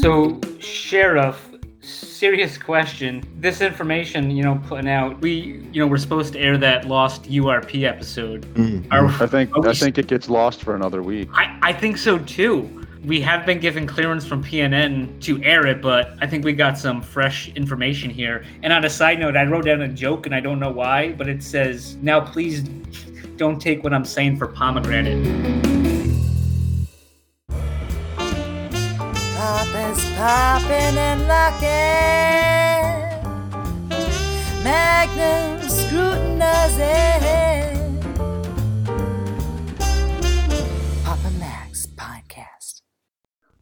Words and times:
So, 0.00 0.40
Sheriff, 0.60 1.50
serious 1.82 2.56
question. 2.56 3.22
This 3.38 3.60
information, 3.60 4.30
you 4.30 4.42
know, 4.42 4.58
putting 4.66 4.88
out, 4.88 5.20
we, 5.20 5.62
you 5.72 5.80
know, 5.80 5.86
we're 5.86 5.98
supposed 5.98 6.32
to 6.32 6.38
air 6.38 6.56
that 6.56 6.86
lost 6.88 7.24
URP 7.24 7.84
episode. 7.84 8.46
Mm-hmm. 8.54 8.90
Are- 8.90 9.06
I 9.22 9.26
think 9.26 9.54
are 9.54 9.60
we 9.60 9.68
I 9.68 9.74
think 9.74 9.98
it 9.98 10.06
gets 10.06 10.30
lost 10.30 10.62
for 10.62 10.74
another 10.74 11.02
week. 11.02 11.28
I, 11.34 11.58
I 11.60 11.72
think 11.74 11.98
so 11.98 12.18
too. 12.18 12.86
We 13.04 13.20
have 13.20 13.44
been 13.44 13.60
given 13.60 13.86
clearance 13.86 14.26
from 14.26 14.42
PNN 14.42 15.20
to 15.22 15.42
air 15.42 15.66
it, 15.66 15.82
but 15.82 16.16
I 16.22 16.26
think 16.26 16.46
we 16.46 16.54
got 16.54 16.78
some 16.78 17.02
fresh 17.02 17.48
information 17.50 18.08
here. 18.08 18.44
And 18.62 18.72
on 18.72 18.86
a 18.86 18.90
side 18.90 19.18
note, 19.18 19.36
I 19.36 19.44
wrote 19.44 19.66
down 19.66 19.82
a 19.82 19.88
joke 19.88 20.24
and 20.24 20.34
I 20.34 20.40
don't 20.40 20.60
know 20.60 20.70
why, 20.70 21.12
but 21.12 21.28
it 21.28 21.42
says, 21.42 21.96
now 21.96 22.20
please 22.20 22.62
don't 23.36 23.60
take 23.60 23.84
what 23.84 23.92
I'm 23.92 24.04
saying 24.06 24.38
for 24.38 24.46
pomegranate. 24.46 25.79
Popping 30.20 30.98
and 30.98 31.26
locking. 31.26 31.64
Magnum 34.62 35.66
scrutinizing. 35.66 36.82
Papa 41.02 41.30
Max 41.38 41.86
podcast. 41.96 42.82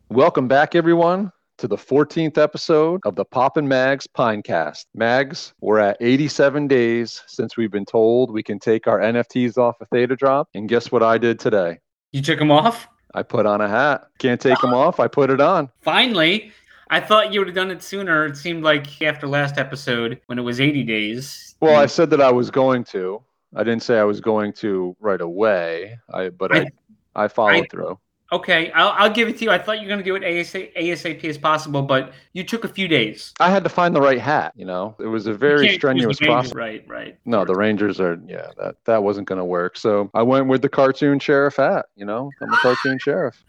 Welcome 0.09 0.49
back, 0.49 0.75
everyone, 0.75 1.31
to 1.59 1.69
the 1.69 1.77
14th 1.77 2.37
episode 2.37 3.03
of 3.05 3.15
the 3.15 3.25
Pop 3.25 3.57
and 3.57 3.69
Mags 3.69 4.09
Pinecast. 4.09 4.87
Mags, 4.97 5.55
we're 5.61 5.79
at 5.79 5.97
87 6.01 6.67
days 6.67 7.23
since 7.29 7.57
we've 7.57 7.71
been 7.71 7.87
told 7.87 8.33
we 8.33 8.43
can 8.43 8.59
take 8.59 8.89
our 8.89 8.99
NFTs 8.99 9.59
off 9.59 9.81
of 9.81 9.87
Theta 9.93 10.17
Drop, 10.17 10.49
and 10.55 10.69
guess 10.69 10.91
what 10.91 11.05
I 11.05 11.19
did 11.19 11.39
today? 11.39 11.79
You 12.11 12.21
took 12.21 12.41
them 12.41 12.51
off? 12.51 12.89
I 13.15 13.23
put 13.23 13.47
on 13.47 13.61
a 13.61 13.69
hat. 13.69 14.09
Can't 14.19 14.41
take 14.41 14.59
them 14.61 14.75
off. 14.75 15.01
I 15.01 15.09
put 15.09 15.31
it 15.31 15.41
on. 15.41 15.71
Finally. 15.81 16.53
I 16.91 17.01
thought 17.01 17.33
you 17.35 17.41
would 17.41 17.49
have 17.49 17.55
done 17.55 17.71
it 17.71 17.83
sooner. 17.83 18.25
It 18.27 18.37
seemed 18.39 18.63
like 18.65 19.03
after 19.03 19.27
last 19.29 19.59
episode, 19.59 20.21
when 20.27 20.39
it 20.39 20.43
was 20.43 20.59
80 20.61 20.85
days. 20.85 21.55
Well, 21.61 21.77
I 21.77 21.85
said 21.87 22.09
that 22.11 22.21
I 22.23 22.31
was 22.33 22.51
going 22.51 22.85
to. 22.85 23.23
I 23.55 23.63
didn't 23.63 23.83
say 23.83 23.99
I 23.99 24.05
was 24.05 24.21
going 24.21 24.53
to 24.55 24.97
right 25.01 25.21
away. 25.21 25.99
I 26.13 26.31
but 26.31 26.57
I 26.57 26.67
I, 27.15 27.29
followed 27.29 27.65
I- 27.65 27.69
through. 27.71 27.99
Okay, 28.31 28.71
I'll, 28.73 28.91
I'll 28.91 29.11
give 29.13 29.27
it 29.29 29.39
to 29.39 29.45
you. 29.45 29.51
I 29.51 29.57
thought 29.57 29.79
you 29.79 29.85
were 29.85 29.89
going 29.89 30.01
to 30.01 30.05
do 30.05 30.15
it 30.15 30.23
ASA, 30.23 30.67
ASAP 30.79 31.25
as 31.25 31.39
possible, 31.39 31.81
but 31.81 32.13
you 32.35 32.45
took 32.45 32.65
a 32.65 32.69
few 32.69 32.87
days. 32.87 33.33
I 33.41 33.51
had 33.51 33.65
to 33.65 33.71
find 33.71 33.97
the 33.97 34.03
right 34.03 34.21
hat. 34.21 34.53
You 34.55 34.67
know, 34.67 34.95
it 34.99 35.07
was 35.07 35.27
a 35.27 35.33
very 35.33 35.75
strenuous 35.75 36.19
process. 36.19 36.55
Right, 36.55 36.85
right. 36.87 37.19
No, 37.25 37.47
the 37.47 37.55
Rangers 37.55 38.01
are 38.01 38.21
yeah, 38.27 38.49
that 38.59 38.77
that 38.85 39.03
wasn't 39.03 39.29
going 39.29 39.39
to 39.39 39.47
work. 39.47 39.79
So 39.79 40.11
I 40.13 40.23
went 40.23 40.47
with 40.47 40.61
the 40.61 40.69
cartoon 40.69 41.19
sheriff 41.19 41.57
hat. 41.57 41.87
You 41.97 42.05
know, 42.05 42.31
I'm 42.43 42.53
a 42.53 42.57
cartoon 42.59 42.99
sheriff. 42.99 43.43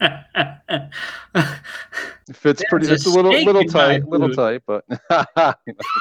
It 2.30 2.36
fits 2.36 2.62
pretty. 2.70 2.86
There's 2.86 3.04
a 3.04 3.08
It's 3.08 3.16
a 3.16 3.20
little 3.20 3.32
little 3.32 3.64
tight, 3.64 4.06
little 4.06 4.32
tight, 4.32 4.62
but 4.64 4.84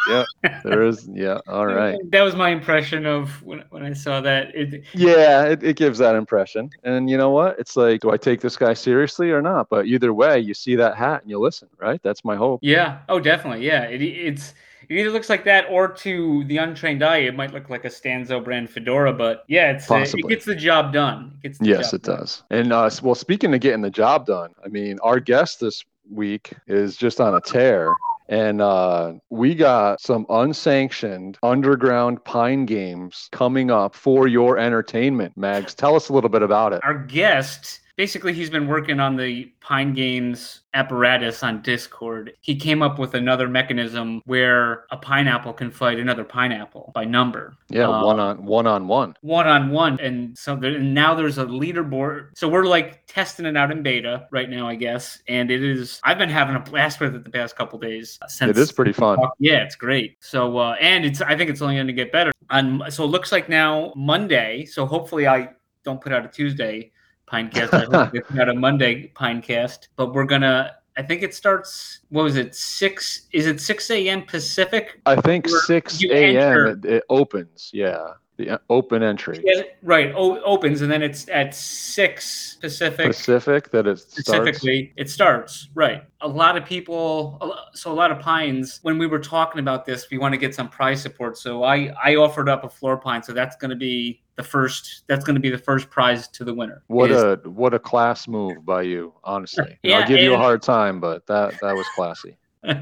yeah, 0.08 0.26
there 0.64 0.84
is. 0.84 1.10
Yeah, 1.12 1.40
all 1.48 1.66
right. 1.66 1.98
That 2.12 2.22
was 2.22 2.36
my 2.36 2.50
impression 2.50 3.08
of 3.08 3.42
when, 3.42 3.64
when 3.72 3.84
I 3.84 3.94
saw 3.94 4.22
that. 4.22 4.56
It, 4.56 4.84
Yeah, 4.94 5.46
it, 5.46 5.64
it 5.64 5.76
gives 5.76 5.98
that 5.98 6.14
impression. 6.14 6.70
And 6.84 7.10
you 7.10 7.18
know 7.18 7.32
what? 7.32 7.58
It's 7.58 7.76
like, 7.76 8.02
do 8.02 8.12
I 8.12 8.18
take 8.18 8.42
this 8.42 8.58
guy 8.58 8.76
seriously 8.76 9.32
or 9.32 9.42
not? 9.42 9.70
But 9.70 9.88
either 9.88 10.14
way, 10.14 10.40
you 10.40 10.54
see 10.54 10.76
that 10.76 10.96
hat 10.96 11.24
and 11.24 11.32
you 11.32 11.40
listen, 11.40 11.68
right? 11.80 12.00
That's 12.04 12.24
my 12.24 12.36
hope. 12.36 12.60
yeah. 12.62 13.00
Oh, 13.10 13.20
definitely. 13.20 13.66
Yeah. 13.66 13.86
It, 13.86 14.04
it's 14.04 14.54
it 14.88 14.98
either 14.98 15.10
looks 15.10 15.30
like 15.30 15.44
that 15.46 15.66
or 15.70 15.88
to 15.88 16.44
the 16.46 16.58
untrained 16.58 17.04
eye, 17.04 17.18
it 17.18 17.36
might 17.36 17.54
look 17.54 17.70
like 17.72 17.86
a 17.86 17.90
Stanzo 17.90 18.40
brand 18.40 18.70
fedora. 18.70 19.14
But 19.14 19.46
yeah, 19.48 19.72
it's 19.72 19.90
uh, 19.90 20.06
it 20.16 20.28
gets 20.28 20.46
the 20.46 20.56
job 20.56 20.94
done. 20.94 21.34
It 21.38 21.48
gets 21.48 21.58
the 21.60 21.66
Yes, 21.66 21.94
it 21.94 22.04
done. 22.04 22.18
does. 22.20 22.44
And 22.52 22.72
uh, 22.72 22.90
well, 23.02 23.16
speaking 23.16 23.54
of 23.54 23.62
getting 23.62 23.82
the 23.82 23.90
job 23.90 24.26
done, 24.28 24.52
I 24.64 24.68
mean, 24.68 25.00
our 25.02 25.20
guest 25.20 25.60
this 25.60 25.84
week 26.12 26.54
is 26.68 26.98
just 26.98 27.20
on 27.20 27.36
a 27.36 27.42
tear. 27.42 27.94
And 28.30 28.62
uh, 28.62 29.14
we 29.32 29.56
got 29.56 30.02
some 30.02 30.28
unsanctioned 30.30 31.40
underground 31.42 32.24
pine 32.26 32.66
games 32.68 33.28
coming 33.32 33.72
up 33.72 33.96
for 33.96 34.28
your 34.28 34.60
entertainment. 34.60 35.36
Mags, 35.36 35.74
tell 35.74 35.96
us 35.96 36.10
a 36.10 36.14
little 36.14 36.30
bit 36.30 36.44
about 36.44 36.72
it. 36.72 36.82
Our 36.84 36.94
guest, 36.94 37.79
basically, 38.00 38.32
he's 38.32 38.50
been 38.50 38.66
working 38.66 39.02
on 39.02 39.18
the 39.18 39.52
Pine 39.60 39.94
Games 39.94 40.62
apparatus 40.74 41.44
on 41.44 41.62
Discord. 41.62 42.32
He 42.40 42.56
came 42.56 42.82
up 42.82 42.98
with 42.98 43.14
another 43.14 43.50
mechanism 43.50 44.22
where 44.24 44.86
a 44.92 44.96
pineapple 44.96 45.52
can 45.52 45.70
fight 45.70 46.00
another 46.00 46.24
pineapple 46.24 46.94
by 46.96 47.04
number. 47.04 47.56
Yeah, 47.70 47.90
Uh, 47.90 48.06
one 48.06 48.18
on 48.18 48.46
one 48.46 48.68
on 48.68 48.88
one. 48.88 49.16
one 49.20 49.48
on 49.48 49.70
one 49.72 50.00
and 50.00 50.38
so 50.38 50.56
there, 50.56 50.76
and 50.76 50.94
now 50.94 51.14
there's 51.14 51.38
a 51.40 51.46
leaderboard 51.46 52.30
so 52.38 52.48
we're 52.48 52.66
like 52.66 53.06
testing 53.06 53.46
it 53.46 53.58
out 53.58 53.70
in 53.72 53.84
beta 53.84 54.28
right 54.32 54.50
now 54.50 54.68
i 54.68 54.76
guess 54.76 55.22
and 55.28 55.52
it 55.52 55.62
is 55.64 56.00
i've 56.06 56.18
been 56.18 56.30
having 56.30 56.56
a 56.56 56.60
blast 56.60 57.00
with 57.02 57.16
it 57.16 57.24
the 57.26 57.30
past 57.30 57.56
couple 57.58 57.78
days 57.80 58.18
since 58.28 58.50
It 58.52 58.58
is 58.58 58.72
pretty 58.72 58.94
fun. 58.94 59.18
yeah 59.40 59.64
it's 59.66 59.76
great 59.76 60.18
so 60.22 60.58
uh 60.58 60.76
and 60.80 61.04
it's 61.06 61.22
i 61.22 61.36
think 61.36 61.50
it's 61.50 61.62
only 61.62 61.76
going 61.76 61.88
to 61.88 61.94
get 61.94 62.12
better 62.12 62.32
on 62.50 62.84
so 62.90 63.04
it 63.04 63.08
looks 63.08 63.32
like 63.32 63.50
now 63.50 63.92
monday 63.96 64.66
so 64.66 64.86
hopefully 64.86 65.28
i 65.28 65.50
don't 65.84 66.00
put 66.02 66.12
out 66.14 66.24
a 66.26 66.30
tuesday 66.30 66.92
pinecast 67.32 67.74
i 67.74 67.86
hope 67.86 68.12
we 68.14 68.20
put 68.20 68.40
out 68.40 68.50
a 68.50 68.54
monday 68.54 69.12
pinecast 69.16 69.88
but 69.96 70.14
we're 70.14 70.26
gonna 70.26 70.76
i 70.98 71.02
think 71.02 71.24
it 71.24 71.34
starts 71.34 72.00
what 72.10 72.24
was 72.24 72.36
it 72.38 72.56
six 72.56 73.28
is 73.32 73.46
it 73.46 73.60
6 73.62 73.90
a.m 73.92 74.24
pacific 74.24 75.00
I 75.06 75.16
think 75.22 75.48
6 75.48 76.04
a.m. 76.12 76.68
It, 76.68 76.86
it 76.86 77.04
opens. 77.10 77.72
Yeah, 77.74 78.14
the 78.40 78.52
uh, 78.52 78.58
open 78.70 79.04
entry. 79.04 79.42
Yeah, 79.44 79.64
right. 79.84 80.14
O- 80.16 80.42
opens 80.44 80.82
and 80.82 80.90
then 80.90 81.04
it's 81.04 81.28
at 81.28 81.54
six 81.54 82.56
Pacific. 82.62 83.08
Pacific 83.08 83.70
that 83.72 83.86
it 83.86 84.00
starts. 84.00 84.14
Specifically, 84.28 84.94
it 84.96 85.10
starts 85.10 85.68
right. 85.76 86.04
A 86.22 86.28
lot 86.28 86.58
of 86.58 86.66
people, 86.66 87.38
so 87.74 87.92
a 87.92 87.94
lot 87.94 88.12
of 88.12 88.20
pines. 88.20 88.80
When 88.82 88.98
we 88.98 89.08
were 89.08 89.20
talking 89.20 89.60
about 89.60 89.86
this, 89.86 90.08
we 90.10 90.18
want 90.18 90.34
to 90.34 90.38
get 90.38 90.56
some 90.56 90.70
prize 90.70 91.02
support. 91.02 91.38
So 91.38 91.64
I, 91.64 91.94
I 92.04 92.16
offered 92.16 92.48
up 92.48 92.64
a 92.64 92.70
floor 92.70 92.98
pine. 92.98 93.22
So 93.24 93.34
that's 93.34 93.58
going 93.58 93.72
to 93.72 93.76
be 93.76 94.22
the 94.38 94.44
first. 94.44 95.04
That's 95.08 95.26
going 95.26 95.36
to 95.36 95.42
be 95.42 95.50
the 95.50 95.58
first 95.58 95.90
prize 95.90 96.30
to 96.30 96.46
the 96.46 96.54
winner. 96.54 96.82
What 96.88 97.12
is- 97.12 97.22
a 97.22 97.36
what 97.44 97.74
a 97.74 97.80
class 97.80 98.26
move 98.28 98.66
by 98.66 98.84
you, 98.84 99.14
honestly. 99.26 99.78
You 99.84 99.90
know, 99.92 99.98
Yeah, 99.98 100.02
I'll 100.02 100.08
give 100.08 100.22
you 100.22 100.34
a 100.34 100.38
hard 100.38 100.62
time, 100.62 101.02
but 101.02 101.28
that 101.28 101.60
that 101.62 101.76
was 101.76 101.86
classy. 101.94 102.38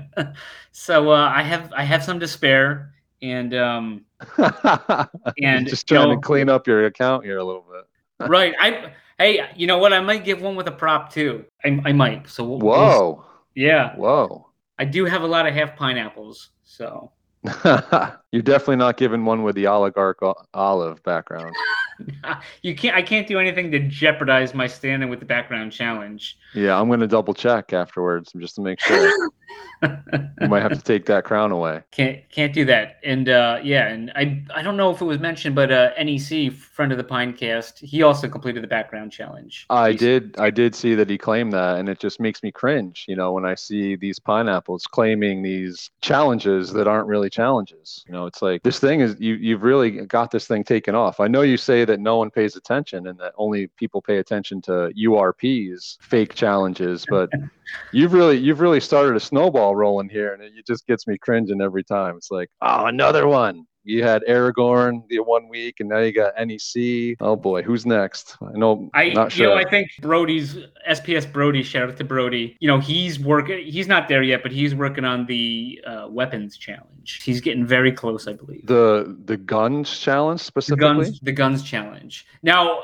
so 0.71 1.11
uh, 1.11 1.31
I 1.35 1.41
have 1.41 1.73
I 1.75 1.83
have 1.83 2.03
some 2.03 2.19
to 2.19 2.27
spare, 2.27 2.93
and 3.23 3.53
um, 3.55 4.05
And, 4.37 5.67
just 5.67 5.89
you 5.89 5.97
trying 5.97 6.09
know- 6.09 6.15
to 6.15 6.21
clean 6.21 6.49
up 6.49 6.67
your 6.67 6.85
account 6.85 7.25
here 7.25 7.37
a 7.37 7.43
little 7.43 7.65
bit. 7.71 7.85
right. 8.29 8.53
I 8.59 8.91
hey, 9.19 9.47
you 9.55 9.67
know 9.67 9.77
what? 9.77 9.93
I 9.93 9.99
might 9.99 10.25
give 10.25 10.41
one 10.41 10.55
with 10.55 10.67
a 10.67 10.71
prop 10.71 11.11
too. 11.11 11.45
I, 11.63 11.79
I 11.85 11.93
might. 11.93 12.27
So 12.27 12.43
we'll, 12.43 12.59
Whoa, 12.59 13.25
yeah. 13.55 13.95
whoa. 13.95 14.49
I 14.79 14.85
do 14.85 15.05
have 15.05 15.21
a 15.23 15.27
lot 15.27 15.47
of 15.47 15.53
half 15.53 15.75
pineapples, 15.75 16.49
so 16.63 17.11
You're 18.31 18.41
definitely 18.41 18.75
not 18.77 18.97
giving 18.97 19.23
one 19.25 19.43
with 19.43 19.55
the 19.55 19.67
oligarch 19.67 20.19
olive 20.53 21.01
background. 21.03 21.55
you 22.61 22.75
can't. 22.75 22.95
I 22.95 23.01
can't 23.01 23.27
do 23.27 23.39
anything 23.39 23.71
to 23.71 23.79
jeopardize 23.79 24.53
my 24.53 24.67
standing 24.67 25.09
with 25.09 25.19
the 25.19 25.25
background 25.25 25.71
challenge. 25.71 26.37
Yeah, 26.53 26.79
I'm 26.79 26.89
gonna 26.89 27.07
double 27.07 27.33
check 27.33 27.73
afterwards 27.73 28.33
just 28.37 28.55
to 28.55 28.61
make 28.61 28.79
sure. 28.79 29.31
You 29.83 30.47
might 30.47 30.61
have 30.61 30.73
to 30.73 30.81
take 30.81 31.05
that 31.05 31.23
crown 31.23 31.51
away. 31.51 31.81
Can't 31.91 32.19
can't 32.31 32.53
do 32.53 32.65
that. 32.65 32.97
And 33.03 33.29
uh, 33.29 33.59
yeah, 33.63 33.87
and 33.87 34.11
I 34.15 34.43
I 34.55 34.61
don't 34.61 34.77
know 34.77 34.91
if 34.91 35.01
it 35.01 35.05
was 35.05 35.19
mentioned, 35.19 35.55
but 35.55 35.71
uh, 35.71 35.91
NEC 36.01 36.51
friend 36.53 36.91
of 36.91 36.97
the 36.97 37.03
Pinecast, 37.03 37.79
he 37.79 38.03
also 38.03 38.27
completed 38.27 38.63
the 38.63 38.67
background 38.67 39.11
challenge. 39.11 39.65
I 39.69 39.89
He's- 39.89 39.99
did 39.99 40.35
I 40.39 40.49
did 40.49 40.75
see 40.75 40.95
that 40.95 41.09
he 41.09 41.17
claimed 41.17 41.53
that 41.53 41.79
and 41.79 41.89
it 41.89 41.99
just 41.99 42.19
makes 42.19 42.43
me 42.43 42.51
cringe, 42.51 43.05
you 43.07 43.15
know, 43.15 43.31
when 43.33 43.45
I 43.45 43.55
see 43.55 43.95
these 43.95 44.19
pineapples 44.19 44.85
claiming 44.87 45.43
these 45.43 45.89
challenges 46.01 46.73
that 46.73 46.87
aren't 46.87 47.07
really 47.07 47.29
challenges. 47.29 48.03
You 48.07 48.13
know, 48.13 48.25
it's 48.25 48.41
like 48.41 48.63
this 48.63 48.79
thing 48.79 49.01
is 49.01 49.15
you 49.19 49.35
you've 49.35 49.63
really 49.63 49.91
got 50.05 50.31
this 50.31 50.47
thing 50.47 50.63
taken 50.63 50.95
off. 50.95 51.19
I 51.19 51.27
know 51.27 51.41
you 51.41 51.57
say 51.57 51.85
that 51.85 51.99
no 51.99 52.17
one 52.17 52.29
pays 52.31 52.55
attention 52.55 53.07
and 53.07 53.17
that 53.19 53.33
only 53.37 53.67
people 53.77 54.01
pay 54.01 54.17
attention 54.17 54.61
to 54.63 54.91
URPs, 54.97 55.97
fake 56.01 56.33
challenges, 56.35 57.05
but 57.09 57.29
you've 57.91 58.13
really 58.13 58.37
you've 58.37 58.59
really 58.59 58.79
started 58.79 59.15
a 59.15 59.19
snowball 59.19 59.75
rolling 59.75 60.09
here 60.09 60.33
and 60.33 60.43
it 60.43 60.65
just 60.65 60.87
gets 60.87 61.07
me 61.07 61.17
cringing 61.17 61.61
every 61.61 61.83
time. 61.83 62.15
It's 62.17 62.31
like, 62.31 62.49
oh, 62.61 62.85
another 62.85 63.27
one. 63.27 63.65
You 63.87 64.03
had 64.03 64.21
Aragorn 64.23 65.07
the 65.07 65.19
one 65.19 65.47
week, 65.47 65.79
and 65.79 65.87
now 65.87 65.99
you 65.99 66.11
got 66.11 66.33
NEC. 66.37 67.15
Oh 67.21 67.37
boy, 67.37 67.61
who's 67.63 67.85
next? 67.85 68.35
I 68.41 68.57
know. 68.57 68.89
I 68.93 69.09
not 69.11 69.31
you 69.31 69.45
sure. 69.45 69.55
know 69.55 69.55
I 69.55 69.63
think 69.63 69.87
Brody's 70.01 70.57
SPS 70.89 71.31
Brody. 71.31 71.63
Shout 71.63 71.89
out 71.89 71.95
to 71.95 72.03
Brody. 72.03 72.57
You 72.59 72.67
know 72.67 72.81
he's 72.81 73.17
working. 73.17 73.65
He's 73.65 73.87
not 73.87 74.09
there 74.09 74.21
yet, 74.21 74.43
but 74.43 74.51
he's 74.51 74.75
working 74.75 75.05
on 75.05 75.25
the 75.25 75.81
uh, 75.87 76.07
weapons 76.09 76.57
challenge. 76.57 77.23
He's 77.23 77.39
getting 77.39 77.65
very 77.65 77.93
close, 77.93 78.27
I 78.27 78.33
believe. 78.33 78.67
the 78.67 79.17
the 79.23 79.37
guns 79.37 79.97
challenge 79.97 80.41
specifically. 80.41 80.85
the 80.85 80.93
guns 80.93 81.19
the 81.21 81.31
guns 81.31 81.63
challenge 81.63 82.25
now 82.43 82.81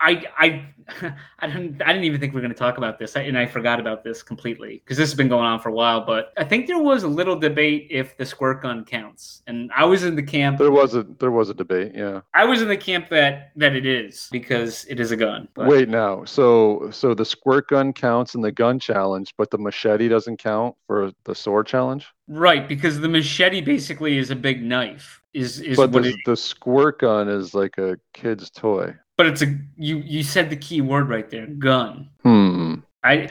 I 0.00 0.24
I 0.36 0.66
I 1.40 1.46
didn't 1.46 1.82
I 1.82 1.86
didn't 1.88 2.04
even 2.04 2.20
think 2.20 2.34
we 2.34 2.38
are 2.38 2.42
going 2.42 2.52
to 2.52 2.58
talk 2.58 2.78
about 2.78 2.98
this, 2.98 3.16
and 3.16 3.36
I 3.36 3.46
forgot 3.46 3.80
about 3.80 4.04
this 4.04 4.22
completely 4.22 4.82
because 4.84 4.96
this 4.96 5.08
has 5.10 5.16
been 5.16 5.28
going 5.28 5.44
on 5.44 5.60
for 5.60 5.70
a 5.70 5.72
while. 5.72 6.04
But 6.04 6.32
I 6.36 6.44
think 6.44 6.66
there 6.66 6.78
was 6.78 7.02
a 7.02 7.08
little 7.08 7.36
debate 7.36 7.88
if 7.90 8.16
the 8.16 8.26
squirt 8.26 8.62
gun 8.62 8.84
counts, 8.84 9.42
and 9.46 9.70
I 9.74 9.84
was 9.84 10.04
in 10.04 10.14
the 10.14 10.22
camp. 10.22 10.58
There 10.58 10.70
was 10.70 10.94
a 10.94 11.04
there 11.18 11.30
was 11.30 11.50
a 11.50 11.54
debate. 11.54 11.92
Yeah. 11.94 12.20
I 12.34 12.44
was 12.44 12.62
in 12.62 12.68
the 12.68 12.76
camp 12.76 13.08
that 13.10 13.52
that 13.56 13.74
it 13.74 13.86
is 13.86 14.28
because 14.30 14.84
it 14.86 15.00
is 15.00 15.10
a 15.10 15.16
gun. 15.16 15.48
But 15.54 15.68
Wait 15.68 15.88
now. 15.88 16.24
So 16.24 16.88
so 16.90 17.14
the 17.14 17.24
squirt 17.24 17.68
gun 17.68 17.92
counts 17.92 18.34
in 18.34 18.42
the 18.42 18.52
gun 18.52 18.78
challenge, 18.78 19.34
but 19.38 19.50
the 19.50 19.58
machete 19.58 20.08
doesn't 20.08 20.38
count 20.38 20.76
for 20.86 21.12
the 21.24 21.34
sword 21.34 21.66
challenge. 21.66 22.06
right, 22.28 22.68
because 22.68 23.00
the 23.00 23.08
machete 23.08 23.60
basically 23.60 24.18
is 24.18 24.30
a 24.30 24.36
big 24.36 24.62
knife. 24.62 25.22
Is 25.32 25.60
is 25.60 25.76
But 25.76 25.90
what 25.90 26.02
the, 26.02 26.10
it, 26.10 26.16
the 26.24 26.36
squirt 26.36 27.00
gun 27.00 27.28
is 27.28 27.54
like 27.54 27.78
a 27.78 27.98
kid's 28.14 28.50
toy. 28.50 28.94
But 29.16 29.26
it's 29.26 29.42
a 29.42 29.56
you 29.76 29.98
you 29.98 30.22
said 30.22 30.50
the 30.50 30.56
key 30.56 30.80
word 30.80 31.08
right 31.08 31.28
there, 31.30 31.46
gun. 31.46 32.08
Hmm. 32.22 32.74
I 33.04 33.28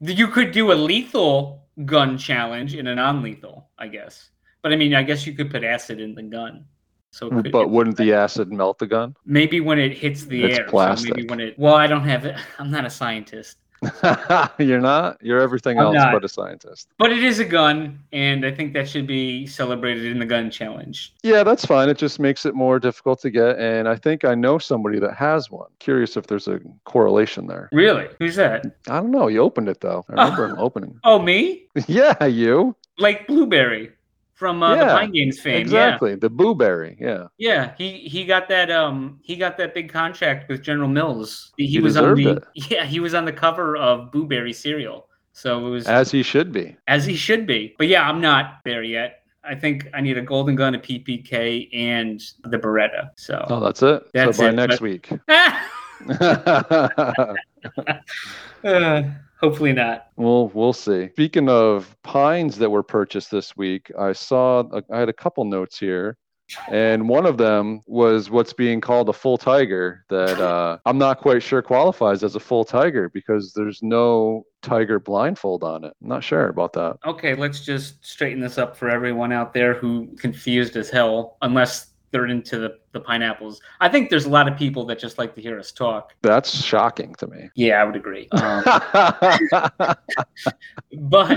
you 0.00 0.26
could 0.28 0.52
do 0.52 0.72
a 0.72 0.74
lethal 0.74 1.64
gun 1.84 2.18
challenge 2.18 2.74
and 2.74 2.88
a 2.88 2.94
non-lethal, 2.94 3.68
I 3.78 3.88
guess. 3.88 4.30
But 4.62 4.72
I 4.72 4.76
mean, 4.76 4.94
I 4.94 5.02
guess 5.02 5.26
you 5.26 5.32
could 5.32 5.50
put 5.50 5.64
acid 5.64 6.00
in 6.00 6.14
the 6.14 6.22
gun. 6.22 6.64
So 7.10 7.28
could, 7.28 7.52
But 7.52 7.68
wouldn't 7.68 7.96
the 7.98 8.14
acid 8.14 8.50
melt 8.52 8.78
the 8.78 8.86
gun? 8.86 9.14
maybe 9.26 9.60
when 9.60 9.78
it 9.78 9.92
hits 9.92 10.24
the 10.24 10.44
It's 10.44 10.58
air. 10.58 10.64
So 10.68 10.70
maybe 10.70 10.70
plastic. 10.70 11.30
when 11.30 11.40
it 11.40 11.58
well, 11.58 11.74
I 11.74 11.86
don't 11.86 12.04
have 12.04 12.24
it. 12.24 12.36
I'm 12.58 12.70
not 12.70 12.84
a 12.86 12.90
scientist. 12.90 13.58
You're 14.58 14.80
not. 14.80 15.18
You're 15.20 15.40
everything 15.40 15.78
I'm 15.78 15.86
else 15.86 15.94
not. 15.94 16.12
but 16.12 16.24
a 16.24 16.28
scientist. 16.28 16.88
But 16.98 17.12
it 17.12 17.22
is 17.22 17.38
a 17.38 17.44
gun, 17.44 17.98
and 18.12 18.46
I 18.46 18.50
think 18.50 18.72
that 18.74 18.88
should 18.88 19.06
be 19.06 19.46
celebrated 19.46 20.06
in 20.06 20.18
the 20.18 20.26
gun 20.26 20.50
challenge. 20.50 21.12
Yeah, 21.22 21.42
that's 21.42 21.64
fine. 21.64 21.88
It 21.88 21.98
just 21.98 22.18
makes 22.18 22.46
it 22.46 22.54
more 22.54 22.78
difficult 22.78 23.20
to 23.22 23.30
get. 23.30 23.58
And 23.58 23.88
I 23.88 23.96
think 23.96 24.24
I 24.24 24.34
know 24.34 24.58
somebody 24.58 24.98
that 25.00 25.14
has 25.14 25.50
one. 25.50 25.68
Curious 25.78 26.16
if 26.16 26.26
there's 26.26 26.48
a 26.48 26.60
correlation 26.84 27.46
there. 27.46 27.68
Really? 27.72 28.08
Who's 28.18 28.36
that? 28.36 28.64
I 28.88 29.00
don't 29.00 29.10
know. 29.10 29.28
You 29.28 29.40
opened 29.40 29.68
it 29.68 29.80
though. 29.80 30.04
I 30.08 30.12
oh. 30.12 30.22
remember 30.24 30.44
him 30.46 30.58
opening. 30.58 31.00
Oh, 31.04 31.20
me? 31.20 31.64
Yeah, 31.88 32.24
you. 32.24 32.76
Like 32.98 33.26
Blueberry 33.26 33.90
from 34.42 34.60
uh, 34.62 34.74
the 34.74 34.84
Yeah, 34.84 34.96
Pine 34.98 35.12
Games 35.12 35.38
fame. 35.40 35.60
Exactly. 35.60 36.16
The 36.16 36.28
blueberry. 36.28 36.96
Yeah. 37.00 37.26
Yeah. 37.38 37.52
Yeah, 37.52 37.74
he 37.78 37.88
he 38.14 38.24
got 38.24 38.48
that 38.48 38.68
um 38.70 39.20
he 39.22 39.36
got 39.36 39.56
that 39.58 39.72
big 39.72 39.88
contract 39.92 40.48
with 40.48 40.60
General 40.62 40.88
Mills. 40.88 41.52
He, 41.56 41.66
He 41.66 41.78
was 41.78 41.96
on 41.96 42.04
the 42.10 42.16
deserved 42.16 42.46
yeah 42.72 42.84
he 42.84 42.98
was 43.06 43.14
on 43.14 43.24
the 43.24 43.32
cover 43.44 43.76
of 43.76 44.10
Blueberry 44.10 44.52
cereal. 44.52 45.06
So 45.32 45.66
it 45.66 45.70
was 45.70 45.86
As 45.86 46.10
he 46.10 46.22
should 46.24 46.50
be. 46.52 46.76
as 46.88 47.06
he 47.06 47.14
should 47.16 47.46
be. 47.46 47.74
But 47.78 47.86
yeah, 47.88 48.02
I'm 48.08 48.20
not 48.20 48.58
there 48.64 48.82
yet. 48.82 49.20
I 49.44 49.54
think 49.54 49.88
I 49.94 50.00
need 50.00 50.18
a 50.18 50.22
golden 50.22 50.54
gun, 50.56 50.74
a 50.74 50.78
PPK, 50.78 51.68
and 51.72 52.20
the 52.44 52.58
Beretta. 52.58 53.10
So 53.16 53.44
Oh, 53.48 53.60
that's 53.60 53.82
it. 53.82 54.02
That's 54.14 54.36
so 54.38 54.44
by 54.44 54.48
it, 54.50 54.54
next 54.54 54.76
but- 54.76 54.82
week. 54.82 55.10
Uh, 58.64 59.02
hopefully 59.40 59.72
not. 59.72 60.06
Well, 60.16 60.48
we'll 60.54 60.72
see. 60.72 61.08
Speaking 61.10 61.48
of 61.48 61.96
pines 62.02 62.58
that 62.58 62.70
were 62.70 62.82
purchased 62.82 63.30
this 63.30 63.56
week, 63.56 63.90
I 63.98 64.12
saw 64.12 64.64
I 64.90 64.98
had 65.00 65.08
a 65.08 65.12
couple 65.12 65.44
notes 65.44 65.78
here, 65.78 66.16
and 66.68 67.08
one 67.08 67.26
of 67.26 67.38
them 67.38 67.80
was 67.86 68.30
what's 68.30 68.52
being 68.52 68.80
called 68.80 69.08
a 69.08 69.12
full 69.12 69.36
tiger. 69.36 70.04
That 70.10 70.40
uh, 70.40 70.78
I'm 70.86 70.98
not 70.98 71.18
quite 71.20 71.42
sure 71.42 71.62
qualifies 71.62 72.22
as 72.22 72.36
a 72.36 72.40
full 72.40 72.64
tiger 72.64 73.08
because 73.08 73.52
there's 73.52 73.82
no 73.82 74.44
tiger 74.62 75.00
blindfold 75.00 75.64
on 75.64 75.84
it. 75.84 75.92
I'm 76.00 76.08
not 76.08 76.22
sure 76.22 76.48
about 76.48 76.72
that. 76.74 76.98
Okay, 77.04 77.34
let's 77.34 77.64
just 77.64 78.04
straighten 78.04 78.40
this 78.40 78.58
up 78.58 78.76
for 78.76 78.88
everyone 78.88 79.32
out 79.32 79.52
there 79.52 79.74
who 79.74 80.14
confused 80.18 80.76
as 80.76 80.88
hell, 80.88 81.36
unless 81.42 81.91
they're 82.12 82.26
into 82.26 82.58
the, 82.58 82.78
the 82.92 83.00
pineapples. 83.00 83.60
I 83.80 83.88
think 83.88 84.10
there's 84.10 84.26
a 84.26 84.30
lot 84.30 84.46
of 84.46 84.56
people 84.56 84.84
that 84.86 84.98
just 84.98 85.18
like 85.18 85.34
to 85.34 85.40
hear 85.42 85.58
us 85.58 85.72
talk. 85.72 86.14
That's 86.22 86.62
shocking 86.62 87.14
to 87.16 87.26
me. 87.26 87.48
Yeah, 87.56 87.80
I 87.80 87.84
would 87.84 87.96
agree. 87.96 88.28
Um, 88.32 88.62
but 91.00 91.36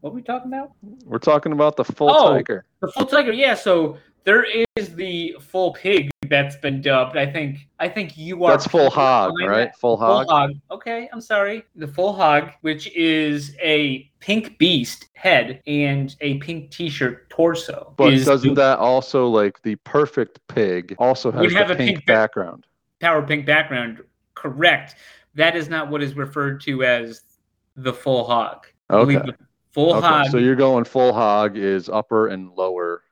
what 0.00 0.02
were 0.02 0.10
we 0.10 0.22
talking 0.22 0.52
about? 0.52 0.72
We're 1.04 1.18
talking 1.18 1.52
about 1.52 1.76
the 1.76 1.84
full 1.84 2.10
Oh. 2.10 2.32
tiger. 2.34 2.64
The 2.80 2.88
full 2.88 3.06
tiger. 3.06 3.32
Yeah, 3.32 3.54
so 3.54 3.96
there 4.24 4.44
is 4.76 4.94
the 4.94 5.36
full 5.40 5.72
pig 5.72 6.10
that's 6.28 6.56
been 6.56 6.80
dubbed. 6.80 7.16
I 7.16 7.26
think. 7.30 7.68
I 7.78 7.88
think 7.88 8.16
you 8.18 8.44
are. 8.44 8.50
That's 8.50 8.66
full 8.66 8.90
hog, 8.90 9.34
right? 9.40 9.74
Full 9.76 9.96
Full 9.96 10.06
hog. 10.18 10.26
hog. 10.28 10.50
Okay, 10.70 11.08
I'm 11.12 11.20
sorry. 11.20 11.64
The 11.76 11.86
full 11.86 12.12
hog, 12.12 12.50
which 12.62 12.90
is 12.94 13.56
a 13.62 14.10
pink 14.20 14.58
beast 14.58 15.08
head 15.14 15.62
and 15.66 16.14
a 16.20 16.38
pink 16.38 16.70
T-shirt 16.70 17.28
torso. 17.30 17.94
But 17.96 18.10
doesn't 18.24 18.54
the 18.54 18.60
that 18.60 18.78
also 18.78 19.28
like 19.28 19.62
the 19.62 19.76
perfect 19.76 20.40
pig 20.48 20.94
also 20.98 21.30
has 21.32 21.52
have 21.52 21.70
a 21.70 21.74
pink, 21.76 21.96
pink 21.98 22.06
background? 22.06 22.66
power 23.00 23.22
pink 23.22 23.46
background? 23.46 24.02
Correct. 24.34 24.96
That 25.34 25.56
is 25.56 25.68
not 25.68 25.88
what 25.88 26.02
is 26.02 26.14
referred 26.16 26.60
to 26.62 26.82
as 26.84 27.22
the 27.76 27.92
full 27.92 28.24
hog. 28.24 28.66
Okay. 28.90 29.20
Full 29.72 29.94
okay. 29.94 30.06
hog, 30.06 30.26
So 30.30 30.38
you're 30.38 30.56
going 30.56 30.84
full 30.84 31.12
hog 31.12 31.56
is 31.56 31.88
upper 31.88 32.28
and 32.28 32.50
lower. 32.52 33.02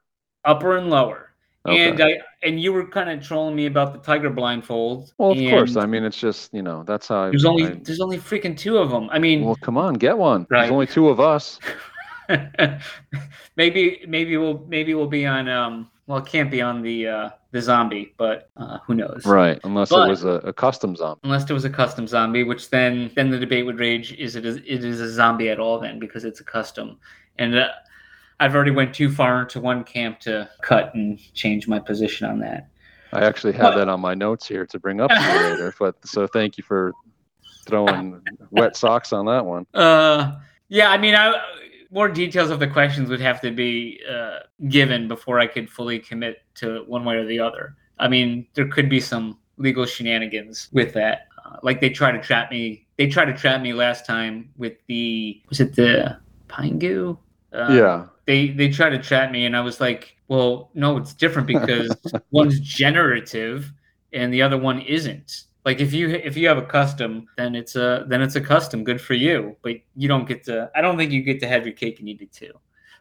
upper 0.45 0.77
and 0.77 0.91
lower. 0.91 1.26
Okay. 1.67 1.89
And 1.91 2.01
I 2.03 2.19
and 2.43 2.61
you 2.61 2.73
were 2.73 2.87
kind 2.87 3.11
of 3.11 3.27
trolling 3.27 3.57
me 3.57 3.67
about 3.67 3.93
the 3.93 3.99
tiger 3.99 4.31
blindfold. 4.31 5.13
well, 5.19 5.33
of 5.33 5.39
course. 5.51 5.77
I 5.77 5.87
mean, 5.87 6.05
it's 6.05 6.19
just 6.19 6.53
you 6.55 6.63
know 6.63 6.83
that's 6.85 7.09
how. 7.09 7.25
I, 7.25 7.31
there's 7.31 7.45
only 7.45 7.65
I- 7.67 7.81
there's 7.83 8.01
only 8.01 8.19
freaking 8.19 8.57
two 8.57 8.79
of 8.79 8.91
them. 8.91 9.09
I 9.11 9.19
mean, 9.19 9.45
well, 9.45 9.57
come 9.57 9.77
on, 9.79 9.95
get 9.95 10.17
one. 10.17 10.47
Right. 10.51 10.61
There's 10.63 10.73
only 10.73 10.87
two 10.87 11.09
of 11.09 11.21
us. 11.21 11.59
maybe 13.57 14.05
maybe 14.09 14.37
we'll 14.37 14.65
maybe 14.69 14.95
we'll 14.95 15.07
be 15.07 15.27
on 15.27 15.49
um 15.49 15.89
well 16.07 16.19
it 16.19 16.27
can't 16.27 16.51
be 16.51 16.61
on 16.61 16.83
the 16.83 17.07
uh 17.07 17.31
the 17.53 17.61
zombie 17.63 18.15
but 18.17 18.51
uh 18.57 18.79
who 18.87 18.95
knows 18.95 19.25
Right. 19.25 19.61
Unless 19.65 19.91
But- 19.91 20.07
it 20.07 20.11
was 20.11 20.25
a, 20.25 20.31
a 20.43 20.53
custom 20.53 20.97
zombie. 20.97 21.21
unless 21.25 21.49
it 21.49 21.53
was 21.53 21.65
a 21.65 21.71
custom 21.71 22.07
zombie 22.07 22.43
which 22.43 22.71
then 22.71 23.11
then 23.15 23.31
the 23.31 23.39
debate 23.39 23.65
would 23.65 23.79
rage 23.79 24.13
is 24.15 24.35
it 24.37 24.45
a, 24.45 24.57
it 24.73 24.85
is 24.85 25.01
a 25.01 25.09
zombie 25.09 25.49
at 25.51 25.61
all 25.61 25.79
then 25.79 25.99
because 25.99 26.25
it's 26.25 26.41
a 26.41 26.45
custom 26.45 26.99
and 27.39 27.55
uh, 27.55 27.69
i've 28.41 28.55
already 28.55 28.71
went 28.71 28.95
too 28.95 29.11
far 29.11 29.43
into 29.43 29.61
one 29.61 29.83
camp 29.85 30.21
to 30.21 30.49
cut 30.63 30.95
and 30.95 31.19
change 31.35 31.67
my 31.69 31.79
position 31.79 32.29
on 32.29 32.39
that 32.41 32.69
I 33.13 33.21
actually 33.25 33.53
have 33.55 33.73
But- 33.73 33.77
that 33.77 33.89
on 33.89 34.01
my 34.01 34.15
notes 34.15 34.47
here 34.47 34.67
to 34.67 34.79
bring 34.81 35.01
up 35.01 35.11
to 35.11 35.15
you 35.21 35.51
later. 35.51 35.73
But 35.79 35.95
so 36.07 36.27
thank 36.27 36.59
you 36.59 36.65
for 36.65 36.93
throwing 37.65 38.21
wet 38.51 38.77
socks 38.77 39.13
on 39.13 39.27
that 39.27 39.45
one. 39.45 39.65
uh 39.75 40.37
yeah 40.69 40.91
i 40.91 40.99
mean 40.99 41.15
i 41.15 41.41
more 41.91 42.09
details 42.09 42.51
of 42.51 42.59
the 42.59 42.67
questions 42.67 43.09
would 43.09 43.21
have 43.21 43.41
to 43.41 43.51
be 43.53 44.01
uh, 44.11 44.41
given 44.69 45.07
before 45.09 45.39
i 45.39 45.47
could 45.47 45.71
fully 45.71 45.99
commit 45.99 46.43
to 46.55 46.85
one 46.87 47.05
way 47.05 47.15
or 47.15 47.25
the 47.25 47.39
other 47.39 47.77
i 47.99 48.09
mean 48.09 48.47
there 48.55 48.67
could 48.69 48.89
be 48.91 49.01
some 49.01 49.39
legal 49.57 49.87
shenanigans 49.87 50.69
with 50.73 50.93
that 50.93 51.29
uh, 51.45 51.57
like 51.63 51.81
they 51.81 51.89
tried 51.91 52.13
to 52.13 52.21
trap 52.21 52.51
me 52.51 52.87
they 52.99 53.07
tried 53.07 53.27
to 53.27 53.33
trap 53.35 53.61
me 53.63 53.73
last 53.73 54.05
time 54.05 54.51
with 54.57 54.75
the 54.89 55.41
was 55.49 55.61
it 55.61 55.75
the 55.77 56.17
pine 56.49 56.79
goo 56.79 57.19
uh, 57.53 57.69
yeah. 57.73 58.05
They 58.27 58.49
they 58.49 58.69
tried 58.69 58.91
to 58.91 58.99
trap 58.99 59.31
me 59.31 59.47
and 59.47 59.57
i 59.57 59.61
was 59.61 59.81
like 59.81 60.17
well 60.29 60.71
no 60.75 60.97
it's 60.97 61.15
different 61.15 61.47
because 61.47 61.95
one's 62.31 62.61
generative 62.61 63.73
and 64.13 64.33
the 64.33 64.43
other 64.43 64.59
one 64.59 64.81
isn't 64.83 65.45
like 65.65 65.81
if 65.81 65.93
you 65.93 66.11
if 66.11 66.37
you 66.37 66.47
have 66.49 66.59
a 66.59 66.63
custom 66.67 67.27
then 67.37 67.55
it's 67.55 67.77
a 67.77 68.05
then 68.09 68.23
it's 68.23 68.37
a 68.37 68.41
custom 68.41 68.85
good 68.85 69.01
for 69.01 69.15
you 69.15 69.57
but 69.63 69.77
you 69.97 70.09
don't 70.09 70.29
get 70.29 70.45
to 70.45 70.71
i 70.75 70.81
don't 70.81 70.97
think 70.97 71.11
you 71.13 71.23
get 71.23 71.41
to 71.41 71.49
have 71.49 71.65
your 71.67 71.75
cake 71.75 71.99
and 72.01 72.09
eat 72.09 72.21
it 72.21 72.33
too 72.33 72.53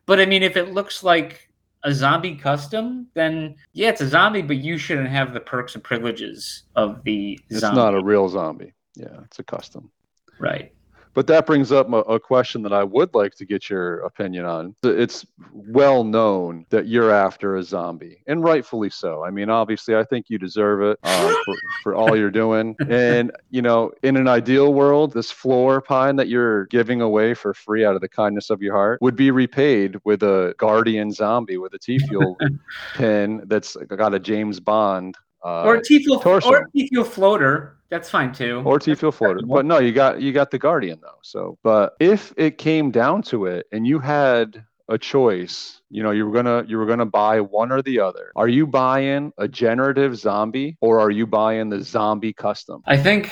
but 0.05 0.19
i 0.19 0.25
mean 0.25 0.43
if 0.43 0.55
it 0.57 0.73
looks 0.73 1.03
like 1.03 1.49
a 1.83 1.93
zombie 1.93 2.35
custom 2.35 3.07
then 3.13 3.55
yeah 3.73 3.89
it's 3.89 4.01
a 4.01 4.07
zombie 4.07 4.41
but 4.41 4.57
you 4.57 4.77
shouldn't 4.77 5.09
have 5.09 5.33
the 5.33 5.39
perks 5.39 5.75
and 5.75 5.83
privileges 5.83 6.63
of 6.75 7.03
the 7.03 7.39
It's 7.49 7.59
zombie 7.59 7.77
not 7.77 7.93
a 7.93 8.03
real 8.03 8.27
zombie. 8.27 8.73
Yeah, 8.95 9.19
it's 9.25 9.39
a 9.39 9.43
custom. 9.43 9.91
right 10.39 10.73
But 11.15 11.27
that 11.27 11.45
brings 11.45 11.71
up 11.71 11.91
a, 11.91 11.99
a 12.01 12.19
question 12.19 12.61
that 12.63 12.73
I 12.73 12.83
would 12.83 13.15
like 13.15 13.33
to 13.35 13.45
get 13.45 13.69
your 13.69 13.99
opinion 14.01 14.45
on. 14.45 14.75
It's 14.83 15.25
well 15.53 16.03
known 16.03 16.65
that 16.69 16.87
you're 16.87 17.11
after 17.11 17.55
a 17.55 17.63
zombie, 17.63 18.21
and 18.27 18.43
rightfully 18.43 18.89
so. 18.89 19.23
I 19.23 19.31
mean, 19.31 19.49
obviously, 19.49 19.95
I 19.95 20.03
think 20.03 20.29
you 20.29 20.37
deserve 20.37 20.81
it 20.81 20.99
um, 21.03 21.35
for, 21.45 21.55
for 21.81 21.95
all 21.95 22.17
you're 22.17 22.29
doing. 22.29 22.75
And, 22.89 23.31
you 23.49 23.61
know, 23.61 23.93
in 24.03 24.17
an 24.17 24.27
ideal 24.27 24.73
world, 24.73 25.13
this 25.13 25.31
floor 25.31 25.81
pine 25.81 26.17
that 26.17 26.27
you're 26.27 26.65
giving 26.65 26.99
away 27.01 27.33
for 27.33 27.53
free 27.53 27.85
out 27.85 27.95
of 27.95 28.01
the 28.01 28.09
kindness 28.09 28.49
of 28.49 28.61
your 28.61 28.75
heart 28.75 29.01
would 29.01 29.15
be 29.15 29.31
repaid 29.31 29.95
with 30.03 30.21
a 30.21 30.53
guardian 30.57 31.11
zombie 31.11 31.57
with 31.57 31.73
a 31.73 31.79
T 31.79 31.97
Fuel 31.97 32.37
pin 32.95 33.41
that's 33.45 33.75
got 33.75 34.13
a 34.13 34.19
James 34.19 34.59
Bond. 34.59 35.15
Uh, 35.45 35.63
or 35.63 35.79
T-fuel 35.79 36.19
torso. 36.19 36.49
or 36.49 36.65
T-fuel 36.75 37.05
floater 37.05 37.75
that's 37.89 38.09
fine 38.09 38.33
too 38.33 38.61
or 38.65 38.79
T 38.79 38.95
fuel 38.95 39.11
floater. 39.11 39.41
But 39.45 39.65
no, 39.65 39.79
you 39.79 39.91
got 39.91 40.21
you 40.21 40.33
got 40.33 40.51
the 40.51 40.57
Guardian 40.57 40.99
though. 41.01 41.19
So, 41.21 41.57
but 41.63 41.93
if 41.99 42.33
it 42.35 42.57
came 42.57 42.91
down 42.91 43.21
to 43.23 43.45
it, 43.45 43.67
and 43.71 43.85
you 43.85 43.99
had 43.99 44.65
a 44.89 44.97
choice, 44.97 45.81
you 45.89 46.03
know, 46.03 46.11
you 46.11 46.25
were 46.25 46.33
gonna 46.33 46.65
you 46.67 46.77
were 46.77 46.85
gonna 46.85 47.05
buy 47.05 47.41
one 47.41 47.71
or 47.71 47.81
the 47.81 47.99
other. 47.99 48.31
Are 48.35 48.47
you 48.47 48.65
buying 48.65 49.31
a 49.37 49.47
generative 49.47 50.17
zombie 50.17 50.77
or 50.81 50.99
are 50.99 51.11
you 51.11 51.27
buying 51.27 51.69
the 51.69 51.81
zombie 51.81 52.33
custom? 52.33 52.81
I 52.85 52.97
think 52.97 53.31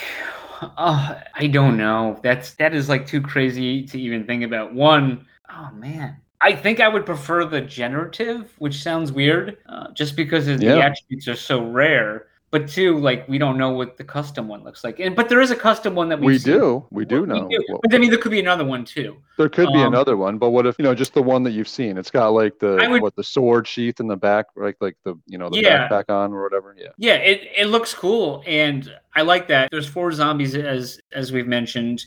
uh, 0.62 1.20
I 1.34 1.48
don't 1.48 1.76
know. 1.76 2.20
That's 2.22 2.54
that 2.54 2.74
is 2.74 2.88
like 2.88 3.06
too 3.06 3.20
crazy 3.20 3.84
to 3.86 4.00
even 4.00 4.24
think 4.24 4.44
about. 4.44 4.72
One, 4.72 5.26
oh 5.50 5.70
man. 5.74 6.18
I 6.48 6.54
think 6.54 6.78
I 6.80 6.88
would 6.88 7.06
prefer 7.06 7.44
the 7.46 7.60
generative, 7.62 8.52
which 8.58 8.82
sounds 8.82 9.10
weird, 9.12 9.56
uh, 9.66 9.86
just 9.92 10.14
because 10.14 10.46
of 10.48 10.60
the 10.60 10.68
attributes 10.88 11.26
are 11.28 11.36
so 11.36 11.56
rare. 11.82 12.26
but 12.54 12.68
two, 12.68 12.98
like 12.98 13.26
we 13.28 13.36
don't 13.36 13.58
know 13.58 13.70
what 13.70 13.96
the 13.96 14.04
custom 14.04 14.46
one 14.46 14.62
looks 14.62 14.84
like. 14.84 15.00
And 15.00 15.16
but 15.16 15.28
there 15.28 15.40
is 15.40 15.50
a 15.50 15.56
custom 15.56 15.92
one 15.96 16.08
that 16.10 16.20
we 16.20 16.38
do, 16.38 16.86
we 16.98 17.04
do 17.04 17.22
We 17.22 17.26
know. 17.26 17.48
do. 17.48 17.58
what- 17.68 17.80
But 17.82 17.92
I 17.94 17.98
mean, 17.98 18.10
there 18.10 18.18
could 18.24 18.30
be 18.30 18.38
another 18.38 18.64
one 18.64 18.84
too. 18.84 19.16
There 19.38 19.48
could 19.48 19.72
be 19.72 19.80
Um, 19.80 19.88
another 19.92 20.16
one, 20.16 20.38
but 20.38 20.50
what 20.50 20.64
if 20.64 20.76
you 20.78 20.84
know 20.84 20.94
just 20.94 21.14
the 21.14 21.22
one 21.34 21.42
that 21.46 21.50
you've 21.50 21.66
seen? 21.80 21.98
It's 21.98 22.12
got 22.12 22.28
like 22.28 22.60
the 22.60 22.72
would- 22.88 23.02
what 23.02 23.16
the 23.16 23.24
sword 23.24 23.66
sheath 23.66 23.98
in 23.98 24.06
the 24.06 24.16
back, 24.28 24.46
like 24.54 24.76
like 24.80 24.96
the 25.02 25.16
you 25.26 25.36
know 25.36 25.48
the 25.50 25.62
Yeah. 25.62 25.88
backpack 25.88 26.04
on 26.10 26.32
or 26.32 26.44
whatever. 26.44 26.76
Yeah. 26.78 26.90
Yeah, 26.96 27.14
it, 27.30 27.38
it 27.62 27.66
looks 27.74 27.92
cool, 27.92 28.44
and 28.46 28.82
I 29.16 29.22
like 29.22 29.48
that. 29.48 29.70
There's 29.72 29.88
four 29.88 30.12
zombies 30.12 30.54
as 30.54 31.00
as 31.12 31.32
we've 31.32 31.48
mentioned, 31.48 32.04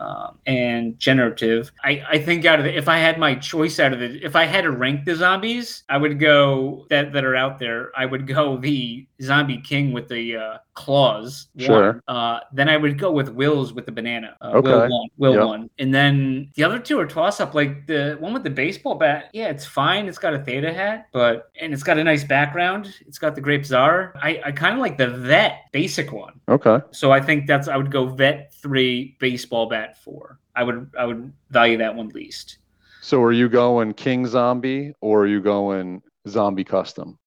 um, 0.00 0.38
and 0.46 0.98
generative. 0.98 1.70
I 1.84 2.02
I 2.08 2.18
think 2.18 2.44
out 2.44 2.58
of 2.58 2.64
the, 2.64 2.76
if 2.76 2.88
I 2.88 2.98
had 2.98 3.18
my 3.18 3.34
choice 3.34 3.78
out 3.78 3.92
of 3.92 4.00
it, 4.02 4.22
if 4.24 4.34
I 4.34 4.44
had 4.46 4.62
to 4.62 4.70
rank 4.70 5.04
the 5.04 5.14
zombies, 5.14 5.84
I 5.88 5.98
would 5.98 6.18
go 6.18 6.86
that 6.90 7.12
that 7.12 7.24
are 7.24 7.36
out 7.36 7.58
there. 7.58 7.90
I 7.96 8.06
would 8.06 8.26
go 8.26 8.56
the 8.56 9.06
zombie 9.22 9.60
king 9.60 9.92
with 9.92 10.08
the 10.08 10.36
uh, 10.36 10.58
claws. 10.74 11.48
Sure. 11.58 12.02
Uh, 12.08 12.40
then 12.52 12.68
I 12.68 12.76
would 12.76 12.98
go 12.98 13.10
with 13.12 13.28
Will's 13.30 13.72
with 13.72 13.86
the 13.86 13.92
banana. 13.92 14.36
Uh, 14.40 14.52
Okay. 14.54 14.70
Will 14.70 14.80
one. 14.88 15.08
Will 15.18 15.34
Yep. 15.34 15.46
one. 15.46 15.70
And 15.78 15.92
then 15.94 16.50
the 16.54 16.64
other 16.64 16.78
two 16.78 16.98
are 16.98 17.06
toss 17.06 17.40
up. 17.40 17.54
Like 17.54 17.86
the 17.86 18.16
one 18.18 18.32
with 18.32 18.44
the 18.44 18.50
baseball 18.50 18.94
bat. 18.94 19.30
Yeah, 19.32 19.48
it's 19.48 19.66
fine. 19.66 20.06
It's 20.06 20.18
got 20.18 20.34
a 20.34 20.38
theta 20.38 20.72
hat, 20.72 21.08
but 21.12 21.50
and 21.60 21.72
it's 21.72 21.82
got 21.82 21.98
a 21.98 22.04
nice 22.04 22.24
background. 22.24 22.94
It's 23.06 23.18
got 23.18 23.34
the 23.34 23.40
grape 23.40 23.64
czar. 23.66 24.12
I, 24.22 24.40
I 24.46 24.52
kind 24.52 24.74
of 24.74 24.80
like 24.80 24.96
the 24.98 25.08
vet 25.08 25.64
basic 25.72 26.12
one. 26.12 26.40
Okay. 26.48 26.78
So 26.92 27.12
I 27.12 27.20
think 27.20 27.46
that's 27.46 27.68
I 27.68 27.76
would 27.76 27.90
go 27.90 28.06
vet 28.06 28.52
three, 28.54 29.16
baseball 29.20 29.66
bat 29.68 30.02
four. 30.02 30.38
I 30.56 30.62
would 30.64 30.90
I 30.98 31.04
would 31.06 31.32
value 31.50 31.76
that 31.78 31.94
one 31.94 32.08
least. 32.08 32.58
So 33.02 33.22
are 33.22 33.32
you 33.32 33.48
going 33.48 33.94
King 33.94 34.26
Zombie 34.26 34.92
or 35.00 35.22
are 35.22 35.26
you 35.26 35.40
going 35.40 36.02
Zombie 36.28 36.64
Custom? 36.64 37.18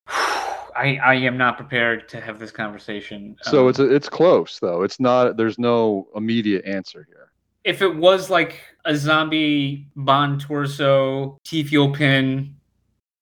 I, 0.75 0.97
I 1.03 1.13
am 1.15 1.37
not 1.37 1.57
prepared 1.57 2.07
to 2.09 2.21
have 2.21 2.39
this 2.39 2.51
conversation. 2.51 3.35
So 3.43 3.63
Um, 3.63 3.69
it's 3.69 3.79
it's 3.79 4.09
close 4.09 4.59
though. 4.59 4.83
It's 4.83 4.99
not. 4.99 5.37
There's 5.37 5.57
no 5.59 6.07
immediate 6.15 6.65
answer 6.65 7.05
here. 7.07 7.29
if 7.63 7.81
it 7.81 7.95
was 7.95 8.29
like 8.29 8.59
a 8.85 8.95
zombie 8.95 9.87
Bond 9.95 10.41
torso 10.41 11.37
T 11.45 11.63
fuel 11.63 11.91
pin, 11.93 12.55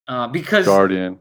uh, 0.07 0.27
because 0.27 0.65
Guardian. 0.65 1.19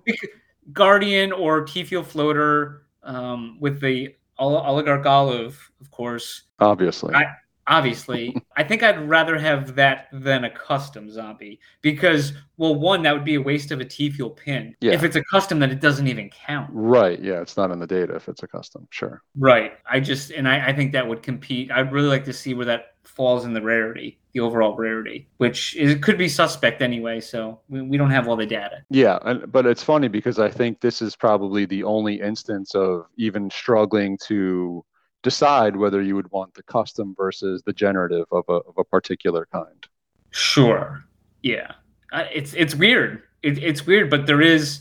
Guardian 0.72 1.32
or 1.32 1.64
T 1.64 1.84
fuel 1.84 2.02
floater 2.04 2.82
um, 3.02 3.58
with 3.60 3.80
the 3.80 4.14
Ol- 4.38 4.56
oligarch 4.56 5.04
olive, 5.06 5.70
of 5.80 5.90
course. 5.90 6.42
Obviously. 6.60 7.14
I- 7.14 7.34
Obviously, 7.70 8.36
I 8.56 8.64
think 8.64 8.82
I'd 8.82 9.08
rather 9.08 9.38
have 9.38 9.76
that 9.76 10.08
than 10.12 10.44
a 10.44 10.50
custom 10.50 11.10
zombie 11.10 11.60
because, 11.82 12.32
well, 12.56 12.74
one 12.74 13.02
that 13.04 13.14
would 13.14 13.24
be 13.24 13.36
a 13.36 13.40
waste 13.40 13.70
of 13.70 13.80
a 13.80 13.84
T 13.84 14.10
fuel 14.10 14.30
pin. 14.30 14.74
Yeah. 14.80 14.92
If 14.92 15.04
it's 15.04 15.16
a 15.16 15.22
custom, 15.24 15.60
then 15.60 15.70
it 15.70 15.80
doesn't 15.80 16.08
even 16.08 16.28
count. 16.30 16.68
right. 16.72 17.20
Yeah. 17.22 17.40
It's 17.40 17.56
not 17.56 17.70
in 17.70 17.78
the 17.78 17.86
data 17.86 18.16
if 18.16 18.28
it's 18.28 18.42
a 18.42 18.48
custom. 18.48 18.88
Sure. 18.90 19.22
Right. 19.36 19.74
I 19.88 20.00
just 20.00 20.32
and 20.32 20.48
I, 20.48 20.68
I 20.68 20.72
think 20.74 20.92
that 20.92 21.06
would 21.06 21.22
compete. 21.22 21.70
I'd 21.70 21.92
really 21.92 22.08
like 22.08 22.24
to 22.24 22.32
see 22.32 22.54
where 22.54 22.66
that 22.66 22.86
falls 23.04 23.44
in 23.44 23.52
the 23.52 23.62
rarity, 23.62 24.18
the 24.32 24.40
overall 24.40 24.76
rarity, 24.76 25.28
which 25.38 25.74
is 25.76 25.96
could 26.02 26.18
be 26.18 26.28
suspect 26.28 26.82
anyway. 26.82 27.20
So 27.20 27.60
we, 27.68 27.82
we 27.82 27.96
don't 27.96 28.10
have 28.10 28.28
all 28.28 28.36
the 28.36 28.46
data. 28.46 28.78
Yeah, 28.90 29.18
and, 29.24 29.50
but 29.50 29.66
it's 29.66 29.82
funny 29.82 30.08
because 30.08 30.38
I 30.38 30.50
think 30.50 30.80
this 30.80 31.00
is 31.02 31.16
probably 31.16 31.66
the 31.66 31.84
only 31.84 32.20
instance 32.20 32.74
of 32.74 33.06
even 33.16 33.50
struggling 33.50 34.18
to 34.26 34.84
decide 35.22 35.76
whether 35.76 36.00
you 36.02 36.14
would 36.16 36.30
want 36.30 36.54
the 36.54 36.62
custom 36.62 37.14
versus 37.16 37.62
the 37.64 37.72
generative 37.72 38.26
of 38.32 38.44
a, 38.48 38.52
of 38.54 38.74
a 38.78 38.84
particular 38.84 39.46
kind. 39.52 39.86
Sure. 40.30 41.04
Yeah. 41.42 41.72
Uh, 42.12 42.24
it's 42.32 42.54
it's 42.54 42.74
weird. 42.74 43.22
It, 43.42 43.58
it's 43.62 43.86
weird, 43.86 44.10
but 44.10 44.26
there 44.26 44.40
is. 44.40 44.80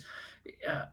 Uh, 0.68 0.86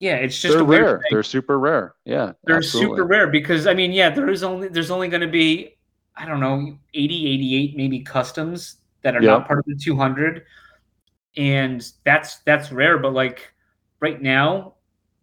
yeah, 0.00 0.16
it's 0.16 0.38
just 0.40 0.54
They're 0.54 0.64
rare. 0.64 0.98
thing. 0.98 1.06
They're 1.10 1.22
super 1.22 1.58
rare. 1.58 1.94
Yeah, 2.04 2.32
They're 2.44 2.56
absolutely. 2.56 2.96
super 2.96 3.04
rare 3.04 3.28
because 3.28 3.66
I 3.66 3.74
mean, 3.74 3.92
yeah, 3.92 4.10
there 4.10 4.28
is 4.28 4.42
only 4.42 4.68
there's 4.68 4.90
only 4.90 5.08
going 5.08 5.20
to 5.22 5.28
be 5.28 5.76
I 6.16 6.26
don't 6.26 6.40
know 6.40 6.76
80, 6.94 7.26
88 7.26 7.76
maybe 7.76 8.00
customs 8.00 8.76
that 9.02 9.16
are 9.16 9.22
Yeah. 9.22 9.30
not 9.30 9.46
part 9.46 9.60
of 9.60 9.64
the 9.66 9.76
200, 9.76 10.44
and 11.36 11.86
that's 12.04 12.38
that's 12.40 12.72
rare. 12.72 12.98
But 12.98 13.12
like 13.12 13.52
right 14.00 14.20
now, 14.20 14.73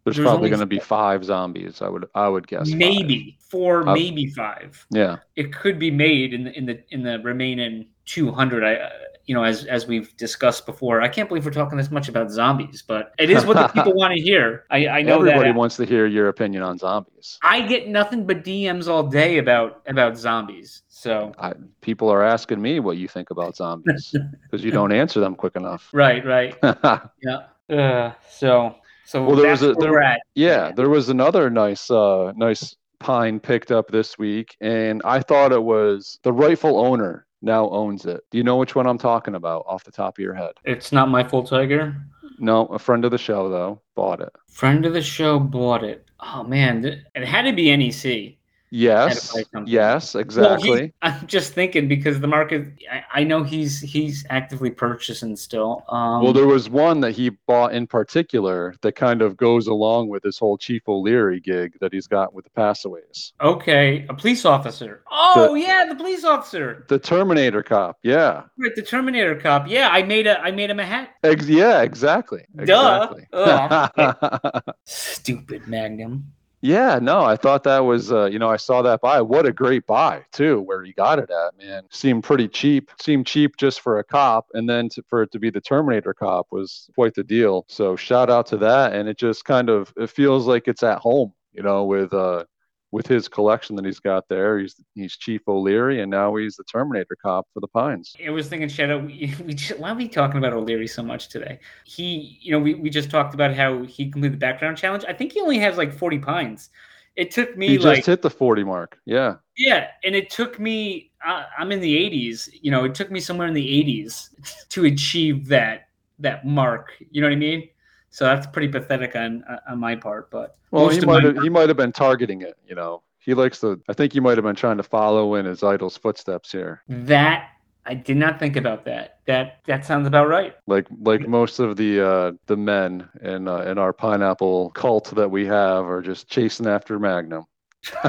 There's, 0.04 0.16
there's 0.16 0.26
probably 0.26 0.48
going 0.50 0.60
to 0.60 0.66
be 0.66 0.78
five 0.80 1.24
zombies. 1.24 1.80
I 1.82 1.88
would 1.88 2.06
I 2.14 2.28
would 2.28 2.46
guess. 2.46 2.68
five. 2.70 2.78
maybe 2.78 3.38
four, 3.40 3.88
Uh, 3.88 3.94
maybe 3.94 4.26
five. 4.28 4.84
Yeah. 4.90 5.16
It 5.36 5.52
could 5.54 5.78
be 5.78 5.90
made 5.90 6.34
in 6.34 6.44
the 6.44 6.58
in 6.58 6.66
the 6.66 6.82
in 6.90 7.02
the 7.02 7.20
remaining 7.20 7.86
200. 8.06 8.64
I 8.64 8.74
uh, 8.74 8.88
you 9.26 9.34
know 9.36 9.44
as 9.44 9.64
as 9.66 9.86
we've 9.86 10.16
discussed 10.16 10.66
before. 10.66 11.00
I 11.00 11.06
can't 11.08 11.28
believe 11.28 11.44
we're 11.44 11.52
talking 11.52 11.78
this 11.78 11.92
much 11.92 12.08
about 12.08 12.32
zombies, 12.32 12.82
but 12.82 13.12
it 13.20 13.30
is 13.30 13.46
what 13.46 13.56
the 13.56 13.68
people 13.76 13.94
want 13.94 14.12
to 14.14 14.20
hear. 14.20 14.64
I 14.70 14.88
I 14.88 15.02
know 15.02 15.18
Everybody 15.20 15.50
that. 15.50 15.54
wants 15.54 15.76
to 15.76 15.84
hear 15.86 16.06
your 16.06 16.26
opinion 16.28 16.64
on 16.64 16.78
zombies. 16.78 17.38
I 17.44 17.60
get 17.62 17.86
nothing 17.88 18.26
but 18.26 18.42
DMs 18.42 18.88
all 18.88 19.04
day 19.04 19.38
about 19.38 19.82
about 19.86 20.18
zombies. 20.18 20.82
So 20.88 21.32
I, 21.38 21.52
people 21.80 22.08
are 22.08 22.24
asking 22.24 22.60
me 22.60 22.80
what 22.80 22.96
you 22.96 23.06
think 23.06 23.30
about 23.30 23.54
zombies 23.56 24.12
because 24.50 24.64
you 24.64 24.72
don't 24.72 24.90
answer 24.92 25.20
them 25.20 25.36
quick 25.36 25.54
enough. 25.54 25.88
right, 25.92 26.24
right, 26.26 26.56
yeah. 27.22 27.38
Uh, 27.70 28.12
so 28.28 28.74
so 29.04 29.24
Well, 29.24 29.36
there 29.36 29.48
that's 29.50 29.62
was 29.62 29.76
a- 29.76 29.80
there- 29.80 29.92
we're. 29.92 30.16
Yeah, 30.34 30.72
there 30.74 30.88
was 30.88 31.08
another 31.08 31.50
nice, 31.50 31.90
uh, 31.90 32.32
nice 32.36 32.76
pine 33.00 33.40
picked 33.40 33.70
up 33.72 33.88
this 33.88 34.16
week, 34.18 34.56
and 34.60 35.02
I 35.04 35.20
thought 35.20 35.52
it 35.52 35.62
was 35.62 36.18
the 36.22 36.32
rightful 36.32 36.78
owner 36.78 37.26
now 37.42 37.68
owns 37.70 38.06
it. 38.06 38.20
Do 38.30 38.38
you 38.38 38.44
know 38.44 38.56
which 38.56 38.74
one 38.76 38.86
I'm 38.86 38.98
talking 38.98 39.34
about 39.34 39.64
off 39.66 39.82
the 39.84 39.90
top 39.90 40.16
of 40.18 40.22
your 40.22 40.34
head? 40.34 40.52
It's 40.64 40.92
not 40.92 41.08
my 41.08 41.24
full 41.24 41.42
tiger. 41.42 41.96
No, 42.38 42.66
a 42.66 42.78
friend 42.78 43.04
of 43.04 43.10
the 43.10 43.18
show 43.18 43.48
though 43.48 43.80
bought 43.94 44.20
it. 44.20 44.30
Friend 44.48 44.84
of 44.86 44.92
the 44.94 45.02
show 45.02 45.38
bought 45.38 45.82
it. 45.84 46.06
Oh 46.20 46.44
man, 46.44 46.84
it 46.84 47.24
had 47.24 47.42
to 47.42 47.52
be 47.52 47.70
NEC. 47.76 48.36
Yes, 48.74 49.36
yes, 49.66 50.14
Well, 50.14 50.22
exactly. 50.22 50.80
he- 50.86 50.92
I'm 51.02 51.26
just 51.26 51.52
thinking 51.52 51.88
because 51.88 52.20
the 52.20 52.26
market. 52.26 52.68
I, 52.90 53.20
I 53.20 53.24
know 53.24 53.42
he's 53.42 53.80
he's 53.80 54.24
actively 54.30 54.70
purchasing 54.70 55.36
still. 55.36 55.84
Um, 55.90 56.22
well, 56.22 56.32
there 56.32 56.46
was 56.46 56.70
one 56.70 57.00
that 57.00 57.12
he 57.12 57.28
bought 57.46 57.74
in 57.74 57.86
particular 57.86 58.74
that 58.80 58.92
kind 58.92 59.20
of 59.20 59.36
goes 59.36 59.66
along 59.66 60.08
with 60.08 60.22
this 60.22 60.38
whole 60.38 60.56
Chief 60.56 60.88
O'Leary 60.88 61.38
gig 61.38 61.74
that 61.80 61.92
he's 61.92 62.06
got 62.06 62.32
with 62.32 62.46
the 62.46 62.50
passaways. 62.52 63.34
okay, 63.42 64.06
a 64.08 64.14
police 64.14 64.46
officer. 64.46 65.02
Oh 65.12 65.54
yeah, 65.54 65.84
the 65.86 65.94
police 65.94 66.24
officer. 66.24 66.86
The 66.88 66.98
Terminator 66.98 67.62
cop, 67.62 67.98
yeah, 68.02 68.44
Right, 68.56 68.74
the 68.74 68.80
Terminator 68.80 69.34
cop. 69.36 69.68
Yeah, 69.68 69.90
I 69.92 70.02
made 70.02 70.26
a 70.26 70.40
I 70.40 70.50
made 70.50 70.70
him 70.70 70.80
a 70.80 70.86
hat. 70.86 71.10
Ex- 71.22 71.46
yeah, 71.46 71.82
exactly, 71.82 72.46
Duh. 72.64 73.10
exactly. 73.34 74.72
Stupid 74.86 75.68
Magnum. 75.68 76.32
Yeah, 76.64 77.00
no, 77.02 77.24
I 77.24 77.34
thought 77.34 77.64
that 77.64 77.80
was, 77.80 78.12
uh, 78.12 78.26
you 78.26 78.38
know, 78.38 78.48
I 78.48 78.56
saw 78.56 78.82
that 78.82 79.00
buy. 79.00 79.20
What 79.20 79.46
a 79.46 79.52
great 79.52 79.84
buy 79.84 80.24
too, 80.30 80.60
where 80.60 80.84
he 80.84 80.92
got 80.92 81.18
it 81.18 81.28
at, 81.28 81.58
man. 81.58 81.82
Seemed 81.90 82.22
pretty 82.22 82.46
cheap. 82.46 82.88
Seemed 83.00 83.26
cheap 83.26 83.56
just 83.56 83.80
for 83.80 83.98
a 83.98 84.04
cop, 84.04 84.46
and 84.54 84.68
then 84.68 84.88
to, 84.90 85.02
for 85.08 85.22
it 85.22 85.32
to 85.32 85.40
be 85.40 85.50
the 85.50 85.60
Terminator 85.60 86.14
cop 86.14 86.46
was 86.52 86.88
quite 86.94 87.14
the 87.14 87.24
deal. 87.24 87.64
So 87.68 87.96
shout 87.96 88.30
out 88.30 88.46
to 88.46 88.56
that, 88.58 88.92
and 88.94 89.08
it 89.08 89.18
just 89.18 89.44
kind 89.44 89.68
of 89.68 89.92
it 89.96 90.08
feels 90.10 90.46
like 90.46 90.68
it's 90.68 90.84
at 90.84 90.98
home, 91.00 91.32
you 91.52 91.64
know, 91.64 91.84
with 91.84 92.14
uh 92.14 92.44
with 92.92 93.06
his 93.06 93.26
collection 93.26 93.74
that 93.76 93.84
he's 93.84 93.98
got 93.98 94.28
there. 94.28 94.58
He's 94.58 94.76
he's 94.94 95.16
Chief 95.16 95.40
O'Leary, 95.48 96.02
and 96.02 96.10
now 96.10 96.36
he's 96.36 96.56
the 96.56 96.64
Terminator 96.64 97.16
cop 97.20 97.48
for 97.52 97.60
the 97.60 97.66
Pines. 97.66 98.14
I 98.24 98.30
was 98.30 98.48
thinking, 98.48 98.68
Shadow, 98.68 98.98
we, 99.04 99.34
we 99.44 99.54
just, 99.54 99.80
why 99.80 99.90
are 99.90 99.96
we 99.96 100.06
talking 100.08 100.38
about 100.38 100.52
O'Leary 100.52 100.86
so 100.86 101.02
much 101.02 101.28
today? 101.28 101.58
He, 101.84 102.38
you 102.40 102.52
know, 102.52 102.60
we, 102.60 102.74
we 102.74 102.90
just 102.90 103.10
talked 103.10 103.34
about 103.34 103.54
how 103.54 103.82
he 103.82 104.10
completed 104.10 104.34
the 104.34 104.38
background 104.38 104.76
challenge. 104.76 105.04
I 105.08 105.14
think 105.14 105.32
he 105.32 105.40
only 105.40 105.58
has 105.58 105.76
like 105.76 105.92
40 105.92 106.18
pines. 106.18 106.70
It 107.16 107.30
took 107.30 107.56
me 107.58 107.68
He 107.68 107.78
like, 107.78 107.96
just 107.96 108.06
hit 108.06 108.22
the 108.22 108.30
forty 108.30 108.64
mark. 108.64 108.98
Yeah, 109.04 109.34
yeah, 109.56 109.88
and 110.04 110.14
it 110.14 110.30
took 110.30 110.58
me, 110.58 111.10
uh, 111.26 111.44
I'm 111.58 111.72
in 111.72 111.80
the 111.80 111.94
80s, 111.94 112.48
you 112.62 112.70
know, 112.70 112.84
it 112.84 112.94
took 112.94 113.10
me 113.10 113.20
somewhere 113.20 113.48
in 113.48 113.54
the 113.54 113.66
80s 113.66 114.30
to 114.70 114.84
achieve 114.86 115.46
that 115.48 115.88
that 116.18 116.46
mark. 116.46 116.92
You 117.10 117.20
know 117.20 117.28
what 117.28 117.34
I 117.34 117.36
mean? 117.36 117.68
So 118.12 118.26
that's 118.26 118.46
pretty 118.46 118.68
pathetic 118.68 119.16
on 119.16 119.42
on 119.66 119.78
my 119.80 119.96
part, 119.96 120.30
but 120.30 120.56
Well, 120.70 120.90
he 120.90 121.00
might 121.00 121.24
have 121.24 121.38
he 121.38 121.48
might 121.48 121.68
have 121.68 121.78
been 121.78 121.92
targeting 121.92 122.42
it. 122.42 122.58
You 122.68 122.74
know, 122.74 123.02
he 123.18 123.32
likes 123.32 123.58
to. 123.60 123.80
I 123.88 123.94
think 123.94 124.14
you 124.14 124.20
might 124.20 124.36
have 124.36 124.44
been 124.44 124.54
trying 124.54 124.76
to 124.76 124.82
follow 124.82 125.36
in 125.36 125.46
his 125.46 125.62
idol's 125.62 125.96
footsteps 125.96 126.52
here, 126.52 126.82
that 126.88 127.48
I 127.86 127.94
did 127.94 128.18
not 128.18 128.38
think 128.38 128.56
about 128.56 128.84
that. 128.84 129.20
That 129.26 129.60
that 129.64 129.86
sounds 129.86 130.06
about 130.06 130.28
right. 130.28 130.54
like 130.66 130.86
like 131.00 131.26
most 131.26 131.58
of 131.58 131.78
the 131.78 132.06
uh, 132.06 132.32
the 132.46 132.56
men 132.56 133.08
in 133.22 133.48
uh, 133.48 133.60
in 133.60 133.78
our 133.78 133.94
pineapple 133.94 134.72
cult 134.72 135.14
that 135.14 135.30
we 135.30 135.46
have 135.46 135.86
are 135.86 136.02
just 136.02 136.28
chasing 136.28 136.66
after 136.66 136.98
Magnum. 136.98 137.46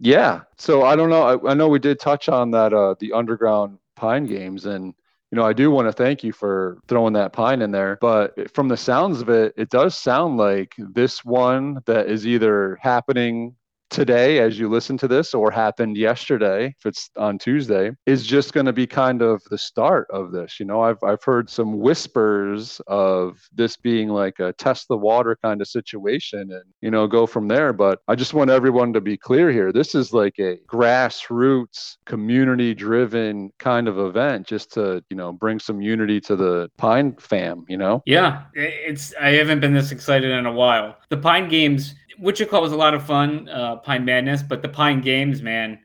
yeah. 0.00 0.40
So 0.56 0.84
I 0.84 0.96
don't 0.96 1.10
know. 1.10 1.22
I, 1.22 1.50
I 1.50 1.54
know 1.54 1.68
we 1.68 1.80
did 1.80 2.00
touch 2.00 2.30
on 2.30 2.50
that 2.52 2.72
uh, 2.72 2.94
the 2.98 3.12
underground 3.12 3.78
pine 3.94 4.24
games 4.24 4.64
and. 4.64 4.94
You 5.30 5.36
know, 5.36 5.44
I 5.44 5.52
do 5.52 5.70
want 5.70 5.88
to 5.88 5.92
thank 5.92 6.22
you 6.22 6.32
for 6.32 6.78
throwing 6.86 7.14
that 7.14 7.32
pine 7.32 7.60
in 7.60 7.72
there, 7.72 7.98
but 8.00 8.54
from 8.54 8.68
the 8.68 8.76
sounds 8.76 9.20
of 9.20 9.28
it, 9.28 9.54
it 9.56 9.70
does 9.70 9.96
sound 9.96 10.36
like 10.36 10.74
this 10.78 11.24
one 11.24 11.80
that 11.86 12.08
is 12.08 12.26
either 12.26 12.78
happening 12.80 13.56
today 13.90 14.38
as 14.40 14.58
you 14.58 14.68
listen 14.68 14.96
to 14.98 15.08
this 15.08 15.34
or 15.34 15.50
happened 15.50 15.96
yesterday 15.96 16.74
if 16.78 16.86
it's 16.86 17.10
on 17.16 17.38
Tuesday 17.38 17.90
is 18.06 18.26
just 18.26 18.52
going 18.52 18.66
to 18.66 18.72
be 18.72 18.86
kind 18.86 19.22
of 19.22 19.42
the 19.50 19.58
start 19.58 20.06
of 20.10 20.32
this. 20.32 20.58
You 20.58 20.66
know, 20.66 20.80
I've 20.82 21.02
I've 21.02 21.22
heard 21.22 21.48
some 21.50 21.78
whispers 21.78 22.80
of 22.86 23.38
this 23.54 23.76
being 23.76 24.08
like 24.08 24.38
a 24.38 24.52
test 24.54 24.88
the 24.88 24.96
water 24.96 25.36
kind 25.42 25.60
of 25.60 25.68
situation 25.68 26.40
and 26.40 26.64
you 26.80 26.90
know 26.90 27.06
go 27.06 27.26
from 27.26 27.48
there, 27.48 27.72
but 27.72 28.00
I 28.08 28.14
just 28.14 28.34
want 28.34 28.50
everyone 28.50 28.92
to 28.92 29.00
be 29.00 29.16
clear 29.16 29.50
here. 29.50 29.72
This 29.72 29.94
is 29.94 30.12
like 30.12 30.34
a 30.38 30.58
grassroots 30.68 31.96
community 32.06 32.74
driven 32.74 33.50
kind 33.58 33.88
of 33.88 33.98
event 33.98 34.46
just 34.46 34.72
to, 34.74 35.02
you 35.10 35.16
know, 35.16 35.32
bring 35.32 35.58
some 35.58 35.80
unity 35.80 36.20
to 36.22 36.36
the 36.36 36.70
Pine 36.76 37.14
fam, 37.18 37.64
you 37.68 37.76
know? 37.76 38.02
Yeah, 38.06 38.44
it's 38.54 39.14
I 39.20 39.30
haven't 39.30 39.60
been 39.60 39.74
this 39.74 39.92
excited 39.92 40.30
in 40.30 40.46
a 40.46 40.52
while. 40.52 40.96
The 41.08 41.16
Pine 41.16 41.48
Games, 41.48 41.94
Wichita 42.18 42.60
was 42.60 42.72
a 42.72 42.76
lot 42.76 42.94
of 42.94 43.04
fun, 43.04 43.48
uh, 43.48 43.76
Pine 43.76 44.04
Madness, 44.04 44.42
but 44.42 44.62
the 44.62 44.68
Pine 44.68 45.00
Games, 45.00 45.42
man, 45.42 45.78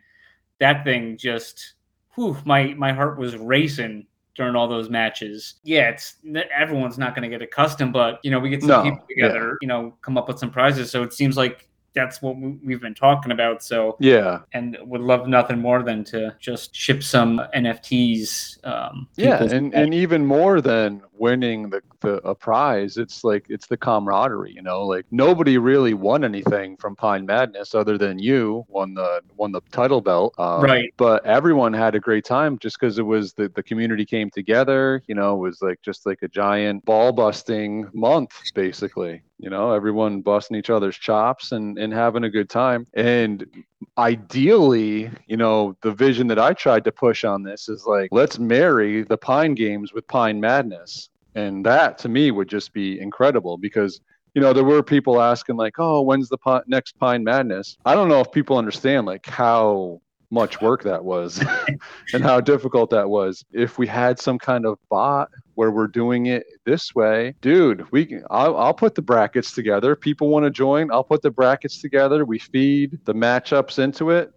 that 0.59 0.83
thing 0.83 1.17
just, 1.17 1.73
whew, 2.15 2.37
my 2.45 2.73
my 2.75 2.91
heart 2.91 3.17
was 3.17 3.35
racing 3.35 4.07
during 4.35 4.55
all 4.55 4.67
those 4.67 4.89
matches. 4.89 5.55
Yeah, 5.63 5.89
it's 5.89 6.17
everyone's 6.55 6.97
not 6.97 7.15
going 7.15 7.29
to 7.29 7.29
get 7.29 7.41
accustomed, 7.41 7.93
but 7.93 8.19
you 8.23 8.31
know, 8.31 8.39
we 8.39 8.49
get 8.49 8.61
some 8.61 8.69
No, 8.69 8.83
people 8.83 9.05
together, 9.09 9.57
you 9.61 9.67
know, 9.67 9.93
come 10.01 10.17
up 10.17 10.27
with 10.27 10.39
some 10.39 10.51
prizes. 10.51 10.89
So 10.89 11.03
it 11.03 11.13
seems 11.13 11.37
like 11.37 11.67
that's 11.93 12.21
what 12.21 12.37
we- 12.37 12.57
we've 12.63 12.81
been 12.81 12.93
talking 12.93 13.31
about. 13.31 13.61
So 13.63 13.97
Yeah. 13.99 14.39
and 14.53 14.77
would 14.85 15.01
love 15.01 15.27
nothing 15.27 15.59
more 15.59 15.83
than 15.83 16.03
to 16.05 16.35
just 16.39 16.73
ship 16.75 17.03
some 17.03 17.41
NFTs. 17.53 18.59
Um, 18.63 19.07
Yeah, 19.15 19.43
and, 19.43 19.73
and 19.73 19.93
even 19.93 20.25
more 20.25 20.61
than 20.61 21.01
winning 21.13 21.69
the, 21.69 21.81
the 22.01 22.15
a 22.27 22.33
prize, 22.33 22.97
it's 22.97 23.23
like 23.23 23.45
it's 23.49 23.67
the 23.67 23.77
camaraderie, 23.77 24.53
you 24.53 24.61
know. 24.61 24.85
Like 24.85 25.05
nobody 25.11 25.57
really 25.57 25.93
won 25.93 26.23
anything 26.23 26.77
from 26.77 26.95
Pine 26.95 27.25
Madness 27.25 27.75
other 27.75 27.97
than 27.97 28.17
you 28.19 28.65
won 28.69 28.93
the 28.93 29.21
won 29.37 29.51
the 29.51 29.61
title 29.71 30.01
belt, 30.01 30.33
um, 30.39 30.61
Right. 30.61 30.93
But 30.97 31.25
everyone 31.25 31.73
had 31.73 31.95
a 31.95 31.99
great 31.99 32.25
time 32.25 32.57
just 32.59 32.79
because 32.79 32.97
it 32.99 33.03
was 33.05 33.33
the 33.33 33.49
the 33.49 33.63
community 33.63 34.05
came 34.05 34.29
together. 34.29 35.03
You 35.07 35.15
know, 35.15 35.35
it 35.35 35.39
was 35.39 35.61
like 35.61 35.81
just 35.81 36.05
like 36.05 36.19
a 36.23 36.27
giant 36.27 36.85
ball 36.85 37.11
busting 37.11 37.87
month, 37.93 38.31
basically. 38.55 39.21
You 39.41 39.49
know, 39.49 39.73
everyone 39.73 40.21
busting 40.21 40.55
each 40.55 40.69
other's 40.69 40.95
chops 40.95 41.51
and 41.51 41.77
and 41.77 41.91
having 41.91 42.23
a 42.23 42.29
good 42.29 42.49
time. 42.49 42.85
And 42.93 43.45
ideally, 43.97 45.09
you 45.27 45.37
know, 45.37 45.75
the 45.81 45.91
vision 45.91 46.27
that 46.27 46.39
I 46.39 46.53
tried 46.53 46.83
to 46.85 46.91
push 46.91 47.23
on 47.23 47.43
this 47.43 47.67
is 47.67 47.85
like, 47.85 48.09
let's 48.11 48.39
marry 48.39 49.03
the 49.03 49.17
Pine 49.17 49.55
Games 49.55 49.93
with 49.93 50.07
Pine 50.07 50.39
Madness. 50.39 51.09
And 51.35 51.65
that 51.65 51.97
to 51.99 52.09
me 52.09 52.31
would 52.31 52.49
just 52.49 52.73
be 52.73 52.99
incredible 52.99 53.57
because, 53.57 54.01
you 54.35 54.41
know, 54.41 54.53
there 54.53 54.63
were 54.63 54.83
people 54.83 55.21
asking, 55.21 55.55
like, 55.55 55.73
oh, 55.79 56.01
when's 56.01 56.29
the 56.29 56.37
pi- 56.37 56.61
next 56.67 56.99
Pine 56.99 57.23
Madness? 57.23 57.77
I 57.85 57.95
don't 57.95 58.09
know 58.09 58.19
if 58.19 58.31
people 58.31 58.57
understand, 58.57 59.05
like, 59.05 59.25
how 59.25 60.01
much 60.29 60.61
work 60.61 60.83
that 60.83 61.03
was 61.03 61.43
and 62.13 62.23
how 62.23 62.39
difficult 62.39 62.89
that 62.89 63.09
was. 63.09 63.43
If 63.51 63.77
we 63.77 63.87
had 63.87 64.19
some 64.19 64.39
kind 64.39 64.65
of 64.65 64.77
bot 64.89 65.29
where 65.55 65.71
we're 65.71 65.87
doing 65.87 66.27
it 66.27 66.45
this 66.65 66.93
way, 66.95 67.35
dude, 67.41 67.89
we 67.91 68.19
I'll, 68.29 68.57
I'll 68.57 68.73
put 68.73 68.95
the 68.95 69.01
brackets 69.01 69.51
together. 69.51 69.95
People 69.95 70.29
want 70.29 70.45
to 70.45 70.51
join, 70.51 70.91
I'll 70.91 71.03
put 71.03 71.21
the 71.21 71.31
brackets 71.31 71.81
together. 71.81 72.25
We 72.25 72.39
feed 72.39 72.99
the 73.05 73.13
matchups 73.13 73.79
into 73.79 74.11
it. 74.11 74.33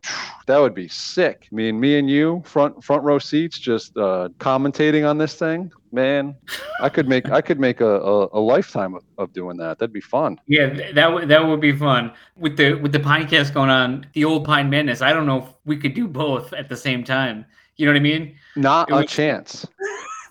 That 0.47 0.59
would 0.59 0.75
be 0.75 0.88
sick. 0.88 1.49
I 1.50 1.54
mean, 1.54 1.80
me 1.80 1.99
and 1.99 2.09
you, 2.11 2.42
front 2.44 2.83
front 2.83 3.02
row 3.02 3.18
seats, 3.18 3.59
just 3.59 3.97
uh, 3.97 4.28
commentating 4.38 5.09
on 5.09 5.18
this 5.18 5.35
thing. 5.35 5.71
Man, 5.92 6.35
I 6.80 6.88
could 6.88 7.09
make 7.09 7.30
I 7.30 7.40
could 7.40 7.61
make 7.61 7.80
a, 7.80 8.00
a, 8.00 8.28
a 8.33 8.40
lifetime 8.40 8.94
of, 8.94 9.04
of 9.16 9.33
doing 9.33 9.56
that. 9.59 9.78
That'd 9.78 9.92
be 9.92 10.00
fun. 10.00 10.40
Yeah, 10.49 10.92
that 10.92 11.12
would 11.12 11.28
that 11.28 11.47
would 11.47 11.61
be 11.61 11.75
fun 11.76 12.12
with 12.37 12.56
the 12.56 12.75
with 12.75 12.92
the 12.92 12.99
Pinecast 12.99 13.54
going 13.54 13.71
on. 13.71 14.06
The 14.12 14.25
old 14.25 14.44
Pine 14.44 14.68
Madness. 14.68 15.02
I 15.02 15.12
don't 15.12 15.26
know 15.26 15.38
if 15.38 15.49
we 15.64 15.76
could 15.76 15.94
do 15.94 16.09
both 16.09 16.52
at 16.52 16.68
the 16.68 16.76
same 16.76 17.04
time. 17.04 17.47
You 17.76 17.87
know 17.87 17.92
what 17.92 17.99
I 17.99 18.02
mean? 18.02 18.37
Not 18.56 18.92
a 18.92 19.04
chance. 19.04 19.66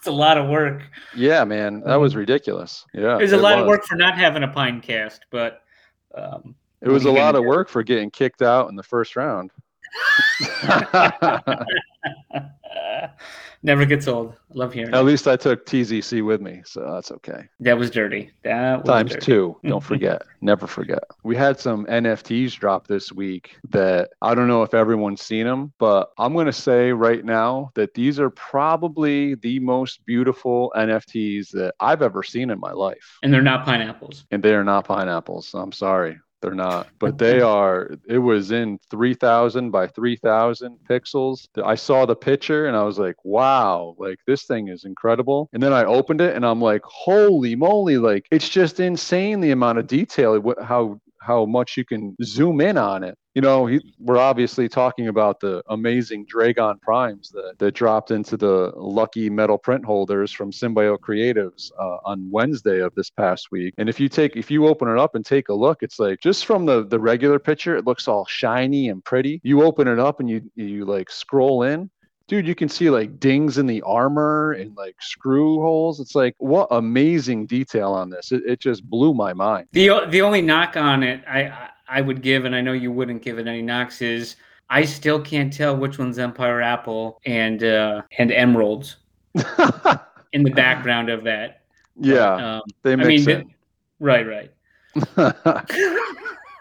It's 0.04 0.10
a 0.10 0.12
lot 0.12 0.38
of 0.38 0.50
work. 0.50 0.84
Yeah, 1.16 1.46
man, 1.46 1.80
that 1.86 1.96
was 1.96 2.14
ridiculous. 2.14 2.86
Yeah, 2.94 3.16
There's 3.18 3.32
a 3.32 3.38
it 3.38 3.42
lot 3.42 3.58
of 3.58 3.66
work 3.66 3.86
for 3.86 3.96
not 3.96 4.18
having 4.18 4.44
a 4.44 4.50
pine 4.50 4.82
cast, 4.82 5.26
but 5.32 5.62
um, 6.14 6.56
It 6.82 6.90
was 6.90 7.06
a 7.06 7.08
what 7.08 7.16
are 7.16 7.20
you 7.20 7.24
lot 7.24 7.36
of 7.36 7.46
work 7.46 7.70
for 7.70 7.84
getting 7.84 8.12
kicked 8.12 8.42
out 8.42 8.68
in 8.70 8.76
the 8.76 8.84
first 8.84 9.16
round. 9.16 9.52
never 13.64 13.86
gets 13.86 14.08
old. 14.08 14.36
Love 14.54 14.74
hearing. 14.74 14.94
At 14.94 15.02
it. 15.02 15.04
least 15.04 15.28
I 15.28 15.36
took 15.36 15.66
TZC 15.66 16.24
with 16.24 16.42
me, 16.42 16.62
so 16.66 16.92
that's 16.94 17.12
okay. 17.12 17.48
That 17.60 17.78
was 17.78 17.90
dirty. 17.90 18.32
That 18.44 18.82
was 18.82 18.88
Times 18.88 19.12
dirty. 19.12 19.26
two. 19.26 19.60
Don't 19.66 19.84
forget. 19.84 20.22
Never 20.42 20.68
forget. 20.68 21.04
We 21.24 21.36
had 21.36 21.60
some 21.60 21.86
NFTs 21.86 22.54
drop 22.60 22.88
this 22.88 23.12
week 23.12 23.56
that 23.70 24.10
I 24.22 24.36
don't 24.36 24.48
know 24.48 24.64
if 24.64 24.74
everyone's 24.74 25.22
seen 25.22 25.46
them, 25.46 25.72
but 25.80 26.10
I'm 26.18 26.34
going 26.34 26.46
to 26.48 26.54
say 26.54 26.92
right 26.92 27.24
now 27.24 27.72
that 27.76 27.94
these 27.94 28.20
are 28.20 28.30
probably 28.30 29.36
the 29.36 29.60
most 29.60 30.06
beautiful 30.06 30.72
NFTs 30.76 31.50
that 31.52 31.74
I've 31.80 32.02
ever 32.02 32.24
seen 32.24 32.50
in 32.50 32.60
my 32.60 32.72
life. 32.72 33.18
and 33.24 33.34
they're 33.34 33.42
not 33.42 33.66
pineapples. 33.66 34.26
And 34.32 34.44
they 34.44 34.54
are 34.54 34.64
not 34.64 34.86
pineapples. 34.86 35.54
I'm 35.54 35.72
sorry. 35.72 36.20
They're 36.44 36.54
not, 36.54 36.88
but 37.00 37.18
they 37.18 37.40
are. 37.40 37.90
It 38.06 38.18
was 38.18 38.52
in 38.52 38.78
3000 38.92 39.72
by 39.72 39.88
3000 39.88 40.78
pixels. 40.90 41.48
I 41.64 41.76
saw 41.76 42.06
the 42.06 42.18
picture 42.18 42.66
and 42.68 42.76
I 42.76 42.84
was 42.84 43.00
like, 43.00 43.16
wow, 43.24 43.96
like 43.98 44.20
this 44.28 44.44
thing 44.44 44.68
is 44.68 44.84
incredible. 44.84 45.50
And 45.54 45.64
then 45.64 45.72
I 45.72 45.86
opened 45.86 46.20
it 46.20 46.36
and 46.36 46.46
I'm 46.46 46.62
like, 46.62 46.82
holy 46.84 47.56
moly, 47.56 47.98
like 47.98 48.26
it's 48.30 48.50
just 48.50 48.82
insane 48.82 49.40
the 49.40 49.52
amount 49.52 49.80
of 49.80 49.88
detail, 49.88 50.54
how 50.62 51.00
how 51.22 51.46
much 51.46 51.78
you 51.78 51.86
can 51.86 52.16
zoom 52.22 52.60
in 52.60 52.78
on 52.78 53.06
it. 53.06 53.18
You 53.36 53.42
know, 53.42 53.66
he, 53.66 53.82
we're 54.00 54.18
obviously 54.18 54.70
talking 54.70 55.08
about 55.08 55.40
the 55.40 55.64
amazing 55.70 56.26
Dragon 56.26 56.78
Primes 56.82 57.30
that, 57.32 57.56
that 57.58 57.72
dropped 57.74 58.12
into 58.12 58.38
the 58.38 58.72
lucky 58.76 59.30
metal 59.30 59.58
print 59.58 59.84
holders 59.84 60.32
from 60.32 60.52
Symbiote 60.52 61.00
Creatives 61.00 61.72
uh, 61.80 61.98
on 62.06 62.30
Wednesday 62.30 62.80
of 62.80 62.94
this 62.96 63.10
past 63.10 63.48
week. 63.52 63.74
And 63.78 63.90
if 63.90 64.00
you 64.00 64.08
take, 64.08 64.36
if 64.36 64.52
you 64.52 64.68
open 64.68 64.88
it 64.88 65.00
up 65.00 65.16
and 65.16 65.26
take 65.26 65.50
a 65.50 65.54
look, 65.54 65.82
it's 65.82 66.00
like 66.00 66.20
just 66.22 66.46
from 66.46 66.66
the 66.66 66.86
the 66.86 67.00
regular 67.00 67.40
picture, 67.40 67.76
it 67.76 67.86
looks 67.86 68.08
all 68.08 68.26
shiny 68.26 68.90
and 68.90 69.04
pretty. 69.04 69.42
You 69.44 69.64
open 69.64 69.88
it 69.88 70.00
up 70.00 70.20
and 70.20 70.30
you 70.30 70.42
you 70.56 70.86
like 70.86 71.10
scroll 71.10 71.64
in, 71.64 71.90
dude, 72.28 72.48
you 72.48 72.56
can 72.56 72.70
see 72.70 72.90
like 72.90 73.20
dings 73.20 73.58
in 73.58 73.66
the 73.66 73.82
armor 73.82 74.54
and 74.54 74.76
like 74.76 74.96
screw 75.02 75.60
holes. 75.60 76.00
It's 76.00 76.16
like 76.16 76.36
what 76.38 76.68
amazing 76.72 77.46
detail 77.46 77.92
on 77.92 78.10
this. 78.10 78.32
It, 78.32 78.44
it 78.46 78.60
just 78.60 78.88
blew 78.90 79.14
my 79.14 79.34
mind. 79.34 79.68
The 79.72 80.06
the 80.10 80.22
only 80.22 80.42
knock 80.42 80.78
on 80.78 81.04
it 81.04 81.24
I 81.28 81.70
I- 81.94 81.98
I 81.98 82.02
would 82.02 82.22
give, 82.22 82.46
and 82.46 82.56
I 82.56 82.62
know 82.62 82.74
you 82.74 82.92
wouldn't 82.92 83.22
give 83.22 83.38
it 83.40 83.48
any 83.48 83.62
knocks, 83.62 84.02
is 84.02 84.36
I 84.70 84.84
still 84.86 85.20
can't 85.22 85.54
tell 85.54 85.76
which 85.78 86.00
one's 86.00 86.18
Empire 86.18 86.62
Apple 86.62 87.20
and 87.26 87.64
uh, 87.64 88.02
and 88.18 88.32
Emeralds 88.32 88.98
in 90.34 90.44
the 90.44 90.52
background 90.52 91.10
of 91.10 91.24
that. 91.26 91.62
yeah, 92.00 92.56
Um, 92.58 92.62
they 92.82 92.94
I 92.94 92.96
mix 92.96 93.26
mean, 93.28 93.30
it. 93.30 93.48
right, 94.00 94.26
right. 94.26 94.52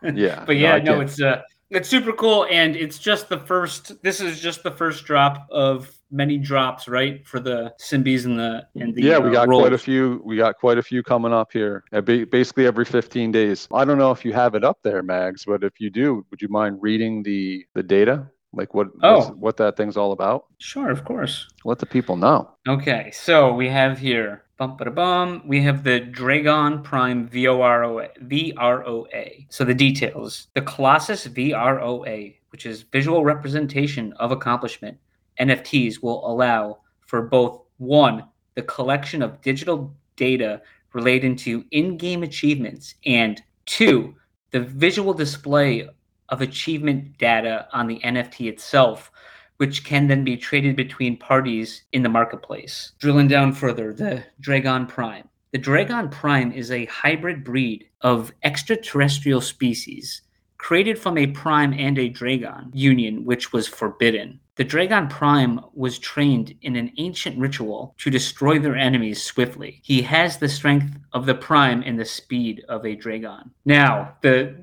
yeah, 0.14 0.44
but 0.46 0.56
yeah, 0.56 0.74
I 0.74 0.80
no, 0.80 1.00
it's 1.00 1.20
uh, 1.20 1.42
it's 1.72 1.88
super 1.88 2.12
cool, 2.12 2.46
and 2.50 2.76
it's 2.76 2.98
just 2.98 3.28
the 3.28 3.38
first. 3.38 4.02
This 4.02 4.20
is 4.20 4.40
just 4.40 4.62
the 4.62 4.70
first 4.70 5.04
drop 5.04 5.46
of 5.50 5.90
many 6.10 6.36
drops, 6.38 6.88
right, 6.88 7.26
for 7.26 7.40
the 7.40 7.72
Symbies 7.80 8.26
and 8.26 8.38
the 8.38 8.66
and 8.76 8.94
the 8.94 9.02
yeah, 9.02 9.18
we 9.18 9.30
uh, 9.30 9.32
got 9.32 9.48
quite 9.48 9.72
a 9.72 9.78
few. 9.78 10.20
We 10.24 10.36
got 10.36 10.56
quite 10.58 10.78
a 10.78 10.82
few 10.82 11.02
coming 11.02 11.32
up 11.32 11.52
here. 11.52 11.84
uh, 11.92 12.00
Basically 12.00 12.66
every 12.66 12.84
15 12.84 13.32
days. 13.32 13.66
I 13.72 13.84
don't 13.84 13.98
know 13.98 14.10
if 14.10 14.24
you 14.24 14.32
have 14.32 14.54
it 14.54 14.64
up 14.64 14.78
there, 14.82 15.02
Mags, 15.02 15.44
but 15.44 15.64
if 15.64 15.80
you 15.80 15.90
do, 15.90 16.24
would 16.30 16.42
you 16.42 16.48
mind 16.48 16.78
reading 16.80 17.22
the 17.22 17.64
the 17.74 17.82
data, 17.82 18.26
like 18.52 18.74
what 18.74 18.88
Oh. 19.02 19.28
what 19.38 19.56
that 19.56 19.76
thing's 19.76 19.96
all 19.96 20.12
about? 20.12 20.46
Sure, 20.58 20.90
of 20.90 21.04
course. 21.04 21.48
Let 21.64 21.78
the 21.78 21.86
people 21.86 22.16
know. 22.16 22.50
Okay, 22.68 23.10
so 23.12 23.52
we 23.54 23.68
have 23.68 23.98
here 23.98 24.44
bum 24.66 24.94
bum. 24.94 25.42
We 25.44 25.60
have 25.62 25.82
the 25.82 26.00
Dragon 26.00 26.82
Prime 26.82 27.28
VOROA. 27.28 28.08
VROA. 28.26 29.46
So 29.48 29.64
the 29.64 29.74
details: 29.74 30.48
the 30.54 30.62
Colossus 30.62 31.26
VROA, 31.26 32.36
which 32.50 32.66
is 32.66 32.82
visual 32.82 33.24
representation 33.24 34.12
of 34.14 34.32
accomplishment. 34.32 34.98
NFTs 35.40 36.02
will 36.02 36.26
allow 36.26 36.78
for 37.00 37.22
both 37.22 37.62
one, 37.78 38.24
the 38.54 38.62
collection 38.62 39.22
of 39.22 39.40
digital 39.40 39.94
data 40.16 40.62
relating 40.92 41.34
to 41.36 41.64
in-game 41.70 42.22
achievements, 42.22 42.94
and 43.06 43.42
two, 43.66 44.14
the 44.50 44.60
visual 44.60 45.14
display 45.14 45.88
of 46.28 46.40
achievement 46.40 47.18
data 47.18 47.66
on 47.72 47.86
the 47.86 47.98
NFT 48.00 48.48
itself 48.48 49.10
which 49.56 49.84
can 49.84 50.06
then 50.08 50.24
be 50.24 50.36
traded 50.36 50.76
between 50.76 51.16
parties 51.16 51.82
in 51.92 52.02
the 52.02 52.08
marketplace. 52.08 52.92
Drilling 52.98 53.28
down 53.28 53.52
further, 53.52 53.92
the 53.92 54.24
Dragon 54.40 54.86
Prime. 54.86 55.28
The 55.52 55.58
Dragon 55.58 56.08
Prime 56.08 56.52
is 56.52 56.70
a 56.70 56.86
hybrid 56.86 57.44
breed 57.44 57.86
of 58.00 58.32
extraterrestrial 58.42 59.40
species 59.40 60.22
created 60.62 60.96
from 60.96 61.18
a 61.18 61.26
prime 61.26 61.74
and 61.74 61.98
a 61.98 62.08
dragon 62.08 62.70
union 62.72 63.24
which 63.24 63.52
was 63.52 63.66
forbidden. 63.66 64.38
The 64.54 64.62
Dragon 64.62 65.08
Prime 65.08 65.58
was 65.74 65.98
trained 65.98 66.54
in 66.62 66.76
an 66.76 66.92
ancient 66.98 67.36
ritual 67.36 67.96
to 67.98 68.10
destroy 68.10 68.60
their 68.60 68.76
enemies 68.76 69.20
swiftly. 69.20 69.80
He 69.82 70.02
has 70.02 70.36
the 70.36 70.48
strength 70.48 70.96
of 71.12 71.26
the 71.26 71.34
prime 71.34 71.82
and 71.84 71.98
the 71.98 72.04
speed 72.04 72.62
of 72.68 72.86
a 72.86 72.94
dragon. 72.94 73.50
Now, 73.64 74.14
the 74.20 74.54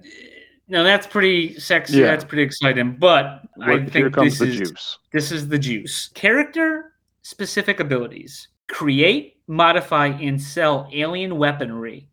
No, 0.70 0.84
that's 0.84 1.08
pretty 1.08 1.60
sexy. 1.60 1.98
Yeah. 1.98 2.06
That's 2.08 2.24
pretty 2.24 2.44
exciting. 2.44 2.96
But 2.98 3.42
I 3.62 3.78
think 3.80 3.94
here 3.94 4.10
comes 4.12 4.38
this 4.38 4.40
the 4.40 4.46
is 4.64 4.70
juice. 4.70 4.98
this 5.12 5.32
is 5.32 5.48
the 5.48 5.58
juice. 5.60 6.10
Character 6.14 6.94
specific 7.24 7.80
abilities: 7.80 8.48
create, 8.68 9.38
modify, 9.48 10.08
and 10.08 10.40
sell 10.42 10.88
alien 10.94 11.38
weaponry. 11.38 12.08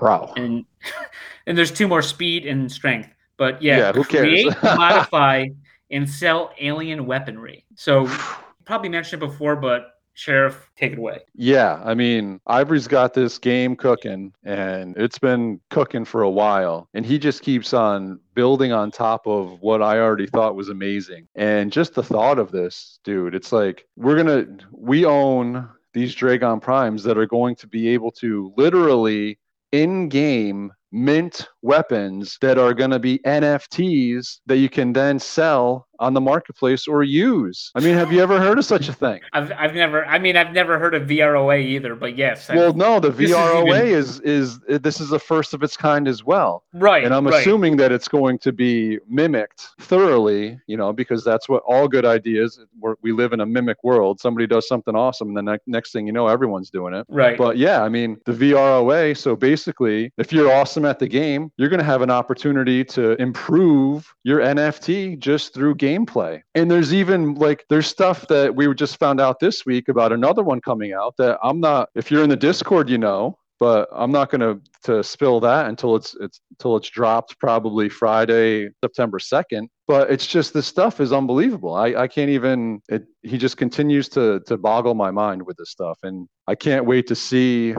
Wow. 0.00 0.32
And 0.36 0.64
and 1.46 1.56
there's 1.56 1.70
two 1.70 1.86
more: 1.88 2.02
speed 2.02 2.46
and 2.46 2.70
strength. 2.70 3.10
But 3.36 3.62
yeah, 3.62 3.78
Yeah, 3.78 3.92
who 3.92 4.04
cares? 4.04 4.22
create, 4.22 4.52
modify, 4.62 5.46
and 5.90 6.08
sell 6.08 6.52
alien 6.60 7.06
weaponry. 7.06 7.64
So 7.76 8.08
probably 8.64 8.88
mentioned 8.88 9.22
it 9.22 9.26
before, 9.26 9.54
but 9.56 9.93
Sheriff, 10.14 10.70
take 10.76 10.92
it 10.92 10.98
away. 10.98 11.20
Yeah, 11.34 11.80
I 11.84 11.94
mean, 11.94 12.40
Ivory's 12.46 12.88
got 12.88 13.14
this 13.14 13.36
game 13.36 13.76
cooking 13.76 14.32
and 14.44 14.96
it's 14.96 15.18
been 15.18 15.60
cooking 15.70 16.04
for 16.04 16.22
a 16.22 16.30
while. 16.30 16.88
And 16.94 17.04
he 17.04 17.18
just 17.18 17.42
keeps 17.42 17.74
on 17.74 18.20
building 18.34 18.72
on 18.72 18.90
top 18.90 19.26
of 19.26 19.60
what 19.60 19.82
I 19.82 19.98
already 19.98 20.28
thought 20.28 20.54
was 20.54 20.68
amazing. 20.68 21.28
And 21.34 21.72
just 21.72 21.94
the 21.94 22.02
thought 22.02 22.38
of 22.38 22.52
this, 22.52 23.00
dude, 23.04 23.34
it's 23.34 23.52
like 23.52 23.86
we're 23.96 24.22
going 24.22 24.58
to, 24.58 24.64
we 24.70 25.04
own 25.04 25.68
these 25.92 26.14
Dragon 26.14 26.60
Primes 26.60 27.02
that 27.04 27.18
are 27.18 27.26
going 27.26 27.56
to 27.56 27.66
be 27.66 27.88
able 27.88 28.12
to 28.12 28.52
literally 28.56 29.38
in 29.72 30.08
game 30.08 30.72
mint 30.92 31.48
weapons 31.64 32.36
that 32.42 32.58
are 32.58 32.74
going 32.74 32.90
to 32.90 32.98
be 32.98 33.18
NFTs 33.20 34.40
that 34.46 34.58
you 34.58 34.68
can 34.68 34.92
then 34.92 35.18
sell 35.18 35.88
on 36.00 36.12
the 36.12 36.20
marketplace 36.20 36.86
or 36.86 37.02
use. 37.02 37.70
I 37.74 37.80
mean, 37.80 37.94
have 37.94 38.12
you 38.12 38.20
ever 38.20 38.38
heard 38.40 38.58
of 38.58 38.64
such 38.64 38.88
a 38.88 38.92
thing? 38.92 39.20
I've 39.32 39.52
I've 39.52 39.74
never. 39.74 40.04
I 40.06 40.18
mean, 40.18 40.36
I've 40.36 40.52
never 40.52 40.78
heard 40.78 40.94
of 40.94 41.08
VROA 41.08 41.62
either. 41.62 41.94
But 41.94 42.16
yes, 42.16 42.50
I've- 42.50 42.58
Well, 42.58 42.72
no, 42.74 43.00
the 43.00 43.10
This 43.10 43.30
is 43.30 43.36
VROA 43.36 43.66
even- 43.66 43.86
is, 43.86 44.20
is 44.20 44.60
is 44.68 44.80
this 44.80 45.00
is 45.00 45.08
the 45.08 45.18
first 45.18 45.54
of 45.54 45.62
its 45.62 45.76
kind 45.76 46.08
as 46.08 46.24
well, 46.24 46.64
right. 46.74 47.04
and 47.04 47.14
I'm 47.14 47.26
right. 47.26 47.40
assuming 47.40 47.76
that 47.78 47.92
it's 47.92 48.08
going 48.08 48.38
to 48.40 48.52
be 48.52 48.98
mimicked 49.08 49.68
thoroughly, 49.80 50.58
you 50.66 50.76
know, 50.76 50.92
because 50.92 51.24
that's 51.24 51.48
what 51.48 51.62
all 51.66 51.88
good 51.88 52.04
ideas. 52.04 52.60
We're, 52.78 52.96
we 53.02 53.12
live 53.12 53.32
in 53.32 53.40
a 53.40 53.46
mimic 53.46 53.82
world. 53.84 54.20
Somebody 54.20 54.46
does 54.46 54.68
something 54.68 54.94
awesome, 54.94 55.28
and 55.28 55.36
the 55.36 55.52
ne- 55.52 55.58
next 55.66 55.92
thing 55.92 56.06
you 56.06 56.12
know, 56.12 56.26
everyone's 56.28 56.70
doing 56.70 56.92
it. 56.94 57.06
Right. 57.08 57.38
But 57.38 57.56
yeah, 57.56 57.82
I 57.82 57.88
mean, 57.88 58.18
the 58.26 58.32
VROA. 58.32 59.16
So 59.16 59.36
basically, 59.36 60.12
if 60.18 60.32
you're 60.32 60.52
awesome 60.52 60.84
at 60.84 60.98
the 60.98 61.08
game, 61.08 61.50
you're 61.56 61.68
going 61.68 61.78
to 61.78 61.84
have 61.84 62.02
an 62.02 62.10
opportunity 62.10 62.84
to 62.84 63.20
improve 63.20 64.12
your 64.24 64.40
NFT 64.40 65.18
just 65.18 65.54
through 65.54 65.76
gameplay. 65.76 66.42
And 66.54 66.70
there's 66.70 66.92
even 66.92 67.34
like, 67.34 67.64
there's 67.70 67.86
stuff 67.86 68.26
that 68.28 68.54
we 68.54 68.72
just 68.74 68.98
found 68.98 69.20
out 69.20 69.38
this 69.40 69.64
week 69.64 69.88
about 69.88 70.12
another 70.12 70.42
one 70.42 70.60
coming 70.60 70.92
out 70.92 71.16
that 71.18 71.38
I'm 71.42 71.60
not, 71.60 71.90
if 71.94 72.10
you're 72.10 72.24
in 72.24 72.30
the 72.30 72.36
Discord, 72.36 72.88
you 72.90 72.98
know, 72.98 73.38
but 73.60 73.88
I'm 73.92 74.10
not 74.10 74.30
going 74.30 74.40
to 74.40 74.60
to 74.82 75.02
spill 75.02 75.40
that 75.40 75.66
until 75.66 75.96
it's 75.96 76.14
it's 76.20 76.40
until 76.50 76.76
it's 76.76 76.90
dropped 76.90 77.38
probably 77.38 77.88
Friday, 77.88 78.68
September 78.82 79.18
2nd. 79.18 79.68
But 79.86 80.10
it's 80.10 80.26
just 80.26 80.52
this 80.52 80.66
stuff 80.66 81.00
is 81.00 81.12
unbelievable. 81.12 81.74
I 81.74 81.94
I 81.94 82.08
can't 82.08 82.30
even 82.30 82.82
it 82.88 83.06
he 83.22 83.38
just 83.38 83.56
continues 83.56 84.08
to 84.10 84.40
to 84.46 84.56
boggle 84.56 84.94
my 84.94 85.10
mind 85.10 85.46
with 85.46 85.56
this 85.56 85.70
stuff 85.70 85.98
and 86.02 86.28
I 86.46 86.54
can't 86.56 86.84
wait 86.84 87.06
to 87.06 87.14
see 87.14 87.74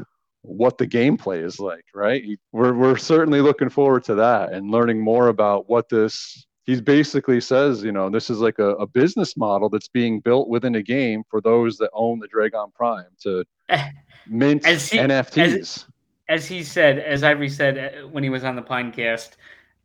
what 0.47 0.77
the 0.77 0.87
gameplay 0.87 1.43
is 1.43 1.59
like, 1.59 1.85
right? 1.93 2.23
We're 2.51 2.73
we're 2.73 2.97
certainly 2.97 3.41
looking 3.41 3.69
forward 3.69 4.03
to 4.05 4.15
that 4.15 4.53
and 4.53 4.71
learning 4.71 5.01
more 5.01 5.27
about 5.27 5.69
what 5.69 5.89
this 5.89 6.45
he 6.65 6.81
basically 6.81 7.39
says, 7.39 7.83
you 7.83 7.91
know, 7.91 8.09
this 8.09 8.29
is 8.31 8.39
like 8.39 8.57
a, 8.57 8.69
a 8.77 8.87
business 8.87 9.37
model 9.37 9.69
that's 9.69 9.87
being 9.87 10.19
built 10.19 10.49
within 10.49 10.75
a 10.75 10.81
game 10.81 11.23
for 11.29 11.39
those 11.39 11.77
that 11.77 11.91
own 11.93 12.19
the 12.19 12.27
Dragon 12.27 12.71
Prime 12.73 13.05
to 13.21 13.45
mint 14.27 14.65
As 14.65 14.89
he- 14.89 14.97
NFTs. 14.97 15.85
as 16.27 16.47
he 16.47 16.63
said, 16.63 16.97
as 16.97 17.23
Ivory 17.23 17.49
said 17.49 17.77
uh, 17.77 18.07
when 18.07 18.23
he 18.23 18.29
was 18.31 18.43
on 18.43 18.55
the 18.55 18.63
Pinecast, 18.63 19.33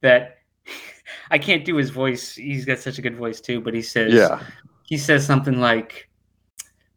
that 0.01 0.39
I 1.31 1.39
can't 1.39 1.65
do 1.67 1.77
his 1.77 1.91
voice. 1.91 2.35
He's 2.35 2.65
got 2.65 2.79
such 2.79 2.99
a 2.99 3.03
good 3.03 3.17
voice 3.17 3.41
too. 3.43 3.61
But 3.61 3.75
he 3.75 3.83
says, 3.83 4.15
yeah. 4.15 4.43
he 4.85 4.97
says 4.97 5.27
something 5.27 5.61
like, 5.61 6.09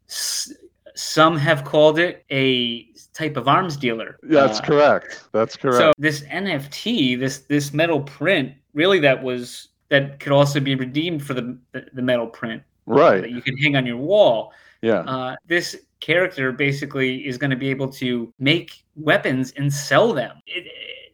"S- 0.08 0.50
"Some 0.94 1.36
have 1.36 1.64
called 1.64 1.98
it 1.98 2.24
a 2.30 2.86
type 3.14 3.36
of 3.36 3.48
arms 3.48 3.76
dealer." 3.76 4.18
That's 4.22 4.60
Uh, 4.60 4.62
correct. 4.64 5.24
That's 5.32 5.56
correct. 5.56 5.78
So 5.78 5.92
this 5.98 6.22
NFT, 6.24 7.18
this 7.18 7.38
this 7.40 7.72
metal 7.72 8.00
print, 8.02 8.52
really 8.74 8.98
that 9.00 9.22
was 9.22 9.68
that 9.90 10.18
could 10.20 10.32
also 10.32 10.60
be 10.60 10.74
redeemed 10.74 11.24
for 11.24 11.34
the 11.34 11.58
the, 11.72 12.02
metal 12.02 12.26
print 12.26 12.62
Right. 12.86 13.20
that 13.22 13.30
you 13.30 13.40
can 13.42 13.56
hang 13.58 13.76
on 13.76 13.86
your 13.86 13.96
wall. 13.98 14.52
Yeah. 14.82 15.00
Uh, 15.00 15.36
this 15.46 15.76
character 16.00 16.52
basically 16.52 17.26
is 17.26 17.38
going 17.38 17.50
to 17.50 17.56
be 17.56 17.68
able 17.70 17.88
to 17.88 18.32
make 18.38 18.84
weapons 18.96 19.52
and 19.56 19.72
sell 19.72 20.12
them. 20.12 20.36
It, 20.46 20.66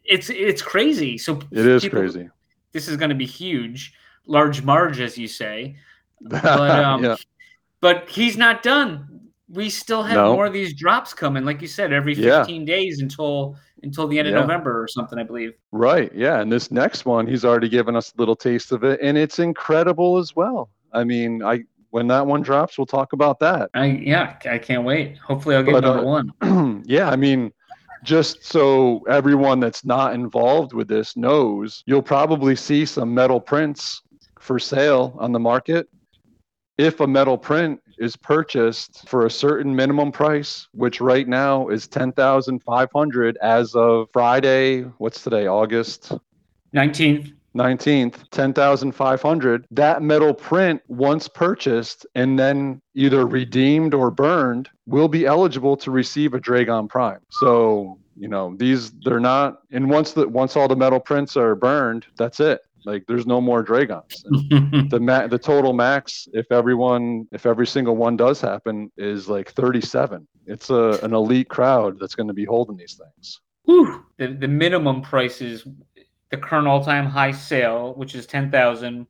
it's 0.03 0.29
it's 0.29 0.61
crazy. 0.61 1.17
So 1.17 1.39
it 1.51 1.65
is 1.65 1.83
people- 1.83 1.99
crazy. 1.99 2.29
This 2.73 2.87
is 2.87 2.95
going 2.97 3.09
to 3.09 3.15
be 3.15 3.25
huge, 3.25 3.93
large 4.25 4.61
marge, 4.63 4.99
as 4.99 5.17
you 5.17 5.27
say. 5.27 5.75
But 6.21 6.45
um, 6.45 7.03
yeah. 7.03 7.15
but 7.81 8.07
he's 8.09 8.37
not 8.37 8.61
done. 8.63 9.20
We 9.53 9.69
still 9.69 10.03
have 10.03 10.15
No. 10.15 10.33
more 10.33 10.45
of 10.45 10.53
these 10.53 10.73
drops 10.73 11.13
coming, 11.13 11.43
like 11.43 11.61
you 11.61 11.67
said, 11.67 11.91
every 11.91 12.13
Yeah. 12.13 12.39
15 12.39 12.65
days 12.65 13.01
until 13.01 13.55
until 13.83 14.07
the 14.07 14.19
end 14.19 14.27
Yeah. 14.27 14.35
of 14.35 14.41
November 14.41 14.79
or 14.79 14.87
something, 14.87 15.17
I 15.17 15.23
believe. 15.23 15.53
Right. 15.71 16.11
Yeah. 16.13 16.39
And 16.39 16.51
this 16.51 16.69
next 16.69 17.03
one, 17.05 17.25
he's 17.25 17.43
already 17.43 17.67
given 17.67 17.95
us 17.95 18.13
a 18.15 18.19
little 18.19 18.35
taste 18.35 18.71
of 18.71 18.83
it, 18.83 18.99
and 19.01 19.17
it's 19.17 19.39
incredible 19.39 20.19
as 20.19 20.35
well. 20.35 20.69
I 20.93 21.03
mean, 21.03 21.41
I 21.43 21.63
when 21.89 22.07
that 22.07 22.25
one 22.25 22.41
drops, 22.41 22.77
we'll 22.77 22.85
talk 22.85 23.11
about 23.13 23.39
that. 23.39 23.69
I 23.73 23.85
yeah, 23.85 24.35
I 24.49 24.59
can't 24.59 24.83
wait. 24.83 25.17
Hopefully, 25.17 25.55
I'll 25.55 25.63
get 25.63 25.73
But, 25.73 25.83
number 25.83 26.03
uh, 26.03 26.23
one. 26.41 26.83
yeah, 26.85 27.09
I 27.09 27.15
mean, 27.15 27.51
just 28.03 28.45
so 28.45 29.01
everyone 29.09 29.59
that's 29.59 29.83
not 29.83 30.13
involved 30.13 30.73
with 30.73 30.87
this 30.87 31.17
knows, 31.17 31.83
you'll 31.87 32.01
probably 32.01 32.55
see 32.55 32.85
some 32.85 33.13
metal 33.13 33.39
prints 33.41 34.03
for 34.39 34.57
sale 34.59 35.15
on 35.19 35.31
the 35.31 35.39
market. 35.39 35.87
If 36.77 36.99
a 36.99 37.07
metal 37.07 37.37
print 37.37 37.79
is 38.01 38.15
purchased 38.15 39.07
for 39.07 39.27
a 39.27 39.29
certain 39.29 39.75
minimum 39.75 40.11
price, 40.11 40.67
which 40.73 40.99
right 40.99 41.27
now 41.27 41.67
is 41.67 41.87
10,500 41.87 43.37
as 43.41 43.75
of 43.75 44.09
Friday, 44.11 44.81
what's 44.97 45.23
today, 45.23 45.45
August 45.45 46.11
19th. 46.75 47.33
19th, 47.55 48.29
10,500. 48.31 49.67
That 49.71 50.01
metal 50.01 50.33
print, 50.33 50.81
once 50.87 51.27
purchased 51.27 52.05
and 52.15 52.39
then 52.39 52.81
either 52.95 53.27
redeemed 53.27 53.93
or 53.93 54.09
burned, 54.09 54.69
will 54.87 55.09
be 55.09 55.25
eligible 55.25 55.77
to 55.77 55.91
receive 55.91 56.33
a 56.33 56.39
Dragon 56.39 56.87
Prime. 56.87 57.19
So, 57.29 57.99
you 58.17 58.29
know, 58.29 58.55
these 58.57 58.91
they're 59.03 59.19
not 59.19 59.59
and 59.71 59.89
once 59.89 60.13
the 60.13 60.27
once 60.27 60.55
all 60.55 60.67
the 60.67 60.75
metal 60.75 60.99
prints 60.99 61.35
are 61.37 61.55
burned, 61.55 62.05
that's 62.17 62.39
it. 62.39 62.61
Like 62.85 63.05
there's 63.07 63.25
no 63.27 63.39
more 63.41 63.61
Dragons. 63.63 64.23
The 64.89 64.99
ma- 64.99 65.27
the 65.27 65.37
total 65.37 65.73
max 65.73 66.27
if 66.33 66.51
everyone 66.51 67.27
if 67.31 67.45
every 67.45 67.67
single 67.67 67.95
one 67.95 68.17
does 68.17 68.41
happen 68.41 68.91
is 68.97 69.27
like 69.29 69.51
37. 69.51 70.27
It's 70.47 70.69
a 70.69 70.99
an 71.03 71.13
elite 71.13 71.47
crowd 71.49 71.99
that's 71.99 72.15
going 72.15 72.27
to 72.27 72.33
be 72.33 72.45
holding 72.45 72.75
these 72.77 72.99
things. 73.01 73.39
Whew. 73.65 74.03
The 74.17 74.27
the 74.33 74.47
minimum 74.47 75.01
price 75.01 75.41
is 75.41 75.65
the 76.31 76.37
current 76.37 76.67
all 76.67 76.83
time 76.83 77.05
high 77.05 77.31
sale, 77.31 77.93
which 77.95 78.15
is 78.15 78.25
ten 78.25 78.49
thousand 78.51 79.07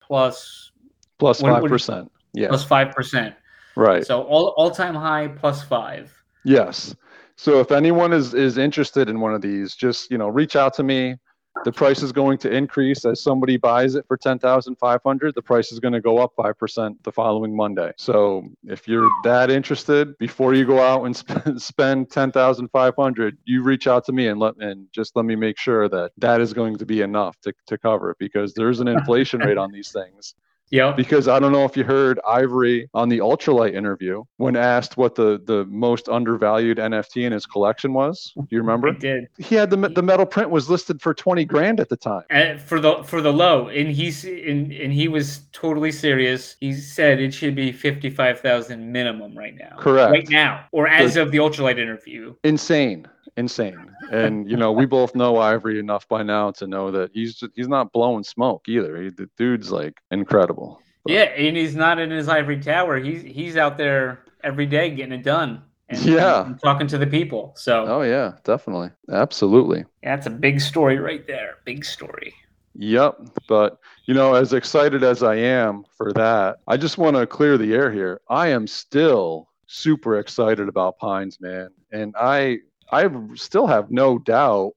plus 0.00 0.70
Plus 1.18 1.42
What- 1.42 1.60
what- 1.62 1.70
5%. 1.72 2.08
Yeah. 2.34 2.48
plus 2.48 2.62
five 2.64 2.94
percent. 2.94 3.34
right. 3.74 4.06
So 4.06 4.22
all 4.22 4.48
all 4.56 4.70
time 4.70 4.94
high 4.94 5.28
plus 5.28 5.62
five. 5.64 6.12
Yes. 6.44 6.94
So 7.36 7.58
if 7.60 7.72
anyone 7.72 8.12
is 8.12 8.34
is 8.34 8.58
interested 8.58 9.08
in 9.08 9.18
one 9.20 9.34
of 9.34 9.40
these, 9.40 9.74
just 9.74 10.10
you 10.10 10.18
know, 10.18 10.28
reach 10.28 10.54
out 10.56 10.74
to 10.74 10.82
me. 10.82 11.16
The 11.64 11.72
price 11.72 12.02
is 12.02 12.12
going 12.12 12.38
to 12.38 12.50
increase 12.50 13.04
as 13.04 13.22
somebody 13.22 13.56
buys 13.58 13.94
it 13.94 14.06
for 14.08 14.16
ten 14.16 14.38
thousand 14.38 14.76
five 14.76 15.00
hundred. 15.04 15.34
The 15.34 15.42
price 15.42 15.72
is 15.72 15.80
going 15.80 15.94
to 15.94 16.00
go 16.00 16.18
up 16.18 16.32
five 16.36 16.58
percent 16.58 17.02
the 17.04 17.12
following 17.12 17.54
Monday. 17.56 17.92
So 17.98 18.48
if 18.64 18.88
you're 18.88 19.10
that 19.20 19.50
interested, 19.50 20.16
before 20.18 20.54
you 20.54 20.64
go 20.64 20.80
out 20.80 21.04
and 21.04 21.16
spend 21.16 21.60
spend 21.62 22.10
ten 22.10 22.32
thousand 22.32 22.68
five 22.68 22.94
hundred, 22.96 23.38
you 23.44 23.62
reach 23.62 23.86
out 23.88 24.04
to 24.06 24.12
me 24.12 24.28
and 24.28 24.40
let 24.40 24.56
and 24.58 24.86
just 24.92 25.16
let 25.16 25.24
me 25.26 25.36
make 25.36 25.58
sure 25.58 25.88
that 25.88 26.12
that 26.18 26.40
is 26.40 26.52
going 26.54 26.78
to 26.78 26.86
be 26.86 27.02
enough 27.02 27.38
to 27.42 27.52
to 27.66 27.78
cover 27.78 28.10
it 28.12 28.18
because 28.18 28.54
there's 28.54 28.80
an 28.80 28.88
inflation 28.88 29.40
rate 29.40 29.58
on 29.58 29.72
these 29.72 29.90
things 29.92 30.34
Yep. 30.70 30.96
because 30.96 31.28
I 31.28 31.38
don't 31.38 31.52
know 31.52 31.64
if 31.64 31.76
you 31.76 31.84
heard 31.84 32.20
Ivory 32.28 32.88
on 32.94 33.08
the 33.08 33.18
ultralight 33.18 33.74
interview 33.74 34.24
when 34.36 34.56
asked 34.56 34.96
what 34.96 35.14
the 35.14 35.40
the 35.44 35.64
most 35.66 36.08
undervalued 36.08 36.78
NFT 36.78 37.24
in 37.24 37.32
his 37.32 37.46
collection 37.46 37.92
was. 37.92 38.32
Do 38.36 38.44
you 38.50 38.58
I 38.58 38.60
remember? 38.60 38.92
did. 38.92 39.28
He 39.38 39.54
had 39.54 39.70
the 39.70 39.76
the 39.76 40.02
metal 40.02 40.26
print 40.26 40.50
was 40.50 40.68
listed 40.68 41.00
for 41.00 41.14
20 41.14 41.44
grand 41.44 41.80
at 41.80 41.88
the 41.88 41.96
time. 41.96 42.22
And 42.30 42.60
for 42.60 42.80
the 42.80 43.02
for 43.04 43.20
the 43.20 43.32
low, 43.32 43.68
and 43.68 43.88
he's 43.90 44.24
and, 44.24 44.72
and 44.72 44.92
he 44.92 45.08
was 45.08 45.40
totally 45.52 45.92
serious. 45.92 46.56
He 46.60 46.74
said 46.74 47.20
it 47.20 47.32
should 47.32 47.54
be 47.54 47.72
fifty 47.72 48.10
five 48.10 48.40
thousand 48.40 48.92
minimum 48.92 49.36
right 49.36 49.54
now. 49.56 49.76
Correct. 49.78 50.10
Right 50.10 50.28
now, 50.28 50.66
or 50.72 50.86
as 50.88 51.16
of 51.16 51.30
the 51.32 51.38
ultralight 51.38 51.78
interview. 51.78 52.34
Insane, 52.44 53.06
insane. 53.38 53.90
And 54.10 54.50
you 54.50 54.56
know, 54.56 54.72
we 54.72 54.84
both 54.86 55.14
know 55.14 55.36
Ivory 55.38 55.78
enough 55.78 56.06
by 56.08 56.22
now 56.22 56.50
to 56.52 56.66
know 56.66 56.90
that 56.90 57.10
he's 57.14 57.36
just, 57.36 57.52
he's 57.54 57.68
not 57.68 57.92
blowing 57.92 58.24
smoke 58.24 58.68
either. 58.68 59.00
He, 59.02 59.10
the 59.10 59.28
dude's 59.36 59.70
like 59.70 59.94
incredible. 60.10 60.80
But- 61.04 61.12
Yeah, 61.12 61.22
and 61.24 61.56
he's 61.56 61.76
not 61.76 61.98
in 61.98 62.10
his 62.10 62.28
ivory 62.28 62.60
tower. 62.60 62.98
He's 62.98 63.22
he's 63.22 63.56
out 63.56 63.76
there 63.78 64.24
every 64.44 64.66
day 64.66 64.90
getting 64.90 65.12
it 65.12 65.22
done. 65.24 65.62
And, 65.90 66.00
Yeah. 66.04 66.44
and 66.46 66.60
talking 66.60 66.86
to 66.88 66.98
the 66.98 67.06
people. 67.06 67.54
So 67.56 67.84
Oh 67.86 68.02
yeah, 68.02 68.32
definitely. 68.44 68.90
Absolutely. 69.10 69.84
that's 70.02 70.26
a 70.26 70.30
big 70.30 70.60
story 70.60 70.98
right 70.98 71.26
there. 71.26 71.54
Big 71.64 71.84
story. 71.84 72.34
Yep. 72.80 73.18
But, 73.48 73.78
you 74.06 74.14
know, 74.14 74.34
as 74.34 74.52
excited 74.52 75.02
as 75.02 75.22
I 75.22 75.34
am 75.36 75.84
for 75.96 76.12
that, 76.12 76.58
I 76.68 76.76
just 76.76 76.96
want 76.98 77.16
to 77.16 77.26
clear 77.26 77.58
the 77.58 77.74
air 77.74 77.90
here. 77.90 78.20
I 78.28 78.48
am 78.48 78.66
still 78.66 79.48
super 79.66 80.18
excited 80.18 80.68
about 80.68 80.96
Pines, 80.98 81.38
man. 81.40 81.70
And 81.90 82.14
I 82.20 82.58
I 82.90 83.08
still 83.34 83.66
have 83.66 83.90
no 83.90 84.18
doubt 84.18 84.72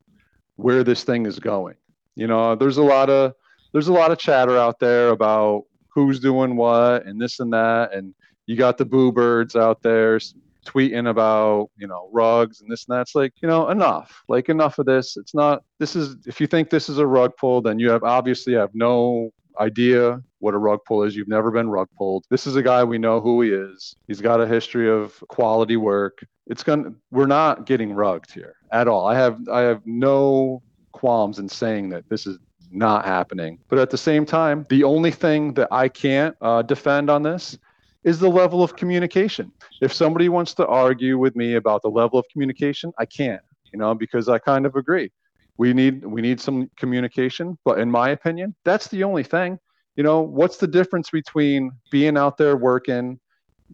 where 0.56 0.84
this 0.84 1.04
thing 1.04 1.26
is 1.26 1.40
going. 1.40 1.76
You 2.16 2.28
know, 2.28 2.56
there's 2.56 2.78
a 2.78 2.84
lot 2.84 3.10
of 3.10 3.34
there's 3.74 3.88
a 3.88 3.94
lot 3.94 4.12
of 4.12 4.18
chatter 4.18 4.58
out 4.58 4.80
there 4.80 5.10
about 5.10 5.64
who's 5.90 6.20
doing 6.20 6.56
what 6.56 7.06
and 7.06 7.22
this 7.22 7.40
and 7.40 7.54
that 7.54 7.94
and 7.94 8.14
you 8.46 8.56
got 8.56 8.78
the 8.78 8.86
boo 8.86 9.12
birds 9.12 9.56
out 9.56 9.82
there 9.82 10.20
tweeting 10.66 11.10
about 11.10 11.70
you 11.78 11.88
know 11.88 12.10
rugs 12.12 12.62
and 12.62 12.72
this 12.72 12.86
and 12.88 12.96
that's 12.96 13.16
like 13.16 13.34
you 13.42 13.48
know 13.48 13.70
enough 13.70 14.24
like 14.28 14.48
enough 14.48 14.78
of 14.78 14.86
this 14.86 15.18
it's 15.18 15.34
not 15.34 15.64
this 15.80 15.96
is 15.96 16.16
if 16.28 16.40
you 16.40 16.46
think 16.46 16.70
this 16.70 16.88
is 16.88 17.00
a 17.00 17.08
rug 17.08 17.32
pull 17.38 17.62
then 17.62 17.80
you 17.80 17.90
have 17.90 18.04
obviously 18.04 18.54
have 18.54 18.70
no 18.74 19.32
idea 19.62 20.22
what 20.40 20.54
a 20.54 20.58
rug 20.58 20.80
pull 20.88 21.04
is. 21.04 21.16
You've 21.16 21.28
never 21.28 21.52
been 21.52 21.70
rug 21.70 21.88
pulled. 21.98 22.26
This 22.30 22.48
is 22.48 22.56
a 22.56 22.64
guy 22.64 22.84
we 22.84 22.98
know 22.98 23.22
who 23.22 23.42
he 23.42 23.52
is. 23.52 23.96
He's 24.08 24.20
got 24.20 24.42
a 24.42 24.48
history 24.48 24.90
of 24.90 25.24
quality 25.28 25.78
work. 25.78 26.26
It's 26.48 26.64
gonna 26.64 26.94
we're 27.12 27.28
not 27.28 27.66
getting 27.66 27.94
rugged 27.94 28.32
here 28.32 28.56
at 28.72 28.88
all. 28.88 29.06
I 29.08 29.16
have 29.16 29.48
i 29.50 29.62
have 29.62 29.82
no 29.86 30.62
qualms 30.92 31.40
in 31.40 31.48
saying 31.48 31.90
that 31.90 32.10
this 32.10 32.26
is 32.28 32.38
not 32.72 33.06
happening. 33.06 33.60
But 33.70 33.80
at 33.80 33.90
the 33.90 33.98
same 33.98 34.26
time 34.26 34.66
the 34.70 34.84
only 34.84 35.12
thing 35.12 35.54
that 35.54 35.68
i 35.72 35.88
can't 35.88 36.36
uh, 36.42 36.62
defend 36.64 37.10
on 37.10 37.22
this 37.24 37.58
is 38.04 38.20
the 38.20 38.30
level 38.30 38.64
of 38.64 38.76
communication. 38.76 39.52
If 39.82 39.94
somebody 39.94 40.28
wants 40.28 40.56
to 40.56 40.66
argue 40.66 41.20
with 41.20 41.36
me 41.36 41.56
about 41.56 41.84
the 41.84 41.90
level 41.90 42.18
of 42.18 42.26
communication, 42.34 42.92
I 42.98 43.06
can't, 43.06 43.42
you 43.72 43.78
know, 43.78 43.94
because 43.94 44.28
I 44.28 44.40
kind 44.40 44.66
of 44.66 44.76
agree. 44.76 45.12
We 45.58 45.74
need 45.74 46.06
we 46.06 46.22
need 46.22 46.40
some 46.40 46.70
communication, 46.78 47.58
but 47.66 47.80
in 47.80 47.92
my 47.92 48.10
opinion, 48.10 48.56
that's 48.64 48.88
the 48.88 49.04
only 49.04 49.24
thing. 49.24 49.60
You 49.96 50.04
know, 50.04 50.22
what's 50.22 50.58
the 50.58 50.68
difference 50.68 51.10
between 51.10 51.72
being 51.92 52.18
out 52.18 52.38
there 52.38 52.56
working, 52.56 53.20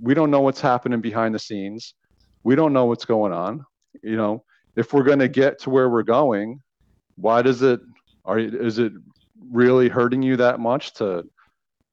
we 0.02 0.14
don't 0.14 0.32
know 0.32 0.42
what's 0.42 0.62
happening 0.62 1.02
behind 1.02 1.36
the 1.36 1.40
scenes. 1.40 1.94
We 2.44 2.56
don't 2.56 2.74
know 2.74 2.86
what's 2.86 3.06
going 3.06 3.34
on. 3.34 3.64
You 4.04 4.18
know, 4.18 4.44
if 4.76 4.94
we're 4.94 5.04
going 5.04 5.20
to 5.20 5.28
get 5.28 5.60
to 5.60 5.70
where 5.70 5.90
we're 5.90 6.04
going, 6.04 6.62
why 7.16 7.42
does 7.42 7.62
it 7.62 7.80
are 8.26 8.40
is 8.40 8.80
it 8.80 8.94
really 9.52 9.90
hurting 9.90 10.22
you 10.22 10.36
that 10.38 10.60
much 10.60 10.94
to 10.96 11.24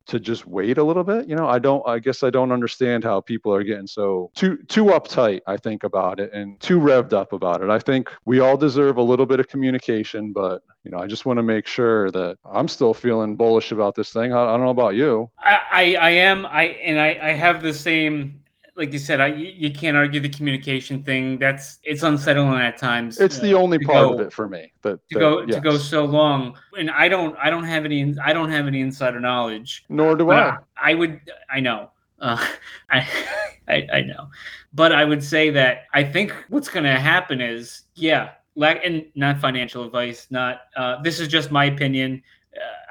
to 0.06 0.20
just 0.20 0.46
wait 0.46 0.78
a 0.78 0.84
little 0.84 1.04
bit 1.04 1.28
you 1.28 1.36
know? 1.36 1.48
I 1.48 1.58
don't 1.58 1.86
i 1.86 1.98
guess 1.98 2.22
i 2.22 2.30
don't 2.30 2.52
understand 2.52 3.04
how 3.04 3.20
people 3.20 3.52
are 3.54 3.62
getting 3.62 3.86
so 3.86 4.30
too 4.34 4.56
too 4.68 4.86
uptight 4.86 5.40
i 5.46 5.56
think 5.56 5.84
about 5.84 6.20
it 6.20 6.32
and 6.32 6.58
too 6.60 6.78
revved 6.78 7.12
up 7.12 7.32
about 7.32 7.62
it. 7.62 7.70
I 7.70 7.78
think 7.78 8.10
we 8.24 8.40
all 8.40 8.56
deserve 8.56 8.96
a 8.96 9.02
little 9.02 9.26
bit 9.26 9.40
of 9.40 9.48
communication 9.48 10.32
but 10.32 10.62
you 10.84 10.90
know 10.90 10.98
i 10.98 11.06
just 11.06 11.26
want 11.26 11.38
to 11.38 11.42
make 11.42 11.66
sure 11.66 12.10
that 12.10 12.38
i'm 12.44 12.68
still 12.68 12.94
feeling 12.94 13.36
bullish 13.36 13.72
about 13.72 13.94
this 13.94 14.12
thing. 14.12 14.32
I, 14.32 14.42
I 14.42 14.56
don't 14.56 14.64
know 14.64 14.70
about 14.70 14.94
you. 14.94 15.30
I, 15.38 15.60
I 15.72 15.94
i 15.94 16.10
am 16.10 16.46
i 16.46 16.64
and 16.64 17.00
i 17.00 17.18
i 17.22 17.32
have 17.32 17.62
the 17.62 17.74
same 17.74 18.43
like 18.76 18.92
you 18.92 18.98
said, 18.98 19.20
I 19.20 19.28
you 19.28 19.70
can't 19.70 19.96
argue 19.96 20.20
the 20.20 20.28
communication 20.28 21.02
thing. 21.02 21.38
That's 21.38 21.78
it's 21.84 22.02
unsettling 22.02 22.60
at 22.60 22.76
times. 22.76 23.20
It's 23.20 23.38
uh, 23.38 23.42
the 23.42 23.54
only 23.54 23.78
part 23.78 24.08
go, 24.08 24.14
of 24.14 24.20
it 24.20 24.32
for 24.32 24.48
me. 24.48 24.72
That, 24.82 25.00
to 25.10 25.18
go 25.18 25.40
yes. 25.42 25.54
to 25.54 25.60
go 25.60 25.78
so 25.78 26.04
long, 26.04 26.56
and 26.76 26.90
I 26.90 27.08
don't 27.08 27.36
I 27.38 27.50
don't 27.50 27.64
have 27.64 27.84
any 27.84 28.14
I 28.22 28.32
don't 28.32 28.50
have 28.50 28.66
any 28.66 28.80
insider 28.80 29.20
knowledge. 29.20 29.84
Nor 29.88 30.16
do 30.16 30.30
I. 30.30 30.40
I. 30.40 30.58
I 30.76 30.94
would 30.94 31.20
I 31.50 31.60
know. 31.60 31.90
Uh, 32.20 32.44
I, 32.90 33.08
I 33.68 33.86
I 33.92 34.00
know, 34.02 34.28
but 34.72 34.92
I 34.92 35.04
would 35.04 35.22
say 35.22 35.50
that 35.50 35.84
I 35.92 36.02
think 36.02 36.34
what's 36.48 36.68
going 36.68 36.84
to 36.84 36.98
happen 36.98 37.40
is 37.40 37.82
yeah, 37.94 38.30
lack 38.56 38.84
and 38.84 39.06
not 39.14 39.38
financial 39.40 39.84
advice. 39.84 40.26
Not 40.30 40.62
uh, 40.76 41.00
this 41.02 41.20
is 41.20 41.28
just 41.28 41.50
my 41.50 41.66
opinion. 41.66 42.22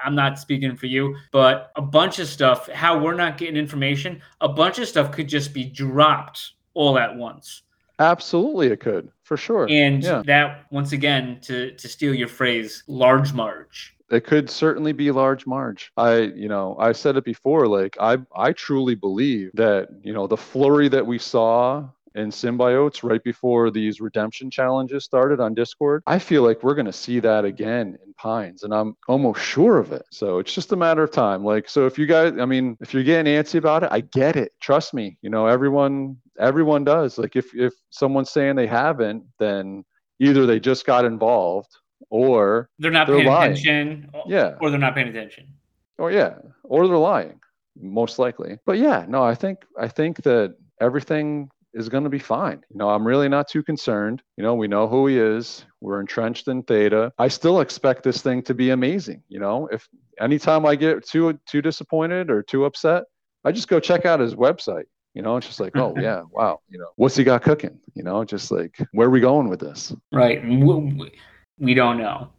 I'm 0.04 0.14
not 0.14 0.38
speaking 0.38 0.76
for 0.76 0.86
you, 0.86 1.16
but 1.32 1.72
a 1.76 1.82
bunch 1.82 2.18
of 2.18 2.28
stuff, 2.28 2.68
how 2.70 2.98
we're 2.98 3.14
not 3.14 3.38
getting 3.38 3.56
information, 3.56 4.20
a 4.40 4.48
bunch 4.48 4.78
of 4.78 4.88
stuff 4.88 5.12
could 5.12 5.28
just 5.28 5.54
be 5.54 5.64
dropped 5.64 6.52
all 6.74 6.98
at 6.98 7.16
once. 7.16 7.62
Absolutely, 7.98 8.68
it 8.68 8.80
could 8.80 9.10
for 9.22 9.36
sure. 9.36 9.68
And 9.68 10.02
yeah. 10.02 10.22
that, 10.26 10.66
once 10.70 10.92
again, 10.92 11.38
to 11.42 11.72
to 11.72 11.88
steal 11.88 12.14
your 12.14 12.28
phrase, 12.28 12.82
large 12.86 13.32
marge. 13.32 13.96
It 14.10 14.24
could 14.24 14.50
certainly 14.50 14.92
be 14.92 15.10
large 15.10 15.46
marge. 15.46 15.90
I, 15.96 16.32
you 16.36 16.48
know, 16.48 16.76
I 16.78 16.92
said 16.92 17.16
it 17.16 17.24
before. 17.24 17.66
Like 17.66 17.96
I, 18.00 18.18
I 18.36 18.52
truly 18.52 18.94
believe 18.94 19.50
that 19.54 19.88
you 20.02 20.12
know 20.12 20.26
the 20.26 20.36
flurry 20.36 20.88
that 20.88 21.06
we 21.06 21.18
saw 21.18 21.88
and 22.14 22.30
symbiotes 22.32 23.02
right 23.02 23.22
before 23.22 23.70
these 23.70 24.00
redemption 24.00 24.50
challenges 24.50 25.04
started 25.04 25.40
on 25.40 25.54
Discord. 25.54 26.02
I 26.06 26.18
feel 26.18 26.42
like 26.42 26.62
we're 26.62 26.74
going 26.74 26.86
to 26.86 26.92
see 26.92 27.20
that 27.20 27.44
again 27.44 27.98
in 28.04 28.14
Pines, 28.14 28.62
and 28.62 28.72
I'm 28.72 28.96
almost 29.08 29.40
sure 29.40 29.78
of 29.78 29.92
it. 29.92 30.04
So 30.10 30.38
it's 30.38 30.54
just 30.54 30.72
a 30.72 30.76
matter 30.76 31.02
of 31.02 31.10
time. 31.10 31.44
Like, 31.44 31.68
so 31.68 31.86
if 31.86 31.98
you 31.98 32.06
guys, 32.06 32.34
I 32.38 32.44
mean, 32.44 32.76
if 32.80 32.94
you're 32.94 33.02
getting 33.02 33.32
antsy 33.32 33.56
about 33.56 33.82
it, 33.82 33.90
I 33.92 34.00
get 34.00 34.36
it. 34.36 34.52
Trust 34.60 34.94
me. 34.94 35.18
You 35.22 35.30
know, 35.30 35.46
everyone, 35.46 36.16
everyone 36.38 36.84
does. 36.84 37.18
Like, 37.18 37.36
if 37.36 37.54
if 37.54 37.72
someone's 37.90 38.30
saying 38.30 38.56
they 38.56 38.66
haven't, 38.66 39.24
then 39.38 39.84
either 40.20 40.46
they 40.46 40.60
just 40.60 40.86
got 40.86 41.04
involved 41.04 41.76
or 42.10 42.68
they're 42.78 42.90
not 42.90 43.06
they're 43.06 43.16
paying 43.16 43.28
lying. 43.28 43.52
attention. 43.52 44.10
Yeah, 44.26 44.54
or 44.60 44.70
they're 44.70 44.78
not 44.78 44.94
paying 44.94 45.08
attention. 45.08 45.48
Or 45.98 46.10
yeah, 46.10 46.34
or 46.62 46.86
they're 46.86 46.96
lying 46.96 47.40
most 47.80 48.18
likely. 48.18 48.58
But 48.64 48.78
yeah, 48.78 49.04
no, 49.08 49.22
I 49.22 49.34
think 49.34 49.60
I 49.78 49.88
think 49.88 50.22
that 50.22 50.56
everything 50.80 51.50
is 51.74 51.88
going 51.88 52.04
to 52.04 52.10
be 52.10 52.18
fine. 52.18 52.62
You 52.70 52.78
know, 52.78 52.88
I'm 52.88 53.06
really 53.06 53.28
not 53.28 53.48
too 53.48 53.62
concerned. 53.62 54.22
You 54.36 54.42
know, 54.42 54.54
we 54.54 54.68
know 54.68 54.88
who 54.88 55.06
he 55.06 55.18
is. 55.18 55.64
We're 55.80 56.00
entrenched 56.00 56.48
in 56.48 56.62
theta. 56.62 57.12
I 57.18 57.28
still 57.28 57.60
expect 57.60 58.02
this 58.02 58.22
thing 58.22 58.42
to 58.44 58.54
be 58.54 58.70
amazing. 58.70 59.22
You 59.28 59.40
know, 59.40 59.68
if 59.72 59.88
anytime 60.20 60.64
I 60.64 60.76
get 60.76 61.06
too 61.06 61.38
too 61.46 61.60
disappointed 61.60 62.30
or 62.30 62.42
too 62.42 62.64
upset, 62.64 63.04
I 63.44 63.52
just 63.52 63.68
go 63.68 63.80
check 63.80 64.06
out 64.06 64.20
his 64.20 64.34
website. 64.34 64.84
You 65.14 65.22
know, 65.22 65.36
it's 65.36 65.46
just 65.46 65.60
like, 65.60 65.76
oh 65.76 65.94
yeah, 65.98 66.22
wow. 66.30 66.60
You 66.68 66.78
know, 66.78 66.88
what's 66.96 67.16
he 67.16 67.24
got 67.24 67.42
cooking? 67.42 67.78
You 67.94 68.02
know, 68.02 68.24
just 68.24 68.50
like 68.50 68.76
where 68.92 69.08
are 69.08 69.10
we 69.10 69.20
going 69.20 69.48
with 69.48 69.60
this? 69.60 69.92
Right. 70.12 70.42
We, 70.44 71.12
we 71.58 71.74
don't 71.74 71.98
know. 71.98 72.30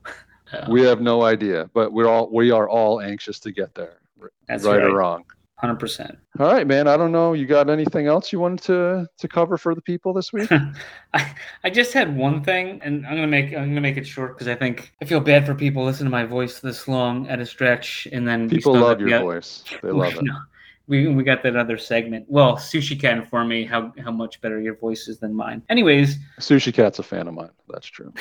We 0.70 0.84
have 0.84 1.02
no 1.02 1.24
idea, 1.24 1.70
but 1.74 1.92
we're 1.92 2.08
all 2.08 2.30
we 2.32 2.52
are 2.52 2.70
all 2.70 3.02
anxious 3.02 3.40
to 3.42 3.52
get 3.52 3.74
there. 3.76 3.98
That's 4.48 4.64
right, 4.64 4.78
right. 4.78 4.86
or 4.86 4.96
wrong. 4.96 5.26
Hundred 5.66 5.80
percent. 5.80 6.16
All 6.40 6.54
right, 6.54 6.68
man. 6.68 6.88
I 6.88 6.96
don't 6.96 7.12
know. 7.12 7.34
You 7.34 7.48
got 7.48 7.72
anything 7.72 8.06
else 8.06 8.32
you 8.32 8.40
wanted 8.40 8.62
to 8.66 9.08
to 9.18 9.28
cover 9.28 9.58
for 9.58 9.74
the 9.74 9.82
people 9.82 10.14
this 10.14 10.32
week? 10.32 10.48
I, 11.16 11.36
I 11.64 11.72
just 11.72 11.92
had 11.92 12.16
one 12.16 12.44
thing, 12.44 12.80
and 12.84 13.04
I'm 13.08 13.16
gonna 13.16 13.26
make 13.26 13.48
I'm 13.48 13.70
gonna 13.70 13.82
make 13.82 13.98
it 13.98 14.06
short 14.06 14.36
because 14.36 14.48
I 14.48 14.54
think 14.54 14.94
I 15.02 15.06
feel 15.06 15.20
bad 15.20 15.44
for 15.44 15.56
people 15.56 15.84
listening 15.84 16.06
to 16.06 16.12
my 16.12 16.24
voice 16.24 16.60
this 16.60 16.88
long 16.88 17.28
at 17.30 17.40
a 17.40 17.48
stretch, 17.48 18.08
and 18.12 18.28
then 18.28 18.48
people 18.48 18.76
love 18.76 19.00
your 19.00 19.20
voice. 19.22 19.64
They 19.82 19.90
love 19.90 20.14
it. 20.18 20.24
No, 20.24 20.36
we 20.86 21.08
we 21.08 21.24
got 21.24 21.42
that 21.42 21.56
other 21.56 21.80
segment. 21.80 22.28
Well, 22.28 22.58
Sushi 22.58 23.00
Cat 23.00 23.18
informed 23.18 23.50
me 23.50 23.66
how 23.66 23.92
how 24.04 24.12
much 24.12 24.40
better 24.42 24.62
your 24.62 24.76
voice 24.76 25.08
is 25.08 25.18
than 25.18 25.34
mine. 25.34 25.64
Anyways, 25.70 26.20
Sushi 26.40 26.72
Cat's 26.72 27.00
a 27.00 27.04
fan 27.04 27.28
of 27.28 27.34
mine. 27.34 27.50
That's 27.70 27.88
true. 27.88 28.14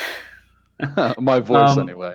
my 1.18 1.40
voice, 1.40 1.76
um, 1.76 1.90
anyway. 1.90 2.14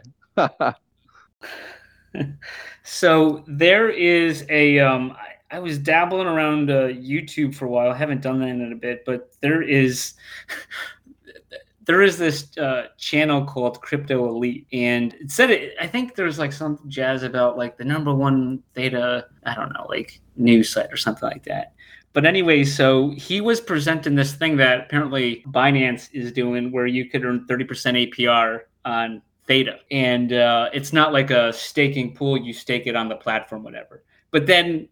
So 2.83 3.43
there 3.47 3.89
is 3.89 4.45
a 4.49 4.79
um, 4.79 5.11
I, 5.11 5.57
I 5.57 5.59
was 5.59 5.77
dabbling 5.77 6.27
around 6.27 6.69
uh, 6.69 6.87
YouTube 6.87 7.55
for 7.55 7.65
a 7.65 7.69
while. 7.69 7.91
I 7.91 7.95
haven't 7.95 8.21
done 8.21 8.39
that 8.39 8.49
in 8.49 8.71
a 8.71 8.75
bit, 8.75 9.03
but 9.05 9.31
there 9.41 9.61
is 9.61 10.13
there 11.85 12.03
is 12.03 12.17
this 12.17 12.55
uh, 12.57 12.87
channel 12.97 13.43
called 13.45 13.81
Crypto 13.81 14.27
Elite, 14.27 14.67
and 14.71 15.13
it 15.15 15.31
said 15.31 15.49
it. 15.49 15.75
I 15.81 15.87
think 15.87 16.15
there's 16.15 16.37
like 16.37 16.53
some 16.53 16.79
jazz 16.87 17.23
about 17.23 17.57
like 17.57 17.77
the 17.77 17.85
number 17.85 18.13
one 18.13 18.61
theta. 18.75 19.27
I 19.43 19.55
don't 19.55 19.73
know, 19.73 19.87
like 19.89 20.21
news 20.35 20.69
site 20.69 20.93
or 20.93 20.97
something 20.97 21.27
like 21.27 21.43
that. 21.45 21.73
But 22.13 22.25
anyway, 22.25 22.63
so 22.63 23.11
he 23.11 23.39
was 23.39 23.61
presenting 23.61 24.15
this 24.15 24.33
thing 24.33 24.57
that 24.57 24.81
apparently 24.81 25.43
Binance 25.47 26.09
is 26.11 26.31
doing, 26.31 26.71
where 26.71 26.87
you 26.87 27.09
could 27.09 27.23
earn 27.23 27.45
30% 27.47 28.13
APR 28.13 28.61
on 28.85 29.21
theta 29.49 29.79
and 29.89 30.31
uh, 30.31 30.69
it's 30.71 30.93
not 30.93 31.11
like 31.11 31.31
a 31.31 31.51
staking 31.51 32.13
pool 32.13 32.37
you 32.37 32.53
stake 32.53 32.85
it 32.85 32.95
on 32.95 33.09
the 33.09 33.15
platform 33.15 33.63
whatever. 33.63 34.03
But 34.29 34.45
then 34.45 34.87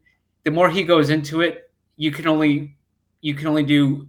the 0.45 0.51
more 0.51 0.67
he 0.67 0.83
goes 0.83 1.11
into 1.11 1.41
it 1.41 1.69
you 1.95 2.09
can 2.11 2.27
only 2.27 2.75
you 3.21 3.35
can 3.35 3.45
only 3.45 3.61
do 3.61 4.07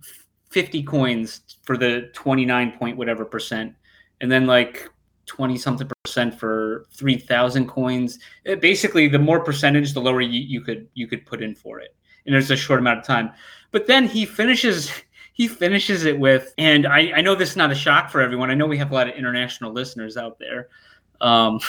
50 0.48 0.82
coins 0.84 1.42
for 1.62 1.76
the 1.76 2.10
29 2.14 2.72
point 2.78 2.96
whatever 2.96 3.26
percent. 3.26 3.74
And 4.22 4.32
then 4.32 4.46
like 4.46 4.88
20 5.26 5.58
something 5.58 5.90
percent 6.02 6.38
for 6.40 6.86
3000 6.92 7.68
coins. 7.68 8.18
It, 8.44 8.62
basically 8.62 9.06
the 9.06 9.18
more 9.18 9.40
percentage 9.40 9.92
the 9.92 10.00
lower 10.00 10.22
you, 10.22 10.40
you 10.40 10.62
could 10.62 10.88
you 10.94 11.06
could 11.06 11.26
put 11.26 11.42
in 11.42 11.54
for 11.54 11.78
it. 11.78 11.94
And 12.24 12.34
there's 12.34 12.50
a 12.50 12.56
short 12.56 12.80
amount 12.80 13.00
of 13.00 13.04
time. 13.04 13.32
But 13.70 13.86
then 13.86 14.06
he 14.06 14.24
finishes 14.24 14.90
he 15.38 15.46
finishes 15.46 16.04
it 16.04 16.18
with, 16.18 16.52
and 16.58 16.84
I, 16.84 17.12
I 17.16 17.20
know 17.20 17.36
this 17.36 17.50
is 17.50 17.56
not 17.56 17.70
a 17.70 17.74
shock 17.74 18.10
for 18.10 18.20
everyone. 18.20 18.50
I 18.50 18.54
know 18.54 18.66
we 18.66 18.76
have 18.78 18.90
a 18.90 18.94
lot 18.94 19.08
of 19.08 19.14
international 19.14 19.72
listeners 19.72 20.16
out 20.16 20.36
there. 20.40 20.68
Um, 21.20 21.60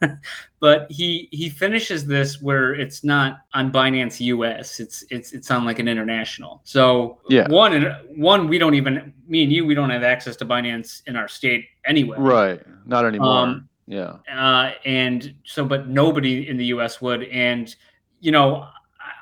but 0.60 0.90
he 0.90 1.28
he 1.30 1.48
finishes 1.48 2.04
this 2.04 2.42
where 2.42 2.74
it's 2.74 3.04
not 3.04 3.42
on 3.54 3.70
Binance 3.70 4.18
US. 4.20 4.80
It's 4.80 5.04
it's 5.10 5.32
it's 5.32 5.48
on 5.52 5.64
like 5.64 5.78
an 5.78 5.86
international. 5.86 6.60
So 6.64 7.18
yeah, 7.28 7.48
one 7.48 7.74
and 7.74 7.94
one 8.20 8.48
we 8.48 8.58
don't 8.58 8.74
even 8.74 9.14
me 9.28 9.44
and 9.44 9.52
you 9.52 9.64
we 9.64 9.76
don't 9.76 9.90
have 9.90 10.02
access 10.02 10.34
to 10.36 10.44
Binance 10.44 11.02
in 11.06 11.14
our 11.14 11.28
state 11.28 11.66
anyway. 11.86 12.16
Right, 12.18 12.60
not 12.84 13.04
anymore. 13.04 13.28
Um, 13.28 13.68
Yeah. 13.86 14.16
uh, 14.28 14.72
and 14.84 15.36
so 15.44 15.64
but 15.64 15.86
nobody 15.86 16.48
in 16.48 16.56
the 16.56 16.64
us 16.66 17.00
would 17.00 17.22
and 17.24 17.74
you 18.18 18.32
know 18.32 18.66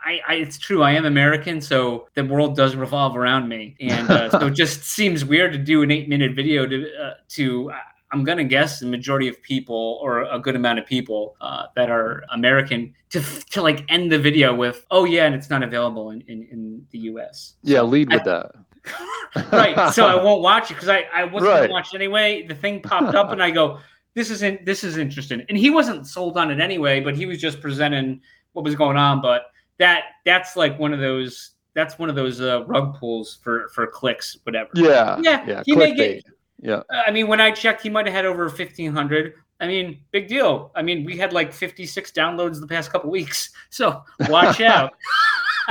I, 0.04 0.20
I 0.28 0.34
it's 0.34 0.58
true 0.58 0.82
i 0.82 0.92
am 0.92 1.04
american 1.04 1.60
so 1.60 2.08
the 2.14 2.24
world 2.24 2.56
does 2.56 2.74
revolve 2.76 3.16
around 3.16 3.48
me 3.48 3.76
and 3.80 4.10
uh, 4.10 4.30
so 4.30 4.46
it 4.48 4.54
just 4.54 4.82
seems 4.84 5.24
weird 5.24 5.52
to 5.52 5.58
do 5.58 5.82
an 5.82 5.90
eight 5.90 6.08
minute 6.08 6.34
video 6.34 6.66
to 6.66 6.88
uh, 7.02 7.14
to 7.30 7.70
i'm 8.12 8.24
gonna 8.24 8.44
guess 8.44 8.80
the 8.80 8.86
majority 8.86 9.28
of 9.28 9.40
people 9.42 9.98
or 10.02 10.22
a 10.24 10.38
good 10.38 10.56
amount 10.56 10.78
of 10.78 10.86
people 10.86 11.36
uh, 11.40 11.66
that 11.76 11.88
are 11.90 12.24
american 12.32 12.92
to 13.10 13.20
to 13.50 13.62
like 13.62 13.84
end 13.88 14.10
the 14.10 14.18
video 14.18 14.54
with 14.54 14.84
oh 14.90 15.04
yeah 15.04 15.24
and 15.26 15.34
it's 15.34 15.50
not 15.50 15.62
available 15.62 16.10
in 16.10 16.20
in, 16.22 16.42
in 16.50 16.86
the 16.90 16.98
us 16.98 17.54
Yeah. 17.62 17.82
Lead 17.82 18.10
with 18.10 18.22
I- 18.22 18.24
that. 18.24 18.52
right 19.52 19.92
so 19.94 20.06
i 20.06 20.14
won't 20.20 20.42
watch 20.42 20.70
it 20.70 20.74
because 20.74 20.88
i 20.88 21.04
i 21.14 21.22
wasn't 21.24 21.50
Right. 21.52 21.60
gonna 21.62 21.72
watch 21.72 21.94
it 21.94 21.96
anyway 21.96 22.44
the 22.46 22.54
thing 22.56 22.82
popped 22.82 23.14
up 23.14 23.30
and 23.30 23.40
i 23.40 23.50
go 23.50 23.78
this 24.14 24.28
isn't 24.30 24.66
this 24.66 24.82
is 24.82 24.96
interesting 24.96 25.44
and 25.48 25.56
he 25.56 25.70
wasn't 25.70 26.04
sold 26.06 26.36
on 26.36 26.50
it 26.50 26.58
anyway 26.58 26.98
but 27.00 27.14
he 27.16 27.24
was 27.24 27.38
just 27.40 27.60
presenting 27.60 28.20
what 28.54 28.64
was 28.64 28.74
going 28.74 28.96
on 28.96 29.22
but 29.22 29.51
that 29.82 30.02
that's 30.24 30.54
like 30.56 30.78
one 30.78 30.92
of 30.92 31.00
those 31.00 31.50
that's 31.74 31.98
one 31.98 32.08
of 32.10 32.14
those 32.14 32.40
uh, 32.40 32.64
rug 32.66 32.94
pulls 32.98 33.38
for 33.42 33.68
for 33.74 33.86
clicks 33.86 34.36
whatever 34.44 34.70
Yeah. 34.74 35.18
Yeah, 35.20 35.44
Yeah. 35.46 35.62
he 35.66 35.74
may 35.76 35.94
get- 35.94 36.24
Yeah. 36.60 36.82
i 37.06 37.10
mean 37.10 37.26
when 37.26 37.40
i 37.40 37.50
checked 37.50 37.82
he 37.82 37.90
might 37.90 38.06
have 38.06 38.14
had 38.14 38.24
over 38.26 38.44
1500 38.44 39.34
i 39.60 39.66
mean 39.66 40.00
big 40.12 40.28
deal 40.28 40.70
i 40.76 40.82
mean 40.82 41.04
we 41.04 41.16
had 41.16 41.32
like 41.32 41.52
56 41.52 42.12
downloads 42.12 42.60
the 42.60 42.66
past 42.66 42.92
couple 42.92 43.10
weeks 43.10 43.50
so 43.70 44.04
watch 44.28 44.60
out 44.74 44.92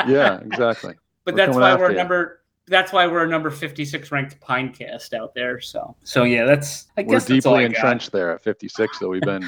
Yeah. 0.07 0.39
Exactly. 0.39 0.95
but 1.25 1.33
We're 1.35 1.45
that's 1.45 1.55
why 1.57 1.75
we're 1.75 1.91
you. 1.91 1.97
number 1.97 2.39
that's 2.67 2.91
why 2.93 3.05
we're 3.07 3.25
a 3.25 3.27
number 3.27 3.49
56 3.49 4.11
ranked 4.11 4.39
pinecast 4.41 5.13
out 5.13 5.33
there 5.35 5.59
so 5.61 5.95
so 6.03 6.23
yeah 6.23 6.45
that's 6.45 6.87
i 6.97 7.01
We're 7.01 7.13
guess 7.15 7.25
that's 7.25 7.45
all 7.45 7.55
deeply 7.57 7.65
entrenched 7.65 8.11
there 8.11 8.31
at 8.31 8.41
56. 8.43 8.99
So 8.99 9.09
we've 9.09 9.21
been, 9.33 9.43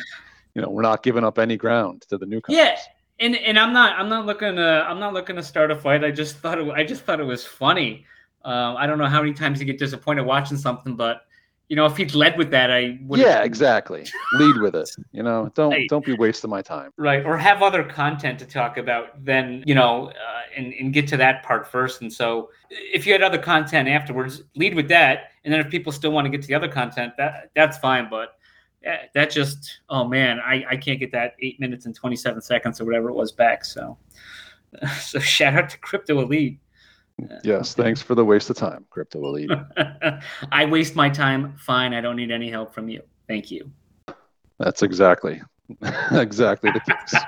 you 0.56 0.62
know, 0.62 0.70
we're 0.70 0.82
not 0.92 1.02
giving 1.04 1.24
up 1.24 1.40
any 1.40 1.58
ground 1.58 2.04
to 2.10 2.18
the 2.18 2.26
newcomers. 2.26 2.58
Yeah, 2.60 2.76
and 3.20 3.36
and 3.36 3.58
I'm 3.60 3.74
not 3.74 4.00
I'm 4.00 4.10
not 4.10 4.26
looking 4.26 4.56
to 4.56 4.86
I'm 4.88 5.00
not 5.00 5.14
looking 5.14 5.36
to 5.36 5.44
start 5.44 5.72
a 5.72 5.76
fight. 5.76 6.04
I 6.04 6.12
just 6.12 6.38
thought 6.38 6.58
it, 6.60 6.70
I 6.72 6.84
just 6.84 7.04
thought 7.04 7.20
it 7.20 7.26
was 7.26 7.46
funny. 7.46 8.06
Um, 8.46 8.76
I 8.78 8.86
don't 8.88 8.98
know 8.98 9.06
how 9.08 9.22
many 9.22 9.34
times 9.34 9.60
you 9.60 9.66
get 9.66 9.78
disappointed 9.80 10.24
watching 10.24 10.58
something, 10.58 10.96
but 10.96 11.26
you 11.70 11.78
know 11.78 11.86
if 11.86 11.96
he'd 11.96 12.14
led 12.14 12.38
with 12.38 12.52
that, 12.52 12.70
I 12.72 13.00
would 13.04 13.20
Yeah. 13.20 13.44
Exactly. 13.44 14.06
Lead 14.34 14.58
with 14.58 14.76
it. 14.76 14.90
You 15.12 15.24
know, 15.24 15.50
don't 15.56 15.72
Hey. 15.72 15.88
don't 15.88 16.06
be 16.06 16.14
wasting 16.14 16.50
my 16.50 16.62
time. 16.62 16.92
right 16.98 17.26
or 17.26 17.38
have 17.38 17.62
other 17.64 17.84
content 17.84 18.38
to 18.40 18.46
talk 18.46 18.78
about 18.78 19.24
then 19.24 19.64
you 19.66 19.76
know 19.76 20.08
uh, 20.10 20.42
and 20.58 20.74
and 20.74 20.92
get 20.94 21.08
to 21.10 21.18
that 21.18 21.44
part 21.44 21.66
first. 21.68 22.02
And 22.02 22.12
so 22.12 22.50
if 22.70 23.06
you 23.08 23.14
had 23.14 23.22
other 23.24 23.38
content 23.40 23.88
afterwards, 23.88 24.44
lead 24.56 24.76
with 24.76 24.88
that, 24.90 25.32
and 25.46 25.54
then 25.54 25.62
if 25.62 25.70
people 25.70 25.92
still 25.92 26.12
want 26.12 26.26
to 26.26 26.30
get 26.30 26.42
to 26.42 26.48
the 26.48 26.56
other 26.56 26.68
content, 26.68 27.14
that 27.18 27.52
that's 27.56 27.78
fine. 27.78 28.10
But 28.10 28.30
uh, 28.30 28.32
that 29.14 29.30
just 29.30 29.82
oh 29.90 30.08
man, 30.08 30.40
I 30.40 30.66
I 30.72 30.78
can't 30.78 31.00
get 31.00 31.12
that 31.12 31.36
eight 31.40 31.60
minutes 31.60 31.86
and 31.86 31.96
twenty 31.96 32.16
seven 32.16 32.42
seconds 32.42 32.80
or 32.82 32.86
whatever 32.86 33.10
it 33.10 33.16
was 33.16 33.32
back. 33.32 33.66
So 33.66 33.98
so 35.00 35.20
shout 35.20 35.54
out 35.54 35.70
to 35.70 35.78
Crypto 35.80 36.20
Elite. 36.22 36.60
Yes. 37.44 37.76
Thanks 37.76 38.02
for 38.02 38.16
the 38.16 38.26
waste 38.26 38.50
of 38.50 38.58
time, 38.58 38.86
Crypto 38.90 39.24
Elite. 39.24 39.52
I 40.52 40.66
waste 40.66 40.96
my 40.96 41.10
time. 41.10 41.56
Fine. 41.58 41.94
I 41.94 42.02
don't 42.02 42.16
need 42.16 42.32
any 42.32 42.50
help 42.50 42.74
from 42.74 42.90
you. 42.90 43.04
Thank 43.28 43.52
you. 43.52 43.72
That's 44.60 44.82
exactly 44.82 45.42
exactly 46.12 46.72
the 46.72 46.80
case. 46.80 47.24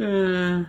Uh, 0.00 0.64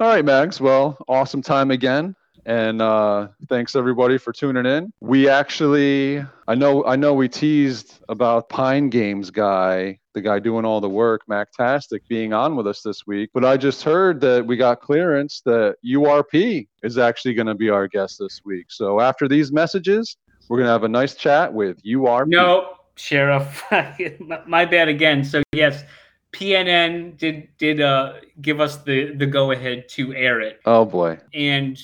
All 0.00 0.08
right, 0.08 0.24
Mags. 0.24 0.60
Well, 0.60 0.98
awesome 1.08 1.42
time 1.42 1.70
again. 1.70 2.14
And 2.46 2.80
uh, 2.80 3.28
thanks 3.48 3.76
everybody 3.76 4.16
for 4.16 4.32
tuning 4.32 4.64
in. 4.64 4.92
We 5.00 5.28
actually, 5.28 6.24
I 6.48 6.54
know, 6.54 6.82
I 6.86 6.96
know, 6.96 7.12
we 7.12 7.28
teased 7.28 8.00
about 8.08 8.48
Pine 8.48 8.88
Games 8.88 9.30
guy, 9.30 9.98
the 10.14 10.22
guy 10.22 10.38
doing 10.38 10.64
all 10.64 10.80
the 10.80 10.88
work, 10.88 11.20
Macktastick, 11.30 12.00
being 12.08 12.32
on 12.32 12.56
with 12.56 12.66
us 12.66 12.80
this 12.80 13.06
week. 13.06 13.28
But 13.34 13.44
I 13.44 13.58
just 13.58 13.82
heard 13.84 14.18
that 14.22 14.46
we 14.46 14.56
got 14.56 14.80
clearance 14.80 15.42
that 15.44 15.76
URP 15.84 16.66
is 16.82 16.96
actually 16.96 17.34
going 17.34 17.48
to 17.48 17.54
be 17.54 17.68
our 17.68 17.86
guest 17.86 18.16
this 18.18 18.40
week. 18.46 18.66
So 18.70 18.98
after 18.98 19.28
these 19.28 19.52
messages, 19.52 20.16
we're 20.48 20.56
going 20.56 20.68
to 20.68 20.72
have 20.72 20.84
a 20.84 20.88
nice 20.88 21.14
chat 21.14 21.52
with 21.52 21.82
URP. 21.84 22.28
no, 22.28 22.76
Sheriff. 22.96 23.62
My- 23.70 24.40
my 24.46 24.64
bad 24.64 24.88
again. 24.88 25.24
So 25.24 25.42
yes, 25.52 25.84
PNN 26.32 27.18
did 27.18 27.48
did 27.58 27.82
uh, 27.82 28.14
give 28.40 28.58
us 28.58 28.78
the 28.78 29.14
the 29.14 29.26
go 29.26 29.50
ahead 29.50 29.86
to 29.90 30.14
air 30.14 30.40
it, 30.40 30.60
Oh 30.64 30.86
boy. 30.86 31.18
and 31.34 31.78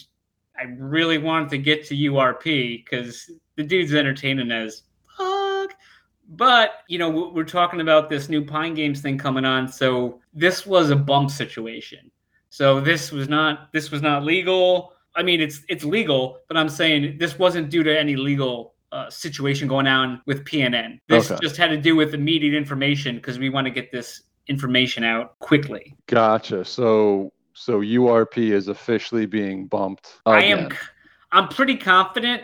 I 0.58 0.64
really 0.78 1.18
wanted 1.18 1.50
to 1.50 1.58
get 1.58 1.84
to 1.88 1.94
URP 1.94 2.82
because 2.84 3.30
the 3.56 3.62
dude's 3.62 3.94
entertaining 3.94 4.50
as 4.50 4.82
fuck. 5.16 5.74
But 6.28 6.80
you 6.88 6.98
know, 6.98 7.08
we- 7.10 7.28
we're 7.32 7.44
talking 7.44 7.80
about 7.80 8.08
this 8.08 8.28
new 8.28 8.44
Pine 8.44 8.74
Games 8.74 9.00
thing 9.00 9.18
coming 9.18 9.44
on, 9.44 9.68
so 9.68 10.20
this 10.32 10.66
was 10.66 10.90
a 10.90 10.96
bump 10.96 11.30
situation. 11.30 12.10
So 12.50 12.80
this 12.80 13.12
was 13.12 13.28
not 13.28 13.72
this 13.72 13.90
was 13.90 14.00
not 14.02 14.24
legal. 14.24 14.92
I 15.16 15.22
mean, 15.22 15.40
it's 15.40 15.62
it's 15.68 15.84
legal, 15.84 16.38
but 16.48 16.56
I'm 16.56 16.68
saying 16.68 17.18
this 17.18 17.38
wasn't 17.38 17.70
due 17.70 17.82
to 17.82 17.98
any 17.98 18.16
legal 18.16 18.74
uh, 18.92 19.10
situation 19.10 19.66
going 19.66 19.88
on 19.88 20.20
with 20.26 20.44
PNN. 20.44 21.00
This 21.08 21.28
Okay. 21.30 21.40
just 21.42 21.56
had 21.56 21.68
to 21.70 21.76
do 21.76 21.96
with 21.96 22.14
immediate 22.14 22.54
information 22.54 23.16
because 23.16 23.40
we 23.40 23.48
want 23.50 23.64
to 23.66 23.70
get 23.72 23.90
this 23.90 24.22
information 24.46 25.02
out 25.02 25.36
quickly. 25.40 25.94
Gotcha. 26.06 26.64
So 26.64 27.32
so 27.54 27.80
URP 27.80 28.50
is 28.52 28.68
officially 28.68 29.26
being 29.26 29.66
bumped. 29.66 30.20
I 30.26 30.44
am. 30.44 30.68
I'm 31.32 31.48
pretty 31.48 31.76
confident 31.76 32.42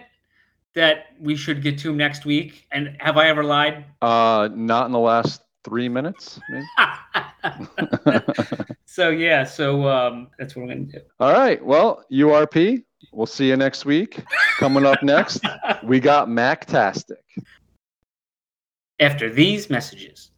that 0.75 1.07
we 1.21 1.37
should 1.37 1.63
get 1.63 1.79
to 1.81 1.95
next 1.95 2.25
week. 2.25 2.67
And 2.73 2.97
have 3.01 3.17
I 3.17 3.29
ever 3.29 3.45
lied? 3.45 3.85
Uh, 4.03 4.49
not 4.55 4.87
in 4.87 4.93
the 4.93 4.99
last 4.99 5.43
three 5.65 5.89
minutes. 5.89 6.41
So 8.91 9.11
yeah, 9.11 9.45
so 9.45 9.87
um, 9.87 10.27
that's 10.37 10.57
what 10.57 10.63
I'm 10.63 10.69
gonna 10.69 10.81
do. 10.81 10.99
All 11.21 11.33
right. 11.33 11.65
Well, 11.65 12.05
URP. 12.11 12.83
We'll 13.13 13.25
see 13.25 13.47
you 13.47 13.57
next 13.57 13.85
week. 13.85 14.21
Coming 14.59 14.85
up 14.85 15.01
next, 15.05 15.45
we 15.85 16.01
got 16.01 16.27
Macktastick. 16.27 17.23
After 18.99 19.31
these 19.31 19.71
messages. 19.71 20.30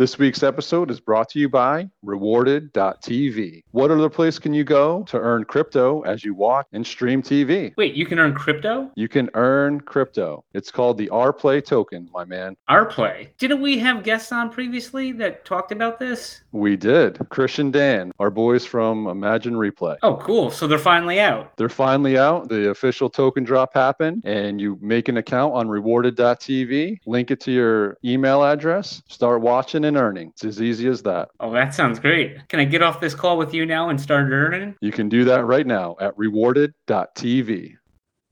This 0.00 0.18
week's 0.18 0.42
episode 0.42 0.90
is 0.90 0.98
brought 0.98 1.28
to 1.28 1.38
you 1.38 1.50
by 1.50 1.86
Rewarded.tv. 2.06 3.64
What 3.72 3.90
other 3.90 4.08
place 4.08 4.38
can 4.38 4.54
you 4.54 4.64
go 4.64 5.02
to 5.02 5.18
earn 5.18 5.44
crypto 5.44 6.00
as 6.04 6.24
you 6.24 6.32
watch 6.32 6.64
and 6.72 6.86
stream 6.86 7.22
TV? 7.22 7.74
Wait, 7.76 7.92
you 7.92 8.06
can 8.06 8.18
earn 8.18 8.32
crypto? 8.32 8.90
You 8.94 9.08
can 9.08 9.28
earn 9.34 9.82
crypto. 9.82 10.42
It's 10.54 10.70
called 10.70 10.96
the 10.96 11.08
RPlay 11.08 11.62
token, 11.62 12.08
my 12.14 12.24
man. 12.24 12.56
Our 12.68 12.86
play. 12.86 13.34
Didn't 13.36 13.60
we 13.60 13.78
have 13.80 14.02
guests 14.02 14.32
on 14.32 14.48
previously 14.48 15.12
that 15.12 15.44
talked 15.44 15.70
about 15.70 15.98
this? 15.98 16.44
We 16.52 16.76
did. 16.76 17.18
Christian 17.28 17.70
Dan, 17.70 18.10
our 18.18 18.30
boys 18.30 18.64
from 18.64 19.06
Imagine 19.06 19.52
Replay. 19.52 19.98
Oh, 20.02 20.16
cool. 20.16 20.50
So 20.50 20.66
they're 20.66 20.78
finally 20.78 21.20
out. 21.20 21.54
They're 21.58 21.68
finally 21.68 22.16
out. 22.16 22.48
The 22.48 22.70
official 22.70 23.10
token 23.10 23.44
drop 23.44 23.74
happened, 23.74 24.22
and 24.24 24.62
you 24.62 24.78
make 24.80 25.10
an 25.10 25.18
account 25.18 25.52
on 25.52 25.68
rewarded.tv, 25.68 27.00
link 27.04 27.30
it 27.30 27.40
to 27.40 27.52
your 27.52 27.98
email 28.02 28.42
address, 28.42 29.02
start 29.06 29.42
watching 29.42 29.84
and 29.89 29.89
earning. 29.96 30.28
It's 30.28 30.44
as 30.44 30.62
easy 30.62 30.88
as 30.88 31.02
that. 31.02 31.28
Oh, 31.40 31.52
that 31.52 31.74
sounds 31.74 31.98
great. 31.98 32.48
Can 32.48 32.60
I 32.60 32.64
get 32.64 32.82
off 32.82 33.00
this 33.00 33.14
call 33.14 33.36
with 33.36 33.54
you 33.54 33.66
now 33.66 33.88
and 33.88 34.00
start 34.00 34.30
earning? 34.30 34.76
You 34.80 34.92
can 34.92 35.08
do 35.08 35.24
that 35.24 35.44
right 35.44 35.66
now 35.66 35.96
at 36.00 36.16
rewarded.tv. 36.16 37.76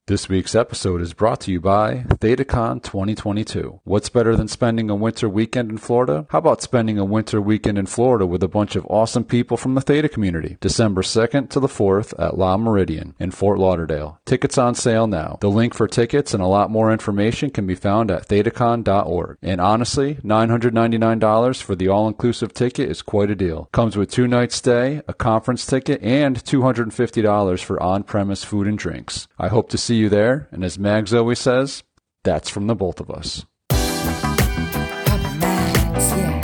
This 0.08 0.26
week's 0.26 0.54
episode 0.54 1.02
is 1.02 1.12
brought 1.12 1.42
to 1.42 1.52
you 1.52 1.60
by 1.60 1.96
ThetaCon 2.08 2.82
2022. 2.82 3.80
What's 3.84 4.08
better 4.08 4.34
than 4.36 4.48
spending 4.48 4.88
a 4.88 4.94
winter 4.94 5.28
weekend 5.28 5.70
in 5.70 5.76
Florida? 5.76 6.24
How 6.30 6.38
about 6.38 6.62
spending 6.62 6.98
a 6.98 7.04
winter 7.04 7.42
weekend 7.42 7.76
in 7.76 7.84
Florida 7.84 8.24
with 8.24 8.42
a 8.42 8.48
bunch 8.48 8.74
of 8.74 8.86
awesome 8.86 9.24
people 9.24 9.58
from 9.58 9.74
the 9.74 9.82
Theta 9.82 10.08
community? 10.08 10.56
December 10.62 11.02
2nd 11.02 11.50
to 11.50 11.60
the 11.60 11.68
4th 11.68 12.14
at 12.18 12.38
Le 12.38 12.56
Méridien 12.56 13.12
in 13.18 13.30
Fort 13.32 13.58
Lauderdale. 13.58 14.18
Tickets 14.24 14.56
on 14.56 14.74
sale 14.74 15.06
now. 15.06 15.36
The 15.42 15.50
link 15.50 15.74
for 15.74 15.86
tickets 15.86 16.32
and 16.32 16.42
a 16.42 16.46
lot 16.46 16.70
more 16.70 16.90
information 16.90 17.50
can 17.50 17.66
be 17.66 17.74
found 17.74 18.10
at 18.10 18.28
thetacon.org. 18.28 19.36
And 19.42 19.60
honestly, 19.60 20.14
$999 20.24 21.60
for 21.60 21.76
the 21.76 21.88
all-inclusive 21.88 22.54
ticket 22.54 22.88
is 22.88 23.02
quite 23.02 23.30
a 23.30 23.36
deal. 23.36 23.68
Comes 23.72 23.94
with 23.94 24.10
two 24.10 24.26
nights 24.26 24.56
stay, 24.56 25.02
a 25.06 25.12
conference 25.12 25.66
ticket, 25.66 26.02
and 26.02 26.42
$250 26.42 27.62
for 27.62 27.82
on-premise 27.82 28.42
food 28.42 28.66
and 28.66 28.78
drinks. 28.78 29.28
I 29.38 29.48
hope 29.48 29.68
to 29.68 29.76
see 29.76 29.97
you 29.98 30.08
there, 30.08 30.48
and 30.50 30.64
as 30.64 30.78
Mags 30.78 31.12
always 31.12 31.38
says, 31.38 31.82
that's 32.24 32.48
from 32.48 32.66
the 32.66 32.74
both 32.74 33.00
of 33.00 33.10
us. 33.10 33.44
Papa 33.68 35.34
Max, 35.40 36.10
yeah. 36.16 36.40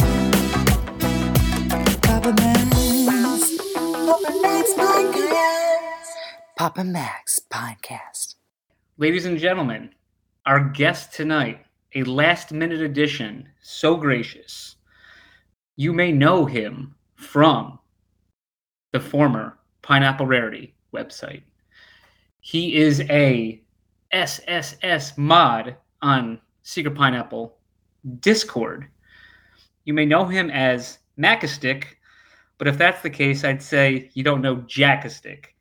Papa 2.03 2.33
Max. 2.33 3.57
Papa 4.07 4.33
Max 4.43 4.73
Podcast. 4.75 6.11
Papa 6.57 6.85
Max 6.85 7.41
Podcast. 7.51 8.35
Ladies 8.99 9.25
and 9.25 9.39
gentlemen, 9.39 9.91
our 10.47 10.61
guest 10.61 11.13
tonight, 11.15 11.65
a 11.95 12.03
last 12.05 12.53
minute 12.53 12.81
addition, 12.81 13.49
so 13.63 13.97
gracious. 13.97 14.77
You 15.77 15.93
may 15.93 16.13
know 16.13 16.45
him 16.47 16.95
from 17.15 17.79
the 18.93 19.01
former 19.01 19.59
Pineapple 19.83 20.27
Rarity 20.27 20.75
website. 20.95 21.43
He 22.47 22.77
is 22.77 23.01
a 23.09 23.63
SSS 24.13 25.17
mod 25.17 25.77
on 26.03 26.39
Secret 26.63 26.95
Pineapple 26.95 27.57
Discord. 28.21 28.87
You 29.87 29.95
may 29.95 30.05
know 30.05 30.27
him 30.27 30.51
as 30.51 30.99
Macastick, 31.17 31.97
but 32.59 32.69
if 32.69 32.77
that's 32.77 33.01
the 33.01 33.09
case, 33.09 33.45
I'd 33.45 33.63
say 33.63 34.11
you 34.13 34.23
don't 34.23 34.43
know 34.43 34.57
Jackastick. 34.57 35.57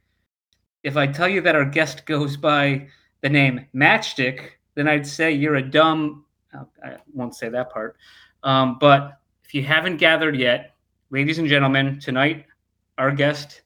If 0.84 0.98
I 0.98 1.08
tell 1.08 1.30
you 1.30 1.40
that 1.40 1.56
our 1.56 1.64
guest 1.64 2.06
goes 2.06 2.36
by 2.36 2.90
the 3.22 3.30
name 3.30 3.66
Matchstick, 3.74 4.50
then 4.76 4.90
I'd 4.90 5.08
say 5.08 5.32
you're 5.32 5.56
a 5.56 5.62
dumb. 5.62 6.26
oh, 6.54 6.68
I 6.84 6.98
won't 7.14 7.34
say 7.34 7.48
that 7.48 7.72
part. 7.72 7.96
Um, 8.44 8.76
but 8.78 9.22
if 9.46 9.54
you 9.54 9.64
haven't 9.64 9.98
gathered 9.98 10.36
yet, 10.36 10.76
ladies 11.12 11.40
and 11.40 11.48
gentlemen, 11.48 12.02
tonight 12.02 12.46
our 12.98 13.14
guest 13.14 13.62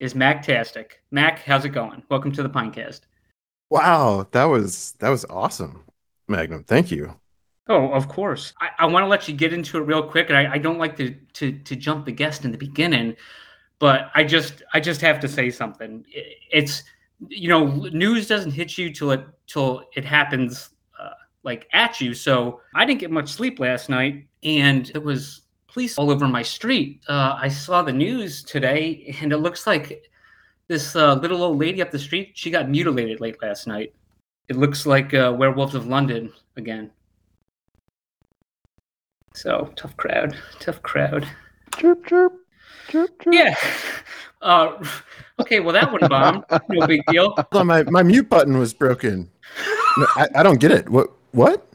is 0.00 0.14
Mac 0.14 0.44
Macktastick. 0.44 0.92
Mac, 1.10 1.40
how's 1.40 1.64
it 1.64 1.70
going? 1.70 2.02
Welcome 2.08 2.32
to 2.32 2.42
the 2.42 2.48
Pinecast. 2.48 3.02
Wow, 3.68 4.26
that 4.32 4.44
was 4.44 4.94
that 4.98 5.10
was 5.10 5.24
awesome, 5.28 5.84
Magnum. 6.26 6.64
Thank 6.64 6.90
you. 6.90 7.14
Oh, 7.68 7.92
of 7.92 8.08
course. 8.08 8.52
I, 8.60 8.70
I 8.80 8.86
want 8.86 9.04
to 9.04 9.06
let 9.06 9.28
you 9.28 9.34
get 9.34 9.52
into 9.52 9.78
it 9.78 9.82
real 9.82 10.02
quick, 10.02 10.28
and 10.28 10.36
I, 10.36 10.54
I 10.54 10.58
don't 10.58 10.78
like 10.78 10.96
to, 10.96 11.14
to 11.34 11.52
to 11.52 11.76
jump 11.76 12.06
the 12.06 12.12
guest 12.12 12.44
in 12.44 12.50
the 12.50 12.58
beginning, 12.58 13.14
but 13.78 14.10
I 14.14 14.24
just 14.24 14.62
I 14.72 14.80
just 14.80 15.00
have 15.02 15.20
to 15.20 15.28
say 15.28 15.50
something. 15.50 16.04
It's 16.50 16.82
you 17.28 17.48
know 17.48 17.66
news 17.92 18.26
doesn't 18.26 18.52
hit 18.52 18.78
you 18.78 18.92
till 18.92 19.12
it 19.12 19.24
till 19.46 19.84
it 19.94 20.04
happens 20.04 20.70
uh, 20.98 21.10
like 21.44 21.68
at 21.74 22.00
you. 22.00 22.14
So 22.14 22.62
I 22.74 22.86
didn't 22.86 23.00
get 23.00 23.10
much 23.10 23.28
sleep 23.28 23.60
last 23.60 23.90
night, 23.90 24.26
and 24.42 24.90
it 24.94 25.02
was 25.02 25.42
police 25.72 25.98
all 25.98 26.10
over 26.10 26.26
my 26.26 26.42
street. 26.42 27.00
Uh, 27.08 27.36
I 27.40 27.48
saw 27.48 27.82
the 27.82 27.92
news 27.92 28.42
today, 28.42 29.16
and 29.20 29.32
it 29.32 29.38
looks 29.38 29.66
like 29.66 30.10
this 30.68 30.94
uh, 30.94 31.14
little 31.14 31.42
old 31.42 31.58
lady 31.58 31.82
up 31.82 31.90
the 31.90 31.98
street 31.98 32.32
she 32.34 32.50
got 32.50 32.68
mutilated 32.68 33.20
late 33.20 33.40
last 33.42 33.66
night. 33.66 33.94
It 34.48 34.56
looks 34.56 34.86
like 34.86 35.14
uh, 35.14 35.34
Werewolves 35.36 35.74
of 35.74 35.86
London 35.86 36.32
again. 36.56 36.90
So 39.34 39.72
tough 39.76 39.96
crowd, 39.96 40.36
tough 40.58 40.82
crowd. 40.82 41.26
Chirp, 41.76 42.06
chirp, 42.06 42.32
chirp, 42.88 43.22
chirp. 43.22 43.34
Yeah. 43.34 43.56
Uh, 44.42 44.82
okay, 45.38 45.60
well 45.60 45.74
that 45.74 45.92
one 45.92 46.00
bombed. 46.08 46.44
No 46.70 46.86
big 46.86 47.02
deal. 47.08 47.34
On, 47.52 47.66
my, 47.66 47.82
my 47.82 48.02
mute 48.02 48.30
button 48.30 48.56
was 48.56 48.72
broken. 48.72 49.30
No, 49.98 50.06
I, 50.16 50.28
I 50.36 50.42
don't 50.42 50.58
get 50.58 50.70
it. 50.70 50.88
What 50.88 51.10
what? 51.32 51.66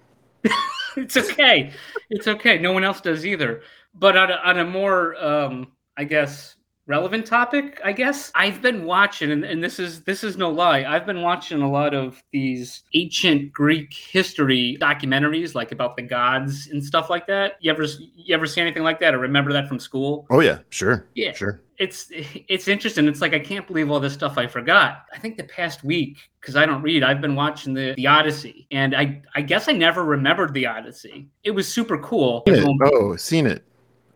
It's 0.97 1.17
okay. 1.17 1.73
It's 2.09 2.25
okay. 2.25 2.57
No 2.57 2.71
one 2.71 2.83
else 2.83 3.01
does 3.01 3.25
either. 3.25 3.61
But 3.97 4.17
on 4.17 4.31
a, 4.31 4.35
on 4.35 4.59
a 4.59 4.65
more, 4.65 5.15
um, 5.23 5.71
I 5.97 6.03
guess, 6.03 6.55
relevant 6.87 7.25
topic, 7.25 7.79
I 7.83 7.91
guess 7.91 8.31
I've 8.35 8.61
been 8.61 8.85
watching, 8.85 9.31
and, 9.31 9.43
and 9.43 9.63
this 9.63 9.79
is 9.79 10.03
this 10.03 10.23
is 10.23 10.37
no 10.37 10.49
lie. 10.49 10.83
I've 10.83 11.05
been 11.05 11.21
watching 11.21 11.61
a 11.61 11.69
lot 11.69 11.93
of 11.93 12.21
these 12.31 12.83
ancient 12.93 13.51
Greek 13.53 13.93
history 13.93 14.77
documentaries, 14.79 15.55
like 15.55 15.71
about 15.71 15.95
the 15.95 16.03
gods 16.03 16.67
and 16.67 16.83
stuff 16.83 17.09
like 17.09 17.25
that. 17.27 17.53
You 17.61 17.71
ever 17.71 17.85
you 18.15 18.35
ever 18.35 18.45
see 18.45 18.61
anything 18.61 18.83
like 18.83 18.99
that, 18.99 19.13
or 19.13 19.19
remember 19.19 19.53
that 19.53 19.67
from 19.67 19.79
school? 19.79 20.27
Oh 20.29 20.41
yeah, 20.41 20.59
sure. 20.69 21.07
Yeah. 21.15 21.33
Sure. 21.33 21.61
it's 21.77 22.07
it's 22.11 22.67
interesting. 22.67 23.07
It's 23.07 23.21
like 23.21 23.33
I 23.33 23.39
can't 23.39 23.67
believe 23.67 23.89
all 23.89 23.99
this 23.99 24.13
stuff 24.13 24.37
I 24.37 24.47
forgot. 24.47 25.05
I 25.13 25.17
think 25.17 25.37
the 25.37 25.43
past 25.43 25.83
week 25.83 26.17
because 26.39 26.55
I 26.55 26.65
don't 26.65 26.81
read, 26.81 27.03
I've 27.03 27.21
been 27.21 27.35
watching 27.35 27.73
the 27.73 27.93
the 27.95 28.07
Odyssey, 28.07 28.67
and 28.71 28.95
I 28.95 29.21
I 29.33 29.41
guess 29.41 29.67
I 29.67 29.71
never 29.71 30.05
remembered 30.05 30.53
the 30.53 30.67
Odyssey. 30.67 31.27
It 31.43 31.51
was 31.51 31.67
super 31.67 31.97
cool. 31.97 32.43
Oh, 32.47 33.15
seen 33.15 33.47
it. 33.47 33.63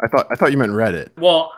I 0.02 0.08
thought 0.08 0.28
I 0.32 0.36
thought 0.36 0.52
you 0.52 0.58
meant 0.58 0.72
read 0.72 0.96
it. 0.96 1.12
Well, 1.18 1.52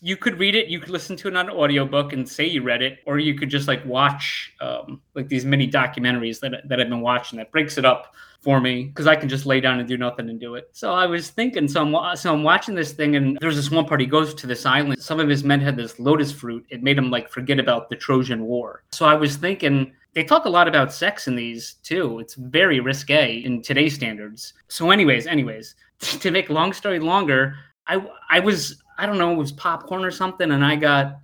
you 0.00 0.16
could 0.16 0.38
read 0.38 0.54
it, 0.54 0.68
you 0.68 0.78
could 0.78 0.90
listen 0.90 1.16
to 1.16 1.28
it 1.28 1.36
on 1.36 1.48
an 1.48 1.54
audiobook 1.54 2.12
and 2.12 2.28
say 2.28 2.46
you 2.46 2.62
read 2.62 2.82
it, 2.82 3.00
or 3.06 3.18
you 3.18 3.34
could 3.34 3.50
just 3.50 3.68
like 3.68 3.84
watch 3.84 4.52
um, 4.60 5.00
like 5.14 5.28
these 5.28 5.44
mini 5.44 5.68
documentaries 5.68 6.40
that 6.40 6.68
that 6.68 6.80
I've 6.80 6.88
been 6.88 7.00
watching 7.00 7.38
that 7.38 7.50
breaks 7.50 7.78
it 7.78 7.84
up 7.84 8.14
for 8.40 8.60
me 8.60 8.84
because 8.84 9.06
I 9.06 9.16
can 9.16 9.28
just 9.28 9.46
lay 9.46 9.60
down 9.60 9.78
and 9.78 9.88
do 9.88 9.96
nothing 9.96 10.28
and 10.28 10.38
do 10.38 10.56
it. 10.56 10.68
So 10.72 10.92
I 10.92 11.06
was 11.06 11.30
thinking, 11.30 11.68
so 11.68 11.82
I'm 11.82 12.16
so 12.16 12.32
I'm 12.32 12.42
watching 12.42 12.74
this 12.74 12.92
thing, 12.92 13.16
and 13.16 13.38
there's 13.40 13.56
this 13.56 13.70
one 13.70 13.86
part 13.86 14.00
he 14.00 14.06
goes 14.06 14.34
to 14.34 14.46
this 14.46 14.66
island. 14.66 15.00
Some 15.02 15.20
of 15.20 15.28
his 15.28 15.44
men 15.44 15.60
had 15.60 15.76
this 15.76 15.98
lotus 15.98 16.32
fruit. 16.32 16.66
It 16.70 16.82
made 16.82 16.98
him 16.98 17.10
like 17.10 17.28
forget 17.28 17.58
about 17.58 17.88
the 17.88 17.96
Trojan 17.96 18.44
War. 18.44 18.82
So 18.92 19.06
I 19.06 19.14
was 19.14 19.36
thinking. 19.36 19.92
They 20.14 20.24
talk 20.24 20.44
a 20.44 20.50
lot 20.50 20.68
about 20.68 20.92
sex 20.92 21.26
in 21.26 21.36
these 21.36 21.76
too. 21.82 22.18
It's 22.18 22.34
very 22.34 22.80
risque 22.80 23.42
in 23.46 23.62
today's 23.62 23.94
standards. 23.94 24.52
So, 24.68 24.90
anyways, 24.90 25.26
anyways, 25.26 25.74
to 26.00 26.30
make 26.30 26.50
long 26.50 26.74
story 26.74 26.98
longer, 26.98 27.56
I 27.86 28.04
I 28.30 28.40
was 28.40 28.82
I 28.98 29.06
don't 29.06 29.18
know 29.18 29.32
it 29.32 29.36
was 29.36 29.52
popcorn 29.52 30.04
or 30.04 30.10
something, 30.10 30.50
and 30.50 30.64
I 30.64 30.76
got 30.76 31.18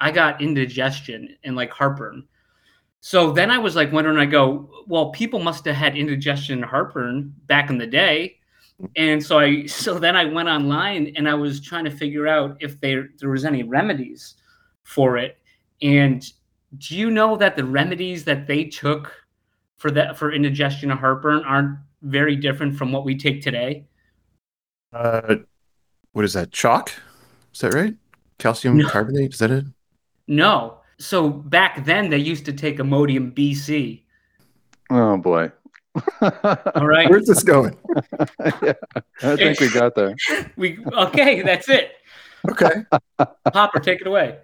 I 0.00 0.10
got 0.10 0.42
indigestion 0.42 1.36
and 1.44 1.56
like 1.56 1.70
heartburn. 1.70 2.24
So 3.00 3.32
then 3.32 3.50
I 3.50 3.58
was 3.58 3.74
like 3.74 3.92
wondering, 3.92 4.18
I 4.18 4.26
go, 4.26 4.70
well, 4.86 5.10
people 5.10 5.40
must 5.40 5.64
have 5.64 5.74
had 5.74 5.96
indigestion 5.96 6.58
and 6.58 6.64
heartburn 6.64 7.34
back 7.46 7.68
in 7.68 7.76
the 7.76 7.86
day. 7.86 8.36
And 8.96 9.22
so 9.22 9.38
I 9.38 9.66
so 9.66 9.98
then 9.98 10.16
I 10.16 10.24
went 10.24 10.48
online 10.48 11.12
and 11.16 11.28
I 11.28 11.34
was 11.34 11.60
trying 11.60 11.84
to 11.84 11.90
figure 11.90 12.26
out 12.28 12.56
if 12.60 12.80
there 12.80 13.10
there 13.18 13.30
was 13.30 13.44
any 13.44 13.62
remedies 13.62 14.34
for 14.82 15.16
it. 15.16 15.38
And 15.80 16.24
do 16.78 16.96
you 16.96 17.10
know 17.10 17.36
that 17.36 17.56
the 17.56 17.64
remedies 17.64 18.24
that 18.24 18.46
they 18.46 18.64
took 18.64 19.12
for 19.76 19.90
that 19.90 20.16
for 20.16 20.32
indigestion 20.32 20.90
and 20.90 20.98
heartburn 20.98 21.42
aren't 21.44 21.78
very 22.02 22.36
different 22.36 22.76
from 22.76 22.92
what 22.92 23.04
we 23.04 23.16
take 23.16 23.42
today? 23.42 23.84
Uh, 24.92 25.36
what 26.12 26.24
is 26.24 26.32
that? 26.34 26.52
Chalk? 26.52 26.92
Is 27.54 27.60
that 27.60 27.74
right? 27.74 27.94
Calcium 28.38 28.78
No. 28.78 28.88
carbonate? 28.88 29.32
Is 29.32 29.38
that 29.40 29.50
it? 29.50 29.64
No. 30.28 30.78
So 30.98 31.28
back 31.30 31.84
then 31.84 32.10
they 32.10 32.18
used 32.18 32.44
to 32.46 32.52
take 32.52 32.78
Imodium 32.78 33.32
BC. 33.34 34.02
Oh 34.90 35.16
boy. 35.16 35.50
All 36.22 36.86
right. 36.86 37.08
Where's 37.10 37.26
this 37.26 37.42
going? 37.42 37.76
yeah, 38.62 38.72
I 39.22 39.36
think 39.36 39.60
we 39.60 39.68
got 39.70 39.94
there. 39.94 40.14
We 40.56 40.78
okay, 40.92 41.42
that's 41.42 41.68
it. 41.68 41.92
Okay. 42.50 42.82
Popper, 43.52 43.80
take 43.80 44.00
it 44.00 44.06
away. 44.06 44.38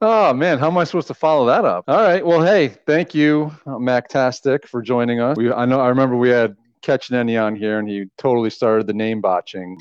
Oh 0.00 0.32
man, 0.32 0.58
how 0.58 0.68
am 0.68 0.78
I 0.78 0.84
supposed 0.84 1.08
to 1.08 1.14
follow 1.14 1.46
that 1.46 1.64
up? 1.64 1.84
All 1.88 2.02
right. 2.02 2.24
Well, 2.24 2.42
hey, 2.42 2.68
thank 2.68 3.14
you, 3.14 3.52
uh, 3.66 3.70
Macktastick, 3.72 4.66
for 4.66 4.82
joining 4.82 5.20
us. 5.20 5.36
We, 5.36 5.50
I 5.52 5.64
know. 5.64 5.80
I 5.80 5.88
remember 5.88 6.16
we 6.16 6.28
had 6.28 6.56
Catch 6.86 7.10
any 7.10 7.36
on 7.36 7.56
here, 7.56 7.80
and 7.80 7.88
he 7.88 8.04
totally 8.16 8.48
started 8.48 8.86
the 8.86 8.94
name 8.94 9.20
botching 9.20 9.76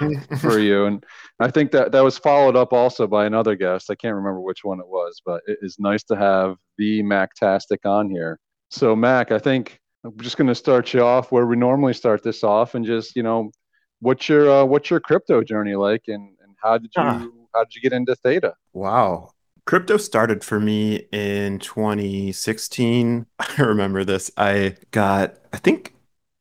for 0.40 0.58
you. 0.58 0.86
And 0.86 1.04
I 1.38 1.52
think 1.52 1.70
that 1.70 1.92
that 1.92 2.02
was 2.02 2.18
followed 2.18 2.56
up 2.56 2.72
also 2.72 3.06
by 3.06 3.26
another 3.26 3.54
guest. 3.54 3.90
I 3.90 3.94
can't 3.94 4.16
remember 4.16 4.40
which 4.40 4.64
one 4.64 4.80
it 4.80 4.88
was, 4.88 5.22
but 5.24 5.40
it 5.46 5.58
is 5.62 5.76
nice 5.78 6.02
to 6.04 6.16
have 6.16 6.56
the 6.76 7.00
Macktastick 7.04 7.86
on 7.86 8.10
here. 8.10 8.40
So, 8.70 8.96
Mac, 8.96 9.30
I 9.30 9.38
think 9.38 9.78
I'm 10.04 10.18
just 10.18 10.36
going 10.36 10.48
to 10.48 10.54
start 10.54 10.92
you 10.92 11.02
off 11.02 11.30
where 11.30 11.46
we 11.46 11.54
normally 11.54 11.94
start 11.94 12.24
this 12.24 12.42
off, 12.42 12.74
and 12.74 12.84
just 12.84 13.14
you 13.14 13.22
know, 13.22 13.52
what's 14.00 14.28
your 14.28 14.50
uh, 14.50 14.64
what's 14.64 14.90
your 14.90 14.98
crypto 14.98 15.44
journey 15.44 15.76
like, 15.76 16.02
and 16.08 16.36
and 16.42 16.56
how 16.60 16.76
did 16.76 16.90
you 16.96 17.02
Ah. 17.02 17.24
how 17.54 17.62
did 17.62 17.74
you 17.76 17.80
get 17.80 17.92
into 17.92 18.16
Theta? 18.16 18.54
Wow. 18.72 19.30
Crypto 19.64 19.96
started 19.96 20.42
for 20.42 20.58
me 20.58 21.06
in 21.12 21.58
2016. 21.60 23.26
I 23.38 23.62
remember 23.62 24.02
this. 24.02 24.30
I 24.36 24.76
got, 24.92 25.36
I 25.52 25.58
think 25.58 25.94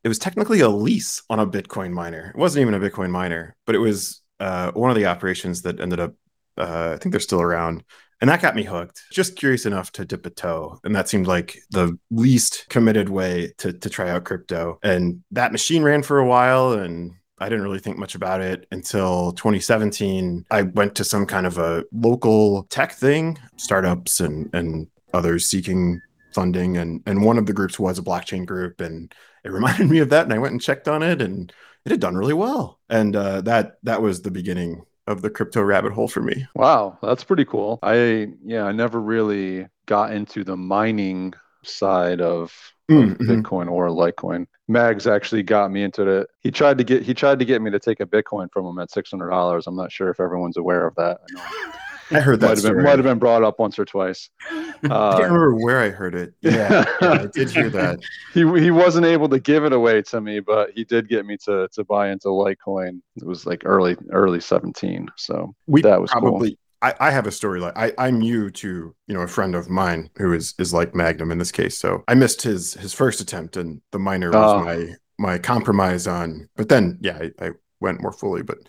it 0.04 0.08
was 0.08 0.20
technically 0.20 0.62
a 0.62 0.70
lease 0.70 1.22
on 1.30 1.39
a 1.39 1.48
Bitcoin 1.48 1.91
miner. 1.91 2.32
It 2.36 2.39
wasn't 2.39 2.62
even 2.62 2.74
a 2.74 2.80
Bitcoin 2.80 3.10
miner, 3.10 3.56
but 3.66 3.76
it 3.76 3.80
was 3.80 4.22
uh, 4.39 4.72
one 4.72 4.89
of 4.89 4.95
the 4.95 5.06
operations 5.06 5.64
that 5.64 5.80
ended 5.80 6.00
up, 6.00 6.14
uh, 6.58 6.93
I 6.93 6.98
think 6.98 7.12
they're 7.12 7.20
still 7.20 7.41
around. 7.41 7.84
And 8.20 8.30
that 8.30 8.41
got 8.41 8.56
me 8.56 8.64
hooked. 8.64 9.04
Just 9.12 9.36
curious 9.36 9.66
enough 9.66 9.91
to 9.93 10.06
dip 10.06 10.26
a 10.26 10.32
toe. 10.32 10.80
And 10.84 10.95
that 10.95 11.08
seemed 11.08 11.28
like 11.28 11.60
the 11.70 11.98
least 12.10 12.66
committed 12.70 13.10
way 13.10 13.54
to, 13.60 13.74
to 13.74 13.89
try 13.89 14.10
out 14.10 14.26
crypto. 14.26 14.80
And 14.82 15.24
that 15.32 15.52
machine 15.52 15.84
ran 15.84 16.02
for 16.02 16.18
a 16.18 16.26
while 16.26 16.74
and 16.74 17.14
I 17.39 17.50
didn't 17.50 17.64
really 17.64 17.80
think 17.80 17.98
much 17.98 18.16
about 18.16 18.41
it 18.41 18.66
until 18.72 19.32
2017. 19.34 20.45
I 20.50 20.64
went 20.64 20.95
to 20.95 21.04
some 21.04 21.26
kind 21.26 21.45
of 21.45 21.58
a 21.58 21.84
local 21.91 22.64
tech 22.64 22.93
thing, 22.93 23.38
startups 23.58 24.20
and 24.20 24.50
and 24.54 24.88
others 25.14 25.45
seeking 25.45 26.02
funding, 26.34 26.78
and 26.78 27.02
and 27.06 27.24
one 27.24 27.38
of 27.38 27.45
the 27.45 27.54
groups 27.54 27.78
was 27.78 28.00
a 28.00 28.04
blockchain 28.04 28.45
group, 28.45 28.82
and 28.82 29.14
it 29.48 29.52
reminded 29.54 29.89
me 29.89 30.00
of 30.00 30.10
that, 30.10 30.26
and 30.26 30.34
I 30.34 30.38
went 30.38 30.52
and 30.52 30.62
checked 30.62 30.88
on 30.88 31.04
it, 31.04 31.22
and 31.22 31.52
it 31.86 31.91
had 31.91 32.00
done 32.00 32.16
really 32.16 32.34
well, 32.34 32.80
and 32.89 33.16
uh, 33.16 33.41
that 33.41 33.78
that 33.84 34.02
was 34.02 34.22
the 34.22 34.32
beginning 34.32 34.84
of 35.08 35.22
the 35.22 35.30
crypto 35.30 35.62
rabbit 35.62 35.93
hole 35.93 36.08
for 36.08 36.22
me. 36.22 36.45
Wow, 36.56 37.00
that's 37.02 37.24
pretty 37.24 37.45
cool. 37.45 37.80
I 37.82 38.28
yeah, 38.43 38.64
I 38.64 38.72
never 38.74 39.00
really 39.00 39.68
got 39.86 40.12
into 40.12 40.43
the 40.43 40.58
mining 40.58 41.34
side 41.64 42.22
of, 42.22 42.43
of 42.43 42.54
Mm, 42.89 43.18
mhm. 43.18 43.41
Bitcoin 43.41 43.70
or 43.70 43.89
Litecoin. 43.89 44.48
Mags 44.70 45.08
actually 45.08 45.43
got 45.43 45.72
me 45.72 45.84
into 45.84 46.08
it. 46.08 46.28
He 46.41 46.52
tried 46.52 46.78
to 46.78 46.84
get 46.84 47.04
he 47.04 47.14
tried 47.14 47.39
to 47.39 47.45
get 47.45 47.62
me 47.62 47.72
to 47.72 47.80
take 47.80 48.00
a 48.00 48.06
Bitcoin 48.06 48.52
from 48.52 48.66
him 48.66 48.80
at 48.80 48.91
six 48.91 49.12
hundred 49.12 49.30
dollars. 49.30 49.68
I'm 49.68 49.76
not 49.76 49.91
sure 49.91 50.10
if 50.10 50.20
everyone's 50.20 50.58
aware 50.58 50.86
of 50.86 50.95
that. 50.95 51.20
I 52.12 52.20
heard 52.20 52.39
that 52.39 52.47
might 52.49 52.58
have 52.64 52.64
been 52.76 52.84
might 52.84 52.97
have 52.99 53.03
been 53.03 53.20
brought 53.20 53.43
up 53.43 53.60
once 53.60 53.78
or 53.78 53.86
twice. 53.86 54.30
I 54.49 54.74
can't 54.82 54.91
Uh, 54.93 55.16
remember 55.22 55.55
where 55.55 55.80
I 55.80 55.89
heard 55.89 56.16
it. 56.16 56.34
Yeah, 56.41 56.86
yeah, 57.01 57.10
I 57.12 57.26
did 57.34 57.49
hear 57.51 57.70
that. 57.72 57.99
he 58.34 58.41
he 58.60 58.72
wasn't 58.72 59.05
able 59.05 59.28
to 59.30 59.39
give 59.39 59.66
it 59.66 59.74
away 59.74 60.01
to 60.03 60.22
me, 60.22 60.39
but 60.39 60.72
he 60.76 60.84
did 60.84 61.10
get 61.10 61.26
me 61.26 61.38
to 61.45 61.68
to 61.74 61.84
buy 61.84 62.10
into 62.12 62.28
Litecoin. 62.30 63.01
It 63.16 63.26
was 63.26 63.45
like 63.45 63.64
early 63.66 63.97
early 64.12 64.39
17. 64.39 65.08
So 65.16 65.53
we 65.68 65.82
That 65.82 65.99
was 66.01 66.12
cool. 66.12 66.22
probably 66.22 66.58
I, 66.82 66.93
I 66.99 67.12
have 67.12 67.26
a 67.26 67.32
story 67.32 67.60
like 67.60 67.76
I, 67.76 67.91
I'm 67.97 68.20
new 68.20 68.51
to 68.51 68.68
you 69.08 69.14
know 69.14 69.22
a 69.22 69.28
friend 69.28 69.55
of 69.55 69.70
mine 69.70 70.10
who 70.18 70.32
is 70.34 70.53
is 70.60 70.74
like 70.74 70.93
Magnum 70.95 71.32
in 71.32 71.39
this 71.39 71.51
case. 71.51 71.78
So 71.78 72.03
I 72.08 72.14
missed 72.14 72.41
his 72.43 72.76
his 72.76 72.93
first 72.93 73.20
attempt 73.20 73.58
and 73.58 73.82
the 73.91 73.99
miner 73.99 74.30
was 74.32 74.36
Oh. 74.53 74.64
my 74.64 74.93
my 75.20 75.39
compromise 75.39 76.05
on 76.05 76.47
but 76.55 76.70
then 76.70 76.99
yeah 77.01 77.18
I, 77.41 77.47
I 77.47 77.51
went 77.80 78.01
more 78.01 78.12
fully. 78.14 78.43
But 78.43 78.60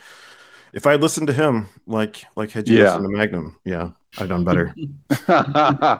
if 0.73 0.87
I 0.87 0.93
had 0.93 1.03
listened 1.03 1.27
to 1.29 1.33
him, 1.33 1.69
like 1.87 2.25
like 2.37 2.51
had 2.51 2.69
you 2.69 2.79
Yeah. 2.79 2.85
listened 2.85 3.05
to 3.05 3.17
Magnum, 3.17 3.59
yeah, 3.65 3.91
I'd 4.17 4.29
done 4.29 4.45
better. 4.45 4.75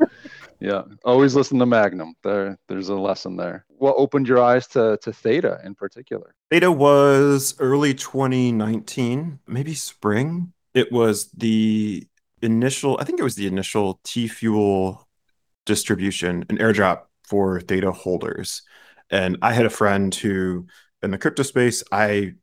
yeah, 0.61 0.83
always 1.05 1.35
listen 1.35 1.59
to 1.59 1.67
Magnum. 1.67 2.15
There, 2.23 2.59
there's 2.69 2.89
a 2.89 2.95
lesson 2.95 3.37
there. 3.37 3.65
What 3.69 3.95
opened 3.97 4.29
your 4.29 4.43
eyes 4.43 4.67
to 4.69 4.99
to 5.03 5.13
Theta 5.13 5.61
in 5.65 5.75
particular? 5.75 6.35
Theta 6.51 6.73
was 6.73 7.55
early 7.59 7.95
2019, 7.95 9.41
maybe 9.47 9.75
spring. 9.75 10.53
It 10.75 10.91
was 10.93 11.31
the 11.33 12.07
initial, 12.43 12.99
I 13.01 13.05
think 13.05 13.19
it 13.21 13.25
was 13.25 13.35
the 13.35 13.47
initial 13.47 14.01
T 14.05 14.29
Fuel 14.29 15.07
distribution, 15.67 16.45
an 16.51 16.59
airdrop 16.59 17.03
for 17.29 17.61
Theta 17.61 17.93
holders. 17.93 18.63
And 19.11 19.39
I 19.43 19.53
had 19.53 19.67
a 19.67 19.71
friend 19.71 20.15
who, 20.15 20.67
in 21.03 21.11
the 21.11 21.19
crypto 21.19 21.43
space, 21.43 21.83
I 21.93 22.35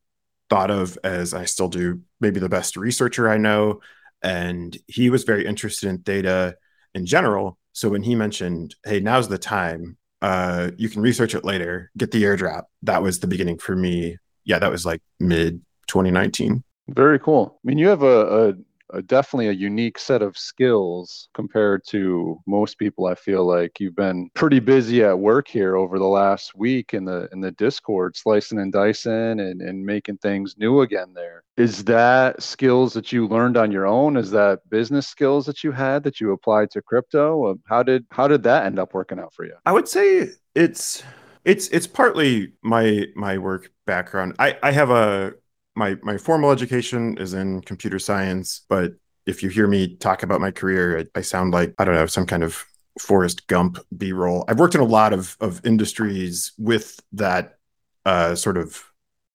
thought 0.50 0.72
of 0.72 0.98
as 1.04 1.34
I 1.34 1.46
still 1.46 1.68
do, 1.68 2.02
maybe 2.20 2.40
the 2.40 2.50
best 2.50 2.78
researcher 2.78 3.30
I 3.30 3.38
know. 3.38 3.82
And 4.22 4.78
he 4.88 5.10
was 5.10 5.24
very 5.24 5.46
interested 5.46 5.90
in 5.90 6.00
Theta 6.00 6.56
in 6.94 7.06
general. 7.06 7.58
So 7.74 7.90
when 7.90 8.04
he 8.04 8.16
mentioned, 8.16 8.76
hey, 8.86 9.00
now's 9.00 9.28
the 9.28 9.38
time, 9.38 9.98
uh, 10.22 10.72
you 10.78 10.90
can 10.90 11.02
research 11.02 11.36
it 11.36 11.44
later, 11.44 11.92
get 11.98 12.12
the 12.12 12.24
airdrop. 12.24 12.64
That 12.84 13.04
was 13.04 13.20
the 13.20 13.28
beginning 13.28 13.58
for 13.58 13.76
me. 13.76 14.18
Yeah, 14.44 14.60
that 14.60 14.72
was 14.72 14.86
like 14.86 15.02
mid 15.20 15.62
2019. 15.88 16.64
Very 16.88 17.20
cool. 17.20 17.60
I 17.64 17.68
mean, 17.68 17.78
you 17.78 17.88
have 17.90 18.04
a, 18.04 18.50
a, 18.50 18.54
a 18.94 19.02
definitely 19.02 19.48
a 19.48 19.52
unique 19.52 19.98
set 19.98 20.22
of 20.22 20.38
skills 20.38 21.30
compared 21.34 21.84
to 21.88 22.40
most 22.48 22.78
people. 22.78 23.06
I 23.08 23.16
feel 23.16 23.46
like 23.46 23.80
you've 23.80 23.96
been 23.96 24.30
pretty 24.34 24.60
busy 24.60 25.04
at 25.04 25.18
work 25.18 25.48
here 25.48 25.76
over 25.76 25.98
the 26.00 26.06
last 26.06 26.56
week 26.56 26.94
in 26.94 27.06
the 27.06 27.28
in 27.32 27.42
the 27.42 27.52
Discord, 27.52 28.16
slicing 28.16 28.60
and 28.60 28.72
dicing 28.72 29.40
and, 29.40 29.62
and 29.62 29.86
making 29.86 30.18
things 30.18 30.56
new 30.58 30.82
again 30.82 31.14
there. 31.14 31.44
Is 31.58 31.84
that 31.86 32.42
skills 32.44 32.94
that 32.94 33.12
you 33.12 33.28
learned 33.28 33.58
on 33.58 33.72
your 33.72 33.88
own? 33.88 34.18
Is 34.18 34.32
that 34.32 34.70
business 34.70 35.08
skills 35.08 35.46
that 35.46 35.64
you 35.64 35.72
had 35.72 36.04
that 36.04 36.20
you 36.20 36.32
applied 36.32 36.72
to 36.72 36.82
crypto? 36.82 37.46
Uh, 37.46 37.56
How 37.66 37.84
did 37.84 38.06
how 38.12 38.28
did 38.28 38.44
that 38.44 38.66
end 38.66 38.80
up 38.80 38.94
working 38.94 39.20
out 39.20 39.34
for 39.34 39.46
you? 39.46 39.56
I 39.66 39.72
would 39.72 39.88
say 39.88 40.30
it's 40.54 41.04
it's 41.44 41.68
it's 41.70 41.88
partly 41.88 42.54
my 42.62 43.06
my 43.16 43.38
work 43.38 43.72
background. 43.86 44.36
I 44.40 44.58
I 44.62 44.72
have 44.72 44.90
a 44.90 45.34
my 45.76 45.98
my 46.02 46.18
formal 46.18 46.52
education 46.52 47.18
is 47.18 47.34
in 47.34 47.62
computer 47.62 48.00
science, 48.00 48.66
but 48.70 48.94
if 49.26 49.42
you 49.42 49.50
hear 49.50 49.68
me 49.68 49.96
talk 49.96 50.24
about 50.24 50.42
my 50.42 50.52
career, 50.52 51.00
I, 51.00 51.20
I 51.20 51.22
sound 51.22 51.54
like 51.54 51.74
I 51.78 51.86
don't 51.86 51.96
know 51.96 52.06
some 52.06 52.26
kind 52.26 52.44
of 52.44 52.66
Forrest 53.00 53.48
Gump 53.48 53.78
B 53.96 54.14
roll. 54.14 54.46
I've 54.48 54.60
worked 54.60 54.76
in 54.76 54.82
a 54.82 54.86
lot 54.86 55.14
of 55.14 55.36
of 55.40 55.66
industries 55.66 56.54
with 56.58 57.00
that 57.14 57.58
uh, 58.06 58.36
sort 58.36 58.58
of 58.58 58.84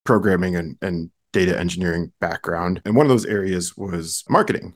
programming 0.04 0.56
and 0.56 0.76
and 0.80 1.10
data 1.32 1.58
engineering 1.58 2.12
background, 2.20 2.80
and 2.84 2.96
one 2.96 3.06
of 3.06 3.10
those 3.10 3.26
areas 3.26 3.76
was 3.76 4.24
marketing. 4.28 4.74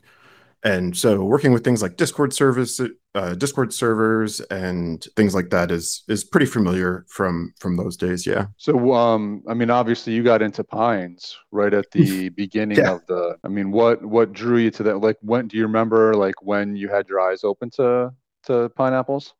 And 0.63 0.97
so, 0.97 1.23
working 1.23 1.51
with 1.51 1.63
things 1.63 1.81
like 1.81 1.97
Discord 1.97 2.33
service, 2.33 2.79
uh, 3.15 3.33
Discord 3.33 3.73
servers, 3.73 4.41
and 4.41 5.01
things 5.15 5.33
like 5.33 5.49
that 5.49 5.71
is 5.71 6.03
is 6.07 6.23
pretty 6.23 6.45
familiar 6.45 7.05
from 7.09 7.53
from 7.59 7.77
those 7.77 7.97
days. 7.97 8.27
Yeah. 8.27 8.47
So, 8.57 8.93
um, 8.93 9.41
I 9.49 9.53
mean, 9.53 9.69
obviously, 9.69 10.13
you 10.13 10.21
got 10.21 10.41
into 10.41 10.63
Pines 10.63 11.35
right 11.51 11.73
at 11.73 11.89
the 11.91 12.29
beginning 12.43 12.77
Yeah. 12.77 12.95
of 12.95 13.05
the. 13.07 13.37
I 13.43 13.47
mean, 13.47 13.71
what 13.71 14.03
what 14.05 14.33
drew 14.33 14.57
you 14.57 14.71
to 14.71 14.83
that? 14.83 14.97
Like, 14.99 15.17
when 15.21 15.47
do 15.47 15.57
you 15.57 15.63
remember? 15.63 16.13
Like 16.13 16.35
when 16.43 16.75
you 16.75 16.89
had 16.89 17.07
your 17.07 17.21
eyes 17.21 17.43
open 17.43 17.69
to 17.71 18.11
to 18.47 18.69
pineapples? 18.75 19.33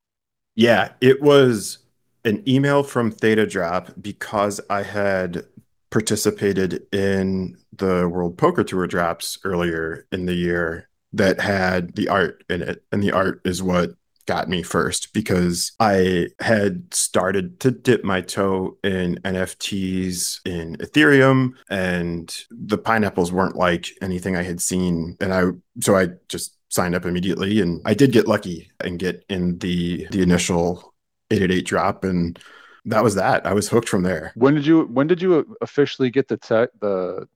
Yeah, 0.55 0.93
it 1.01 1.21
was 1.21 1.79
an 2.23 2.41
email 2.47 2.81
from 2.81 3.11
Theta 3.11 3.45
Drop 3.45 3.91
because 4.01 4.61
I 4.69 4.83
had 4.83 5.43
participated 5.91 6.81
in 6.93 7.57
the 7.73 8.07
World 8.09 8.37
Poker 8.37 8.63
Tour 8.63 8.87
drops 8.87 9.37
earlier 9.43 10.07
in 10.11 10.25
the 10.25 10.33
year 10.33 10.89
that 11.15 11.39
had 11.39 11.95
the 11.95 12.09
art 12.09 12.43
in 12.49 12.61
it. 12.61 12.83
And 12.91 13.01
the 13.01 13.11
art 13.11 13.41
is 13.45 13.63
what 13.63 13.91
got 14.25 14.49
me 14.49 14.63
first 14.63 15.13
because 15.13 15.71
I 15.79 16.29
had 16.39 16.93
started 16.93 17.59
to 17.61 17.71
dip 17.71 18.03
my 18.03 18.21
toe 18.21 18.77
in 18.83 19.19
NFTs 19.23 20.39
in 20.45 20.77
Ethereum 20.77 21.53
and 21.69 22.35
the 22.49 22.77
pineapples 22.77 23.31
weren't 23.31 23.55
like 23.55 23.87
anything 24.01 24.35
I 24.35 24.43
had 24.43 24.61
seen. 24.61 25.15
And 25.21 25.33
I, 25.33 25.43
so 25.79 25.95
I 25.95 26.09
just 26.27 26.57
signed 26.69 26.95
up 26.95 27.05
immediately 27.05 27.61
and 27.61 27.81
I 27.85 27.93
did 27.93 28.11
get 28.11 28.27
lucky 28.27 28.71
and 28.83 28.99
get 28.99 29.23
in 29.29 29.59
the, 29.59 30.07
the 30.11 30.21
initial 30.21 30.93
888 31.29 31.65
drop. 31.65 32.03
And 32.03 32.39
that 32.85 33.03
was 33.03 33.15
that. 33.15 33.45
I 33.45 33.53
was 33.53 33.69
hooked 33.69 33.89
from 33.89 34.03
there. 34.03 34.31
When 34.35 34.53
did 34.53 34.65
you 34.65 34.85
when 34.85 35.07
did 35.07 35.21
you 35.21 35.55
officially 35.61 36.09
get 36.09 36.27
the 36.27 36.37
tech 36.37 36.69
the 36.81 37.27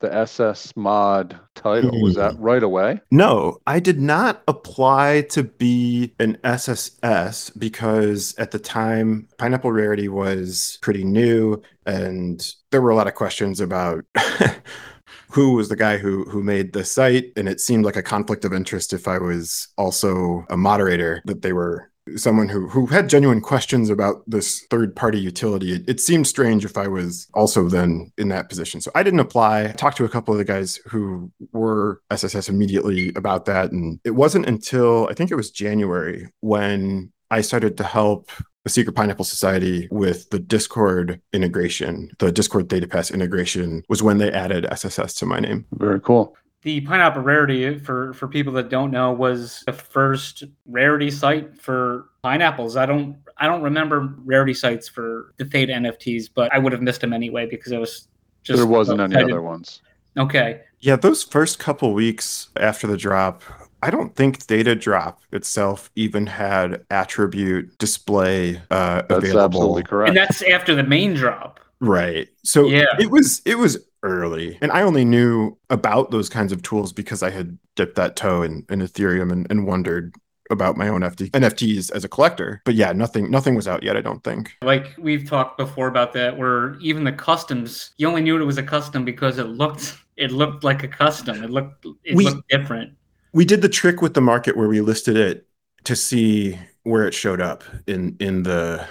the 0.00 0.14
SS 0.14 0.76
mod 0.76 1.38
title? 1.54 2.00
Was 2.02 2.14
that 2.16 2.38
right 2.38 2.62
away? 2.62 3.00
No, 3.10 3.58
I 3.66 3.80
did 3.80 4.00
not 4.00 4.42
apply 4.48 5.22
to 5.30 5.42
be 5.42 6.14
an 6.18 6.38
SSS 6.44 7.50
because 7.50 8.34
at 8.38 8.50
the 8.50 8.58
time 8.58 9.28
Pineapple 9.38 9.72
Rarity 9.72 10.08
was 10.08 10.78
pretty 10.82 11.04
new 11.04 11.62
and 11.86 12.54
there 12.70 12.82
were 12.82 12.90
a 12.90 12.96
lot 12.96 13.08
of 13.08 13.14
questions 13.14 13.60
about 13.60 14.04
who 15.30 15.54
was 15.54 15.68
the 15.68 15.76
guy 15.76 15.98
who 15.98 16.24
who 16.24 16.42
made 16.42 16.72
the 16.72 16.84
site 16.84 17.32
and 17.36 17.48
it 17.48 17.60
seemed 17.60 17.84
like 17.84 17.96
a 17.96 18.02
conflict 18.02 18.44
of 18.44 18.52
interest 18.52 18.92
if 18.92 19.08
I 19.08 19.18
was 19.18 19.68
also 19.76 20.44
a 20.48 20.56
moderator 20.56 21.22
that 21.26 21.42
they 21.42 21.52
were 21.52 21.90
someone 22.16 22.48
who 22.48 22.68
who 22.68 22.86
had 22.86 23.08
genuine 23.08 23.40
questions 23.40 23.90
about 23.90 24.22
this 24.26 24.66
third 24.70 24.94
party 24.94 25.18
utility. 25.18 25.72
It, 25.72 25.88
it 25.88 26.00
seemed 26.00 26.26
strange 26.26 26.64
if 26.64 26.76
i 26.76 26.86
was 26.86 27.28
also 27.34 27.68
then 27.68 28.12
in 28.18 28.28
that 28.28 28.48
position. 28.48 28.80
So 28.80 28.90
i 28.94 29.02
didn't 29.02 29.20
apply. 29.20 29.64
I 29.64 29.72
talked 29.72 29.96
to 29.98 30.04
a 30.04 30.08
couple 30.08 30.34
of 30.34 30.38
the 30.38 30.44
guys 30.44 30.80
who 30.86 31.30
were 31.52 32.00
sss 32.10 32.48
immediately 32.48 33.12
about 33.16 33.44
that. 33.46 33.72
And 33.72 34.00
it 34.04 34.12
wasn't 34.12 34.46
until 34.46 35.08
i 35.10 35.14
think 35.14 35.30
it 35.30 35.36
was 35.36 35.50
january 35.50 36.28
when 36.40 37.12
i 37.30 37.40
started 37.40 37.76
to 37.76 37.84
help 37.84 38.30
the 38.64 38.70
secret 38.70 38.94
pineapple 38.94 39.24
society 39.24 39.88
with 39.90 40.28
the 40.30 40.38
discord 40.38 41.20
integration 41.32 42.10
the 42.18 42.30
discord 42.32 42.68
data 42.68 42.86
pass 42.86 43.10
integration 43.10 43.82
was 43.88 44.02
when 44.02 44.18
they 44.18 44.30
added 44.32 44.64
sss 44.64 45.18
to 45.18 45.26
my 45.26 45.40
name. 45.40 45.66
Very 45.72 46.00
cool. 46.00 46.36
The 46.68 46.82
Pineapple 46.82 47.22
Rarity, 47.22 47.78
for 47.78 48.12
for 48.12 48.28
people 48.28 48.52
that 48.52 48.68
don't 48.68 48.90
know, 48.90 49.10
was 49.10 49.62
the 49.64 49.72
first 49.72 50.44
rarity 50.66 51.10
site 51.10 51.58
for 51.58 52.10
pineapples. 52.22 52.76
I 52.76 52.84
don't 52.84 53.16
I 53.38 53.46
don't 53.46 53.62
remember 53.62 54.12
rarity 54.22 54.52
sites 54.52 54.86
for 54.86 55.32
the 55.38 55.46
Theta 55.46 55.72
NFTs, 55.72 56.28
but 56.34 56.52
I 56.52 56.58
would 56.58 56.72
have 56.72 56.82
missed 56.82 57.00
them 57.00 57.14
anyway 57.14 57.46
because 57.46 57.72
I 57.72 57.78
was 57.78 58.08
just 58.42 58.58
there 58.58 58.66
wasn't 58.66 59.00
any 59.00 59.16
other 59.16 59.40
ones. 59.40 59.80
Okay, 60.18 60.60
Yeah, 60.80 60.96
those 60.96 61.22
first 61.22 61.58
couple 61.58 61.94
weeks 61.94 62.48
after 62.56 62.86
the 62.86 62.98
drop, 62.98 63.42
I 63.82 63.88
don't 63.88 64.14
think 64.14 64.36
Theta 64.36 64.74
Drop 64.74 65.20
itself 65.32 65.90
even 65.96 66.26
had 66.26 66.84
attribute 66.90 67.78
display 67.78 68.60
uh, 68.70 69.02
That's 69.08 69.24
available. 69.24 69.40
absolutely 69.44 69.82
correct. 69.84 70.08
and 70.08 70.16
that's 70.18 70.42
after 70.42 70.74
the 70.74 70.82
main 70.82 71.14
drop. 71.14 71.60
Right. 71.80 72.28
So 72.44 72.66
Yeah. 72.66 72.84
it 73.00 73.10
was 73.10 73.40
it 73.46 73.54
was 73.56 73.78
early, 74.02 74.58
and 74.60 74.70
I 74.72 74.82
only 74.82 75.04
knew 75.04 75.56
about 75.70 76.10
those 76.10 76.28
kinds 76.28 76.52
of 76.52 76.62
tools 76.62 76.92
because 76.92 77.22
I 77.22 77.30
had 77.30 77.58
dipped 77.76 77.96
that 77.96 78.16
toe 78.16 78.42
in, 78.42 78.64
in 78.70 78.80
Ethereum 78.80 79.30
and, 79.32 79.46
and 79.50 79.66
wondered 79.66 80.14
about 80.50 80.76
my 80.78 80.88
own 80.88 81.02
FT, 81.02 81.30
NFTs 81.32 81.92
as 81.92 82.04
a 82.04 82.08
collector. 82.08 82.62
But 82.64 82.74
yeah, 82.74 82.92
nothing 82.92 83.30
nothing 83.30 83.54
was 83.54 83.68
out 83.68 83.82
yet. 83.82 83.96
I 83.96 84.00
don't 84.00 84.24
think. 84.24 84.56
Like 84.62 84.94
we've 84.98 85.28
talked 85.28 85.58
before 85.58 85.88
about 85.88 86.12
that, 86.14 86.38
where 86.38 86.76
even 86.80 87.04
the 87.04 87.12
customs, 87.12 87.90
you 87.98 88.08
only 88.08 88.22
knew 88.22 88.40
it 88.40 88.44
was 88.44 88.56
a 88.58 88.62
custom 88.62 89.04
because 89.04 89.38
it 89.38 89.44
looked 89.44 89.96
it 90.16 90.30
looked 90.32 90.64
like 90.64 90.82
a 90.82 90.88
custom. 90.88 91.42
It 91.44 91.50
looked 91.50 91.84
it 92.04 92.16
We- 92.16 92.24
looked 92.24 92.48
different. 92.48 92.92
we 93.34 93.44
did 93.44 93.60
the 93.62 93.68
trick 93.68 94.00
with 94.00 94.14
the 94.14 94.20
market 94.22 94.56
where 94.56 94.68
we 94.68 94.80
listed 94.80 95.16
it 95.16 95.46
to 95.84 95.94
see 95.94 96.58
where 96.84 97.06
it 97.06 97.12
showed 97.14 97.40
up 97.42 97.62
in 97.86 98.16
in 98.18 98.42
the 98.44 98.86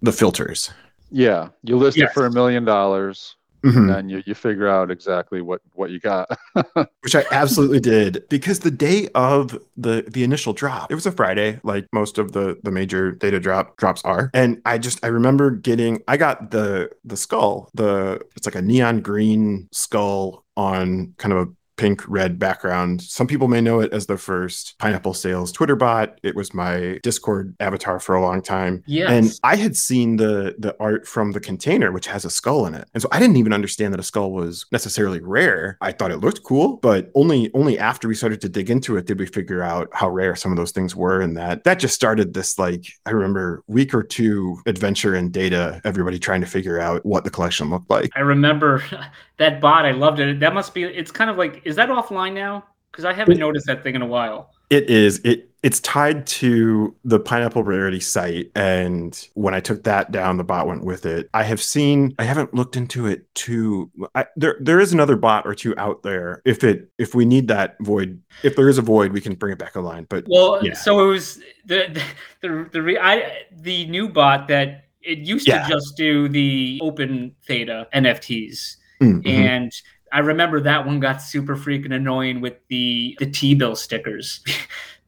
the 0.00 0.12
filters. 0.12 0.70
yeah, 1.10 1.48
you 1.62 1.76
list 1.76 1.96
Yes. 1.98 2.10
it 2.10 2.14
for 2.14 2.24
a 2.26 2.32
million 2.32 2.64
dollars, 2.64 3.36
Mhm. 3.64 3.76
and 3.76 3.88
then 3.88 4.08
you, 4.08 4.22
you 4.26 4.34
figure 4.34 4.66
out 4.68 4.90
exactly 4.90 5.40
what 5.40 5.60
what 5.74 5.90
you 5.90 6.00
got. 6.00 6.28
which 7.02 7.14
I 7.14 7.24
absolutely 7.30 7.80
did 7.80 8.24
because 8.28 8.60
the 8.60 8.70
day 8.70 9.08
of 9.14 9.58
the 9.76 10.04
the 10.08 10.24
initial 10.24 10.52
drop, 10.52 10.90
it 10.90 10.94
was 10.94 11.06
a 11.06 11.12
Friday, 11.12 11.60
like 11.62 11.86
most 11.92 12.18
of 12.18 12.32
the 12.32 12.58
the 12.62 12.70
major 12.70 13.16
Theta 13.20 13.38
Drop 13.40 13.76
drops 13.76 14.02
are, 14.04 14.30
and 14.34 14.60
I 14.64 14.78
just 14.78 15.04
I 15.04 15.08
remember 15.08 15.50
getting 15.50 16.02
I 16.08 16.16
got 16.16 16.50
the 16.50 16.90
the 17.04 17.16
skull, 17.16 17.70
the 17.74 18.20
it's 18.36 18.46
like 18.46 18.54
a 18.56 18.62
neon 18.62 19.00
green 19.00 19.68
skull 19.72 20.44
on 20.56 21.14
kind 21.18 21.32
of 21.32 21.48
a 21.48 21.50
pink 21.76 22.02
red 22.08 22.38
background. 22.38 23.02
Some 23.02 23.26
people 23.26 23.48
may 23.48 23.60
know 23.60 23.80
it 23.80 23.92
as 23.92 24.06
the 24.06 24.18
first 24.18 24.78
Pineapple 24.78 25.14
Sales 25.14 25.52
Twitter 25.52 25.76
bot. 25.76 26.18
It 26.22 26.36
was 26.36 26.54
my 26.54 26.98
Discord 27.02 27.54
avatar 27.60 27.98
for 27.98 28.14
a 28.14 28.22
long 28.22 28.42
time. 28.42 28.82
Yes. 28.86 29.10
And 29.10 29.38
I 29.42 29.56
had 29.56 29.76
seen 29.76 30.16
the 30.16 30.54
the 30.58 30.76
art 30.80 31.06
from 31.06 31.32
the 31.32 31.40
container, 31.40 31.92
which 31.92 32.06
has 32.06 32.24
a 32.24 32.30
skull 32.30 32.66
in 32.66 32.74
it. 32.74 32.88
And 32.94 33.02
so 33.02 33.08
I 33.12 33.18
didn't 33.18 33.36
even 33.36 33.52
understand 33.52 33.92
that 33.94 34.00
a 34.00 34.04
skull 34.04 34.32
was 34.32 34.66
necessarily 34.72 35.20
rare. 35.20 35.78
I 35.80 35.92
thought 35.92 36.10
it 36.10 36.18
looked 36.18 36.42
cool, 36.42 36.76
but 36.76 37.10
only 37.14 37.50
only 37.54 37.78
after 37.78 38.08
we 38.08 38.14
started 38.14 38.40
to 38.42 38.48
dig 38.48 38.70
into 38.70 38.96
it 38.96 39.06
did 39.06 39.18
we 39.18 39.26
figure 39.26 39.62
out 39.62 39.88
how 39.92 40.08
rare 40.08 40.36
some 40.36 40.52
of 40.52 40.56
those 40.56 40.72
things 40.72 40.94
were. 40.94 41.20
And 41.20 41.36
that 41.36 41.64
that 41.64 41.78
just 41.78 41.94
started 41.94 42.34
this 42.34 42.58
like 42.58 42.86
I 43.06 43.10
remember 43.10 43.62
week 43.66 43.94
or 43.94 44.02
two 44.02 44.58
adventure 44.66 45.14
in 45.14 45.30
data, 45.30 45.80
everybody 45.84 46.18
trying 46.18 46.40
to 46.42 46.46
figure 46.46 46.78
out 46.78 47.04
what 47.04 47.24
the 47.24 47.30
collection 47.30 47.70
looked 47.70 47.90
like. 47.90 48.10
I 48.14 48.20
remember 48.20 48.82
that 49.38 49.60
bot. 49.60 49.84
I 49.84 49.92
loved 49.92 50.20
it. 50.20 50.40
That 50.40 50.54
must 50.54 50.74
be. 50.74 50.84
It's 50.84 51.10
kind 51.10 51.30
of 51.30 51.36
like. 51.36 51.62
Is 51.72 51.76
that 51.76 51.88
offline 51.88 52.34
now? 52.34 52.64
Because 52.90 53.06
I 53.06 53.14
haven't 53.14 53.38
noticed 53.38 53.66
that 53.66 53.82
thing 53.82 53.94
in 53.94 54.02
a 54.02 54.06
while. 54.06 54.50
It 54.68 54.90
is. 54.90 55.22
It 55.24 55.48
it's 55.62 55.80
tied 55.80 56.26
to 56.26 56.94
the 57.04 57.18
Pineapple 57.18 57.62
Rarity 57.64 58.00
site, 58.00 58.50
and 58.54 59.18
when 59.32 59.54
I 59.54 59.60
took 59.60 59.84
that 59.84 60.12
down, 60.12 60.36
the 60.36 60.44
bot 60.44 60.66
went 60.66 60.84
with 60.84 61.06
it. 61.06 61.30
I 61.32 61.44
have 61.44 61.62
seen. 61.62 62.14
I 62.18 62.24
haven't 62.24 62.52
looked 62.52 62.76
into 62.76 63.06
it 63.06 63.34
too. 63.34 63.90
I, 64.14 64.26
there 64.36 64.58
there 64.60 64.78
is 64.80 64.92
another 64.92 65.16
bot 65.16 65.46
or 65.46 65.54
two 65.54 65.74
out 65.78 66.02
there. 66.02 66.42
If 66.44 66.62
it 66.64 66.90
if 66.98 67.14
we 67.14 67.24
need 67.24 67.48
that 67.48 67.76
void, 67.80 68.20
if 68.42 68.54
there 68.56 68.68
is 68.68 68.76
a 68.76 68.82
void, 68.82 69.12
we 69.12 69.22
can 69.22 69.34
bring 69.36 69.54
it 69.54 69.58
back 69.58 69.74
online. 69.74 70.04
But 70.10 70.26
Well, 70.28 70.60
Yeah. 70.62 70.74
so 70.74 71.00
it 71.02 71.06
was 71.06 71.38
the 71.64 71.86
the 71.94 72.02
the 72.46 72.68
the, 72.72 72.82
re, 72.82 72.98
I, 72.98 73.44
the 73.50 73.86
new 73.86 74.10
bot 74.10 74.48
that 74.48 74.84
it 75.00 75.18
used 75.20 75.48
Yeah. 75.48 75.62
to 75.66 75.68
just 75.72 75.96
do 75.96 76.28
the 76.28 76.78
open 76.82 77.34
theta 77.46 77.88
NFTs, 77.94 78.76
Mm, 79.00 79.22
mhm. 79.22 79.26
and 79.26 79.72
I 80.12 80.18
remember 80.20 80.60
that 80.60 80.84
one 80.86 81.00
got 81.00 81.22
super 81.22 81.56
freaking 81.56 81.94
annoying 81.94 82.40
with 82.40 82.54
the 82.68 83.16
the 83.18 83.26
T 83.30 83.56
Fuel 83.58 83.76
stickers. 83.76 84.40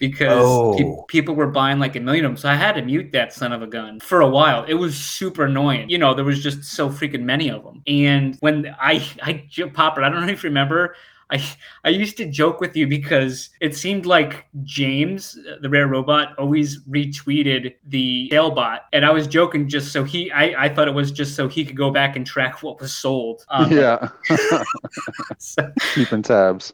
Because 0.01 0.77
pe- 0.77 0.85
Oh. 0.85 1.05
people 1.07 1.37
were 1.37 1.47
buying 1.47 1.79
like 1.79 1.95
a 1.95 2.01
million 2.01 2.25
of 2.25 2.31
them, 2.33 2.37
so 2.37 2.49
I 2.51 2.57
had 2.57 2.73
to 2.75 2.83
mute 2.83 3.13
that 3.13 3.33
son 3.33 3.53
of 3.53 3.63
a 3.63 3.67
gun 3.67 4.01
for 4.01 4.21
a 4.23 4.29
while. 4.29 4.65
It 4.65 4.75
was 4.75 4.97
super 4.97 5.45
annoying. 5.45 5.89
You 5.89 5.99
know, 5.99 6.15
there 6.15 6.25
was 6.25 6.43
just 6.43 6.65
so 6.65 6.91
freaking 6.91 7.23
many 7.23 7.49
of 7.49 7.63
them. 7.63 7.81
And 7.87 8.37
when 8.41 8.75
I, 8.81 9.07
I, 9.23 9.47
Popper, 9.73 10.03
I 10.03 10.09
don't 10.11 10.27
know 10.27 10.33
if 10.33 10.43
you 10.43 10.49
remember, 10.51 10.97
I 11.31 11.43
I 11.85 11.89
used 11.89 12.17
to 12.19 12.27
joke 12.27 12.61
with 12.61 12.77
you 12.77 12.87
because 12.87 13.51
it 13.61 13.77
seemed 13.77 14.07
like 14.07 14.47
James, 14.63 15.39
the 15.61 15.69
rare 15.69 15.87
robot, 15.89 16.39
always 16.39 16.83
retweeted 16.85 17.75
the 17.87 18.29
Sailbot, 18.33 18.81
and 18.93 19.05
I 19.07 19.11
was 19.11 19.27
joking 19.27 19.69
just 19.69 19.93
so 19.93 20.05
he. 20.05 20.31
I, 20.33 20.65
I 20.65 20.69
thought 20.75 20.89
it 20.89 20.95
was 20.95 21.11
just 21.13 21.35
so 21.35 21.49
he 21.49 21.65
could 21.65 21.77
go 21.77 21.91
back 21.91 22.17
and 22.17 22.27
track 22.27 22.63
what 22.63 22.81
was 22.81 22.93
sold. 22.93 23.45
Um, 23.49 23.73
yeah, 23.73 24.09
so- 25.39 25.73
keeping 25.95 26.23
tabs. 26.23 26.73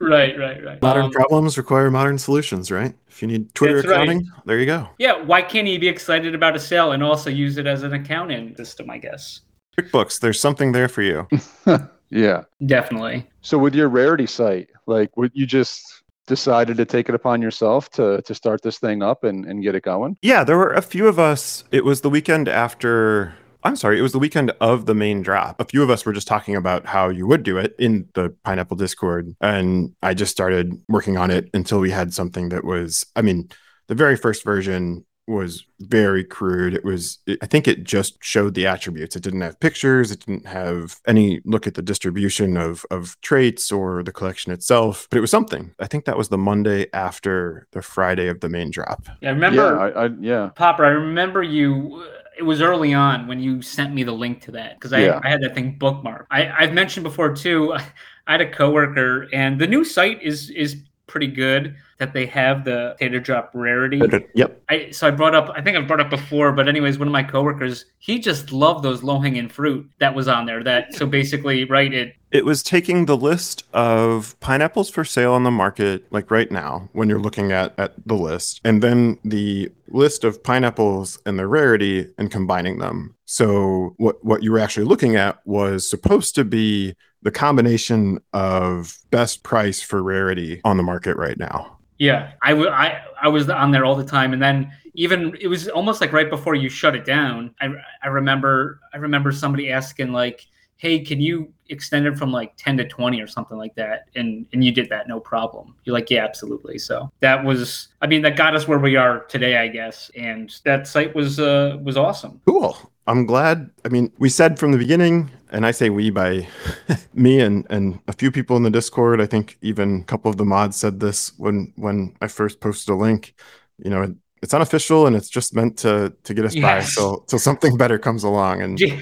right, 0.00 0.38
right, 0.38 0.64
right. 0.64 0.82
modern 0.82 1.06
Um, 1.06 1.10
problems 1.12 1.56
require 1.58 1.90
modern 1.90 2.18
solutions, 2.18 2.70
right? 2.70 2.94
If 3.08 3.22
you 3.22 3.28
need 3.28 3.54
Twitter 3.54 3.76
That's 3.76 3.88
right. 3.88 4.02
accounting, 4.08 4.30
there 4.44 4.58
you 4.58 4.66
go. 4.66 4.88
yeah, 4.98 5.22
why 5.22 5.42
can't 5.42 5.66
he 5.66 5.78
be 5.78 5.88
excited 5.88 6.34
about 6.34 6.56
a 6.56 6.58
sale 6.60 6.92
and 6.92 7.02
also 7.02 7.30
use 7.30 7.58
it 7.58 7.66
as 7.66 7.82
an 7.82 7.92
accounting 7.94 8.54
system? 8.56 8.90
I 8.90 8.98
guess 8.98 9.40
QuickBooks, 9.78 10.18
there's 10.20 10.40
something 10.40 10.72
there 10.72 10.88
for 10.88 11.02
you. 11.02 11.28
Yeah. 12.10 12.44
definitely. 12.66 13.26
So 13.42 13.58
with 13.58 13.74
your 13.74 13.88
rarity 13.88 14.26
site, 14.26 14.68
like, 14.86 15.16
would 15.16 15.32
you 15.34 15.46
just 15.46 15.82
decided 16.26 16.76
to 16.76 16.84
take 16.84 17.08
it 17.08 17.14
upon 17.14 17.40
yourself 17.42 17.88
to 17.90 18.20
to 18.22 18.34
start 18.34 18.62
this 18.62 18.78
thing 18.78 19.02
up 19.02 19.24
and 19.24 19.44
and 19.46 19.62
get 19.62 19.74
it 19.74 19.82
going? 19.82 20.16
Yeah, 20.22 20.44
there 20.44 20.56
were 20.56 20.72
a 20.72 20.82
few 20.82 21.08
of 21.08 21.18
us. 21.18 21.64
It 21.72 21.84
was 21.84 22.02
the 22.02 22.10
weekend 22.10 22.48
after. 22.48 23.34
I'm 23.64 23.74
sorry, 23.74 23.98
it 23.98 24.02
was 24.02 24.12
the 24.12 24.20
weekend 24.20 24.52
of 24.60 24.86
the 24.86 24.94
main 24.94 25.20
drop. 25.20 25.60
A 25.60 25.64
few 25.64 25.82
of 25.82 25.90
us 25.90 26.06
were 26.06 26.12
just 26.12 26.28
talking 26.28 26.54
about 26.54 26.86
how 26.86 27.08
you 27.08 27.26
would 27.26 27.42
do 27.42 27.58
it 27.58 27.74
in 27.78 28.08
the 28.14 28.30
Pineapple 28.44 28.76
Discord. 28.76 29.34
And 29.40 29.96
I 30.00 30.14
just 30.14 30.30
started 30.30 30.80
working 30.88 31.16
on 31.16 31.32
it 31.32 31.50
until 31.52 31.80
we 31.80 31.90
had 31.90 32.14
something 32.14 32.50
that 32.50 32.64
was, 32.64 33.04
I 33.16 33.22
mean, 33.22 33.50
the 33.88 33.96
very 33.96 34.16
first 34.16 34.44
version 34.44 35.04
was 35.28 35.64
very 35.80 36.24
crude. 36.24 36.74
It 36.74 36.84
was, 36.84 37.18
it, 37.26 37.38
I 37.42 37.46
think 37.46 37.68
it 37.68 37.84
just 37.84 38.22
showed 38.22 38.54
the 38.54 38.66
attributes. 38.66 39.14
It 39.14 39.22
didn't 39.22 39.42
have 39.42 39.60
pictures. 39.60 40.10
It 40.10 40.24
didn't 40.24 40.46
have 40.46 41.00
any 41.06 41.40
look 41.44 41.66
at 41.66 41.74
the 41.74 41.82
distribution 41.82 42.56
of, 42.56 42.84
of 42.90 43.20
traits 43.20 43.70
or 43.70 44.02
the 44.02 44.12
collection 44.12 44.52
itself, 44.52 45.06
but 45.10 45.18
it 45.18 45.20
was 45.20 45.30
something. 45.30 45.72
I 45.78 45.86
think 45.86 46.04
that 46.06 46.16
was 46.16 46.28
the 46.28 46.38
Monday 46.38 46.86
after 46.92 47.66
the 47.72 47.82
Friday 47.82 48.28
of 48.28 48.40
the 48.40 48.48
main 48.48 48.70
drop. 48.70 49.06
Yeah, 49.20 49.30
I 49.30 49.32
remember. 49.32 49.62
Yeah, 49.62 50.00
I, 50.00 50.06
I 50.06 50.10
yeah. 50.20 50.50
Popper, 50.54 50.84
I 50.84 50.90
remember 50.90 51.42
you. 51.42 52.04
It 52.36 52.44
was 52.44 52.62
early 52.62 52.94
on 52.94 53.26
when 53.26 53.40
you 53.40 53.62
sent 53.62 53.92
me 53.92 54.04
the 54.04 54.12
link 54.12 54.40
to 54.42 54.52
that 54.52 54.74
because 54.74 54.92
I, 54.92 55.00
Yeah. 55.00 55.20
I 55.22 55.28
had 55.28 55.42
that 55.42 55.54
thing 55.54 55.76
bookmarked. 55.78 56.26
I, 56.30 56.48
I've 56.50 56.72
mentioned 56.72 57.04
before 57.04 57.34
too. 57.34 57.74
I 58.28 58.32
had 58.32 58.40
a 58.42 58.50
coworker, 58.50 59.26
and 59.32 59.58
the 59.58 59.66
new 59.66 59.84
site 59.84 60.22
is 60.22 60.50
is 60.50 60.82
pretty 61.08 61.26
good. 61.26 61.74
That 61.98 62.12
they 62.12 62.26
have 62.26 62.64
the 62.64 62.94
theta 63.00 63.18
drop 63.18 63.50
rarity. 63.54 64.00
Yep. 64.34 64.62
I 64.68 64.90
so 64.92 65.08
I 65.08 65.10
brought 65.10 65.34
up. 65.34 65.50
I 65.56 65.60
think 65.60 65.76
I've 65.76 65.88
brought 65.88 65.98
up 65.98 66.10
before, 66.10 66.52
but 66.52 66.68
anyways, 66.68 66.96
one 66.96 67.08
of 67.08 67.12
my 67.12 67.24
coworkers, 67.24 67.86
he 67.98 68.20
just 68.20 68.52
loved 68.52 68.84
those 68.84 69.02
low 69.02 69.18
hanging 69.18 69.48
fruit 69.48 69.90
that 69.98 70.14
was 70.14 70.28
on 70.28 70.46
there. 70.46 70.62
That 70.62 70.94
so 70.94 71.06
basically, 71.06 71.64
right? 71.64 71.92
It 71.92 72.14
It 72.30 72.44
was 72.44 72.62
taking 72.62 73.06
the 73.06 73.16
list 73.16 73.64
of 73.72 74.38
pineapples 74.38 74.90
for 74.90 75.04
sale 75.04 75.32
on 75.32 75.42
the 75.42 75.50
market, 75.50 76.04
like 76.12 76.30
right 76.30 76.52
now, 76.52 76.88
when 76.92 77.08
you're 77.08 77.18
looking 77.18 77.50
at, 77.50 77.74
at 77.78 77.94
the 78.06 78.14
list, 78.14 78.60
and 78.64 78.80
then 78.80 79.18
the 79.24 79.72
list 79.88 80.22
of 80.22 80.44
pineapples 80.44 81.18
and 81.26 81.36
their 81.36 81.48
rarity 81.48 82.06
and 82.16 82.30
combining 82.30 82.78
them. 82.78 83.16
So 83.24 83.94
what, 83.96 84.24
what 84.24 84.42
you 84.42 84.52
were 84.52 84.58
actually 84.58 84.86
looking 84.86 85.16
at 85.16 85.38
was 85.46 85.88
supposed 85.88 86.34
to 86.36 86.44
be 86.44 86.94
the 87.22 87.30
combination 87.30 88.20
of 88.32 88.96
best 89.10 89.42
price 89.42 89.80
for 89.82 90.02
rarity 90.02 90.60
on 90.64 90.76
the 90.76 90.82
market 90.82 91.16
right 91.16 91.38
now. 91.38 91.78
Yeah, 91.98 92.32
I 92.42 92.52
I 92.52 93.02
I 93.22 93.28
was 93.28 93.48
on 93.48 93.72
there 93.72 93.84
all 93.84 93.96
the 93.96 94.04
time, 94.04 94.32
and 94.32 94.40
then 94.40 94.72
even 94.94 95.36
it 95.40 95.48
was 95.48 95.68
almost 95.68 96.00
like 96.00 96.12
right 96.12 96.30
before 96.30 96.54
you 96.54 96.68
shut 96.68 96.94
it 96.94 97.04
down. 97.04 97.54
I 97.60 97.70
I 98.02 98.08
remember 98.08 98.80
I 98.94 98.98
remember 98.98 99.32
somebody 99.32 99.72
asking 99.72 100.12
like, 100.12 100.46
"Hey, 100.76 101.00
can 101.00 101.20
you 101.20 101.52
extend 101.70 102.06
it 102.06 102.16
from 102.16 102.30
like 102.30 102.52
ten 102.56 102.76
to 102.76 102.86
twenty 102.86 103.20
or 103.20 103.26
something 103.26 103.58
like 103.58 103.74
that?" 103.74 104.04
And 104.14 104.46
and 104.52 104.64
you 104.64 104.70
did 104.70 104.88
that, 104.90 105.08
no 105.08 105.18
problem. 105.18 105.74
You're 105.84 105.94
like, 105.94 106.08
"Yeah, 106.08 106.24
absolutely." 106.24 106.78
So 106.78 107.10
that 107.18 107.44
was, 107.44 107.88
I 108.00 108.06
mean, 108.06 108.22
that 108.22 108.36
got 108.36 108.54
us 108.54 108.68
where 108.68 108.78
we 108.78 108.94
are 108.94 109.24
today, 109.24 109.56
I 109.56 109.66
guess. 109.66 110.08
And 110.16 110.54
that 110.64 110.86
site 110.86 111.16
was 111.16 111.40
uh 111.40 111.78
was 111.82 111.96
awesome. 111.96 112.40
Cool. 112.46 112.76
I'm 113.08 113.26
glad. 113.26 113.70
I 113.84 113.88
mean, 113.88 114.12
we 114.18 114.28
said 114.28 114.58
from 114.58 114.70
the 114.72 114.78
beginning, 114.78 115.30
and 115.50 115.64
I 115.66 115.72
say 115.72 115.88
we 115.90 116.10
by 116.10 116.46
me 117.14 117.40
and 117.40 117.66
and 117.70 117.98
a 118.06 118.12
few 118.12 118.30
people 118.30 118.56
in 118.56 118.62
the 118.62 118.70
Discord. 118.70 119.20
I 119.20 119.26
think 119.26 119.56
even 119.62 120.00
a 120.02 120.04
couple 120.04 120.30
of 120.30 120.36
the 120.36 120.44
mods 120.44 120.76
said 120.76 121.00
this 121.00 121.32
when 121.38 121.72
when 121.76 122.14
I 122.20 122.28
first 122.28 122.60
posted 122.60 122.92
a 122.92 122.96
link. 122.96 123.34
You 123.82 123.90
know, 123.90 124.14
it's 124.42 124.52
unofficial 124.54 125.06
and 125.06 125.16
it's 125.16 125.30
just 125.30 125.54
meant 125.54 125.78
to 125.78 126.12
to 126.24 126.34
get 126.34 126.44
us 126.44 126.54
by 126.54 126.60
Yes. 126.78 126.94
till 126.94 127.20
till 127.28 127.38
something 127.38 127.76
better 127.76 127.98
comes 127.98 128.24
along. 128.24 128.60
And 128.62 128.76
Do- 128.76 128.92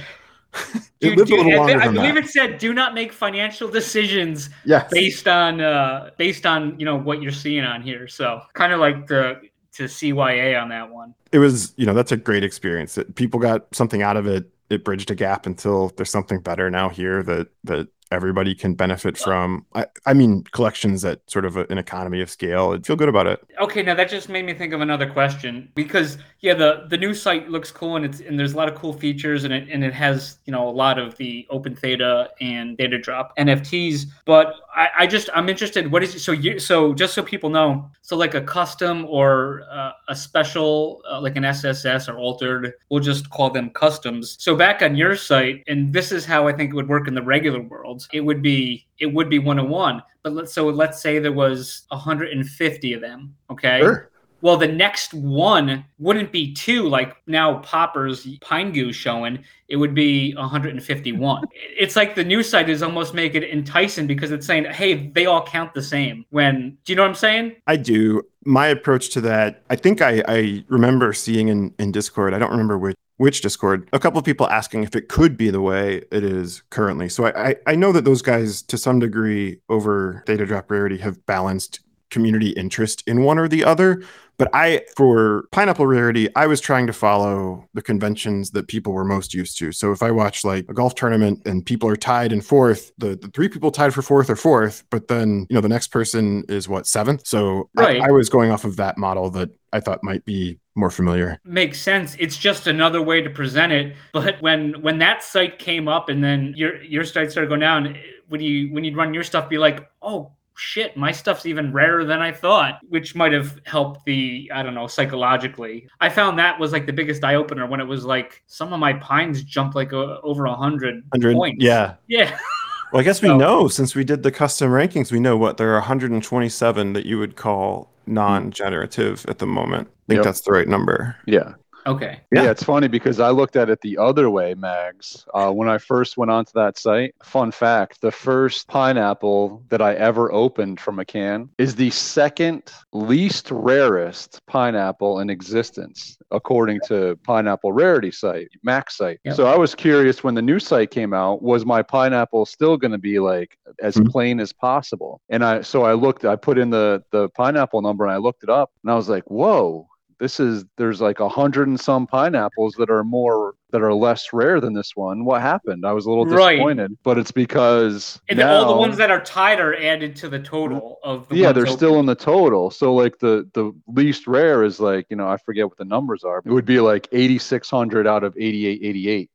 it 1.00 1.16
do- 1.16 1.22
a 1.22 1.36
little 1.36 1.52
I, 1.52 1.56
longer 1.56 1.80
I 1.80 1.84
than 1.86 1.94
believe 1.94 2.14
that. 2.14 2.24
it 2.24 2.30
said, 2.30 2.58
"Do 2.58 2.72
not 2.72 2.94
make 2.94 3.12
financial 3.12 3.68
decisions 3.68 4.48
Yes. 4.64 4.88
based 4.90 5.26
on 5.28 5.60
uh 5.60 6.10
based 6.16 6.46
on 6.46 6.78
you 6.78 6.86
know 6.86 6.96
what 6.96 7.20
you're 7.22 7.32
seeing 7.44 7.64
on 7.64 7.82
here 7.82 8.08
so 8.08 8.40
kind 8.54 8.72
of 8.72 8.80
like 8.80 9.06
the 9.06 9.40
to 9.76 9.84
cya 9.84 10.60
on 10.60 10.68
that 10.70 10.90
one. 10.90 11.14
It 11.32 11.38
was 11.38 11.72
you 11.76 11.86
know 11.86 11.94
that's 11.94 12.12
a 12.12 12.16
great 12.16 12.44
experience. 12.44 12.98
It, 12.98 13.14
people 13.14 13.40
got 13.40 13.74
something 13.74 14.02
out 14.02 14.16
of 14.16 14.26
it. 14.26 14.50
It 14.68 14.84
bridged 14.84 15.10
a 15.10 15.14
gap 15.14 15.46
until 15.46 15.88
there's 15.96 16.10
something 16.10 16.40
better 16.40 16.70
now 16.70 16.88
here 16.88 17.22
that 17.22 17.48
that 17.64 17.88
everybody 18.10 18.54
can 18.54 18.74
benefit 18.74 19.16
from. 19.18 19.66
I, 19.74 19.86
I 20.04 20.14
mean 20.14 20.44
collections 20.52 21.04
at 21.04 21.28
sort 21.30 21.44
of 21.44 21.56
a, 21.56 21.66
an 21.70 21.78
economy 21.78 22.20
of 22.20 22.30
scale 22.30 22.72
i'd 22.72 22.86
feel 22.86 22.96
good 22.96 23.08
about 23.08 23.26
it. 23.26 23.44
Okay 23.60 23.82
now 23.82 23.94
that 23.94 24.08
just 24.08 24.28
made 24.28 24.44
me 24.44 24.54
think 24.54 24.72
of 24.72 24.80
another 24.80 25.08
question 25.10 25.70
because 25.74 26.18
yeah 26.40 26.54
the 26.54 26.86
the 26.88 26.96
new 26.96 27.14
site 27.14 27.48
looks 27.48 27.70
cool 27.70 27.96
and 27.96 28.04
it's 28.04 28.20
and 28.20 28.38
there's 28.38 28.52
a 28.52 28.56
lot 28.56 28.68
of 28.68 28.74
cool 28.74 28.92
features 28.92 29.44
and 29.44 29.52
it 29.52 29.68
and 29.70 29.84
it 29.84 29.92
has 29.92 30.38
you 30.44 30.52
know 30.52 30.68
a 30.68 30.70
lot 30.70 30.98
of 30.98 31.16
the 31.16 31.46
open 31.50 31.74
theta 31.74 32.30
and 32.40 32.76
theta 32.78 32.98
drop 32.98 33.36
nfts 33.36 34.04
but 34.24 34.54
i, 34.74 34.88
I 34.98 35.06
just 35.06 35.28
i'm 35.34 35.48
interested 35.48 35.90
what 35.90 36.02
is 36.02 36.14
it 36.14 36.20
so 36.20 36.32
you 36.32 36.58
so 36.58 36.94
just 36.94 37.14
so 37.14 37.22
people 37.22 37.50
know 37.50 37.90
so 38.02 38.16
like 38.16 38.34
a 38.34 38.40
custom 38.40 39.06
or 39.06 39.62
uh, 39.70 39.92
a 40.08 40.16
special 40.16 41.02
uh, 41.10 41.20
like 41.20 41.36
an 41.36 41.42
sss 41.42 42.08
or 42.08 42.16
altered 42.16 42.72
we'll 42.90 43.00
just 43.00 43.28
call 43.30 43.50
them 43.50 43.70
customs. 43.70 44.36
So 44.38 44.54
back 44.54 44.82
on 44.82 44.96
your 44.96 45.16
site 45.16 45.64
and 45.66 45.92
this 45.92 46.12
is 46.12 46.24
how 46.24 46.46
i 46.46 46.52
think 46.52 46.70
it 46.70 46.74
would 46.74 46.88
work 46.88 47.08
in 47.08 47.14
the 47.14 47.22
regular 47.22 47.60
world 47.60 47.95
it 48.12 48.20
would 48.20 48.42
be 48.42 48.86
it 48.98 49.06
would 49.06 49.28
be 49.28 49.38
101 49.38 50.02
but 50.22 50.32
let's 50.32 50.52
so 50.52 50.66
let's 50.66 51.00
say 51.00 51.18
there 51.18 51.32
was 51.32 51.82
150 51.88 52.92
of 52.92 53.00
them 53.00 53.34
okay 53.50 53.80
sure 53.80 54.10
well, 54.42 54.56
the 54.56 54.68
next 54.68 55.14
one 55.14 55.84
wouldn't 55.98 56.30
be 56.30 56.52
two, 56.52 56.88
like 56.88 57.16
now 57.26 57.58
Popper's 57.60 58.28
Pine 58.40 58.70
Goo 58.70 58.92
showing. 58.92 59.42
It 59.68 59.76
would 59.76 59.94
be 59.94 60.34
151. 60.34 61.44
it's 61.52 61.96
like 61.96 62.14
the 62.14 62.24
new 62.24 62.42
site 62.42 62.68
is 62.68 62.82
almost 62.82 63.14
making 63.14 63.42
it 63.42 63.50
enticing 63.50 64.06
because 64.06 64.30
it's 64.30 64.46
saying, 64.46 64.66
hey, 64.66 65.08
they 65.08 65.26
all 65.26 65.44
count 65.44 65.74
the 65.74 65.82
same. 65.82 66.24
When, 66.30 66.76
do 66.84 66.92
you 66.92 66.96
know 66.96 67.02
what 67.02 67.08
I'm 67.08 67.14
saying? 67.14 67.56
I 67.66 67.76
do. 67.76 68.22
My 68.44 68.68
approach 68.68 69.10
to 69.10 69.20
that, 69.22 69.62
I 69.70 69.76
think 69.76 70.02
I, 70.02 70.22
I 70.28 70.64
remember 70.68 71.12
seeing 71.12 71.48
in, 71.48 71.74
in 71.78 71.90
Discord, 71.90 72.32
I 72.32 72.38
don't 72.38 72.52
remember 72.52 72.78
which 72.78 72.96
which 73.16 73.40
Discord, 73.40 73.88
a 73.92 73.98
couple 73.98 74.18
of 74.18 74.24
people 74.24 74.48
asking 74.48 74.82
if 74.82 74.94
it 74.94 75.08
could 75.08 75.36
be 75.36 75.50
the 75.50 75.60
way 75.60 76.02
it 76.10 76.24
is 76.24 76.62
currently. 76.70 77.08
So 77.08 77.26
I, 77.26 77.48
I, 77.48 77.56
I 77.68 77.74
know 77.74 77.92
that 77.92 78.04
those 78.04 78.22
guys, 78.22 78.62
to 78.62 78.76
some 78.76 78.98
degree, 78.98 79.60
over 79.68 80.22
Theta 80.26 80.46
Drop 80.46 80.70
Rarity, 80.70 80.98
have 80.98 81.24
balanced 81.26 81.80
community 82.10 82.50
interest 82.50 83.02
in 83.06 83.22
one 83.22 83.38
or 83.38 83.48
the 83.48 83.64
other. 83.64 84.02
But 84.38 84.50
I, 84.52 84.82
for 84.96 85.48
Pineapple 85.52 85.86
Rarity, 85.86 86.28
I 86.36 86.46
was 86.46 86.60
trying 86.60 86.86
to 86.88 86.92
follow 86.92 87.66
the 87.72 87.80
conventions 87.80 88.50
that 88.50 88.68
people 88.68 88.92
were 88.92 89.04
most 89.04 89.32
used 89.32 89.58
to. 89.58 89.72
So 89.72 89.92
if 89.92 90.02
I 90.02 90.10
watch 90.10 90.44
like 90.44 90.66
a 90.68 90.74
golf 90.74 90.94
tournament 90.94 91.40
and 91.46 91.64
people 91.64 91.88
are 91.88 91.96
tied 91.96 92.32
in 92.32 92.42
fourth, 92.42 92.92
the, 92.98 93.16
the 93.16 93.28
three 93.28 93.48
people 93.48 93.70
tied 93.70 93.94
for 93.94 94.02
fourth 94.02 94.28
are 94.28 94.36
fourth, 94.36 94.84
but 94.90 95.08
then, 95.08 95.46
you 95.48 95.54
know, 95.54 95.62
the 95.62 95.70
next 95.70 95.88
person 95.88 96.44
is 96.48 96.68
what, 96.68 96.86
seventh? 96.86 97.26
So 97.26 97.70
Right. 97.74 98.00
I, 98.00 98.08
I 98.08 98.10
was 98.10 98.28
going 98.28 98.50
off 98.50 98.64
of 98.64 98.76
that 98.76 98.98
model 98.98 99.30
that 99.30 99.50
I 99.72 99.80
thought 99.80 100.02
might 100.02 100.24
be 100.24 100.58
more 100.74 100.90
familiar. 100.90 101.40
makes 101.44 101.80
sense. 101.80 102.14
It's 102.18 102.36
just 102.36 102.66
another 102.66 103.00
way 103.00 103.22
to 103.22 103.30
present 103.30 103.72
it. 103.72 103.96
But 104.12 104.40
when 104.42 104.82
when 104.82 104.98
that 104.98 105.22
site 105.22 105.58
came 105.58 105.88
up 105.88 106.08
and 106.08 106.22
then 106.22 106.52
your 106.56 106.82
your 106.82 107.04
site 107.04 107.30
started 107.30 107.48
going 107.48 107.60
down, 107.60 107.96
eh, 107.96 108.00
when 108.28 108.40
you 108.40 108.72
when 108.72 108.84
you'd 108.84 108.96
run 108.96 109.14
your 109.14 109.24
stuff, 109.24 109.48
be 109.48 109.58
like, 109.58 109.88
oh 110.02 110.32
shit, 110.56 110.96
my 110.96 111.12
stuff's 111.12 111.46
even 111.46 111.72
rarer 111.72 112.04
than 112.04 112.20
I 112.20 112.32
thought, 112.32 112.80
which 112.88 113.14
might 113.14 113.32
have 113.32 113.60
helped 113.64 114.04
the 114.06 114.50
I 114.54 114.62
don't 114.62 114.74
know 114.74 114.86
psychologically. 114.86 115.88
I 116.00 116.08
found 116.08 116.38
that 116.38 116.58
was 116.58 116.72
like 116.72 116.86
the 116.86 116.92
biggest 116.92 117.22
eye 117.24 117.34
opener 117.34 117.66
when 117.66 117.80
it 117.80 117.84
was 117.86 118.04
like 118.04 118.42
some 118.46 118.72
of 118.72 118.80
my 118.80 118.94
pines 118.94 119.42
jumped 119.42 119.74
like 119.74 119.92
uh, 119.92 120.18
over 120.22 120.46
a 120.46 120.54
hundred 120.54 120.94
100, 121.10 121.34
points. 121.36 121.64
yeah. 121.64 121.94
yeah. 122.08 122.36
Well, 122.92 123.00
I 123.00 123.04
guess 123.04 123.20
we 123.20 123.28
So- 123.28 123.36
know 123.36 123.66
since 123.66 123.96
we 123.96 124.04
did 124.04 124.22
the 124.22 124.30
custom 124.30 124.70
rankings, 124.70 125.10
we 125.10 125.18
know 125.18 125.36
what 125.36 125.56
there 125.56 125.70
are 125.70 125.80
127 125.80 126.92
that 126.92 127.04
you 127.04 127.18
would 127.18 127.34
call 127.34 127.90
non-generative 128.06 129.26
at 129.28 129.38
the 129.38 129.46
moment. 129.46 129.88
I 129.88 130.12
think 130.12 130.16
Yep. 130.18 130.24
that's 130.24 130.40
the 130.42 130.52
right 130.52 130.68
number. 130.68 131.16
Yeah. 131.26 131.54
Okay. 131.86 132.20
Yeah. 132.32 132.44
Yeah. 132.44 132.50
it's 132.50 132.62
funny 132.64 132.88
because 132.88 133.20
I 133.20 133.30
looked 133.30 133.56
at 133.56 133.70
it 133.70 133.80
the 133.80 133.96
other 133.98 134.28
way, 134.30 134.54
Mags. 134.54 135.24
Uh, 135.32 135.50
when 135.52 135.68
I 135.68 135.78
first 135.78 136.16
went 136.16 136.30
onto 136.30 136.50
that 136.54 136.78
site, 136.78 137.14
fun 137.22 137.50
fact 137.50 138.00
the 138.00 138.10
first 138.10 138.66
pineapple 138.68 139.62
that 139.68 139.80
I 139.80 139.94
ever 139.94 140.32
opened 140.32 140.80
from 140.80 140.98
a 140.98 141.04
can 141.04 141.48
is 141.58 141.76
the 141.76 141.90
second 141.90 142.62
least 142.92 143.50
rarest 143.50 144.40
pineapple 144.46 145.20
in 145.20 145.30
existence, 145.30 146.18
according 146.30 146.80
to 146.88 147.16
Pineapple 147.24 147.72
Rarity 147.72 148.10
site, 148.10 148.48
Max 148.62 148.96
site. 148.96 149.20
Yep. 149.24 149.36
So 149.36 149.46
I 149.46 149.56
was 149.56 149.74
curious 149.74 150.24
when 150.24 150.34
the 150.34 150.42
new 150.42 150.58
site 150.58 150.90
came 150.90 151.12
out, 151.12 151.42
was 151.42 151.64
my 151.64 151.82
pineapple 151.82 152.46
still 152.46 152.76
going 152.76 152.92
to 152.92 152.98
be 152.98 153.18
like 153.18 153.56
as 153.80 153.96
Mhm. 153.96 154.08
plain 154.10 154.40
as 154.40 154.52
possible? 154.52 155.20
And 155.28 155.44
I, 155.44 155.60
so 155.62 155.84
I 155.84 155.92
looked, 155.94 156.24
I 156.24 156.36
put 156.36 156.58
in 156.58 156.70
the, 156.70 157.02
the 157.12 157.28
pineapple 157.30 157.82
number 157.82 158.04
and 158.04 158.12
I 158.12 158.16
looked 158.16 158.42
it 158.42 158.50
up 158.50 158.70
and 158.82 158.90
I 158.90 158.94
was 158.96 159.08
like, 159.08 159.24
whoa, 159.30 159.88
this 160.18 160.40
is 160.40 160.64
there's 160.76 161.00
like 161.00 161.20
a 161.20 161.28
hundred 161.28 161.68
and 161.68 161.78
some 161.78 162.06
pineapples 162.06 162.74
that 162.78 162.90
are 162.90 163.04
more 163.04 163.54
that 163.70 163.82
are 163.82 163.92
less 163.92 164.32
rare 164.32 164.60
than 164.60 164.72
this 164.72 164.92
one. 164.94 165.24
What 165.24 165.42
happened? 165.42 165.84
I 165.84 165.92
was 165.92 166.06
a 166.06 166.08
little 166.08 166.24
Right. 166.24 166.56
disappointed, 166.56 166.96
but 167.02 167.18
it's 167.18 167.30
because 167.32 168.20
And 168.28 168.38
then 168.38 168.48
all 168.48 168.66
the 168.74 168.80
ones 168.80 168.96
that 168.96 169.10
are 169.10 169.20
tied 169.20 169.60
are 169.60 169.74
added 169.74 170.16
to 170.16 170.28
the 170.28 170.38
total 170.38 170.98
of 171.02 171.28
the 171.28 171.36
yeah, 171.36 171.52
they're 171.52 171.64
open. 171.64 171.76
still 171.76 172.00
in 172.00 172.06
the 172.06 172.14
total. 172.14 172.70
So 172.70 172.94
like 172.94 173.18
the 173.18 173.48
the 173.54 173.72
least 173.86 174.26
rare 174.26 174.62
is 174.64 174.80
like 174.80 175.06
you 175.10 175.16
know 175.16 175.28
I 175.28 175.36
forget 175.36 175.66
what 175.66 175.76
the 175.78 175.84
numbers 175.84 176.24
are. 176.24 176.42
It 176.44 176.50
would 176.50 176.66
be 176.66 176.80
like 176.80 177.08
eighty 177.12 177.38
six 177.38 177.68
hundred 177.68 178.06
out 178.06 178.24
of 178.24 178.36
eighty 178.36 178.66
eight 178.66 178.80
eighty 178.82 179.08
eight 179.08 179.30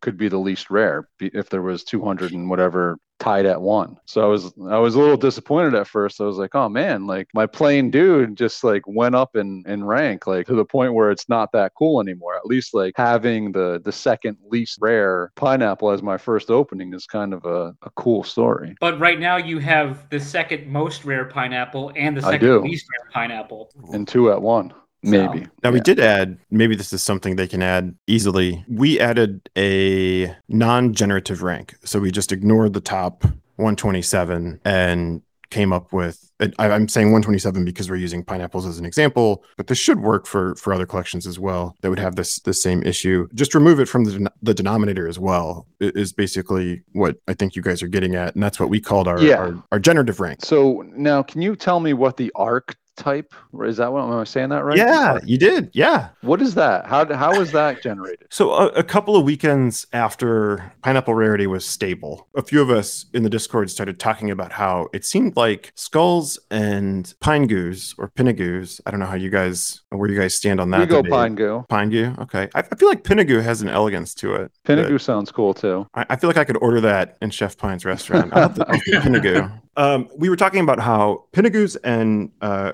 could 0.00 0.16
be 0.16 0.28
the 0.28 0.38
least 0.38 0.70
rare 0.70 1.06
if 1.20 1.50
there 1.50 1.60
was 1.62 1.84
two 1.84 2.02
hundred 2.02 2.32
and 2.32 2.48
whatever 2.48 2.96
tied 3.18 3.46
at 3.46 3.60
one. 3.60 3.96
So 4.06 4.22
I 4.22 4.26
was 4.26 4.52
I 4.68 4.78
was 4.78 4.94
a 4.94 4.98
little 4.98 5.16
disappointed 5.16 5.74
at 5.74 5.86
first. 5.86 6.20
I 6.20 6.24
was 6.24 6.36
like, 6.36 6.54
oh 6.54 6.68
man, 6.68 7.06
like 7.06 7.28
my 7.34 7.46
plain 7.46 7.90
dude 7.90 8.36
just 8.36 8.64
like 8.64 8.82
went 8.86 9.14
up 9.14 9.36
in 9.36 9.64
in 9.66 9.84
rank 9.84 10.26
like 10.26 10.46
to 10.46 10.54
the 10.54 10.64
point 10.64 10.94
where 10.94 11.10
it's 11.10 11.28
not 11.28 11.52
that 11.52 11.72
cool 11.78 12.00
anymore. 12.00 12.36
At 12.36 12.46
least 12.46 12.74
like 12.74 12.94
having 12.96 13.52
the 13.52 13.80
the 13.84 13.92
second 13.92 14.36
least 14.50 14.78
rare 14.80 15.32
pineapple 15.36 15.90
as 15.90 16.02
my 16.02 16.18
first 16.18 16.50
opening 16.50 16.92
is 16.92 17.06
kind 17.06 17.32
of 17.32 17.44
a, 17.44 17.74
a 17.82 17.90
cool 17.96 18.24
story. 18.24 18.74
But 18.80 18.98
right 18.98 19.20
now 19.20 19.36
you 19.36 19.58
have 19.58 20.08
the 20.10 20.20
second 20.20 20.66
most 20.66 21.04
rare 21.04 21.24
pineapple 21.24 21.92
and 21.96 22.16
the 22.16 22.22
second 22.22 22.62
least 22.62 22.86
rare 22.92 23.10
pineapple. 23.12 23.70
And 23.92 24.06
two 24.06 24.30
at 24.30 24.40
one. 24.40 24.72
Maybe. 25.10 25.46
Now 25.62 25.70
we 25.70 25.80
did 25.80 26.00
add, 26.00 26.38
maybe 26.50 26.74
this 26.76 26.92
is 26.92 27.02
something 27.02 27.36
they 27.36 27.46
can 27.48 27.62
add 27.62 27.94
easily. 28.06 28.64
We 28.68 28.98
added 29.00 29.48
a 29.56 30.34
non-generative 30.48 31.42
rank. 31.42 31.74
So 31.84 32.00
we 32.00 32.10
just 32.10 32.32
ignored 32.32 32.72
the 32.72 32.80
top 32.80 33.22
127 33.56 34.60
and 34.64 35.22
came 35.50 35.72
up 35.72 35.92
with 35.92 36.32
I'm 36.58 36.88
saying 36.88 37.06
127 37.12 37.64
because 37.64 37.88
we're 37.88 37.94
using 37.96 38.24
pineapples 38.24 38.66
as 38.66 38.78
an 38.80 38.84
example, 38.84 39.44
but 39.56 39.68
this 39.68 39.78
should 39.78 40.00
work 40.00 40.26
for 40.26 40.56
for 40.56 40.72
other 40.74 40.84
collections 40.84 41.28
as 41.28 41.38
well 41.38 41.76
that 41.80 41.90
would 41.90 42.00
have 42.00 42.16
this 42.16 42.40
the 42.40 42.52
same 42.52 42.82
issue. 42.82 43.28
Just 43.34 43.54
remove 43.54 43.78
it 43.78 43.86
from 43.88 44.02
the 44.04 44.12
den- 44.12 44.28
the 44.42 44.52
denominator 44.52 45.06
as 45.06 45.16
well 45.16 45.68
is 45.78 46.12
basically 46.12 46.82
what 46.92 47.16
I 47.28 47.34
think 47.34 47.54
you 47.54 47.62
guys 47.62 47.84
are 47.84 47.88
getting 47.88 48.16
at, 48.16 48.34
and 48.34 48.42
that's 48.42 48.58
what 48.58 48.68
we 48.68 48.80
called 48.80 49.06
our 49.06 49.20
Yeah. 49.22 49.36
our, 49.36 49.62
our 49.70 49.78
generative 49.78 50.18
rank. 50.18 50.44
So 50.44 50.82
now, 50.96 51.22
can 51.22 51.40
you 51.40 51.54
tell 51.54 51.78
me 51.78 51.92
what 51.92 52.16
the 52.16 52.32
arc 52.34 52.74
type 52.96 53.34
is? 53.62 53.76
That 53.78 53.92
what 53.92 54.04
am 54.04 54.12
I 54.12 54.24
saying 54.24 54.50
that 54.50 54.64
right? 54.64 54.76
Yeah, 54.76 55.18
you 55.24 55.38
did. 55.38 55.70
Yeah. 55.72 56.10
What 56.22 56.40
is 56.42 56.54
that? 56.54 56.86
How 56.86 57.12
how 57.14 57.38
was 57.38 57.52
that 57.52 57.82
generated? 57.82 58.26
So 58.30 58.52
a, 58.52 58.66
a 58.68 58.82
couple 58.82 59.16
of 59.16 59.24
weekends 59.24 59.86
after 59.92 60.72
Pineapple 60.82 61.14
Rarity 61.14 61.46
was 61.46 61.64
stable, 61.64 62.28
a 62.36 62.42
few 62.42 62.60
of 62.60 62.70
us 62.70 63.06
in 63.14 63.22
the 63.22 63.30
Discord 63.30 63.70
started 63.70 63.98
talking 63.98 64.30
about 64.30 64.52
how 64.52 64.88
it 64.92 65.04
seemed 65.04 65.36
like 65.36 65.72
skulls 65.74 66.38
and 66.50 67.12
pine 67.20 67.46
goos 67.46 67.94
or 67.98 68.08
pinnagoos. 68.10 68.80
I 68.86 68.90
don't 68.90 69.00
know 69.00 69.06
how 69.06 69.16
you 69.16 69.30
guys 69.30 69.82
where 69.90 70.10
you 70.10 70.18
guys 70.18 70.34
stand 70.34 70.60
on 70.60 70.70
that. 70.70 70.80
we 70.80 70.86
go 70.86 71.02
pine 71.02 71.34
goo. 71.34 71.64
Pine 71.68 71.90
goo. 71.90 72.14
Okay, 72.20 72.48
I, 72.54 72.60
I 72.60 72.76
feel 72.76 72.88
like 72.88 73.02
pinnagoo 73.04 73.42
has 73.42 73.62
an 73.62 73.68
elegance 73.68 74.14
to 74.16 74.34
it. 74.34 74.52
Pinnagoo 74.66 75.00
sounds 75.00 75.30
cool 75.30 75.54
too. 75.54 75.86
I, 75.94 76.06
I 76.10 76.16
feel 76.16 76.28
like 76.28 76.36
I 76.36 76.44
could 76.44 76.58
order 76.58 76.80
that 76.82 77.16
in 77.20 77.30
Chef 77.30 77.56
Pine's 77.56 77.84
restaurant. 77.84 78.32
I'll 78.32 78.42
have 78.42 78.54
the, 78.54 78.68
I'll 78.68 78.78
the 78.78 78.92
Pinagoo. 79.04 79.60
Um, 79.76 80.08
we 80.16 80.28
were 80.28 80.36
talking 80.36 80.60
about 80.60 80.78
how 80.80 81.24
Pinagoos 81.32 81.76
and 81.84 82.30
uh, 82.40 82.72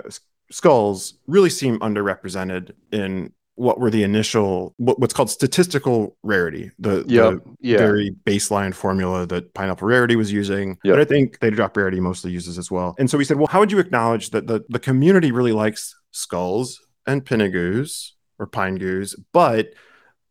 skulls 0.51 1.15
really 1.27 1.49
seem 1.49 1.79
underrepresented 1.79 2.71
in 2.91 3.31
what 3.55 3.79
were 3.79 3.89
the 3.89 4.01
initial 4.03 4.73
what, 4.77 4.99
what's 4.99 5.13
called 5.13 5.29
statistical 5.29 6.15
rarity, 6.23 6.71
the, 6.79 7.03
Yep. 7.07 7.07
the 7.07 7.41
Yeah. 7.59 7.77
very 7.77 8.15
baseline 8.25 8.73
formula 8.73 9.27
that 9.27 9.53
Pineapple 9.53 9.87
Rarity 9.87 10.15
was 10.15 10.31
using, 10.31 10.77
Yep. 10.83 10.93
but 10.95 10.99
I 10.99 11.05
think 11.05 11.39
Theta 11.39 11.55
Drop 11.55 11.75
Rarity 11.77 11.99
mostly 11.99 12.31
uses 12.31 12.57
as 12.57 12.71
well. 12.71 12.95
And 12.97 13.09
so 13.09 13.17
we 13.17 13.23
said, 13.25 13.37
well, 13.37 13.47
how 13.47 13.59
would 13.59 13.71
you 13.71 13.79
acknowledge 13.79 14.31
that 14.31 14.47
the, 14.47 14.63
the 14.69 14.79
community 14.79 15.31
really 15.31 15.51
likes 15.51 15.95
skulls 16.11 16.79
and 17.05 17.23
Pinagoos 17.25 18.11
or 18.39 18.47
Pine 18.47 18.75
Goos, 18.75 19.15
but 19.33 19.73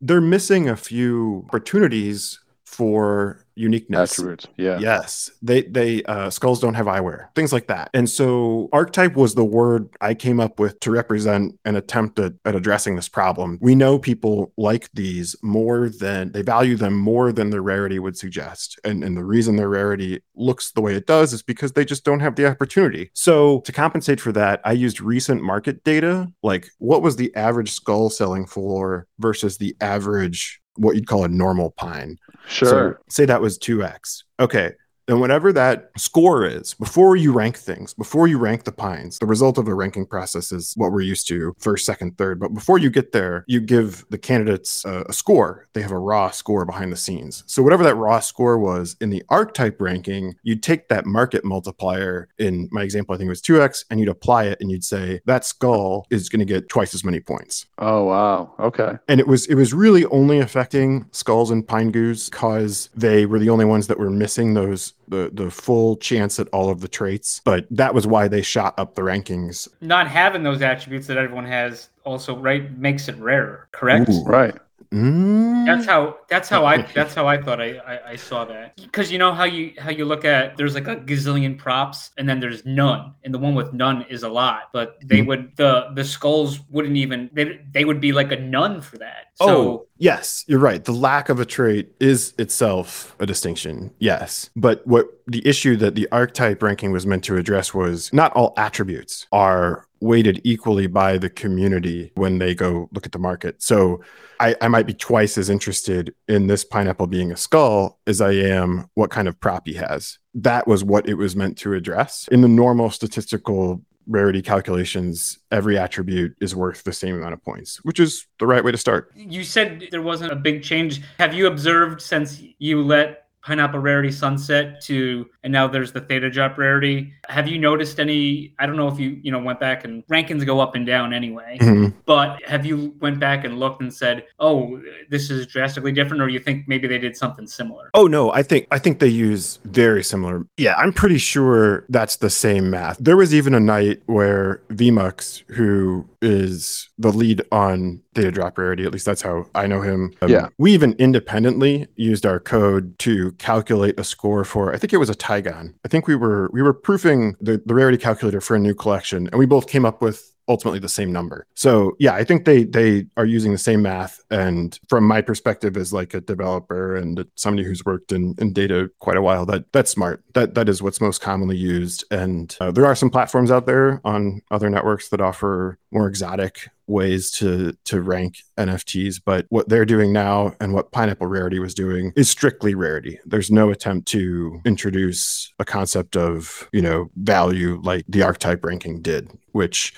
they're 0.01 0.21
missing 0.21 0.68
a 0.68 0.77
few 0.77 1.45
opportunities 1.49 2.41
for 2.64 3.45
uniqueness. 3.61 4.13
Attributes. 4.13 4.47
Yeah. 4.57 4.79
Yes, 4.79 5.31
they 5.43 5.63
they 5.63 6.03
uh, 6.05 6.31
skulls 6.31 6.61
don't 6.61 6.75
have 6.75 6.87
eyewear, 6.87 7.35
things 7.35 7.53
like 7.53 7.67
that. 7.69 7.91
And 7.95 8.09
so 8.09 8.69
archetype 8.73 9.15
was 9.15 9.35
the 9.35 9.45
word 9.45 9.89
I 10.01 10.15
came 10.15 10.41
up 10.41 10.59
with 10.59 10.81
to 10.81 10.91
represent 10.91 11.59
an 11.65 11.77
attempt 11.77 12.19
at, 12.19 12.33
at 12.45 12.55
addressing 12.55 12.97
this 12.97 13.09
problem. 13.09 13.59
We 13.61 13.75
know 13.75 13.99
people 13.99 14.53
like 14.57 14.89
these 14.93 15.37
more 15.43 15.89
than 15.89 16.33
they 16.33 16.43
value 16.43 16.77
them 16.77 16.97
more 16.97 17.33
than 17.33 17.51
their 17.51 17.63
rarity 17.63 17.99
would 17.99 18.17
suggest, 18.17 18.79
and 18.85 19.05
and 19.05 19.17
the 19.17 19.25
reason 19.25 19.57
their 19.57 19.69
rarity 19.69 20.23
looks 20.35 20.73
the 20.73 20.81
way 20.81 20.95
it 20.95 21.07
does 21.07 21.33
is 21.33 21.43
because 21.43 21.73
they 21.73 21.85
just 21.85 22.05
don't 22.05 22.21
have 22.21 22.37
the 22.37 22.47
opportunity. 22.47 23.11
So 23.15 23.61
to 23.61 23.73
compensate 23.73 24.21
for 24.21 24.33
that, 24.33 24.61
I 24.65 24.73
used 24.73 25.01
recent 25.01 25.43
market 25.43 25.85
data, 25.85 26.29
like 26.43 26.71
what 26.79 27.03
was 27.03 27.17
the 27.17 27.35
average 27.37 27.71
skull 27.71 28.11
selling 28.11 28.47
for 28.47 29.07
versus 29.19 29.59
the 29.59 29.77
average 29.81 30.61
what 30.77 30.95
you'd 30.95 31.07
call 31.07 31.25
a 31.25 31.29
normal 31.29 31.71
pine. 31.73 32.17
Sure. 32.49 32.99
So 32.99 33.05
say 33.09 33.24
that 33.26 33.41
was 33.41 33.59
2x. 33.59 34.24
Okay. 34.38 34.72
Then 35.11 35.19
whatever 35.19 35.53
that 35.53 35.91
score 35.97 36.47
is, 36.47 36.75
before 36.75 37.17
you 37.17 37.33
rank 37.33 37.59
things, 37.59 37.95
before 37.95 38.29
you 38.29 38.39
rank 38.39 38.63
the 38.63 38.71
pines, 38.71 39.19
the 39.19 39.27
result 39.27 39.59
of 39.59 39.67
a 39.67 39.75
ranking 39.75 40.07
process 40.07 40.53
is 40.53 40.73
what 40.77 40.93
we're 40.93 41.01
used 41.01 41.27
to 41.29 41.53
first, 41.59 41.85
second, 41.85 42.17
third. 42.17 42.39
But 42.39 42.55
before 42.55 42.79
you 42.79 42.91
get 42.91 43.11
there, 43.11 43.45
you 43.49 43.61
give 43.61 44.07
the 44.11 44.19
candidates 44.19 44.85
a, 44.85 45.03
a 45.09 45.13
score. 45.13 45.67
They 45.73 45.83
have 45.83 45.91
a 45.91 45.99
raw 45.99 46.31
score 46.31 46.65
behind 46.65 46.93
the 46.93 46.97
scenes. 46.97 47.43
So 47.49 47.61
whatever 47.61 47.83
that 47.83 47.97
raw 47.97 48.21
score 48.21 48.57
was 48.57 48.95
in 49.01 49.11
the 49.11 49.25
archetype 49.29 49.81
ranking, 49.81 50.37
you'd 50.45 50.63
take 50.63 50.89
that 50.91 51.07
market 51.07 51.45
multiplier. 51.45 52.29
In 52.39 52.69
my 52.71 52.85
example, 52.85 53.13
I 53.13 53.19
think 53.19 53.27
it 53.27 53.31
was 53.31 53.43
2x, 53.43 53.87
and 53.91 53.99
you'd 53.99 54.09
apply 54.09 54.45
it 54.45 54.61
and 54.61 54.71
you'd 54.71 54.85
say 54.85 55.23
that 55.25 55.45
skull 55.45 56.07
is 56.11 56.29
going 56.29 56.39
to 56.39 56.45
get 56.45 56.69
twice 56.69 56.95
as 56.95 57.03
many 57.05 57.19
points 57.19 57.67
oh 57.79 58.05
wow. 58.05 58.53
Okay. 58.59 58.97
and 59.09 59.21
it 59.21 59.27
was 59.27 59.47
it 59.47 59.55
was 59.55 59.73
really 59.73 60.05
only 60.07 60.39
affecting 60.39 61.07
skulls 61.13 61.51
and 61.51 61.67
pine 61.67 61.91
goose 61.91 62.29
because 62.29 62.91
they 62.95 63.27
were 63.27 63.39
the 63.39 63.49
only 63.49 63.65
ones 63.65 63.87
that 63.89 63.99
were 63.99 64.11
missing 64.11 64.55
those 64.55 64.95
the 65.11 65.31
the 65.33 65.51
full 65.51 65.97
chance 65.97 66.39
at 66.41 66.49
all 66.49 66.71
of 66.71 66.81
the 66.81 66.89
traits 66.89 67.41
but 67.45 67.67
that 67.71 67.95
was 67.95 68.07
why 68.07 68.29
they 68.29 68.43
shot 68.43 68.75
up 68.79 68.95
the 68.95 69.03
rankings 69.03 69.69
Not 69.81 70.07
having 70.09 70.43
those 70.43 70.63
attributes 70.63 71.07
that 71.09 71.19
everyone 71.19 71.45
has 71.45 71.91
also 72.05 72.37
right 72.37 72.71
makes 72.79 73.09
it 73.09 73.17
rarer, 73.17 73.69
correct? 73.73 74.09
Ooh. 74.11 74.25
Right. 74.25 74.55
Mm, 74.93 75.66
That's 75.66 75.86
how. 75.86 76.16
That's 76.28 76.49
how 76.49 76.66
I. 76.66 76.82
That's 76.82 77.14
how 77.14 77.26
I 77.28 77.41
thought 77.41 77.61
I. 77.61 77.76
I, 77.78 78.11
I 78.11 78.16
saw 78.16 78.45
that 78.47 78.76
because 78.76 79.12
you 79.12 79.18
know 79.18 79.32
how 79.32 79.45
you 79.45 79.72
how 79.78 79.91
you 79.91 80.05
look 80.05 80.24
at 80.24 80.57
there's 80.57 80.74
like 80.74 80.88
a 80.88 80.97
gazillion 80.97 81.57
props 81.57 82.11
and 82.18 82.28
then 82.28 82.41
there's 82.41 82.66
none 82.66 83.14
and 83.24 83.32
the 83.32 83.38
one 83.38 83.55
with 83.55 83.72
none 83.72 84.03
is 84.11 84.24
a 84.24 84.28
lot 84.28 84.64
but 84.72 84.97
they 85.05 85.18
Mhm. 85.20 85.26
would 85.28 85.53
the 85.57 85.91
the 85.95 86.03
skulls 86.05 86.61
wouldn't 86.70 86.97
even 86.97 87.30
they, 87.32 87.61
they 87.70 87.84
would 87.84 88.01
be 88.01 88.11
like 88.12 88.32
a 88.32 88.36
none 88.36 88.80
for 88.80 88.99
that. 88.99 89.26
So 89.36 89.47
oh, 89.49 89.86
yes, 89.99 90.45
you're 90.49 90.59
right. 90.59 90.84
The 90.84 90.93
lack 90.93 91.28
of 91.28 91.38
a 91.38 91.47
trait 91.47 91.93
is 92.01 92.34
itself 92.38 93.14
a 93.20 93.26
distinction. 93.26 93.93
Yes. 94.01 94.51
But 94.57 94.84
what 94.86 95.07
the 95.28 95.47
issue 95.47 95.76
that 95.76 95.95
the 95.95 96.09
archetype 96.11 96.62
ranking 96.62 96.91
was 96.91 97.07
meant 97.07 97.22
to 97.24 97.36
address 97.36 97.72
was 97.72 98.12
not 98.12 98.32
all 98.32 98.55
attributes 98.57 99.26
are 99.30 99.86
weighted 100.01 100.41
equally 100.45 100.87
by 100.87 101.19
the 101.19 101.31
community 101.31 102.11
when 102.15 102.39
they 102.39 102.55
go 102.55 102.89
look 102.93 103.07
at 103.07 103.13
the 103.13 103.19
market. 103.19 103.63
So 103.63 104.03
I, 104.39 104.57
I 104.61 104.69
might 104.69 104.87
be 104.87 104.95
twice 104.95 105.37
as 105.37 105.51
interested 105.51 106.15
in 106.27 106.47
this 106.47 106.65
pineapple 106.65 107.07
being 107.07 107.33
a 107.33 107.37
skull 107.37 107.99
as 108.07 108.21
I 108.21 108.33
am 108.33 108.89
what 108.95 109.11
kind 109.11 109.29
of 109.29 109.39
prop 109.39 109.67
he 109.67 109.75
has. 109.75 110.19
That 110.35 110.67
was 110.67 110.83
what 110.83 111.09
it 111.09 111.15
was 111.15 111.37
meant 111.37 111.59
to 111.59 111.75
address. 111.75 112.29
In 112.33 112.41
the 112.41 112.49
normal 112.49 112.91
statistical 112.91 113.83
rarity 114.07 114.43
calculations, 114.43 115.39
every 115.51 115.79
attribute 115.79 116.35
is 116.41 116.55
worth 116.55 116.83
the 116.83 116.93
same 116.93 117.17
amount 117.17 117.35
of 117.35 117.45
points, 117.45 117.77
which 117.85 118.01
is 118.01 118.27
the 118.39 118.47
right 118.47 118.65
way 118.65 118.73
to 118.73 118.79
start. 118.79 119.13
you 119.15 119.45
said 119.45 119.87
there 119.91 120.03
wasn't 120.03 120.33
a 120.33 120.37
big 120.37 120.63
change. 120.63 121.03
Have 121.19 121.35
you 121.35 121.47
observed 121.47 122.01
since 122.01 122.43
you 122.59 122.83
let 122.83 123.20
pineapple 123.43 123.80
rarity 123.80 124.11
sunset 124.12 124.80
to 124.82 125.26
and 125.45 125.53
now 125.53 125.66
there's 125.66 125.93
the 125.93 126.01
theta 126.01 126.28
drop 126.30 126.59
rarity 126.59 127.12
have 127.28 127.49
you 127.49 127.59
noticed 127.59 127.99
any 127.99 128.55
i 128.59 128.66
don't 128.66 128.76
know 128.76 128.88
if 128.88 128.99
you 128.99 129.18
you 129.22 129.30
know 129.32 129.38
went 129.38 129.59
back 129.59 129.84
and 129.84 130.07
rankings 130.09 130.45
go 130.45 130.61
up 130.61 130.74
and 130.74 130.84
down 130.86 131.12
anyway 131.14 131.57
Mhm. 131.61 131.95
but 132.07 132.38
have 132.47 132.66
you 132.66 132.95
went 133.01 133.18
back 133.18 133.45
and 133.45 133.59
looked 133.59 133.80
and 133.80 133.93
said 133.93 134.24
oh 134.41 134.80
this 135.09 135.30
is 135.30 135.47
drastically 135.47 135.93
different 135.93 136.22
or 136.22 136.28
you 136.28 136.38
think 136.38 136.68
maybe 136.68 136.86
they 136.86 136.99
did 136.99 137.16
something 137.16 137.47
similar 137.47 137.91
Oh 137.95 138.07
no, 138.07 138.30
I 138.30 138.43
think 138.43 138.66
I 138.70 138.78
think 138.78 138.99
they 139.01 139.09
use 139.09 139.59
very 139.64 140.05
similar. 140.05 140.47
Yeah, 140.57 140.74
I'm 140.76 140.93
pretty 140.93 141.18
sure 141.18 141.84
that's 141.88 142.16
the 142.16 142.30
same 142.30 142.70
math. 142.70 142.99
There 142.99 143.16
was 143.16 143.34
even 143.34 143.53
a 143.55 143.61
night 143.61 144.01
where 144.07 144.62
Vmux, 144.70 145.43
who 145.49 146.07
is 146.22 146.88
the 146.99 147.11
lead 147.12 147.43
on 147.51 148.01
Theta 148.15 148.31
Drop 148.31 148.59
Rarity, 148.59 148.85
at 148.85 148.93
least 148.93 149.07
that's 149.07 149.23
how 149.23 149.47
I 149.55 149.67
know 149.67 149.81
him. 149.81 150.13
um, 150.23 150.29
Yeah. 150.29 150.49
We 150.59 150.73
even 150.73 150.95
independently 150.95 151.87
used 151.97 152.27
our 152.27 152.41
code 152.41 152.99
to 153.01 153.33
calculate 153.33 153.99
a 153.99 154.05
score 154.05 154.45
for 154.45 154.75
I 154.75 154.79
think 154.79 154.93
it 154.93 154.99
was 154.99 155.11
a 155.11 155.15
Tygon. 155.15 155.75
I 155.85 155.89
think 155.89 156.07
we 156.07 156.17
were 156.17 156.51
we 156.53 156.63
were 156.63 156.75
proofing 156.75 157.37
the, 157.41 157.63
the 157.65 157.75
rarity 157.75 157.99
calculator 157.99 158.41
for 158.41 158.57
a 158.57 158.59
new 158.59 158.75
collection, 158.75 159.29
and 159.29 159.39
we 159.39 159.47
both 159.47 159.69
came 159.69 159.85
up 159.85 160.03
with 160.03 160.27
ultimately 160.49 160.81
the 160.81 160.89
same 160.89 161.13
number. 161.13 161.47
So 161.55 161.95
yeah, 162.01 162.15
I 162.15 162.25
think 162.25 162.45
they 162.45 162.65
they 162.65 163.07
are 163.17 163.25
using 163.25 163.53
the 163.53 163.59
same 163.59 163.83
math. 163.83 164.21
And 164.31 164.77
from 164.89 165.05
my 165.05 165.21
perspective 165.21 165.77
as 165.77 165.93
like 165.93 166.13
a 166.13 166.21
developer 166.21 166.97
and 166.97 167.25
somebody 167.37 167.67
who's 167.67 167.85
worked 167.85 168.11
in, 168.11 168.35
in 168.39 168.53
data 168.53 168.91
quite 168.99 169.17
a 169.17 169.23
while, 169.23 169.47
that 169.47 169.73
that's 169.73 169.93
smart. 169.93 170.25
That 170.35 170.55
that 170.55 170.69
is 170.69 170.83
what's 170.83 171.01
most 171.01 171.21
commonly 171.21 171.57
used. 171.57 172.05
And 172.11 172.57
uh, 172.61 172.73
there 172.73 172.85
are 172.87 172.97
some 172.97 173.11
platforms 173.11 173.53
out 173.53 173.67
there 173.67 174.01
on 174.05 174.43
other 174.51 174.69
networks 174.69 175.09
that 175.11 175.21
offer 175.21 175.79
more 175.93 176.09
exotic 176.09 176.69
ways 176.91 177.30
to 177.30 177.74
to 177.86 178.01
rank 178.03 178.38
NFTs, 178.59 179.20
but 179.24 179.47
what 179.49 179.68
they're 179.68 179.84
doing 179.84 180.12
now 180.12 180.55
and 180.61 180.74
what 180.74 180.93
Pineapple 180.93 181.26
Rarity 181.26 181.59
was 181.59 181.74
doing 181.74 182.12
is 182.16 182.28
strictly 182.28 182.74
rarity. 182.74 183.18
There's 183.24 183.51
no 183.51 183.70
attempt 183.70 184.09
to 184.09 184.61
introduce 184.64 185.53
a 185.59 185.64
concept 185.64 186.16
of, 186.16 186.68
you 186.72 186.82
know, 186.82 187.11
value 187.16 187.80
like 187.82 188.05
the 188.09 188.22
archetype 188.22 188.64
ranking 188.64 189.01
did, 189.01 189.30
which 189.53 189.95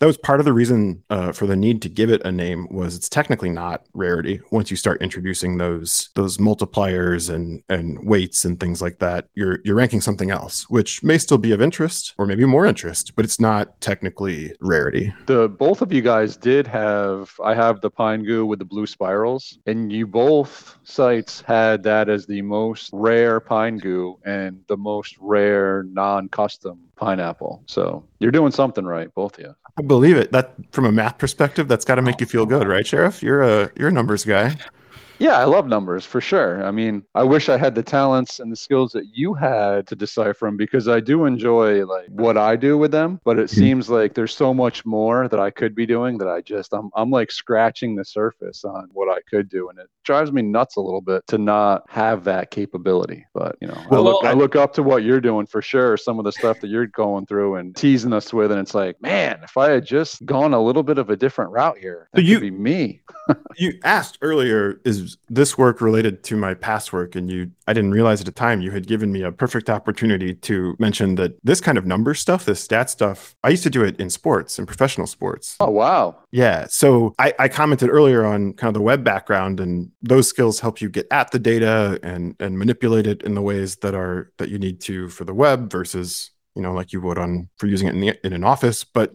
that 0.00 0.06
was 0.06 0.16
part 0.18 0.40
of 0.40 0.46
the 0.46 0.52
reason 0.52 1.02
uh, 1.10 1.32
for 1.32 1.46
the 1.46 1.56
need 1.56 1.82
to 1.82 1.88
give 1.88 2.10
it 2.10 2.22
a 2.24 2.32
name 2.32 2.66
was 2.70 2.96
it's 2.96 3.08
technically 3.08 3.50
not 3.50 3.84
rarity 3.94 4.40
once 4.50 4.70
you 4.70 4.76
start 4.76 5.02
introducing 5.02 5.58
those 5.58 6.10
those 6.14 6.38
multipliers 6.38 7.32
and 7.32 7.62
and 7.68 8.06
weights 8.06 8.44
and 8.44 8.60
things 8.60 8.82
like 8.82 8.98
that. 8.98 9.28
You're 9.34 9.60
you're 9.64 9.76
ranking 9.76 10.00
something 10.00 10.30
else 10.30 10.68
which 10.68 11.02
may 11.02 11.18
still 11.18 11.38
be 11.38 11.52
of 11.52 11.62
interest 11.62 12.14
or 12.18 12.26
maybe 12.26 12.44
more 12.44 12.66
interest 12.66 13.14
but 13.14 13.24
it's 13.24 13.40
not 13.40 13.80
technically 13.80 14.54
rarity. 14.60 15.12
The 15.26 15.48
both 15.48 15.82
of 15.82 15.92
you 15.92 16.02
guys 16.02 16.36
did 16.36 16.66
have 16.66 17.32
I 17.42 17.54
have 17.54 17.80
the 17.80 17.90
pine 17.90 18.24
goo 18.24 18.46
with 18.46 18.58
the 18.58 18.64
blue 18.64 18.86
spirals, 18.86 19.58
and 19.66 19.92
you 19.92 20.06
both 20.06 20.78
sites 20.82 21.40
had 21.40 21.82
that 21.84 22.08
as 22.08 22.26
the 22.26 22.42
most 22.42 22.90
rare 22.92 23.40
pine 23.40 23.78
goo 23.78 24.18
and 24.24 24.60
the 24.68 24.76
most 24.76 25.16
rare 25.20 25.84
non-custom 25.84 26.80
pineapple. 26.96 27.62
So 27.66 28.04
you're 28.18 28.30
doing 28.32 28.52
something 28.52 28.84
right, 28.84 29.12
both 29.14 29.38
of 29.38 29.44
you. 29.44 29.54
i 29.78 29.82
believe 29.82 30.16
it 30.16 30.32
that 30.32 30.52
from 30.72 30.84
a 30.86 30.92
math 30.92 31.18
perspective 31.18 31.68
that's 31.68 31.84
got 31.84 31.96
to 31.96 32.02
make 32.02 32.20
you 32.20 32.26
feel 32.26 32.46
good 32.46 32.66
right 32.66 32.86
sheriff 32.86 33.22
you're 33.22 33.42
a 33.42 33.70
you're 33.76 33.88
a 33.88 33.92
numbers 33.92 34.24
guy 34.24 34.56
Yeah, 35.18 35.38
I 35.38 35.44
love 35.44 35.66
numbers 35.66 36.04
for 36.04 36.20
sure. 36.20 36.64
I 36.64 36.70
mean, 36.70 37.02
I 37.14 37.22
wish 37.22 37.48
I 37.48 37.56
had 37.56 37.74
the 37.74 37.82
talents 37.82 38.38
and 38.38 38.52
the 38.52 38.56
skills 38.56 38.92
that 38.92 39.06
you 39.14 39.32
had 39.34 39.86
to 39.88 39.96
decipher 39.96 40.46
them 40.46 40.56
because 40.56 40.88
I 40.88 41.00
do 41.00 41.24
enjoy 41.24 41.86
like 41.86 42.06
what 42.08 42.36
I 42.36 42.56
do 42.56 42.76
with 42.76 42.90
them, 42.90 43.20
but 43.24 43.38
it 43.38 43.46
Mhm. 43.46 43.54
seems 43.54 43.88
like 43.90 44.14
there's 44.14 44.34
so 44.34 44.52
much 44.52 44.84
more 44.84 45.28
that 45.28 45.40
I 45.40 45.50
could 45.50 45.74
be 45.74 45.86
doing 45.86 46.18
that 46.18 46.28
I 46.28 46.40
just 46.42 46.72
I'm 46.74 46.90
I'm 46.94 47.10
like 47.10 47.30
scratching 47.30 47.94
the 47.96 48.04
surface 48.04 48.64
on 48.64 48.88
what 48.92 49.08
I 49.08 49.20
could 49.30 49.48
do 49.48 49.68
and 49.70 49.78
it 49.78 49.88
drives 50.04 50.30
me 50.32 50.42
nuts 50.42 50.76
a 50.76 50.80
little 50.80 51.00
bit 51.00 51.26
to 51.28 51.38
not 51.38 51.84
have 51.88 52.24
that 52.24 52.50
capability. 52.50 53.24
But, 53.34 53.56
you 53.60 53.68
know, 53.68 53.74
I 53.74 53.86
Well, 53.88 54.02
look 54.04 54.24
I 54.24 54.30
I- 54.30 54.34
look 54.34 54.54
up 54.54 54.72
to 54.74 54.82
what 54.82 55.02
you're 55.02 55.20
doing 55.20 55.46
for 55.46 55.62
sure, 55.62 55.96
some 55.96 56.18
of 56.18 56.24
the 56.24 56.32
stuff 56.32 56.60
that 56.60 56.68
you're 56.68 56.86
going 56.86 57.26
through 57.26 57.56
and 57.56 57.74
teasing 57.74 58.12
us 58.12 58.32
with 58.34 58.52
and 58.52 58.60
it's 58.60 58.74
like, 58.74 59.00
man, 59.00 59.40
if 59.42 59.56
I 59.56 59.70
had 59.70 59.86
just 59.86 60.24
gone 60.26 60.52
a 60.52 60.62
little 60.62 60.82
bit 60.82 60.98
of 60.98 61.08
a 61.10 61.16
different 61.16 61.52
route 61.52 61.78
here, 61.78 62.08
that 62.12 62.20
So 62.20 62.26
you- 62.26 62.40
be 62.40 62.50
me. 62.50 63.00
you 63.56 63.72
asked 63.82 64.18
earlier 64.22 64.80
is 64.84 65.05
this 65.28 65.56
work 65.56 65.80
related 65.80 66.22
to 66.22 66.36
my 66.36 66.54
past 66.54 66.92
work 66.92 67.14
and 67.14 67.30
you 67.30 67.50
i 67.66 67.72
didn't 67.72 67.90
realize 67.90 68.20
at 68.20 68.26
the 68.26 68.32
time 68.32 68.60
you 68.60 68.70
had 68.70 68.86
given 68.86 69.12
me 69.12 69.22
a 69.22 69.32
perfect 69.32 69.68
opportunity 69.68 70.34
to 70.34 70.74
mention 70.78 71.14
that 71.16 71.32
this 71.44 71.60
kind 71.60 71.78
of 71.78 71.86
number 71.86 72.14
stuff 72.14 72.44
this 72.44 72.60
stat 72.60 72.90
stuff 72.90 73.34
i 73.44 73.48
used 73.48 73.62
to 73.62 73.70
do 73.70 73.82
it 73.84 73.98
in 74.00 74.10
sports 74.10 74.58
in 74.58 74.66
professional 74.66 75.06
sports 75.06 75.56
Oh 75.60 75.70
wow. 75.70 76.16
yeah 76.30 76.66
so 76.68 77.14
I, 77.18 77.34
I 77.38 77.48
commented 77.48 77.88
earlier 77.90 78.24
on 78.24 78.52
kind 78.54 78.68
of 78.68 78.74
the 78.74 78.82
web 78.82 79.04
background 79.04 79.60
and 79.60 79.90
those 80.02 80.28
skills 80.28 80.60
help 80.60 80.80
you 80.80 80.88
get 80.88 81.06
at 81.10 81.30
the 81.30 81.38
data 81.38 81.98
and 82.02 82.34
and 82.40 82.58
manipulate 82.58 83.06
it 83.06 83.22
in 83.22 83.34
the 83.34 83.42
ways 83.42 83.76
that 83.76 83.94
are 83.94 84.32
that 84.38 84.48
you 84.48 84.58
need 84.58 84.80
to 84.82 85.08
for 85.08 85.24
the 85.24 85.34
web 85.34 85.70
versus 85.70 86.30
you 86.54 86.62
know 86.62 86.72
like 86.72 86.92
you 86.92 87.00
would 87.00 87.18
on 87.18 87.48
for 87.58 87.66
using 87.66 87.88
it 87.88 87.94
in, 87.94 88.00
the, 88.00 88.26
in 88.26 88.32
an 88.32 88.44
office 88.44 88.84
but 88.84 89.14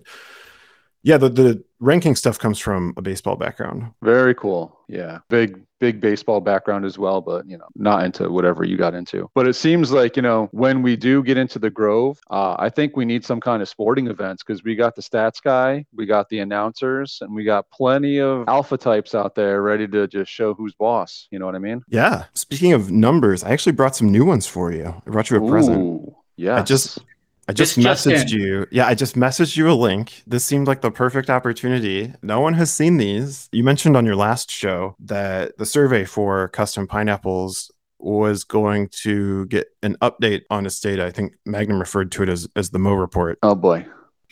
yeah 1.04 1.18
the, 1.18 1.30
the 1.30 1.64
ranking 1.80 2.16
stuff 2.16 2.38
comes 2.38 2.60
from 2.60 2.93
a 2.97 3.02
baseball 3.02 3.36
background 3.36 3.91
Very 4.02 4.36
cool. 4.36 4.78
Yeah. 4.88 5.20
Big, 5.30 5.62
big 5.80 6.02
baseball 6.02 6.41
background 6.41 6.86
as 6.86 6.97
well, 6.97 7.22
but 7.22 7.47
you 7.47 7.58
know, 7.58 7.68
not 7.76 8.04
into 8.04 8.30
whatever 8.30 8.64
you 8.64 8.78
got 8.78 8.93
into. 8.93 9.30
But 9.34 9.47
it 9.47 9.56
seems 9.56 9.91
like, 9.91 10.16
you 10.16 10.22
know, 10.22 10.49
when 10.52 10.82
we 10.82 10.95
do 10.95 11.24
get 11.24 11.38
into 11.38 11.60
the 11.60 11.70
Grove, 11.70 12.20
uh, 12.30 12.56
I 12.60 12.70
think 12.70 12.95
we 12.95 13.06
need 13.06 13.24
some 13.24 13.39
kind 13.39 13.62
of 13.62 13.70
sporting 13.70 14.08
events 14.08 14.43
because 14.43 14.64
we 14.64 14.76
got 14.76 14.95
the 14.95 15.02
stats 15.02 15.41
guy, 15.41 15.86
we 15.95 16.06
got 16.06 16.30
the 16.30 16.39
announcers, 16.39 17.20
and 17.22 17.34
we 17.34 17.43
got 17.43 17.70
plenty 17.72 18.20
of 18.20 18.47
alpha 18.47 18.78
types 18.78 19.16
out 19.16 19.34
there 19.34 19.62
ready 19.62 19.88
to 19.88 20.08
just 20.08 20.32
show 20.32 20.54
who's 20.54 20.74
boss. 20.76 21.28
You 21.32 21.39
know 21.39 21.45
what 21.45 21.56
I 21.56 21.60
mean? 21.60 21.82
Yeah. 21.88 22.26
Speaking 22.34 22.74
of 22.74 22.91
numbers, 22.91 23.43
I 23.43 23.52
actually 23.52 23.74
brought 23.74 23.95
some 23.95 24.12
new 24.12 24.26
ones 24.26 24.45
for 24.45 24.72
you. 24.72 25.02
I 25.08 25.10
brought 25.10 25.30
you 25.30 25.43
a 25.43 25.49
present. 25.49 26.14
Yeah. 26.36 26.60
I 26.60 26.64
just 26.64 26.99
I 27.48 27.54
just 27.54 27.76
This 27.76 27.84
just 27.84 28.08
messaged 28.08 28.34
in. 28.34 28.39
you. 28.39 28.68
Yeah, 28.72 28.88
I 28.88 28.94
just 28.94 29.16
messaged 29.16 29.58
you 29.58 29.70
a 29.70 29.74
link. 29.74 30.24
This 30.28 30.46
seemed 30.46 30.68
like 30.68 30.82
the 30.82 30.92
perfect 30.92 31.30
opportunity. 31.30 32.14
No 32.22 32.39
one 32.39 32.54
has 32.54 32.72
seen 32.72 32.98
these. 32.98 33.50
You 33.52 33.64
mentioned 33.64 33.98
on 33.98 34.06
your 34.06 34.16
last 34.16 34.52
show 34.52 34.96
that 35.00 35.58
the 35.58 35.66
survey 35.66 36.06
for 36.06 36.48
custom 36.50 36.88
pineapples 36.88 37.72
was 38.00 38.44
going 38.44 38.89
to 38.89 39.46
get 39.48 39.68
an 39.84 39.96
update 40.02 40.44
on 40.50 40.66
its 40.66 40.80
data. 40.80 41.06
I 41.06 41.12
think 41.12 41.34
Magnum 41.46 41.80
referred 41.80 42.12
to 42.14 42.24
it 42.24 42.30
as, 42.30 42.48
as 42.56 42.70
the 42.70 42.80
Mo 42.80 42.94
report. 42.94 43.39
Oh 43.44 43.56
boy. 43.56 43.86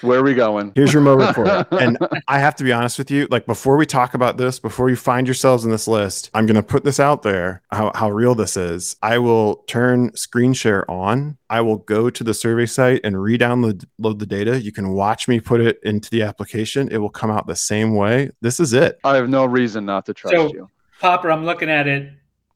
Where 0.00 0.20
are 0.20 0.22
we 0.22 0.34
going? 0.34 0.72
Here's 0.74 0.92
your 0.92 1.02
Mo 1.02 1.14
report. 1.14 1.68
and 1.72 1.98
I 2.26 2.38
have 2.38 2.56
to 2.56 2.64
be 2.64 2.72
honest 2.72 2.98
with 2.98 3.10
you, 3.10 3.26
like 3.30 3.46
before 3.46 3.76
we 3.76 3.86
talk 3.86 4.14
about 4.14 4.38
this, 4.38 4.58
before 4.58 4.88
you 4.88 4.96
find 4.96 5.26
yourselves 5.26 5.64
in 5.64 5.70
this 5.70 5.86
list, 5.86 6.30
I'm 6.32 6.46
gonna 6.46 6.62
put 6.62 6.84
this 6.84 6.98
out 6.98 7.22
there, 7.22 7.62
how, 7.70 7.92
how 7.94 8.10
real 8.10 8.34
this 8.34 8.56
is. 8.56 8.96
I 9.02 9.18
will 9.18 9.56
turn 9.66 10.14
screen 10.16 10.52
share 10.54 10.90
on. 10.90 11.36
I 11.50 11.60
will 11.60 11.78
go 11.78 12.10
to 12.10 12.24
the 12.24 12.32
survey 12.34 12.66
site 12.66 13.00
and 13.04 13.20
re-download 13.20 13.84
load 13.98 14.18
the 14.18 14.26
data. 14.26 14.60
You 14.60 14.72
can 14.72 14.90
watch 14.90 15.28
me 15.28 15.40
put 15.40 15.60
it 15.60 15.78
into 15.82 16.08
the 16.10 16.22
application. 16.22 16.88
It 16.90 16.98
will 16.98 17.10
come 17.10 17.30
out 17.30 17.46
the 17.46 17.56
same 17.56 17.94
way. 17.94 18.30
This 18.40 18.60
is 18.60 18.72
it. 18.72 18.98
I 19.04 19.16
have 19.16 19.28
no 19.28 19.44
reason 19.44 19.84
not 19.84 20.06
to 20.06 20.14
trust 20.14 20.34
So- 20.34 20.52
you. 20.52 20.70
Popper, 21.00 21.30
I'm 21.30 21.46
looking 21.46 21.70
at 21.70 21.86
it. 21.88 22.12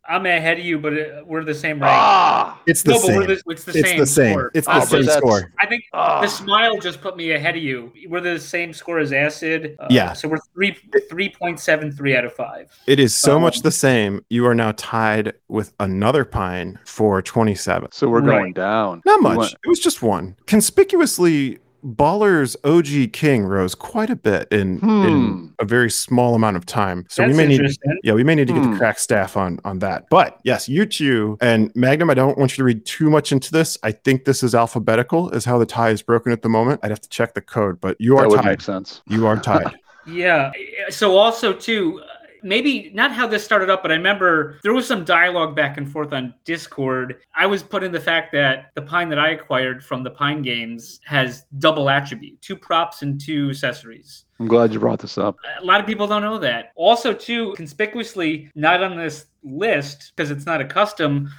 I'm 0.08 0.26
ahead 0.26 0.58
of 0.58 0.64
you, 0.64 0.78
but 0.78 0.92
uh, 0.92 1.22
we're 1.24 1.44
the 1.44 1.54
same 1.54 1.80
rank. 1.80 1.92
Ah! 1.96 2.60
It's 2.66 2.82
the 2.82 2.92
no, 2.92 2.96
but 2.98 3.06
same. 3.06 3.16
we're 3.16 3.26
the, 3.26 3.42
it's 3.48 3.64
the 3.64 3.78
it's 3.78 3.88
same. 3.88 3.98
the 3.98 4.06
same. 4.06 4.32
score. 4.34 4.50
It's 4.54 4.66
the 4.66 4.72
but 4.72 4.86
same 4.88 5.04
score. 5.04 5.52
I 5.58 5.66
think 5.66 5.84
Ah. 5.94 6.20
the 6.20 6.26
smile 6.28 6.78
just 6.78 7.00
put 7.00 7.16
me 7.16 7.32
ahead 7.32 7.56
of 7.56 7.62
you. 7.62 7.90
We're 8.08 8.20
the 8.20 8.38
same 8.38 8.72
score 8.74 8.98
as 8.98 9.12
Acid. 9.12 9.76
Uh, 9.78 9.86
Yeah. 9.90 10.12
So 10.12 10.28
we're 10.28 10.38
three 10.54 10.76
three 11.08 11.30
point 11.30 11.58
seven 11.60 11.90
three 11.90 12.14
out 12.16 12.24
of 12.24 12.34
five. 12.34 12.70
It 12.86 13.00
is 13.00 13.16
so 13.16 13.40
much 13.40 13.56
Um, 13.58 13.62
the 13.62 13.70
same. 13.70 14.24
You 14.28 14.46
are 14.46 14.54
now 14.54 14.72
tied 14.76 15.32
with 15.48 15.72
another 15.80 16.24
pine 16.24 16.78
for 16.84 17.22
27. 17.22 17.88
So 17.92 18.08
we're 18.08 18.20
going 18.20 18.44
Right. 18.44 18.54
down. 18.54 19.00
Not 19.06 19.22
much. 19.22 19.38
went- 19.38 19.52
It 19.64 19.68
was 19.68 19.80
just 19.80 20.02
one. 20.02 20.36
Conspicuously 20.46 21.58
Baller's 21.84 22.56
OG 22.64 23.08
King 23.12 23.44
rose 23.44 23.74
quite 23.74 24.08
a 24.08 24.16
bit 24.16 24.48
in, 24.50 24.78
Hmm. 24.78 25.06
in 25.06 25.54
a 25.58 25.64
very 25.66 25.90
small 25.90 26.34
amount 26.34 26.56
of 26.56 26.64
time. 26.64 27.04
So 27.10 27.22
That's 27.22 27.32
we 27.32 27.36
may 27.36 27.46
need 27.46 27.60
interesting. 27.60 27.98
yeah, 28.02 28.14
we 28.14 28.24
may 28.24 28.34
need 28.34 28.46
to 28.48 28.54
get 28.54 28.64
Hmm. 28.64 28.72
the 28.72 28.78
crack 28.78 28.98
staff 28.98 29.36
on 29.36 29.60
on 29.64 29.80
that. 29.80 30.06
But 30.10 30.38
yes, 30.44 30.68
you 30.68 30.86
two 30.86 31.36
and 31.42 31.70
Magnum, 31.74 32.08
I 32.08 32.14
don't 32.14 32.38
want 32.38 32.52
you 32.52 32.56
to 32.62 32.64
read 32.64 32.84
too 32.86 33.10
much 33.10 33.32
into 33.32 33.52
this. 33.52 33.76
I 33.82 33.92
think 33.92 34.24
this 34.24 34.42
is 34.42 34.54
alphabetical, 34.54 35.28
is 35.30 35.44
how 35.44 35.58
the 35.58 35.66
tie 35.66 35.90
is 35.90 36.00
broken 36.02 36.32
at 36.32 36.40
the 36.42 36.48
moment. 36.48 36.80
I'd 36.82 36.90
have 36.90 37.02
to 37.02 37.08
check 37.10 37.34
the 37.34 37.42
code, 37.42 37.80
but 37.80 37.96
you 38.00 38.16
are 38.16 38.22
That 38.22 38.30
would 38.30 38.40
tied. 38.40 38.46
make 38.46 38.60
sense. 38.62 39.02
You 39.06 39.26
are 39.26 39.36
tied. 39.36 39.70
Yeah. 40.06 40.52
So 40.90 41.16
also 41.16 41.54
too, 41.54 41.98
uh, 42.02 42.06
maybe 42.44 42.90
not 42.94 43.10
how 43.10 43.26
this 43.26 43.42
started 43.42 43.70
up, 43.70 43.82
but 43.82 43.90
I 43.90 43.94
remember 43.94 44.60
there 44.62 44.74
was 44.74 44.86
some 44.86 45.04
dialogue 45.04 45.56
back 45.56 45.78
and 45.78 45.90
forth 45.90 46.12
on 46.12 46.34
Discord. 46.44 47.16
I 47.34 47.46
was 47.46 47.62
put 47.62 47.82
in 47.82 47.90
the 47.90 47.98
fact 47.98 48.30
that 48.32 48.70
the 48.74 48.82
pine 48.82 49.08
that 49.08 49.18
I 49.18 49.30
acquired 49.30 49.82
from 49.82 50.04
the 50.04 50.10
Pine 50.10 50.42
Games 50.42 51.00
has 51.06 51.44
double 51.58 51.88
attribute, 51.88 52.40
two 52.42 52.54
props 52.54 53.02
and 53.02 53.20
two 53.20 53.50
accessories. 53.50 54.26
I'm 54.38 54.46
glad 54.46 54.72
you 54.72 54.78
brought 54.78 55.00
this 55.00 55.16
up. 55.16 55.36
A 55.60 55.64
lot 55.64 55.80
of 55.80 55.86
people 55.86 56.06
don't 56.06 56.22
know 56.22 56.38
that. 56.38 56.72
Also, 56.76 57.12
too, 57.12 57.54
conspicuously 57.56 58.50
not 58.54 58.82
on 58.82 58.96
this 58.96 59.26
list 59.42 60.12
because 60.14 60.30
it's 60.30 60.46
not 60.46 60.60
a 60.60 60.64
custom. 60.66 61.30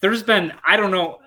There's 0.00 0.22
been 0.22 0.52
I 0.64 0.76
don't 0.76 0.92
know, 0.92 1.18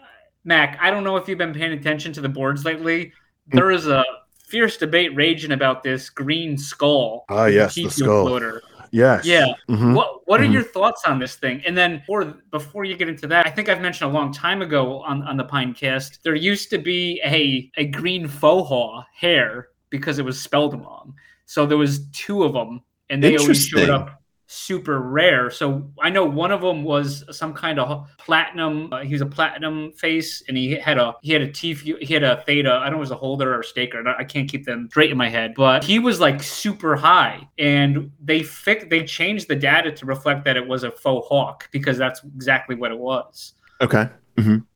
Mac. 0.45 0.77
I 0.81 0.89
don't 0.89 1.03
know 1.03 1.17
if 1.17 1.27
you've 1.27 1.37
been 1.37 1.53
paying 1.53 1.73
attention 1.73 2.13
to 2.13 2.21
the 2.21 2.29
boards 2.29 2.63
lately. 2.63 3.11
There 3.47 3.71
is 3.71 3.87
a 3.87 4.05
fierce 4.51 4.77
debate 4.77 5.15
raging 5.15 5.53
about 5.53 5.81
this 5.81 6.09
green 6.09 6.57
skull. 6.57 7.25
Ah, 7.29 7.45
yes, 7.45 7.73
the 7.73 7.83
T-Fuel 7.83 7.91
skull. 7.91 8.27
floater. 8.27 8.61
Yes. 8.91 9.25
Yeah. 9.25 9.47
Mhm. 9.69 9.95
What 9.95 10.19
What 10.25 10.39
are 10.39 10.45
Mhm. 10.45 10.53
your 10.53 10.63
thoughts 10.63 11.03
on 11.05 11.19
this 11.19 11.35
thing? 11.35 11.61
And 11.65 11.75
then, 11.77 12.03
for 12.07 12.23
before 12.51 12.85
you 12.85 12.95
get 12.95 13.09
into 13.09 13.27
that, 13.27 13.45
I 13.45 13.49
think 13.49 13.67
I've 13.67 13.81
mentioned 13.81 14.09
a 14.09 14.13
long 14.13 14.31
time 14.31 14.61
ago 14.61 15.01
on 15.01 15.23
on 15.23 15.35
the 15.35 15.43
Pinecast, 15.43 16.21
there 16.23 16.35
used 16.35 16.69
to 16.69 16.77
be 16.77 17.19
a 17.25 17.69
a 17.81 17.87
green 17.87 18.27
faux 18.27 18.69
haw 18.69 19.03
hair 19.13 19.69
because 19.89 20.19
it 20.19 20.25
was 20.25 20.39
spelled 20.41 20.73
wrong. 20.79 21.13
So 21.45 21.65
there 21.65 21.77
was 21.77 22.07
two 22.11 22.43
of 22.43 22.53
them, 22.53 22.81
and 23.09 23.21
they 23.21 23.35
always 23.37 23.65
showed 23.65 23.89
up 23.89 24.20
super 24.51 24.99
rare. 25.01 25.49
So 25.49 25.89
I 26.01 26.09
know 26.09 26.25
one 26.25 26.51
of 26.51 26.61
them 26.61 26.83
was 26.83 27.23
some 27.35 27.53
kind 27.53 27.79
of 27.79 28.09
platinum. 28.17 28.91
Uh, 28.91 28.99
he 29.01 29.13
was 29.13 29.21
a 29.21 29.25
platinum 29.25 29.93
face, 29.93 30.43
and 30.47 30.57
he 30.57 30.75
had 30.75 30.97
a 30.97 31.15
he 31.21 31.31
had 31.31 31.41
a 31.41 31.51
T 31.51 31.73
he 31.73 32.13
had 32.13 32.23
a 32.23 32.43
theta. 32.45 32.73
I 32.73 32.89
don't 32.89 32.91
know 32.91 32.97
if 32.97 32.97
it 32.97 32.99
was 32.99 33.11
a 33.11 33.15
holder 33.15 33.53
or 33.53 33.61
a 33.61 33.63
staker. 33.63 34.07
I 34.07 34.23
can't 34.23 34.49
keep 34.49 34.65
them 34.65 34.87
straight 34.89 35.09
in 35.09 35.17
my 35.17 35.29
head, 35.29 35.53
but 35.55 35.83
he 35.83 35.99
was 35.99 36.19
like 36.19 36.43
super 36.43 36.95
high, 36.95 37.47
and 37.57 38.11
they 38.21 38.43
fix 38.43 38.85
they 38.89 39.05
changed 39.05 39.47
the 39.47 39.55
data 39.55 39.91
to 39.91 40.05
reflect 40.05 40.43
that 40.45 40.57
it 40.57 40.67
was 40.67 40.83
a 40.83 40.91
faux 40.91 41.27
hawk 41.27 41.69
because 41.71 41.97
that's 41.97 42.21
exactly 42.35 42.75
what 42.75 42.91
it 42.91 42.99
was. 42.99 43.53
Okay. 43.79 44.09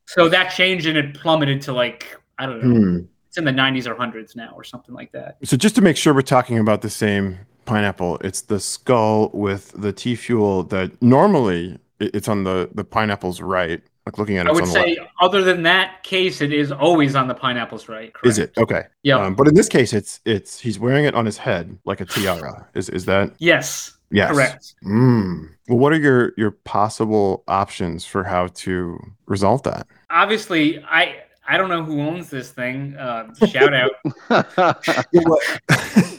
So 0.06 0.28
that 0.28 0.50
changed 0.50 0.86
and 0.86 0.96
it 0.96 1.14
plummeted 1.14 1.60
to 1.62 1.72
like 1.72 2.16
I 2.38 2.46
don't 2.46 2.62
know. 2.62 2.80
Hmm. 2.80 2.98
It's 3.28 3.38
in 3.38 3.44
the 3.44 3.50
90s 3.50 3.86
or 3.86 3.94
hundreds 3.96 4.36
now 4.36 4.52
or 4.54 4.64
something 4.64 4.94
like 4.94 5.12
that. 5.12 5.36
So 5.44 5.56
just 5.56 5.74
to 5.74 5.82
make 5.82 5.96
sure 5.96 6.14
we're 6.14 6.22
talking 6.22 6.58
about 6.58 6.80
the 6.82 6.88
same 6.88 7.38
pineapple, 7.66 8.18
it's 8.22 8.42
the 8.42 8.60
skull 8.60 9.30
with 9.32 9.72
the 9.76 9.92
T 9.92 10.14
fuel 10.14 10.62
that 10.64 11.00
normally 11.02 11.78
it's 12.00 12.28
on 12.28 12.44
the 12.44 12.70
the 12.74 12.84
pineapple's 12.84 13.40
right. 13.40 13.82
Like 14.06 14.18
looking 14.18 14.38
at 14.38 14.46
it, 14.46 14.50
I 14.50 14.52
would 14.52 14.62
on 14.62 14.68
the 14.68 14.72
say, 14.72 14.96
left. 15.00 15.10
other 15.20 15.42
than 15.42 15.64
that 15.64 16.04
case, 16.04 16.40
it 16.40 16.52
is 16.52 16.70
always 16.70 17.16
on 17.16 17.26
the 17.26 17.34
pineapples, 17.34 17.88
right? 17.88 18.12
Is 18.22 18.38
it 18.38 18.56
okay? 18.56 18.84
Yeah. 19.02 19.16
Um, 19.16 19.34
but 19.34 19.48
in 19.48 19.54
this 19.54 19.68
case, 19.68 19.92
it's 19.92 20.20
it's 20.24 20.60
he's 20.60 20.78
wearing 20.78 21.06
it 21.06 21.16
on 21.16 21.26
his 21.26 21.36
head 21.36 21.76
like 21.84 22.00
a 22.00 22.04
tiara. 22.04 22.68
Is 22.74 22.88
is 22.88 23.04
that 23.06 23.32
yes. 23.38 23.98
yes? 24.12 24.30
Correct. 24.30 24.74
Mm. 24.84 25.48
Well, 25.68 25.78
what 25.78 25.92
are 25.92 25.98
your 25.98 26.34
your 26.36 26.52
possible 26.52 27.42
options 27.48 28.04
for 28.04 28.22
how 28.22 28.46
to 28.46 28.96
resolve 29.26 29.64
that? 29.64 29.88
Obviously, 30.10 30.80
I 30.84 31.22
I 31.48 31.56
don't 31.56 31.68
know 31.68 31.82
who 31.82 32.00
owns 32.00 32.30
this 32.30 32.52
thing. 32.52 32.96
Uh, 32.96 33.34
shout 33.46 33.74
out. 33.74 33.90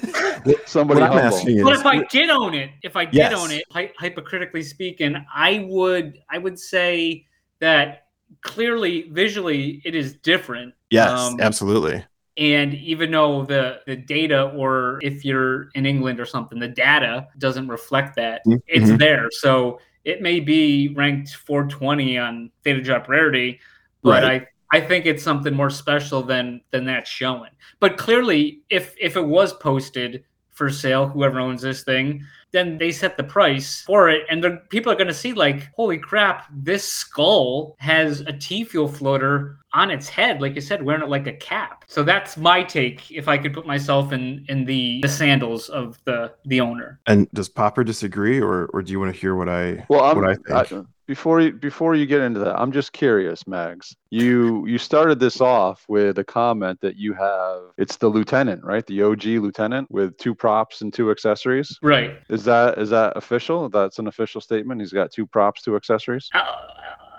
Somebody 0.65 1.01
what 1.01 1.11
I'm 1.11 1.17
asking 1.19 1.63
but 1.63 1.73
is, 1.73 1.79
if 1.81 1.85
I 1.85 2.03
did 2.05 2.29
own 2.29 2.53
it, 2.53 2.69
if 2.83 2.95
I 2.95 3.05
did 3.05 3.15
Yes. 3.15 3.33
own 3.33 3.51
it, 3.51 3.63
hy- 3.71 3.91
hypocritically 3.99 4.63
speaking, 4.63 5.15
I 5.33 5.65
would 5.69 6.19
I 6.29 6.37
would 6.37 6.59
say 6.59 7.25
that 7.59 8.07
clearly 8.41 9.09
visually 9.09 9.81
it 9.85 9.95
is 9.95 10.13
different. 10.15 10.73
yes, 10.89 11.11
Um, 11.11 11.39
absolutely. 11.39 12.03
And 12.37 12.73
even 12.75 13.11
though 13.11 13.43
the 13.45 13.79
the 13.87 13.95
data, 13.95 14.51
or 14.55 14.99
if 15.01 15.25
you're 15.25 15.69
in 15.75 15.85
England 15.85 16.19
or 16.19 16.25
something, 16.25 16.59
the 16.59 16.67
data 16.67 17.27
doesn't 17.39 17.67
reflect 17.67 18.15
that, 18.17 18.41
Mhm. 18.45 18.61
it's 18.67 18.91
there. 18.97 19.27
So 19.31 19.79
it 20.05 20.21
may 20.21 20.39
be 20.39 20.89
ranked 20.95 21.31
420 21.35 22.17
on 22.17 22.51
Theta 22.63 22.81
Drop 22.81 23.09
Rarity, 23.09 23.59
but 24.03 24.23
Right. 24.23 24.41
I 24.43 24.47
I 24.71 24.81
think 24.81 25.05
it's 25.05 25.23
something 25.23 25.53
more 25.53 25.69
special 25.69 26.21
than 26.23 26.61
than 26.71 26.85
that's 26.85 27.09
showing. 27.09 27.51
But 27.79 27.97
clearly, 27.97 28.61
if 28.69 28.95
if 28.99 29.15
it 29.15 29.25
was 29.25 29.53
posted 29.53 30.23
for 30.57 30.69
sale, 30.71 31.07
whoever 31.07 31.39
owns 31.39 31.61
this 31.61 31.83
thing, 31.83 32.25
then 32.51 32.79
they 32.79 32.91
set 32.91 33.15
the 33.15 33.23
price 33.23 33.83
for 33.83 34.09
it, 34.09 34.23
and 34.29 34.43
the 34.43 34.61
people 34.69 34.91
are 34.91 34.95
going 34.95 35.07
to 35.07 35.13
see 35.13 35.33
like, 35.33 35.69
holy 35.75 35.99
crap, 35.99 36.47
this 36.51 36.83
skull 36.83 37.75
has 37.79 38.21
a 38.21 38.33
T 38.33 38.63
fuel 38.63 38.87
floater 38.87 39.59
on 39.73 39.91
its 39.91 40.09
head, 40.09 40.41
like 40.41 40.55
you 40.55 40.61
said, 40.61 40.81
wearing 40.81 41.03
it 41.03 41.09
like 41.09 41.27
a 41.27 41.33
cap. 41.33 41.83
So 41.87 42.03
that's 42.03 42.37
my 42.37 42.63
take. 42.63 43.11
If 43.11 43.27
I 43.27 43.37
could 43.37 43.53
put 43.53 43.67
myself 43.67 44.11
in 44.11 44.45
in 44.49 44.65
the, 44.65 44.99
the 45.01 45.09
sandals 45.09 45.69
of 45.69 45.99
the 46.05 46.33
the 46.45 46.59
owner. 46.59 46.99
And 47.05 47.29
does 47.31 47.49
Popper 47.49 47.83
disagree, 47.83 48.41
or 48.41 48.65
or 48.73 48.81
do 48.81 48.91
you 48.91 48.99
want 48.99 49.13
to 49.13 49.19
hear 49.19 49.35
what 49.35 49.49
I 49.49 49.85
Well, 49.89 50.03
I'm, 50.03 50.15
what 50.17 50.27
I 50.27 50.33
think? 50.33 50.73
I- 50.73 50.83
before 51.07 51.41
you 51.41 51.53
before 51.53 51.95
you 51.95 52.05
get 52.05 52.21
into 52.21 52.39
that, 52.41 52.59
I'm 52.59 52.71
just 52.71 52.91
curious, 52.93 53.47
Mags. 53.47 53.95
You 54.09 54.65
you 54.67 54.77
started 54.77 55.19
this 55.19 55.41
off 55.41 55.85
with 55.87 56.19
a 56.19 56.23
comment 56.23 56.79
that 56.81 56.97
you 56.97 57.13
have. 57.13 57.61
It's 57.77 57.97
the 57.97 58.09
lieutenant, 58.09 58.63
right? 58.63 58.85
The 58.85 59.01
OG 59.01 59.23
lieutenant 59.25 59.89
with 59.89 60.17
two 60.17 60.35
props 60.35 60.81
and 60.81 60.93
two 60.93 61.09
accessories. 61.09 61.79
Right. 61.81 62.19
Is 62.29 62.43
that 62.43 62.77
is 62.77 62.89
that 62.89 63.15
official? 63.15 63.69
That's 63.69 63.99
an 63.99 64.07
official 64.07 64.41
statement. 64.41 64.81
He's 64.81 64.93
got 64.93 65.11
two 65.11 65.25
props, 65.25 65.61
two 65.63 65.75
accessories. 65.77 66.29
Uh, 66.33 66.43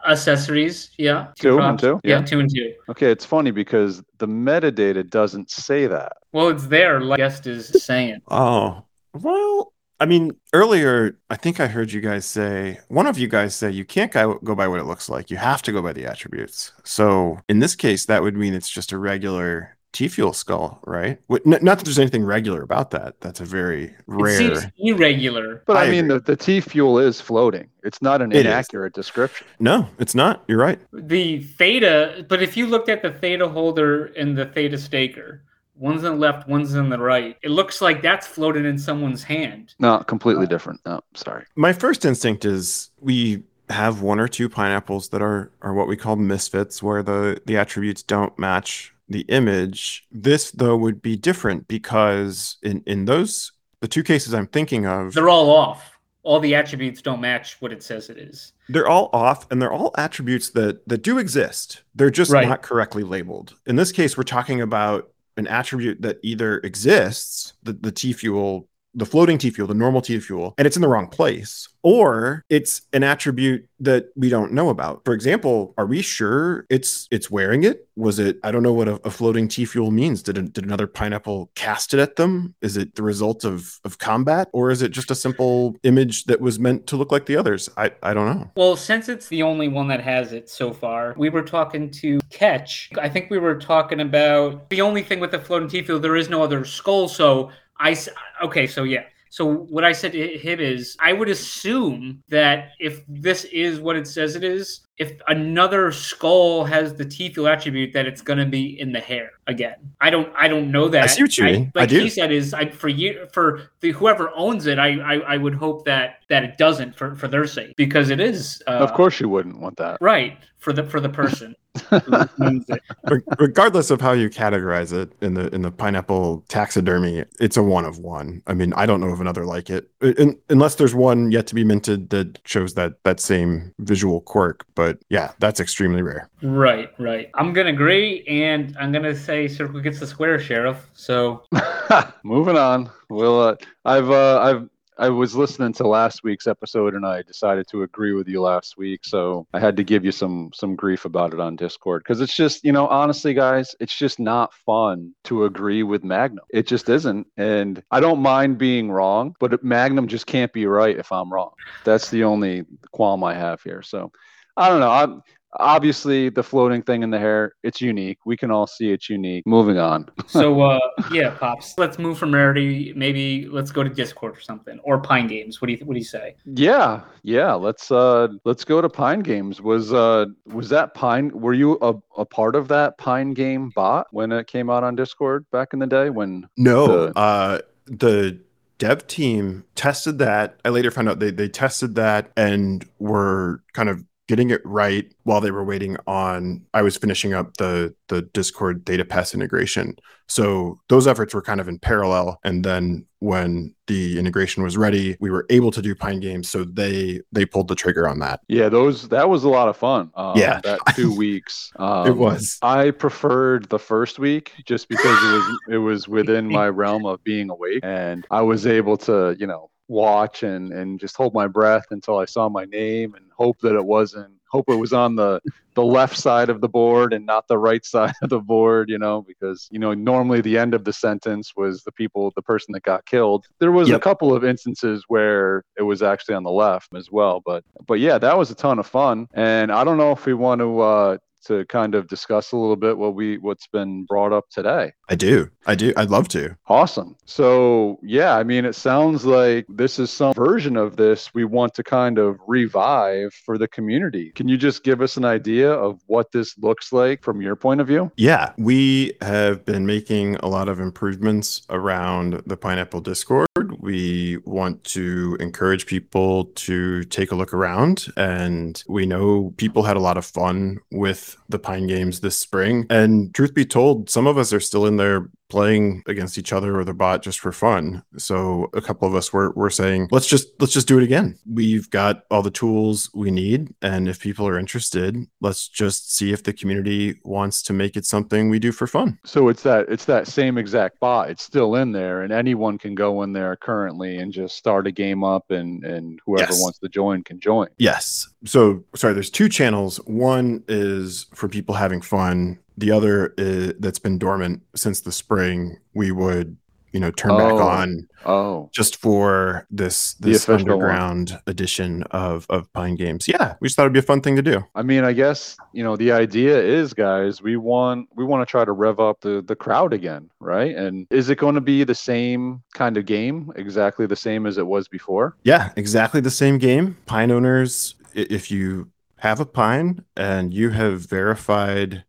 accessories, 0.07 0.91
yeah. 0.99 1.29
Two 1.39 1.59
and 1.59 1.79
two? 1.79 2.01
Yeah. 2.05 2.19
Yeah. 2.19 2.25
two 2.25 2.41
and 2.41 2.55
two. 2.55 2.75
Okay, 2.91 3.11
it's 3.11 3.25
funny 3.25 3.51
because 3.51 4.03
the 4.19 4.29
metadata 4.29 5.09
doesn't 5.09 5.51
say 5.51 5.87
that. 5.87 6.13
Well, 6.33 6.49
it's 6.49 6.67
there, 6.67 7.01
like 7.01 7.19
guest 7.19 7.47
is 7.47 7.69
saying. 7.85 8.21
Oh, 8.29 8.85
well, 9.15 9.73
I 10.01 10.07
mean, 10.07 10.33
earlier, 10.53 11.19
I 11.29 11.37
think 11.37 11.59
I 11.59 11.67
heard 11.67 11.93
you 11.93 12.01
guys 12.01 12.25
say, 12.25 12.79
one 12.89 13.07
of 13.07 13.19
you 13.19 13.27
guys 13.29 13.55
say 13.57 13.71
you 13.71 13.85
can't 13.85 14.13
go, 14.13 14.35
go 14.45 14.55
by 14.55 14.69
what 14.69 14.79
it 14.81 14.85
looks 14.85 15.09
like. 15.09 15.31
You 15.31 15.37
have 15.39 15.61
to 15.63 15.73
go 15.73 15.83
by 15.83 15.93
the 15.93 16.07
attributes. 16.07 16.73
So 16.85 17.41
in 17.49 17.59
this 17.59 17.75
case, 17.75 18.07
that 18.07 18.23
would 18.23 18.37
mean 18.37 18.55
it's 18.55 18.71
just 18.71 18.93
a 18.93 18.99
regular 18.99 19.77
T 19.93 20.07
fuel 20.07 20.33
skull, 20.35 20.81
right? 20.87 21.19
N- 21.31 21.59
Not 21.63 21.79
that 21.79 21.85
there's 21.85 21.99
anything 21.99 22.23
regular 22.25 22.63
about 22.63 22.91
that. 22.91 23.21
That's 23.21 23.41
a 23.41 23.45
very 23.45 23.85
It 23.85 23.95
rare. 24.07 24.37
seems 24.39 24.67
irregular. 24.79 25.63
But 25.67 25.79
I, 25.79 25.87
I 25.87 25.91
mean, 25.91 26.07
the, 26.09 26.21
the 26.21 26.37
T 26.37 26.61
fuel 26.61 26.99
is 26.99 27.21
floating. 27.21 27.69
It's 27.83 28.01
not 28.03 28.21
an 28.23 28.31
It 28.31 28.37
is. 28.41 28.45
inaccurate 28.45 28.93
description. 28.93 29.47
No, 29.59 29.89
it's 29.99 30.15
not. 30.15 30.45
You're 30.47 30.59
right. 30.59 30.79
The 30.93 31.41
theta, 31.41 32.25
but 32.29 32.43
if 32.43 32.57
you 32.57 32.67
looked 32.67 32.89
at 32.91 33.03
the 33.03 33.11
theta 33.11 33.49
holder 33.49 34.07
and 34.17 34.37
the 34.37 34.47
theta 34.47 34.77
staker, 34.79 35.43
one's 35.79 36.05
on 36.05 36.13
the 36.13 36.19
left, 36.19 36.49
one's 36.49 36.75
on 36.75 36.89
the 36.91 36.99
right. 36.99 37.37
It 37.43 37.51
looks 37.51 37.81
like 37.81 38.03
that's 38.03 38.27
floating 38.27 38.65
in 38.65 38.79
someone's 38.79 39.23
hand. 39.23 39.75
No, 39.79 39.99
completely 40.01 40.47
different. 40.47 40.81
No, 40.85 41.01
sorry. 41.15 41.45
My 41.57 41.73
first 41.73 42.05
instinct 42.05 42.45
is 42.45 42.91
we 43.01 43.43
have 43.71 44.01
one 44.03 44.19
or 44.19 44.29
two 44.29 44.49
pineapples 44.49 45.11
that 45.11 45.23
are 45.23 45.51
are 45.63 45.75
what 45.75 45.89
we 45.89 45.97
call 45.97 46.17
misfits, 46.17 46.83
where 46.83 47.03
the 47.03 47.41
the 47.47 47.57
attributes 47.57 48.03
don't 48.03 48.39
match 48.39 48.93
the 49.09 49.21
image. 49.29 50.07
This 50.11 50.51
though 50.51 50.77
would 50.77 51.01
be 51.03 51.17
different 51.17 51.69
because 51.69 52.57
in 52.63 52.83
in 52.87 53.05
those 53.05 53.53
the 53.81 53.89
two 53.89 54.03
cases 54.03 54.35
I'm 54.35 54.47
thinking 54.49 54.87
of, 54.87 55.15
They're 55.15 55.29
all 55.29 55.51
off. 55.51 55.99
All 56.25 56.41
the 56.41 56.55
attributes 56.55 57.01
don't 57.01 57.21
match 57.21 57.57
what 57.61 57.73
it 57.73 57.83
says 57.83 58.11
it 58.11 58.19
is. 58.19 58.53
they're 58.69 58.89
all 58.89 59.09
off 59.15 59.47
and 59.51 59.63
they're 59.63 59.73
all 59.73 59.95
attributes 59.97 60.51
that 60.51 60.87
that 60.89 61.03
do 61.03 61.19
exist. 61.19 61.83
They're 61.95 62.11
just 62.11 62.31
Right. 62.31 62.49
not 62.49 62.63
correctly 62.63 63.03
labeled. 63.03 63.55
In 63.67 63.77
this 63.77 63.93
case, 63.93 64.17
we're 64.17 64.25
talking 64.25 64.61
about 64.61 65.11
an 65.39 65.47
attribute 65.47 66.03
that 66.03 66.19
either 66.23 66.59
exists, 66.59 67.55
the, 67.63 67.73
the 67.73 67.93
T 67.93 68.13
fuel, 68.13 68.69
the 68.99 69.07
floating 69.07 69.39
T 69.39 69.51
fuel, 69.51 69.69
the 69.69 69.75
normal 69.75 70.01
T 70.01 70.19
fuel, 70.19 70.55
and 70.59 70.67
it's 70.67 70.77
in 70.77 70.83
the 70.83 70.89
wrong 70.89 71.07
place, 71.07 71.69
or 71.83 72.45
it's 72.49 72.83
an 72.93 73.05
attribute 73.05 73.69
that 73.81 74.07
we 74.17 74.29
don't 74.29 74.53
know 74.53 74.69
about. 74.69 75.03
For 75.05 75.15
example, 75.15 75.75
are 75.79 75.87
we 75.87 76.03
sure 76.03 76.67
it's 76.69 77.07
it's 77.11 77.31
wearing 77.31 77.63
it? 77.63 77.89
Was 77.97 78.19
it? 78.19 78.39
I 78.43 78.51
don't 78.51 78.63
know 78.63 78.73
what 78.73 78.89
a, 78.89 78.95
a 79.05 79.11
floating 79.11 79.49
T 79.49 79.65
fuel 79.65 79.91
means. 79.91 80.23
Did 80.23 80.37
a, 80.37 80.43
did 80.43 80.65
another 80.65 80.87
pineapple 80.87 81.51
cast 81.55 81.95
it 81.95 82.01
at 82.01 82.17
them? 82.17 82.55
Is 82.61 82.77
it 82.77 82.97
the 82.97 83.03
result 83.03 83.45
of 83.45 83.79
of 83.85 83.99
combat, 83.99 84.49
or 84.53 84.71
is 84.71 84.83
it 84.83 84.91
just 84.91 85.11
a 85.11 85.15
simple 85.15 85.77
image 85.85 86.25
that 86.25 86.41
was 86.41 86.59
meant 86.59 86.87
to 86.89 86.97
look 86.97 87.13
like 87.13 87.27
the 87.27 87.37
others? 87.37 87.71
I 87.77 87.93
I 88.03 88.15
don't 88.15 88.27
know. 88.27 88.51
Well, 88.57 88.77
since 88.77 89.09
it's 89.09 89.29
the 89.29 89.43
only 89.43 89.69
one 89.69 89.89
that 89.89 90.01
has 90.01 90.33
it 90.33 90.51
so 90.51 90.73
far, 90.73 91.15
we 91.17 91.31
were 91.31 91.43
talking 91.43 91.91
to 91.93 92.19
Catch. 92.31 92.91
I 93.01 93.09
think 93.09 93.31
we 93.31 93.39
were 93.39 93.55
talking 93.55 94.01
about 94.01 94.69
the 94.71 94.81
only 94.81 95.03
thing 95.03 95.21
with 95.21 95.31
the 95.31 95.39
floating 95.39 95.69
T 95.69 95.83
fuel. 95.83 96.01
there 96.01 96.17
is 96.17 96.29
no 96.29 96.43
other 96.43 96.65
skull. 96.65 97.09
So 97.09 97.51
I, 97.81 97.97
okay, 98.43 98.67
so 98.67 98.85
yeah. 98.85 99.05
So 99.31 99.45
what 99.45 99.85
I 99.85 99.93
said 99.93 100.13
to 100.13 100.39
him 100.39 100.59
is, 100.61 100.97
I 101.01 101.13
would 101.13 101.29
assume 101.29 102.23
that 102.29 102.71
if 102.81 103.03
this 103.09 103.45
is 103.45 103.79
what 103.79 103.97
it 103.97 104.07
says 104.07 104.37
it 104.37 104.45
is, 104.45 104.81
if 104.99 105.13
another 105.29 105.93
skull 105.93 106.65
has 106.65 106.95
the 106.95 107.05
T 107.05 107.33
fuel 107.33 107.49
attribute 107.49 107.93
that 107.93 108.07
it's 108.07 108.21
going 108.21 108.39
to 108.39 108.47
be 108.47 108.79
in 108.81 108.93
the 108.93 109.01
hair 109.01 109.31
again. 109.47 109.77
I 110.01 110.11
don't 110.11 110.33
I 110.37 110.49
don't 110.49 110.71
know 110.71 110.89
that. 110.89 111.05
I 111.05 111.07
see 111.07 111.23
what 111.23 111.39
you 111.39 111.45
mean. 111.45 111.73
I 111.75 111.81
like 111.81 111.89
do. 111.89 112.01
he 112.01 112.11
said 112.11 112.33
is 112.33 112.53
I 112.53 112.69
for 112.69 112.89
you 112.89 113.27
for 113.33 113.71
the 113.81 113.93
whoever 113.93 114.31
owns 114.35 114.67
it, 114.67 114.79
I, 114.79 114.99
I 114.99 115.15
I 115.35 115.37
would 115.37 115.55
hope 115.55 115.85
that 115.85 116.21
that 116.29 116.45
it 116.45 116.59
doesn't 116.59 116.97
for 116.97 117.15
for 117.15 117.29
their 117.29 117.47
sake 117.47 117.77
because 117.77 118.11
it 118.11 118.21
is 118.21 118.63
uh, 118.67 118.73
of 118.73 118.93
course, 118.93 119.21
you 119.21 119.29
wouldn't 119.29 119.61
want 119.61 119.77
that. 119.77 119.99
right 120.01 120.37
for 120.59 120.73
the 120.73 120.85
for 120.85 121.01
the 121.01 121.09
person 121.09 121.55
who 121.89 122.01
owns 122.41 122.65
it. 122.69 122.83
Re- 123.09 123.23
regardless 123.39 123.91
of 123.91 124.01
how 124.01 124.13
you 124.13 124.29
categorize 124.29 124.93
it 124.93 125.13
in 125.21 125.35
the 125.35 125.53
in 125.55 125.63
the 125.63 125.71
pineapple 125.71 126.45
taxidermy, 126.49 127.25
it's 127.41 127.57
a 127.57 127.63
one 127.63 127.85
of 127.85 127.99
one. 127.99 128.43
I 128.47 128.55
mean, 128.55 128.73
I 128.75 128.87
don't 128.87 129.01
know 129.01 129.09
of 129.09 129.21
another 129.21 129.45
like 129.45 129.71
it, 129.71 129.91
in, 130.01 130.39
unless 130.49 130.75
there's 130.75 130.95
one 130.95 131.31
yet 131.31 131.47
to 131.49 131.55
be 131.55 131.65
minted 131.65 132.11
that 132.11 132.41
shows 132.45 132.75
that 132.75 133.03
that 133.05 133.21
same 133.21 133.73
visual 133.79 134.21
quirk. 134.21 134.67
But 134.75 134.88
yeah, 135.09 135.33
that's 135.39 135.61
extremely 135.61 136.03
rare. 136.03 136.31
Right, 136.43 136.91
right. 136.99 137.31
I'm 137.35 137.53
gonna 137.53 137.71
agree, 137.71 138.25
and 138.27 138.77
I'm 138.79 138.93
gonna 138.93 139.15
say 139.15 139.49
Circle 139.49 139.81
gets 139.81 140.01
the 140.01 140.07
square, 140.07 140.39
Sheriff. 140.39 140.89
So 140.95 141.43
Moving 142.23 142.57
on. 142.57 142.91
Well, 143.11 143.41
uh, 143.41 143.57
I've 143.85 144.11
uh, 144.11 144.41
I've 144.41 144.69
I 145.01 145.09
was 145.11 145.37
listening 145.37 145.73
to 145.75 145.87
last 145.87 146.25
week's 146.25 146.49
episode 146.49 146.95
and 146.95 147.07
I 147.07 147.23
decided 147.23 147.69
to 147.69 147.85
agree 147.85 148.13
with 148.13 148.27
you 148.27 148.41
last 148.41 148.77
week, 148.77 149.05
so 149.05 149.47
I 149.55 149.61
had 149.61 149.77
to 149.77 149.85
give 149.85 150.05
you 150.05 150.11
some 150.11 150.51
some 150.53 150.75
grief 150.75 151.05
about 151.05 151.33
it 151.33 151.41
on 151.41 151.55
Discord 151.55 152.03
because 152.03 152.21
it's 152.21 152.35
just 152.35 152.65
you 152.65 152.73
know 152.73 152.89
honestly, 152.89 153.33
guys, 153.33 153.77
it's 153.81 153.97
just 153.97 154.19
not 154.19 154.53
fun 154.53 155.15
to 155.25 155.45
agree 155.45 155.85
with 155.85 156.03
Magnum. 156.03 156.45
It 156.51 156.67
just 156.67 156.89
isn't, 156.89 157.27
and 157.37 157.83
I 157.91 158.01
don't 158.01 158.21
mind 158.21 158.59
being 158.59 158.91
wrong, 158.91 159.37
but 159.39 159.63
Magnum 159.63 160.09
just 160.09 160.27
can't 160.27 160.53
be 160.53 160.67
right 160.67 160.99
if 160.99 161.13
I'm 161.13 161.33
wrong. 161.33 161.53
That's 161.85 162.11
the 162.11 162.25
only 162.25 162.65
qualm 162.93 163.23
I 163.23 163.35
have 163.35 163.63
here. 163.63 163.83
So 163.83 164.11
I 164.59 164.69
don't 164.69 164.81
know. 164.81 164.91
I'm 164.91 165.23
obviously 165.55 166.29
the 166.29 166.43
floating 166.43 166.83
thing 166.83 167.03
in 167.03 167.11
the 167.11 167.19
hair. 167.19 167.53
It's 167.63 167.81
unique. 167.81 168.19
We 168.27 168.37
can 168.37 168.51
all 168.51 168.67
see 168.67 168.91
it's 168.91 169.09
unique. 169.09 169.47
Moving 169.47 169.79
on. 169.79 170.09
so 170.27 170.61
uh 170.61 170.79
yeah, 171.13 171.31
pops. 171.31 171.75
Let's 171.79 171.99
move 171.99 172.19
from 172.19 172.35
rarity. 172.35 172.93
Maybe 172.95 173.47
let's 173.47 173.71
go 173.71 173.83
to 173.83 173.89
Discord 173.89 174.37
or 174.37 174.41
something, 174.41 174.79
or 174.83 175.01
Pine 175.01 175.27
Games. 175.27 175.61
What 175.61 175.69
do 175.69 175.73
you 175.75 175.79
what 175.85 175.95
do 175.95 175.99
you 175.99 176.05
say? 176.05 176.35
Yeah, 176.45 177.03
yeah. 177.23 177.55
Let's 177.55 177.91
uh 177.91 178.29
let's 178.45 178.65
go 178.65 178.81
to 178.83 178.89
Pine 178.89 179.21
Games. 179.21 179.61
Was 179.63 179.93
uh 179.93 180.27
was 180.47 180.69
that 180.69 180.95
Pine 180.95 181.31
were 181.31 181.55
you 181.55 181.79
a, 181.81 181.95
a 182.19 182.25
part 182.27 182.55
of 182.55 182.69
that 182.69 182.99
Pine 182.99 183.33
Game 183.33 183.71
bot 183.75 184.09
when 184.11 184.33
it 184.33 184.47
came 184.49 184.69
out 184.71 184.85
on 184.85 184.97
Discord 184.97 185.47
back 185.51 185.69
in 185.73 185.79
the 185.79 185.87
day 185.87 186.11
when 186.11 186.49
No, 186.57 186.87
The- 187.07 187.19
uh, 187.19 187.59
the 187.87 188.39
dev 188.79 189.07
team 189.07 189.65
tested 189.75 190.19
that. 190.19 190.61
I 190.65 190.69
later 190.69 190.91
found 190.91 191.09
out 191.09 191.19
they 191.21 191.31
they 191.31 191.49
tested 191.49 191.95
that 191.95 192.31
and 192.37 192.87
were 192.99 193.63
kind 193.73 193.89
of 193.89 194.05
getting 194.29 194.51
it 194.51 194.61
right 194.65 195.13
while 195.25 195.41
they 195.41 195.51
were 195.51 195.65
waiting 195.65 195.97
on. 196.07 196.65
I 196.75 196.83
was 196.83 196.97
finishing 196.97 197.35
up 197.35 197.57
the 197.57 197.95
the 198.09 198.23
Discord 198.23 198.85
data 198.85 199.05
pass 199.05 199.35
integration, 199.35 199.97
so 200.29 200.79
those 200.89 201.07
efforts 201.07 201.35
were 201.35 201.43
kind 201.43 201.61
of 201.61 201.69
in 201.69 201.79
parallel. 201.79 202.39
And 202.45 202.65
then 202.65 203.07
when 203.21 203.75
the 203.89 204.19
integration 204.19 204.63
was 204.63 204.77
ready, 204.77 205.17
we 205.19 205.31
were 205.31 205.45
able 205.51 205.71
to 205.73 205.83
do 205.83 205.95
Pine 205.95 206.21
Games, 206.21 206.49
so 206.49 206.63
they 206.65 207.21
they 207.33 207.45
pulled 207.45 207.69
the 207.69 207.75
trigger 207.75 208.09
on 208.09 208.21
that. 208.21 208.41
Yeah, 208.49 208.69
those 208.69 209.09
that 209.09 209.29
was 209.29 209.45
a 209.45 209.49
lot 209.49 209.69
of 209.69 209.77
fun. 209.77 210.11
Um, 210.15 210.37
Yeah. 210.39 210.61
that 210.63 210.81
two 210.95 211.17
weeks. 211.17 211.73
Um, 211.77 212.07
it 212.07 212.17
was. 212.17 212.59
I 212.63 212.91
preferred 212.93 213.69
the 213.71 213.79
first 213.79 214.19
week 214.19 214.53
just 214.65 214.89
because 214.89 215.19
it 215.23 215.33
was 215.33 215.59
it 215.71 215.79
was 215.79 216.09
within 216.19 216.47
my 216.49 216.69
realm 216.69 217.07
of 217.07 217.25
being 217.25 217.51
awake, 217.51 217.81
and 217.83 218.27
I 218.31 218.43
was 218.43 218.67
able 218.67 218.97
to 218.99 219.35
you 219.39 219.47
know 219.47 219.71
watch 219.89 220.43
and 220.43 220.73
and 220.73 221.01
just 221.01 221.17
hold 221.17 221.35
my 221.35 221.47
breath 221.47 221.87
until 221.91 222.19
I 222.19 222.27
saw 222.27 222.49
my 222.49 222.65
name 222.67 223.15
and 223.15 223.25
hope 223.37 223.59
that 223.61 223.75
it 223.75 223.85
wasn't 223.85 224.35
hope 224.51 224.69
it 224.69 224.77
was 224.77 224.93
on 224.93 225.17
the 225.17 225.41
the 225.75 225.85
left 225.85 226.17
side 226.17 226.49
of 226.49 226.61
the 226.61 226.69
board 226.69 227.13
and 227.13 227.25
not 227.25 227.47
the 227.49 227.59
right 227.59 227.85
side 227.95 228.15
of 228.23 228.31
the 228.31 228.41
board 228.41 228.89
you 228.89 228.99
know 228.99 229.23
because 229.23 229.69
you 229.71 229.79
know 229.79 229.95
normally 229.95 230.41
the 230.41 230.59
end 230.59 230.75
of 230.75 230.85
the 230.85 230.93
sentence 230.93 231.53
was 231.57 231.83
the 231.85 231.93
people 231.93 232.33
the 232.37 232.43
person 232.43 232.73
that 232.73 232.83
got 232.83 233.05
killed. 233.07 233.47
There 233.59 233.73
was 233.73 233.91
a 233.91 233.99
couple 233.99 234.35
of 234.35 234.45
instances 234.45 235.05
where 235.09 235.65
it 235.79 235.83
was 235.83 236.03
actually 236.03 236.35
on 236.35 236.45
the 236.45 236.51
left 236.51 236.95
as 236.95 237.11
well 237.11 237.43
but 237.45 237.65
but 237.87 238.01
yeah 238.01 238.19
that 238.19 238.37
was 238.37 238.51
a 238.51 238.55
ton 238.55 238.79
of 238.79 238.87
fun. 238.87 239.27
And 239.35 239.73
i 239.73 239.85
don't 239.85 239.97
know 239.97 240.13
if 240.13 240.27
we 240.27 240.35
want 240.35 240.61
to 240.61 240.81
uh 240.81 241.19
to 241.47 241.65
kind 241.67 241.95
of 241.95 242.09
discuss 242.09 242.53
a 242.53 242.57
little 242.57 242.77
bit 242.77 242.99
what 242.99 243.15
we 243.15 243.39
what's 243.39 243.67
been 243.67 244.05
brought 244.05 244.33
up 244.33 244.45
today 244.51 244.93
I 245.09 245.15
do. 245.15 245.51
I 245.67 245.75
do. 245.75 245.93
I'd 245.97 246.11
love 246.11 246.29
to. 246.29 246.57
Awesome. 246.67 247.17
So, 247.25 247.99
yeah, 248.03 248.37
I 248.37 248.45
mean, 248.45 248.65
it 248.65 248.75
sounds 248.75 249.25
like 249.25 249.65
this 249.69 249.99
is 249.99 250.11
some 250.11 250.35
version 250.35 250.77
of 250.77 250.97
this 250.97 251.33
we 251.33 251.45
want 251.45 251.75
to 251.75 251.83
kind 251.83 252.19
of 252.19 252.37
revive 252.47 253.33
for 253.33 253.57
the 253.57 253.69
community. 253.69 254.33
Can 254.35 254.49
you 254.49 254.59
just 254.59 254.85
give 254.85 255.01
us 255.01 255.17
an 255.17 255.25
idea 255.25 255.71
of 255.73 256.01
what 256.07 256.31
this 256.33 256.57
looks 256.59 256.93
like 256.93 257.23
from 257.23 257.41
your 257.41 257.57
point 257.57 257.81
of 257.81 257.87
view? 257.87 258.13
Yeah, 258.17 258.53
we 258.59 259.15
have 259.23 259.65
been 259.65 259.87
making 259.87 260.37
a 260.37 260.49
lot 260.49 260.69
of 260.69 260.79
improvements 260.79 261.63
around 261.71 262.43
the 262.45 262.57
Pineapple 262.57 263.01
Discord. 263.01 263.47
We 263.89 264.37
want 264.45 264.85
to 264.85 265.39
encourage 265.41 265.87
people 265.87 266.45
to 266.57 267.05
take 267.05 267.33
a 267.33 267.35
look 267.35 267.55
around, 267.55 268.09
and 268.19 268.85
we 268.87 269.07
know 269.07 269.55
people 269.57 269.83
had 269.83 269.97
a 269.97 270.01
lot 270.01 270.19
of 270.19 270.27
fun 270.27 270.81
with 270.93 271.39
the 271.49 271.59
Pine 271.59 271.87
Games 271.87 272.21
this 272.21 272.39
spring. 272.39 272.85
And 272.91 273.35
truth 273.35 273.55
be 273.55 273.65
told, 273.65 274.11
some 274.11 274.27
of 274.27 274.37
us 274.37 274.53
are 274.53 274.61
still 274.61 274.85
in 274.85 274.99
there 274.99 275.31
playing 275.49 276.03
against 276.07 276.37
each 276.39 276.53
other 276.53 276.79
or 276.79 276.85
the 276.85 276.93
bot 276.95 277.23
just 277.23 277.41
for 277.41 277.53
fun. 277.53 278.03
So 278.17 278.69
a 278.75 278.81
couple 278.81 279.09
of 279.09 279.15
us 279.15 279.33
were, 279.33 279.51
were 279.53 279.71
saying, 279.71 280.09
let's 280.11 280.27
just 280.27 280.49
let's 280.61 280.73
just 280.73 280.89
do 280.89 280.99
it 280.99 281.05
again. 281.05 281.39
We've 281.51 281.89
got 281.91 282.25
all 282.31 282.43
the 282.43 282.51
tools 282.51 283.11
we 283.15 283.31
need. 283.31 283.75
And 283.83 284.09
if 284.09 284.21
people 284.21 284.47
are 284.47 284.59
interested, 284.59 285.17
let's 285.41 285.67
just 285.69 286.15
see 286.15 286.33
if 286.33 286.43
the 286.43 286.53
community 286.53 287.19
wants 287.25 287.63
to 287.65 287.73
make 287.73 287.97
it 287.97 288.05
something 288.05 288.49
we 288.51 288.59
do 288.59 288.73
for 288.73 288.87
fun. 288.87 289.19
So 289.25 289.49
it's 289.49 289.63
that 289.63 289.87
it's 289.89 290.05
that 290.07 290.27
same 290.27 290.59
exact 290.59 291.01
bot. 291.01 291.31
It's 291.31 291.43
still 291.43 291.77
in 291.77 291.93
there, 291.93 292.23
and 292.23 292.33
anyone 292.33 292.79
can 292.79 292.95
go 292.95 293.23
in 293.23 293.33
there 293.33 293.57
currently 293.57 294.19
and 294.19 294.33
just 294.33 294.57
start 294.57 294.87
a 294.87 294.93
game 294.93 295.25
up, 295.25 295.51
and 295.51 295.85
and 295.85 296.21
whoever 296.27 296.53
Yes. 296.53 296.63
wants 296.63 296.79
to 296.81 296.89
join 296.89 297.23
can 297.25 297.41
join. 297.41 297.69
Yes. 297.79 298.29
So 298.45 298.85
sorry, 298.95 299.15
there's 299.15 299.31
two 299.31 299.49
channels. 299.49 299.97
One 300.07 300.63
is 300.69 301.27
for 301.35 301.49
people 301.49 301.75
having 301.75 302.01
fun. 302.01 302.59
The 302.79 302.91
other 302.93 303.35
is 303.37 303.75
that's 303.79 303.99
been 303.99 304.19
dormant 304.19 304.63
since 304.75 305.01
the 305.01 305.13
spring. 305.13 305.79
We 305.95 306.13
would, 306.13 306.57
you 306.93 307.01
know, 307.01 307.11
turn 307.11 307.37
back 307.37 307.53
Oh. 307.53 307.59
on 307.59 308.09
Oh, 308.25 308.71
just 308.73 308.97
for 308.97 309.67
this 309.71 310.15
this 310.15 310.43
official 310.49 310.67
one. 310.67 310.73
underground 310.75 311.41
edition 311.47 312.03
of 312.11 312.47
of 312.51 312.73
Pine 312.73 312.95
Games. 312.95 313.27
Yeah, 313.29 313.55
we 313.61 313.67
just 313.69 313.77
thought 313.77 313.83
it'd 313.83 313.93
be 313.93 313.99
a 313.99 314.03
fun 314.03 314.21
thing 314.21 314.37
to 314.37 314.43
do. 314.43 314.65
I 314.75 314.83
mean, 314.83 315.05
I 315.05 315.13
guess 315.13 315.57
you 315.73 315.83
know 315.85 315.97
the 315.97 316.13
idea 316.13 316.61
is, 316.61 316.95
guys, 316.95 317.43
we 317.43 317.57
want 317.57 318.09
we 318.15 318.25
want 318.25 318.47
to 318.47 318.51
try 318.51 318.65
to 318.65 318.73
rev 318.73 319.01
up 319.01 319.21
the 319.23 319.43
the 319.47 319.57
crowd 319.57 319.93
again, 319.93 320.31
right? 320.41 320.75
And 320.77 321.07
is 321.11 321.31
it 321.31 321.39
going 321.39 321.55
to 321.57 321.61
be 321.61 321.85
the 321.85 321.95
same 321.97 322.63
kind 322.75 322.97
of 322.97 323.07
game, 323.07 323.53
exactly 323.57 324.07
the 324.07 324.17
same 324.17 324.47
as 324.47 324.57
it 324.57 324.67
was 324.67 324.89
before? 324.89 325.37
Yeah, 325.43 325.73
exactly 325.77 326.21
the 326.21 326.31
same 326.31 326.59
game. 326.59 326.97
Pine 327.07 327.31
owners, 327.33 327.95
if 328.15 328.51
you 328.51 328.91
have 329.19 329.41
a 329.41 329.47
pine 329.47 330.05
and 330.17 330.55
you 330.55 330.71
have 330.71 331.01
verified 331.01 332.05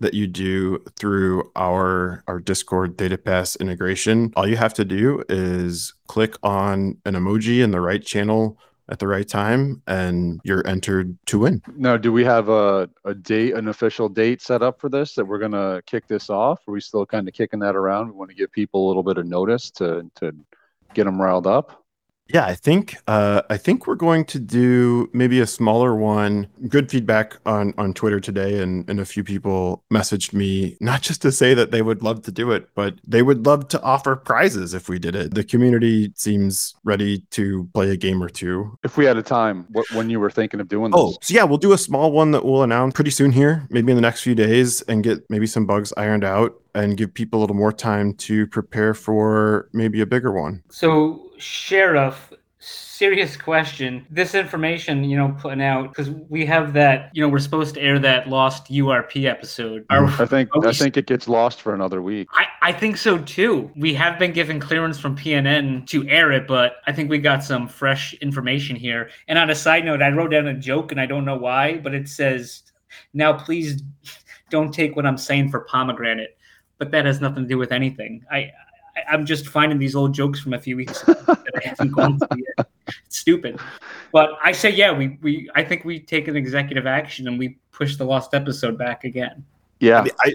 that 0.00 0.14
you 0.14 0.26
do 0.26 0.82
through 0.96 1.50
our 1.56 2.22
our 2.26 2.40
Discord 2.40 2.96
data 2.96 3.18
pass 3.18 3.56
integration, 3.56 4.32
all 4.36 4.46
you 4.46 4.56
have 4.56 4.74
to 4.74 4.84
do 4.84 5.22
is 5.28 5.94
click 6.06 6.34
on 6.42 6.98
an 7.04 7.14
emoji 7.14 7.62
in 7.62 7.70
the 7.70 7.80
right 7.80 8.04
channel 8.04 8.58
at 8.88 8.98
the 8.98 9.06
right 9.06 9.26
time 9.26 9.82
and 9.86 10.40
you're 10.44 10.66
entered 10.66 11.16
to 11.26 11.38
win. 11.38 11.62
Now, 11.76 11.96
do 11.96 12.12
we 12.12 12.24
have 12.24 12.48
a 12.48 12.88
a 13.04 13.14
date, 13.14 13.54
an 13.54 13.68
official 13.68 14.08
date 14.08 14.42
set 14.42 14.62
up 14.62 14.80
for 14.80 14.88
this 14.88 15.14
that 15.14 15.24
we're 15.24 15.38
going 15.38 15.52
to 15.52 15.82
kick 15.86 16.06
this 16.06 16.28
off? 16.28 16.66
Are 16.68 16.72
we 16.72 16.80
still 16.80 17.06
kind 17.06 17.26
of 17.26 17.34
kicking 17.34 17.60
that 17.60 17.76
around? 17.76 18.08
We 18.08 18.12
want 18.14 18.30
to 18.30 18.36
give 18.36 18.52
people 18.52 18.86
a 18.86 18.88
little 18.88 19.02
bit 19.02 19.18
of 19.18 19.26
notice 19.26 19.70
to 19.72 20.10
to 20.16 20.34
get 20.92 21.04
them 21.04 21.20
riled 21.20 21.46
up. 21.46 21.83
Yeah, 22.28 22.46
I 22.46 22.54
think 22.54 22.96
uh, 23.06 23.42
I 23.50 23.56
think 23.56 23.86
we're 23.86 23.96
going 23.96 24.24
to 24.26 24.38
do 24.38 25.10
maybe 25.12 25.40
a 25.40 25.46
smaller 25.46 25.94
one. 25.94 26.48
Good 26.68 26.90
feedback 26.90 27.36
on 27.44 27.74
on 27.76 27.92
Twitter 27.92 28.18
today, 28.18 28.60
and 28.60 28.88
and 28.88 28.98
a 28.98 29.04
few 29.04 29.22
people 29.22 29.84
messaged 29.92 30.32
me 30.32 30.76
not 30.80 31.02
just 31.02 31.20
to 31.22 31.32
say 31.32 31.52
that 31.54 31.70
they 31.70 31.82
would 31.82 32.02
love 32.02 32.22
to 32.22 32.32
do 32.32 32.50
it, 32.52 32.68
but 32.74 32.94
they 33.06 33.22
would 33.22 33.44
love 33.44 33.68
to 33.68 33.82
offer 33.82 34.16
prizes 34.16 34.72
if 34.72 34.88
we 34.88 34.98
did 34.98 35.14
it. 35.14 35.34
The 35.34 35.44
community 35.44 36.12
seems 36.14 36.74
ready 36.82 37.20
to 37.32 37.68
play 37.74 37.90
a 37.90 37.96
game 37.96 38.22
or 38.22 38.30
two. 38.30 38.78
If 38.82 38.96
we 38.96 39.04
had 39.04 39.18
a 39.18 39.22
time, 39.22 39.66
what 39.72 39.90
when 39.92 40.08
you 40.08 40.18
were 40.18 40.30
thinking 40.30 40.60
of 40.60 40.68
doing 40.68 40.92
this? 40.92 41.00
Oh, 41.00 41.16
so 41.20 41.34
yeah, 41.34 41.44
we'll 41.44 41.58
do 41.58 41.72
a 41.72 41.78
small 41.78 42.10
one 42.10 42.30
that 42.30 42.44
we'll 42.44 42.62
announce 42.62 42.94
pretty 42.94 43.10
soon 43.10 43.32
here, 43.32 43.66
maybe 43.68 43.92
in 43.92 43.96
the 43.96 44.02
next 44.02 44.22
few 44.22 44.34
days, 44.34 44.80
and 44.82 45.04
get 45.04 45.28
maybe 45.28 45.46
some 45.46 45.66
bugs 45.66 45.92
ironed 45.96 46.24
out 46.24 46.58
and 46.74 46.96
give 46.96 47.14
people 47.14 47.38
a 47.38 47.40
little 47.40 47.56
more 47.56 47.72
time 47.72 48.14
to 48.14 48.46
prepare 48.48 48.94
for 48.94 49.68
maybe 49.72 50.00
a 50.00 50.06
bigger 50.06 50.32
one. 50.32 50.62
So, 50.70 51.30
Sheriff, 51.38 52.32
serious 52.58 53.36
question. 53.36 54.06
This 54.10 54.34
information, 54.34 55.04
you 55.04 55.16
know, 55.16 55.36
putting 55.40 55.62
out 55.62 55.90
because 55.90 56.10
we 56.10 56.46
have 56.46 56.72
that, 56.72 57.10
you 57.12 57.22
know, 57.22 57.28
we're 57.28 57.38
supposed 57.38 57.74
to 57.74 57.80
air 57.80 57.98
that 57.98 58.28
lost 58.28 58.70
URP 58.70 59.26
episode. 59.26 59.84
Are, 59.90 60.02
mm, 60.02 60.20
I 60.20 60.26
think 60.26 60.54
we 60.54 60.66
I 60.66 60.72
think 60.72 60.96
it 60.96 61.06
gets 61.06 61.28
lost 61.28 61.60
for 61.60 61.74
another 61.74 62.02
week. 62.02 62.28
I, 62.32 62.46
I 62.62 62.72
think 62.72 62.96
so 62.96 63.18
too. 63.18 63.70
We 63.76 63.94
have 63.94 64.18
been 64.18 64.32
given 64.32 64.60
clearance 64.60 64.98
from 64.98 65.16
PNN 65.16 65.86
to 65.88 66.08
air 66.08 66.32
it, 66.32 66.46
but 66.46 66.76
I 66.86 66.92
think 66.92 67.10
we 67.10 67.18
got 67.18 67.44
some 67.44 67.68
fresh 67.68 68.14
information 68.14 68.76
here. 68.76 69.10
And 69.28 69.38
on 69.38 69.50
a 69.50 69.54
side 69.54 69.84
note, 69.84 70.02
I 70.02 70.08
wrote 70.10 70.30
down 70.30 70.46
a 70.46 70.54
joke 70.54 70.90
and 70.90 71.00
I 71.00 71.06
don't 71.06 71.24
know 71.24 71.36
why, 71.36 71.78
but 71.78 71.94
it 71.94 72.08
says, 72.08 72.62
"Now 73.12 73.32
please 73.32 73.82
don't 74.50 74.72
take 74.72 74.96
what 74.96 75.06
I'm 75.06 75.18
saying 75.18 75.50
for 75.50 75.60
pomegranate." 75.60 76.38
But 76.78 76.90
that 76.90 77.06
has 77.06 77.20
nothing 77.20 77.44
to 77.44 77.48
do 77.48 77.58
with 77.58 77.72
anything. 77.72 78.24
I, 78.30 78.38
I 78.96 79.02
I'm 79.08 79.26
just 79.26 79.48
finding 79.48 79.78
these 79.78 79.94
old 79.94 80.12
jokes 80.12 80.40
from 80.40 80.54
a 80.54 80.60
few 80.60 80.76
weeks 80.76 81.02
ago 81.02 81.14
that 81.26 81.52
I 81.56 81.68
haven't 81.68 81.92
gone 81.92 82.18
through 82.18 82.42
yet. 82.56 82.68
It's 83.06 83.18
stupid. 83.18 83.58
But 84.12 84.30
I 84.42 84.52
say, 84.52 84.70
yeah, 84.70 84.92
we 84.92 85.18
we 85.22 85.50
I 85.54 85.64
think 85.64 85.84
we 85.84 86.00
take 86.00 86.28
an 86.28 86.36
executive 86.36 86.86
action 86.86 87.28
and 87.28 87.38
we 87.38 87.58
push 87.72 87.96
the 87.96 88.04
lost 88.04 88.34
episode 88.34 88.78
back 88.78 89.04
again. 89.04 89.44
Yeah. 89.80 90.04
I 90.20 90.34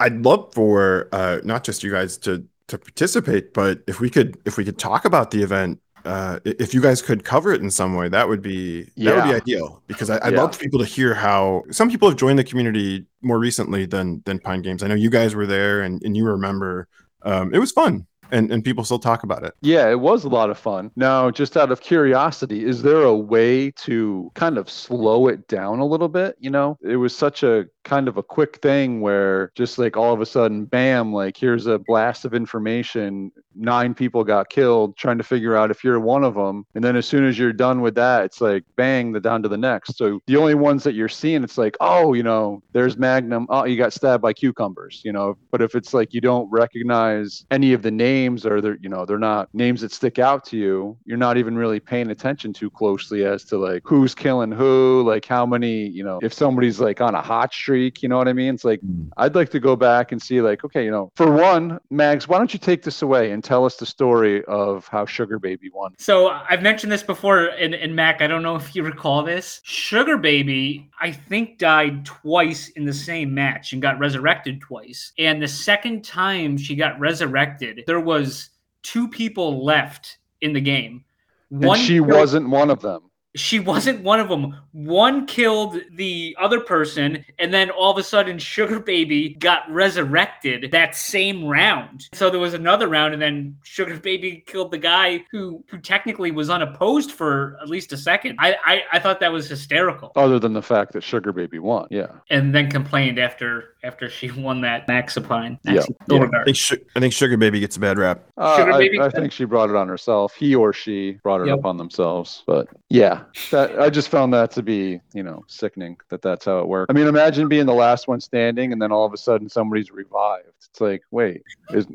I'd 0.00 0.24
love 0.24 0.52
for 0.54 1.08
uh, 1.12 1.38
not 1.44 1.64
just 1.64 1.82
you 1.82 1.90
guys 1.90 2.16
to 2.18 2.44
to 2.68 2.78
participate, 2.78 3.52
but 3.52 3.82
if 3.86 4.00
we 4.00 4.10
could 4.10 4.38
if 4.44 4.56
we 4.56 4.64
could 4.64 4.78
talk 4.78 5.04
about 5.04 5.30
the 5.30 5.42
event, 5.42 5.80
uh, 6.04 6.40
if 6.44 6.74
you 6.74 6.80
guys 6.80 7.00
could 7.02 7.24
cover 7.24 7.52
it 7.52 7.60
in 7.60 7.70
some 7.70 7.94
way, 7.94 8.08
that 8.08 8.28
would 8.28 8.42
be 8.42 8.82
that 8.96 9.14
would 9.14 9.24
be 9.24 9.34
ideal. 9.34 9.82
Because 9.86 10.10
I, 10.10 10.18
I'd 10.26 10.32
Yeah. 10.32 10.42
love 10.42 10.54
for 10.54 10.62
people 10.62 10.78
to 10.80 10.84
hear 10.84 11.14
how 11.14 11.62
some 11.70 11.90
people 11.90 12.08
have 12.08 12.18
joined 12.18 12.38
the 12.38 12.44
community 12.44 13.06
more 13.22 13.38
recently 13.38 13.86
than 13.86 14.22
than 14.24 14.38
Pine 14.38 14.62
Games. 14.62 14.82
I 14.82 14.88
know 14.88 14.94
you 14.94 15.10
guys 15.10 15.34
were 15.34 15.46
there 15.46 15.82
and, 15.82 16.02
and 16.02 16.16
you 16.16 16.24
remember. 16.24 16.88
Um, 17.22 17.54
it 17.54 17.58
was 17.58 17.72
fun, 17.72 18.06
and 18.34 18.50
and 18.50 18.64
people 18.64 18.84
still 18.84 18.98
talk 18.98 19.22
about 19.22 19.44
it. 19.44 19.54
Yeah, 19.62 19.88
it 19.88 20.00
was 20.00 20.24
a 20.24 20.28
lot 20.28 20.50
of 20.50 20.58
fun. 20.58 20.90
Now, 20.96 21.30
just 21.30 21.56
out 21.56 21.70
of 21.70 21.80
curiosity, 21.80 22.64
is 22.64 22.82
there 22.82 23.02
a 23.02 23.16
way 23.16 23.70
to 23.70 24.30
kind 24.34 24.58
of 24.58 24.68
slow 24.68 25.28
it 25.28 25.46
down 25.48 25.78
a 25.78 25.86
little 25.86 26.08
bit? 26.08 26.36
You 26.38 26.50
know, 26.50 26.78
it 26.82 26.96
was 26.96 27.16
such 27.16 27.42
a 27.42 27.66
kind 27.84 28.08
of 28.08 28.16
a 28.16 28.22
quick 28.22 28.56
thing 28.62 29.00
where 29.00 29.52
just 29.54 29.78
like 29.78 29.96
all 29.96 30.12
of 30.12 30.20
a 30.20 30.26
sudden, 30.26 30.64
bam, 30.64 31.12
like 31.12 31.36
here's 31.36 31.66
a 31.66 31.78
blast 31.78 32.24
of 32.24 32.34
information. 32.34 33.30
Nine 33.54 33.94
people 33.94 34.24
got 34.24 34.48
killed 34.48 34.96
trying 34.96 35.18
to 35.18 35.24
figure 35.24 35.56
out 35.56 35.70
if 35.70 35.84
you're 35.84 36.00
one 36.00 36.24
of 36.24 36.34
them. 36.34 36.66
And 36.74 36.82
then 36.82 36.96
as 36.96 37.06
soon 37.06 37.24
as 37.26 37.38
you're 37.38 37.52
done 37.52 37.80
with 37.82 37.94
that, 37.94 38.24
it's 38.24 38.40
like 38.40 38.64
bang, 38.76 39.12
the 39.12 39.20
down 39.20 39.42
to 39.42 39.48
the 39.48 39.56
next. 39.56 39.96
So 39.96 40.20
the 40.26 40.36
only 40.36 40.54
ones 40.54 40.82
that 40.84 40.94
you're 40.94 41.08
seeing, 41.08 41.44
it's 41.44 41.58
like, 41.58 41.76
oh, 41.80 42.14
you 42.14 42.22
know, 42.22 42.62
there's 42.72 42.96
Magnum. 42.96 43.46
Oh, 43.48 43.64
you 43.64 43.76
got 43.76 43.92
stabbed 43.92 44.22
by 44.22 44.32
cucumbers, 44.32 45.02
you 45.04 45.12
know. 45.12 45.36
But 45.50 45.62
if 45.62 45.74
it's 45.74 45.94
like 45.94 46.12
you 46.12 46.20
don't 46.20 46.50
recognize 46.50 47.44
any 47.50 47.72
of 47.74 47.82
the 47.82 47.90
names 47.90 48.23
or 48.46 48.60
they're, 48.60 48.78
you 48.80 48.88
know, 48.88 49.04
they're 49.04 49.18
not 49.18 49.48
names 49.52 49.80
that 49.82 49.92
stick 49.92 50.18
out 50.18 50.44
to 50.46 50.56
you, 50.56 50.96
you're 51.04 51.16
not 51.16 51.36
even 51.36 51.56
really 51.56 51.80
paying 51.80 52.10
attention 52.10 52.52
too 52.52 52.70
closely 52.70 53.24
as 53.24 53.44
to 53.44 53.58
like 53.58 53.82
who's 53.84 54.14
killing 54.14 54.52
who, 54.52 55.02
like 55.06 55.24
how 55.26 55.44
many, 55.44 55.88
you 55.88 56.04
know, 56.04 56.18
if 56.22 56.32
somebody's 56.32 56.80
like 56.80 57.00
on 57.00 57.14
a 57.14 57.22
hot 57.22 57.52
streak, 57.52 58.02
you 58.02 58.08
know 58.08 58.16
what 58.16 58.28
I 58.28 58.32
mean? 58.32 58.54
It's 58.54 58.64
like 58.64 58.80
mm. 58.80 59.08
I'd 59.16 59.34
like 59.34 59.50
to 59.50 59.60
go 59.60 59.76
back 59.76 60.12
and 60.12 60.20
see, 60.20 60.40
like, 60.40 60.64
okay, 60.64 60.84
you 60.84 60.90
know, 60.90 61.12
for 61.14 61.30
one, 61.30 61.78
Mags, 61.90 62.28
why 62.28 62.38
don't 62.38 62.52
you 62.52 62.58
take 62.58 62.82
this 62.82 63.02
away 63.02 63.32
and 63.32 63.42
tell 63.42 63.64
us 63.64 63.76
the 63.76 63.86
story 63.86 64.44
of 64.44 64.86
how 64.88 65.06
Sugar 65.06 65.38
Baby 65.38 65.70
won? 65.72 65.94
So 65.98 66.28
I've 66.28 66.62
mentioned 66.62 66.92
this 66.92 67.02
before, 67.02 67.46
and, 67.46 67.74
and 67.74 67.94
Mac, 67.94 68.22
I 68.22 68.26
don't 68.26 68.42
know 68.42 68.56
if 68.56 68.74
you 68.74 68.82
recall 68.82 69.22
this. 69.22 69.60
Sugar 69.64 70.16
Baby, 70.16 70.90
I 71.00 71.12
think, 71.12 71.58
died 71.58 72.04
twice 72.04 72.68
in 72.70 72.84
the 72.84 72.92
same 72.92 73.34
match 73.34 73.72
and 73.72 73.82
got 73.82 73.98
resurrected 73.98 74.60
twice. 74.60 75.12
And 75.18 75.42
the 75.42 75.48
second 75.48 76.04
time 76.04 76.56
she 76.56 76.74
got 76.74 76.98
resurrected, 76.98 77.84
there 77.86 78.00
was 78.04 78.50
two 78.82 79.08
people 79.08 79.64
left 79.64 80.18
in 80.40 80.52
the 80.52 80.60
game. 80.60 81.04
And 81.50 81.76
she 81.76 81.94
killed- 81.94 82.08
wasn't 82.10 82.48
one 82.50 82.70
of 82.70 82.80
them. 82.80 83.02
she 83.36 83.58
wasn't 83.58 84.00
one 84.04 84.20
of 84.20 84.28
them. 84.28 84.54
One 84.70 85.26
killed 85.26 85.76
the 85.96 86.36
other 86.40 86.60
person, 86.60 87.24
and 87.40 87.52
then 87.52 87.68
all 87.70 87.90
of 87.90 87.98
a 87.98 88.02
sudden, 88.04 88.38
Sugar 88.38 88.78
Baby 88.78 89.30
got 89.40 89.68
resurrected 89.68 90.70
that 90.70 90.94
same 90.94 91.44
round. 91.44 92.08
So 92.12 92.30
there 92.30 92.38
was 92.38 92.54
another 92.54 92.86
round, 92.88 93.12
and 93.12 93.20
then 93.20 93.56
Sugar 93.64 93.96
Baby 93.98 94.44
killed 94.46 94.70
the 94.70 94.78
guy 94.78 95.24
who 95.32 95.64
who 95.68 95.78
technically 95.78 96.30
was 96.30 96.48
unopposed 96.48 97.10
for 97.10 97.56
at 97.60 97.68
least 97.68 97.92
a 97.92 97.96
second. 97.96 98.36
I 98.38 98.56
I, 98.64 98.82
I 98.92 98.98
thought 99.00 99.18
that 99.20 99.32
was 99.32 99.48
hysterical, 99.48 100.12
Other 100.14 100.38
than 100.38 100.52
the 100.52 100.62
fact 100.62 100.92
that 100.92 101.02
Sugar 101.02 101.32
Baby 101.32 101.58
won. 101.58 101.88
Yeah. 101.90 102.12
and 102.30 102.54
then 102.54 102.70
complained 102.70 103.18
after 103.18 103.73
after 103.84 104.08
she 104.08 104.30
won 104.40 104.60
that 104.62 104.88
Maxipine. 104.88 105.58
Yeah, 105.64 105.82
Maxi- 105.82 105.94
yeah. 106.10 106.40
I 106.40 106.44
think, 106.44 106.56
Su- 106.56 106.84
I 106.96 107.00
think 107.00 107.12
Sugar 107.12 107.36
Baby 107.36 107.60
gets 107.60 107.76
a 107.76 107.80
bad 107.80 107.98
rap. 107.98 108.24
Uh, 108.36 108.56
Sugar 108.56 108.72
I, 108.72 108.78
Baby 108.78 109.00
I 109.00 109.10
think 109.10 109.30
she 109.32 109.44
brought 109.44 109.70
it 109.70 109.76
on 109.76 109.86
herself. 109.86 110.34
He 110.34 110.54
or 110.54 110.72
she 110.72 111.12
brought 111.22 111.42
it 111.42 111.48
Yep. 111.48 111.58
up 111.58 111.64
on 111.66 111.76
themselves. 111.76 112.42
But 112.46 112.68
yeah, 112.88 113.22
that 113.50 113.78
I 113.80 113.90
just 113.90 114.08
found 114.08 114.32
that 114.32 114.50
to 114.52 114.62
be, 114.62 115.00
you 115.12 115.22
know, 115.22 115.44
sickening 115.46 115.96
that 116.08 116.22
that's 116.22 116.46
how 116.46 116.58
it 116.60 116.68
worked. 116.68 116.90
I 116.90 116.94
mean, 116.94 117.06
imagine 117.06 117.48
being 117.48 117.66
the 117.66 117.74
last 117.74 118.08
one 118.08 118.20
standing 118.20 118.72
and 118.72 118.80
then 118.80 118.90
all 118.90 119.04
of 119.04 119.12
a 119.12 119.18
sudden 119.18 119.48
somebody's 119.48 119.90
revived. 119.90 120.48
It's 120.70 120.80
like, 120.80 121.02
wait, 121.10 121.42
is 121.70 121.86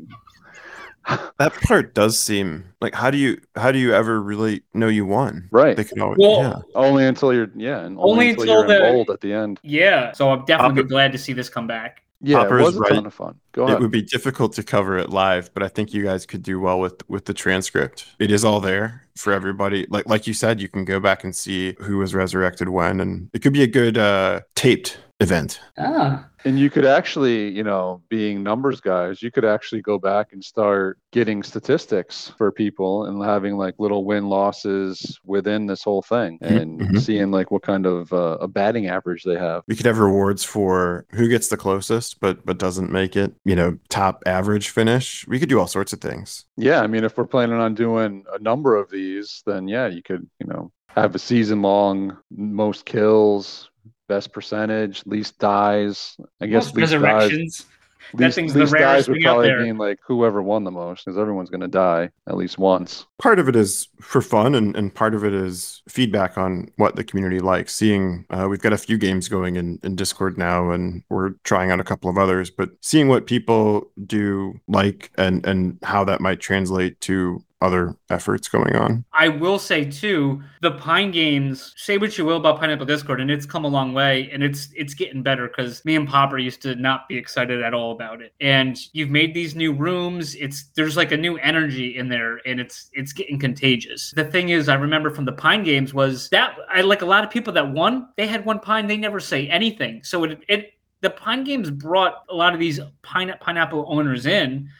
That 1.38 1.52
part 1.62 1.94
does 1.94 2.18
seem 2.18 2.64
like 2.80 2.94
how 2.94 3.10
do 3.10 3.16
you 3.18 3.40
how 3.56 3.72
do 3.72 3.78
you 3.78 3.94
ever 3.94 4.20
really 4.20 4.62
know 4.74 4.88
you 4.88 5.06
won? 5.06 5.48
right. 5.50 5.76
They 5.76 5.84
can 5.84 6.00
always 6.00 6.18
Well, 6.18 6.40
yeah. 6.42 6.54
Only 6.74 7.06
until 7.06 7.32
you're, 7.32 7.50
yeah, 7.56 7.80
and 7.80 7.98
Only 7.98 8.10
only, 8.12 8.28
until, 8.30 8.60
until 8.62 8.94
you're 8.96 9.04
the- 9.06 9.12
at 9.12 9.20
the 9.20 9.32
end. 9.32 9.60
Yeah, 9.62 10.12
so 10.12 10.30
I'm 10.30 10.44
definitely 10.44 10.82
Papa- 10.82 10.88
glad 10.88 11.12
to 11.12 11.18
see 11.18 11.32
this 11.32 11.48
come 11.48 11.66
back. 11.66 12.02
Yeah, 12.22 12.40
Hopper 12.40 12.58
it 12.58 12.62
is 12.62 12.66
was 12.66 12.76
a 12.76 12.80
right. 12.80 12.92
ton 12.92 13.06
of 13.06 13.14
fun. 13.14 13.34
Go 13.52 13.64
It 13.64 13.70
ahead. 13.70 13.80
would 13.80 13.90
be 13.90 14.02
difficult 14.02 14.52
to 14.56 14.62
cover 14.62 14.98
it 14.98 15.08
live, 15.08 15.48
but 15.54 15.62
I 15.62 15.68
think 15.68 15.94
you 15.94 16.04
guys 16.04 16.26
could 16.26 16.42
do 16.42 16.60
well 16.60 16.78
with 16.78 17.08
with 17.08 17.24
the 17.24 17.32
transcript. 17.32 18.04
It 18.18 18.30
is 18.30 18.44
all 18.44 18.60
there 18.60 19.06
for 19.16 19.32
everybody. 19.32 19.86
Like 19.88 20.06
like 20.06 20.26
you 20.26 20.34
said, 20.34 20.60
you 20.60 20.68
can 20.68 20.84
go 20.84 21.00
back 21.00 21.24
and 21.24 21.34
see 21.34 21.74
who 21.80 21.96
was 21.96 22.14
resurrected 22.14 22.68
when, 22.68 23.00
and 23.00 23.30
it 23.32 23.40
could 23.40 23.54
be 23.54 23.62
a 23.62 23.66
good 23.66 23.96
uh, 23.96 24.42
taped 24.54 24.98
event. 25.20 25.60
Ah, 25.78 26.26
And 26.44 26.58
you 26.58 26.70
could 26.70 26.84
actually, 26.84 27.50
you 27.50 27.62
know, 27.62 28.02
being 28.08 28.42
numbers 28.42 28.80
guys, 28.80 29.22
you 29.22 29.30
could 29.30 29.44
actually 29.44 29.82
go 29.82 29.98
back 29.98 30.32
and 30.32 30.42
start 30.42 30.98
getting 31.12 31.42
statistics 31.42 32.32
for 32.38 32.50
people 32.50 33.04
and 33.04 33.22
having 33.24 33.56
like 33.56 33.74
little 33.78 34.04
win 34.04 34.28
losses 34.28 35.18
within 35.24 35.66
this 35.66 35.82
whole 35.82 36.02
thing 36.02 36.38
and 36.40 36.80
mhm. 36.80 37.00
seeing 37.00 37.30
like 37.30 37.50
what 37.50 37.62
kind 37.62 37.86
of 37.86 38.12
uh, 38.12 38.38
a 38.40 38.48
batting 38.48 38.86
average 38.86 39.24
they 39.24 39.36
have. 39.36 39.62
We 39.66 39.76
could 39.76 39.86
have 39.86 39.98
rewards 39.98 40.44
for 40.44 41.06
who 41.12 41.28
gets 41.28 41.48
the 41.48 41.56
closest, 41.56 42.20
but 42.20 42.44
but 42.46 42.58
doesn't 42.58 42.90
make 42.90 43.16
it. 43.16 43.34
You 43.44 43.56
know, 43.56 43.78
top 43.88 44.22
average 44.26 44.70
finish. 44.70 45.26
We 45.28 45.38
could 45.38 45.48
do 45.48 45.60
all 45.60 45.66
sorts 45.66 45.92
of 45.92 46.00
things. 46.00 46.46
Yeah, 46.56 46.80
I 46.80 46.86
mean, 46.86 47.04
if 47.04 47.16
we're 47.16 47.26
planning 47.26 47.58
on 47.58 47.74
doing 47.74 48.24
a 48.32 48.38
number 48.38 48.76
of 48.76 48.90
these, 48.90 49.42
then 49.46 49.68
yeah, 49.68 49.88
you 49.88 50.02
could, 50.02 50.28
you 50.38 50.46
know, 50.46 50.72
have 50.96 51.14
a 51.14 51.18
season 51.18 51.62
long 51.62 52.16
most 52.30 52.84
kills, 52.84 53.69
best 54.10 54.32
percentage, 54.34 55.02
least 55.06 55.38
dies. 55.38 56.16
I 56.42 56.46
guess 56.46 56.74
most 56.74 56.76
least 56.76 56.98
dies. 57.00 57.30
resurrections. 57.30 57.66
That 58.14 58.18
Least, 58.26 58.36
thing's 58.36 58.54
the 58.54 58.60
least 58.60 58.72
rarest 58.72 59.06
dies 59.06 59.08
would 59.08 59.18
thing 59.18 59.22
probably 59.22 59.54
mean 59.54 59.78
like 59.78 59.98
whoever 60.06 60.42
won 60.42 60.64
the 60.64 60.70
most, 60.72 61.04
because 61.04 61.16
everyone's 61.18 61.50
gonna 61.50 61.68
die 61.68 62.10
at 62.28 62.36
least 62.36 62.58
once. 62.58 63.06
part 63.18 63.38
of 63.38 63.48
it 63.48 63.54
is 63.56 63.88
for 64.00 64.22
fun 64.22 64.54
and, 64.54 64.74
and 64.76 64.94
part 64.94 65.14
of 65.14 65.24
it 65.24 65.32
is 65.34 65.82
feedback 65.88 66.38
on 66.38 66.68
what 66.76 66.96
the 66.96 67.04
community 67.04 67.38
likes 67.38 67.74
seeing 67.74 68.24
uh, 68.30 68.46
we've 68.48 68.62
got 68.62 68.72
a 68.72 68.78
few 68.78 68.96
games 68.98 69.28
going 69.28 69.56
in, 69.56 69.78
in 69.82 69.94
discord 69.94 70.38
now 70.38 70.70
and 70.70 71.02
we're 71.10 71.30
trying 71.44 71.70
out 71.70 71.80
a 71.80 71.84
couple 71.84 72.10
of 72.10 72.16
others 72.18 72.50
but 72.50 72.70
seeing 72.80 73.08
what 73.08 73.26
people 73.26 73.90
do 74.06 74.58
like 74.68 75.10
and 75.18 75.44
and 75.46 75.78
how 75.82 76.02
that 76.04 76.20
might 76.20 76.40
translate 76.40 77.00
to 77.00 77.42
other 77.60 77.96
efforts 78.10 78.48
going 78.48 78.74
on 78.76 79.04
I 79.20 79.28
will 79.28 79.58
say 79.58 79.84
too, 79.84 80.42
the 80.62 80.70
Pine 80.70 81.10
Games. 81.10 81.74
Say 81.76 81.98
what 81.98 82.16
you 82.16 82.24
will 82.24 82.38
about 82.38 82.58
Pineapple 82.58 82.86
Discord, 82.86 83.20
and 83.20 83.30
it's 83.30 83.44
come 83.44 83.66
a 83.66 83.68
long 83.68 83.92
way, 83.92 84.30
and 84.32 84.42
it's 84.42 84.68
it's 84.74 84.94
getting 84.94 85.22
better 85.22 85.46
because 85.46 85.84
me 85.84 85.94
and 85.94 86.08
Popper 86.08 86.38
used 86.38 86.62
to 86.62 86.74
not 86.74 87.06
be 87.06 87.18
excited 87.18 87.62
at 87.62 87.74
all 87.74 87.92
about 87.92 88.22
it. 88.22 88.32
And 88.40 88.78
you've 88.94 89.10
made 89.10 89.34
these 89.34 89.54
new 89.54 89.74
rooms. 89.74 90.34
It's 90.36 90.70
there's 90.74 90.96
like 90.96 91.12
a 91.12 91.18
new 91.18 91.36
energy 91.36 91.98
in 91.98 92.08
there, 92.08 92.40
and 92.46 92.60
it's 92.60 92.88
it's 92.94 93.12
getting 93.12 93.38
contagious. 93.38 94.12
The 94.16 94.24
thing 94.24 94.48
is, 94.48 94.70
I 94.70 94.74
remember 94.74 95.10
from 95.10 95.26
the 95.26 95.32
Pine 95.32 95.64
Games 95.64 95.92
was 95.92 96.30
that 96.30 96.56
I 96.72 96.80
like 96.80 97.02
a 97.02 97.06
lot 97.06 97.24
of 97.24 97.30
people 97.30 97.52
that 97.52 97.70
won. 97.70 98.08
They 98.16 98.26
had 98.26 98.46
one 98.46 98.60
pine. 98.60 98.86
They 98.86 98.96
never 98.96 99.20
say 99.20 99.48
anything. 99.48 100.02
So 100.02 100.24
it 100.24 100.42
it 100.48 100.72
the 101.02 101.10
Pine 101.10 101.44
Games 101.44 101.70
brought 101.70 102.24
a 102.30 102.34
lot 102.34 102.54
of 102.54 102.60
these 102.60 102.80
pine, 103.02 103.34
pineapple 103.40 103.84
owners 103.88 104.24
in 104.24 104.70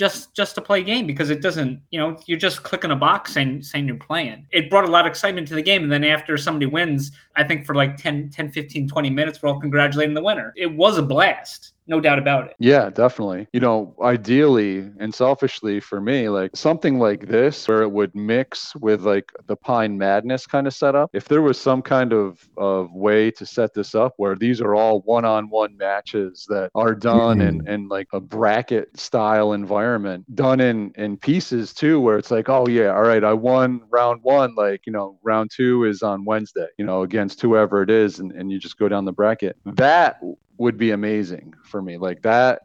just 0.00 0.34
just 0.34 0.54
to 0.54 0.62
play 0.62 0.80
a 0.80 0.82
game 0.82 1.06
because 1.06 1.28
it 1.28 1.42
doesn't 1.42 1.78
you 1.90 2.00
know 2.00 2.18
you're 2.24 2.38
just 2.38 2.62
clicking 2.62 2.90
a 2.90 2.96
box 2.96 3.34
saying 3.34 3.62
saying 3.62 3.86
you're 3.86 3.96
playing. 3.96 4.46
It 4.50 4.70
brought 4.70 4.86
a 4.86 4.90
lot 4.90 5.04
of 5.04 5.10
excitement 5.10 5.46
to 5.48 5.54
the 5.54 5.60
game 5.60 5.82
and 5.82 5.92
then 5.92 6.04
after 6.04 6.38
somebody 6.38 6.64
wins 6.64 7.12
i 7.36 7.44
think 7.44 7.66
for 7.66 7.74
like 7.74 7.98
10 7.98 8.30
10 8.30 8.50
15 8.50 8.88
20 8.88 9.10
minutes 9.10 9.42
we're 9.42 9.50
all 9.50 9.60
congratulating 9.60 10.14
the 10.14 10.22
winner. 10.22 10.54
It 10.56 10.74
was 10.74 10.96
a 10.96 11.02
blast 11.02 11.74
no 11.90 12.00
doubt 12.00 12.18
about 12.18 12.46
it 12.46 12.54
Yeah, 12.58 12.88
definitely. 12.88 13.48
You 13.52 13.60
know, 13.60 13.94
ideally 14.02 14.90
and 14.98 15.12
selfishly 15.12 15.80
for 15.80 16.00
me, 16.00 16.28
like 16.28 16.52
something 16.54 16.98
like 16.98 17.26
this 17.26 17.66
where 17.66 17.82
it 17.82 17.90
would 17.90 18.14
mix 18.14 18.74
with 18.76 19.02
like 19.02 19.32
the 19.46 19.56
Pine 19.56 19.98
Madness 19.98 20.46
kind 20.46 20.66
of 20.66 20.72
setup. 20.72 21.10
If 21.12 21.26
there 21.26 21.42
was 21.42 21.60
some 21.60 21.82
kind 21.82 22.12
of 22.12 22.48
of 22.56 22.92
way 22.92 23.30
to 23.32 23.44
set 23.44 23.74
this 23.74 23.94
up 23.94 24.14
where 24.16 24.36
these 24.36 24.60
are 24.60 24.74
all 24.74 25.00
one-on-one 25.00 25.76
matches 25.76 26.46
that 26.48 26.70
are 26.74 26.94
done 26.94 27.40
in 27.40 27.62
mm. 27.62 27.68
in 27.68 27.88
like 27.88 28.08
a 28.12 28.20
bracket 28.20 28.98
style 28.98 29.52
environment, 29.52 30.24
done 30.34 30.60
in 30.60 30.92
in 30.96 31.16
pieces 31.16 31.74
too, 31.74 32.00
where 32.00 32.18
it's 32.18 32.30
like, 32.30 32.48
oh 32.48 32.68
yeah, 32.68 32.90
all 32.94 33.02
right, 33.02 33.24
I 33.24 33.32
won 33.32 33.82
round 33.90 34.22
one, 34.22 34.54
like 34.54 34.86
you 34.86 34.92
know, 34.92 35.18
round 35.24 35.50
two 35.50 35.84
is 35.84 36.02
on 36.02 36.24
Wednesday, 36.24 36.68
you 36.78 36.84
know, 36.84 37.02
against 37.02 37.40
whoever 37.40 37.82
it 37.82 37.90
is, 37.90 38.20
and, 38.20 38.30
and 38.32 38.52
you 38.52 38.60
just 38.60 38.78
go 38.78 38.88
down 38.88 39.04
the 39.04 39.12
bracket. 39.12 39.56
That 39.66 40.20
would 40.60 40.78
be 40.78 40.92
amazing 40.92 41.54
for 41.64 41.82
me. 41.82 41.96
Like 41.96 42.22
that 42.22 42.60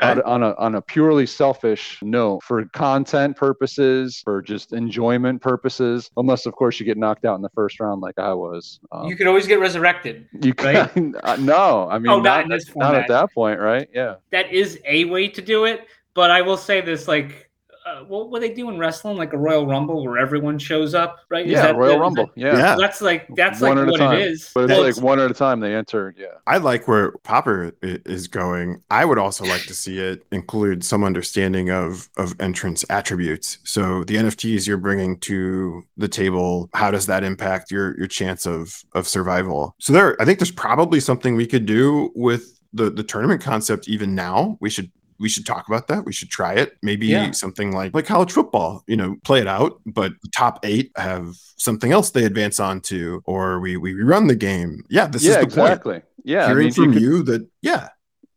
on, 0.00 0.22
on 0.22 0.42
a 0.42 0.54
on 0.54 0.74
a 0.76 0.82
purely 0.82 1.26
selfish 1.26 1.98
note 2.02 2.42
for 2.42 2.64
content 2.66 3.36
purposes, 3.36 4.20
for 4.22 4.42
just 4.42 4.72
enjoyment 4.72 5.40
purposes. 5.42 6.10
Unless, 6.16 6.46
of 6.46 6.54
course, 6.54 6.78
you 6.78 6.86
get 6.86 6.96
knocked 6.96 7.24
out 7.24 7.36
in 7.36 7.42
the 7.42 7.50
first 7.50 7.80
round 7.80 8.00
like 8.00 8.18
I 8.18 8.32
was. 8.34 8.80
Um, 8.92 9.06
you 9.06 9.16
could 9.16 9.26
always 9.26 9.46
get 9.46 9.60
resurrected. 9.60 10.28
you 10.42 10.52
right? 10.58 10.90
can 10.92 11.14
uh, 11.22 11.36
no, 11.36 11.88
I 11.90 11.98
mean 11.98 12.12
Oh, 12.12 12.20
not 12.20 12.48
not, 12.48 12.60
not 12.76 12.94
at 12.94 13.08
that 13.08 13.32
point, 13.32 13.60
right? 13.60 13.88
Yeah. 13.92 14.16
That 14.30 14.52
is 14.52 14.80
a 14.84 15.06
way 15.06 15.28
to 15.28 15.42
do 15.42 15.64
it, 15.64 15.86
but 16.14 16.30
I 16.30 16.42
will 16.42 16.56
say 16.56 16.80
this: 16.80 17.08
like, 17.08 17.47
uh, 17.88 18.04
what 18.04 18.30
what 18.30 18.40
they 18.40 18.52
do 18.52 18.68
in 18.68 18.78
wrestling, 18.78 19.16
like 19.16 19.32
a 19.32 19.38
Royal 19.38 19.66
Rumble, 19.66 20.04
where 20.04 20.18
everyone 20.18 20.58
shows 20.58 20.94
up, 20.94 21.20
right? 21.30 21.46
Is 21.46 21.52
Yeah, 21.52 21.62
that 21.62 21.76
Royal 21.76 21.94
the- 21.94 22.00
Rumble. 22.00 22.24
is 22.24 22.30
Yeah. 22.36 22.56
Yeah. 22.56 22.76
that's 22.76 23.00
like 23.00 23.26
that's 23.34 23.60
One 23.60 23.76
like 23.78 23.90
what 23.90 23.98
time. 23.98 24.18
it 24.18 24.28
is. 24.28 24.50
But 24.54 24.64
it's 24.64 24.70
Well, 24.72 24.80
like 24.82 24.88
it's- 24.90 25.02
one 25.02 25.20
at 25.20 25.30
a 25.30 25.34
time 25.34 25.60
they 25.60 25.74
enter. 25.74 26.14
Yeah. 26.18 26.26
I 26.46 26.58
like 26.58 26.86
where 26.88 27.12
Popper 27.24 27.72
is 27.82 28.28
going. 28.28 28.82
I 28.90 29.04
would 29.04 29.18
also 29.18 29.44
like 29.44 29.62
to 29.62 29.74
see 29.74 29.98
it 29.98 30.24
include 30.32 30.84
some 30.84 31.04
understanding 31.04 31.70
of 31.70 32.08
of 32.16 32.34
entrance 32.40 32.84
attributes. 32.90 33.58
So 33.64 34.04
the 34.04 34.16
NFTs 34.16 34.66
you're 34.66 34.76
bringing 34.76 35.18
to 35.20 35.82
the 35.96 36.08
table, 36.08 36.68
how 36.74 36.90
does 36.90 37.06
that 37.06 37.24
impact 37.24 37.70
your 37.70 37.96
your 37.98 38.06
chance 38.08 38.46
of 38.46 38.82
of 38.94 39.08
survival? 39.08 39.74
So 39.78 39.92
there, 39.92 40.20
I 40.20 40.24
think 40.24 40.38
there's 40.38 40.50
probably 40.50 41.00
something 41.00 41.36
we 41.36 41.46
could 41.46 41.66
do 41.66 42.10
with 42.14 42.54
the 42.74 42.90
the 42.90 43.02
tournament 43.02 43.40
concept 43.42 43.88
even 43.88 44.14
now. 44.14 44.58
We 44.60 44.68
should 44.68 44.90
we 45.18 45.28
should 45.28 45.46
talk 45.46 45.66
about 45.68 45.88
that. 45.88 46.04
We 46.04 46.12
should 46.12 46.30
try 46.30 46.54
it. 46.54 46.76
Maybe 46.82 47.06
Yeah. 47.08 47.30
something 47.32 47.72
like 47.72 47.94
like 47.94 48.06
college 48.06 48.32
football. 48.32 48.82
You 48.86 48.96
know, 48.96 49.16
play 49.24 49.40
it 49.40 49.48
out, 49.48 49.80
but 49.86 50.12
the 50.22 50.28
top 50.28 50.60
eight 50.64 50.90
have 50.96 51.34
something 51.56 51.92
else 51.92 52.10
they 52.10 52.24
advance 52.24 52.60
on 52.60 52.80
to, 52.82 53.22
or 53.24 53.60
we 53.60 53.76
we 53.76 53.94
rerun 53.94 54.28
the 54.28 54.36
game. 54.36 54.84
Yeah, 54.88 55.06
this 55.06 55.24
yeah, 55.24 55.30
is 55.30 55.36
the 55.36 55.40
point 55.60 55.72
exactly. 55.72 56.02
Yeah. 56.24 56.44
I 56.44 56.48
hearing 56.48 56.64
mean, 56.66 56.72
from 56.72 56.92
you 56.94 57.00
you, 57.00 57.22
that 57.24 57.46
yeah 57.62 57.88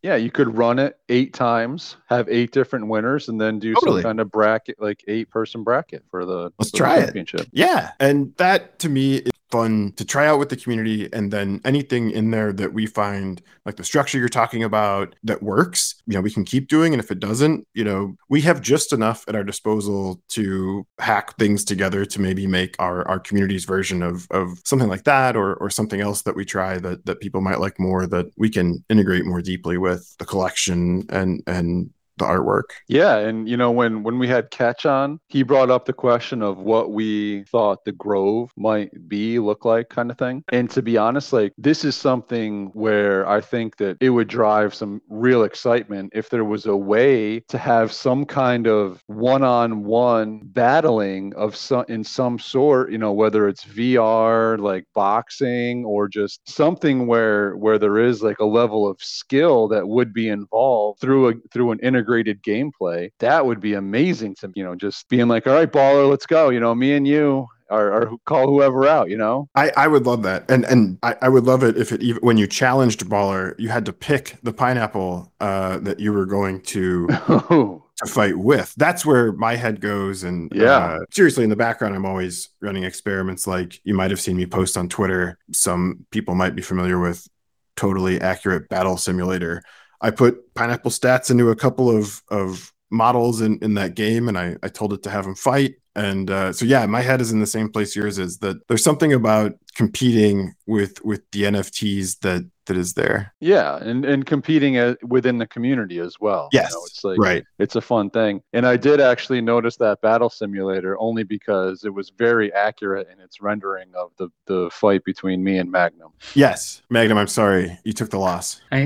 yeah, 0.02 0.16
you 0.16 0.32
could 0.32 0.58
run 0.58 0.80
it 0.80 0.98
eight 1.10 1.32
times, 1.32 1.96
have 2.08 2.28
eight 2.28 2.50
different 2.50 2.88
winners, 2.88 3.28
and 3.28 3.40
then 3.40 3.60
do 3.60 3.72
Totally. 3.74 4.02
some 4.02 4.08
kind 4.10 4.20
of 4.20 4.32
bracket, 4.32 4.80
like 4.80 5.04
eight 5.06 5.30
person 5.30 5.62
bracket 5.62 6.02
for 6.10 6.24
the, 6.26 6.50
Let's 6.58 6.70
for 6.70 6.72
the 6.72 6.78
try 6.78 6.98
it. 6.98 7.48
yeah 7.52 7.92
and 8.00 8.34
that 8.36 8.80
to 8.80 8.88
me 8.88 9.18
is 9.18 9.31
fun 9.52 9.92
to 9.92 10.04
try 10.04 10.26
out 10.26 10.38
with 10.38 10.48
the 10.48 10.56
community 10.56 11.08
and 11.12 11.30
then 11.30 11.60
anything 11.64 12.10
in 12.10 12.30
there 12.30 12.54
that 12.54 12.72
we 12.72 12.86
find 12.86 13.42
like 13.66 13.76
the 13.76 13.84
structure 13.84 14.18
you're 14.18 14.28
talking 14.28 14.64
about 14.64 15.14
that 15.22 15.42
works 15.42 16.02
you 16.06 16.14
know 16.14 16.22
we 16.22 16.30
can 16.30 16.42
keep 16.42 16.68
doing 16.68 16.94
and 16.94 17.02
if 17.02 17.10
it 17.10 17.20
doesn't 17.20 17.68
you 17.74 17.84
know 17.84 18.16
we 18.30 18.40
have 18.40 18.62
just 18.62 18.94
enough 18.94 19.24
at 19.28 19.36
our 19.36 19.44
disposal 19.44 20.22
to 20.28 20.86
hack 20.98 21.36
things 21.36 21.64
together 21.64 22.06
to 22.06 22.18
maybe 22.18 22.46
make 22.46 22.74
our 22.78 23.06
our 23.06 23.20
community's 23.20 23.66
version 23.66 24.02
of 24.02 24.26
of 24.30 24.58
something 24.64 24.88
like 24.88 25.04
that 25.04 25.36
or 25.36 25.54
or 25.56 25.68
something 25.68 26.00
else 26.00 26.22
that 26.22 26.34
we 26.34 26.46
try 26.46 26.78
that 26.78 27.04
that 27.04 27.20
people 27.20 27.42
might 27.42 27.60
like 27.60 27.78
more 27.78 28.06
that 28.06 28.26
we 28.38 28.48
can 28.48 28.82
integrate 28.88 29.26
more 29.26 29.42
deeply 29.42 29.76
with 29.76 30.16
the 30.18 30.24
collection 30.24 31.04
and 31.10 31.42
and 31.46 31.90
the 32.18 32.24
artwork 32.24 32.64
Yeah, 32.88 33.16
and 33.16 33.48
you 33.48 33.56
know 33.56 33.70
when 33.70 34.02
when 34.02 34.18
we 34.18 34.28
had 34.28 34.50
Catch 34.50 34.86
on, 34.86 35.18
he 35.28 35.42
brought 35.42 35.70
up 35.70 35.84
the 35.86 35.92
question 35.92 36.42
of 36.42 36.58
what 36.58 36.92
we 36.92 37.44
thought 37.44 37.84
the 37.84 37.92
Grove 37.92 38.50
might 38.56 38.90
be, 39.08 39.38
look 39.38 39.64
like, 39.64 39.88
kind 39.88 40.10
of 40.10 40.18
thing. 40.18 40.44
And 40.52 40.70
to 40.70 40.82
be 40.82 40.96
honest, 40.98 41.32
like 41.32 41.52
this 41.58 41.84
is 41.84 41.96
something 41.96 42.66
where 42.74 43.26
I 43.28 43.40
think 43.40 43.76
that 43.78 43.96
it 44.00 44.10
would 44.10 44.28
drive 44.28 44.74
some 44.74 45.00
real 45.08 45.44
excitement 45.44 46.12
if 46.14 46.28
there 46.30 46.44
was 46.44 46.66
a 46.66 46.76
way 46.76 47.40
to 47.48 47.58
have 47.58 47.92
some 47.92 48.24
kind 48.26 48.66
of 48.66 49.02
one-on-one 49.06 50.40
battling 50.44 51.34
of 51.34 51.56
some 51.56 51.84
in 51.88 52.04
some 52.04 52.38
sort, 52.38 52.90
you 52.92 52.98
know, 52.98 53.12
whether 53.12 53.48
it's 53.48 53.64
VR, 53.64 54.58
like 54.58 54.84
boxing, 54.94 55.84
or 55.84 56.08
just 56.08 56.40
something 56.48 57.06
where 57.06 57.56
where 57.56 57.78
there 57.78 57.98
is 57.98 58.22
like 58.22 58.38
a 58.40 58.44
level 58.44 58.88
of 58.88 59.02
skill 59.02 59.68
that 59.68 59.86
would 59.88 60.12
be 60.12 60.28
involved 60.28 61.00
through 61.00 61.28
a 61.30 61.34
through 61.52 61.70
an 61.72 61.80
integrated 62.02 62.42
gameplay. 62.42 63.10
That 63.20 63.46
would 63.46 63.60
be 63.60 63.74
amazing 63.74 64.34
to 64.36 64.50
you 64.54 64.64
know, 64.64 64.74
just 64.74 65.08
being 65.08 65.28
like, 65.28 65.46
all 65.46 65.54
right, 65.54 65.70
baller, 65.70 66.08
let's 66.10 66.26
go. 66.26 66.50
You 66.50 66.60
know, 66.60 66.74
me 66.74 66.94
and 66.94 67.06
you. 67.06 67.46
Or, 67.70 67.90
or 67.90 68.12
call 68.26 68.48
whoever 68.48 68.86
out, 68.86 69.08
you 69.08 69.16
know? 69.16 69.48
I, 69.54 69.72
I 69.78 69.88
would 69.88 70.04
love 70.04 70.24
that, 70.24 70.50
and 70.50 70.66
and 70.66 70.98
I, 71.02 71.16
I 71.22 71.30
would 71.30 71.44
love 71.44 71.62
it 71.64 71.78
if 71.78 71.90
it 71.90 72.02
even 72.02 72.20
when 72.20 72.36
you 72.36 72.46
challenged 72.46 73.06
baller, 73.06 73.54
you 73.58 73.70
had 73.70 73.86
to 73.86 73.94
pick 73.94 74.36
the 74.42 74.52
pineapple 74.52 75.32
uh, 75.40 75.78
that 75.78 75.98
you 75.98 76.12
were 76.12 76.26
going 76.26 76.60
to 76.64 77.06
to 77.48 78.06
fight 78.06 78.36
with. 78.36 78.74
That's 78.76 79.06
where 79.06 79.32
my 79.32 79.56
head 79.56 79.80
goes. 79.80 80.22
And 80.22 80.52
Yeah. 80.54 80.76
uh, 80.76 80.98
seriously, 81.12 81.44
in 81.44 81.50
the 81.50 81.56
background, 81.56 81.94
I'm 81.94 82.04
always 82.04 82.50
running 82.60 82.84
experiments. 82.84 83.46
Like 83.46 83.80
you 83.84 83.94
might 83.94 84.10
have 84.10 84.20
seen 84.20 84.36
me 84.36 84.44
post 84.44 84.76
on 84.76 84.90
Twitter. 84.90 85.38
Some 85.54 86.04
people 86.10 86.34
might 86.34 86.54
be 86.54 86.60
familiar 86.60 86.98
with 87.00 87.26
totally 87.74 88.20
accurate 88.20 88.68
battle 88.68 88.98
simulator. 88.98 89.62
I 90.02 90.10
put 90.10 90.54
pineapple 90.54 90.90
stats 90.90 91.30
into 91.30 91.50
a 91.50 91.56
couple 91.56 91.90
of 91.90 92.22
of 92.28 92.72
models 92.90 93.40
in 93.40 93.58
in 93.62 93.74
that 93.74 93.94
game, 93.94 94.28
and 94.28 94.36
I 94.36 94.56
I 94.62 94.68
told 94.68 94.92
it 94.92 95.02
to 95.04 95.10
have 95.10 95.24
them 95.24 95.34
fight. 95.34 95.76
And 95.94 96.30
uh, 96.30 96.52
so 96.52 96.64
yeah, 96.64 96.86
my 96.86 97.00
head 97.00 97.20
is 97.20 97.32
in 97.32 97.40
the 97.40 97.46
same 97.46 97.70
place 97.70 97.94
yours 97.94 98.18
is. 98.18 98.38
That 98.38 98.66
there's 98.68 98.84
something 98.84 99.12
about 99.12 99.52
competing 99.74 100.54
with 100.66 101.02
with 101.04 101.22
the 101.32 101.44
NFTs 101.44 102.20
that 102.20 102.50
that 102.66 102.76
is 102.76 102.94
there. 102.94 103.34
Yeah, 103.40 103.76
and 103.76 104.04
and 104.04 104.24
competing 104.24 104.78
a, 104.78 104.96
within 105.02 105.38
the 105.38 105.46
community 105.46 105.98
as 105.98 106.16
well. 106.20 106.48
you 106.52 106.60
Yes, 106.60 106.72
know, 106.72 106.82
it's 106.86 107.04
like 107.04 107.18
right. 107.18 107.44
it's 107.58 107.76
a 107.76 107.80
fun 107.80 108.10
thing. 108.10 108.42
And 108.52 108.66
I 108.66 108.76
did 108.76 109.00
actually 109.00 109.40
notice 109.40 109.76
that 109.76 110.00
battle 110.00 110.30
simulator 110.30 110.96
only 110.98 111.24
because 111.24 111.84
it 111.84 111.92
was 111.92 112.10
very 112.10 112.52
accurate 112.52 113.08
in 113.12 113.20
its 113.20 113.40
rendering 113.40 113.88
of 113.94 114.12
the 114.18 114.28
the 114.46 114.70
fight 114.70 115.04
between 115.04 115.42
me 115.42 115.58
and 115.58 115.70
Magnum. 115.70 116.12
Yes, 116.34 116.82
Magnum. 116.90 117.18
I'm 117.18 117.26
sorry, 117.28 117.78
you 117.84 117.92
took 117.92 118.10
the 118.10 118.18
loss. 118.18 118.60
I, 118.70 118.78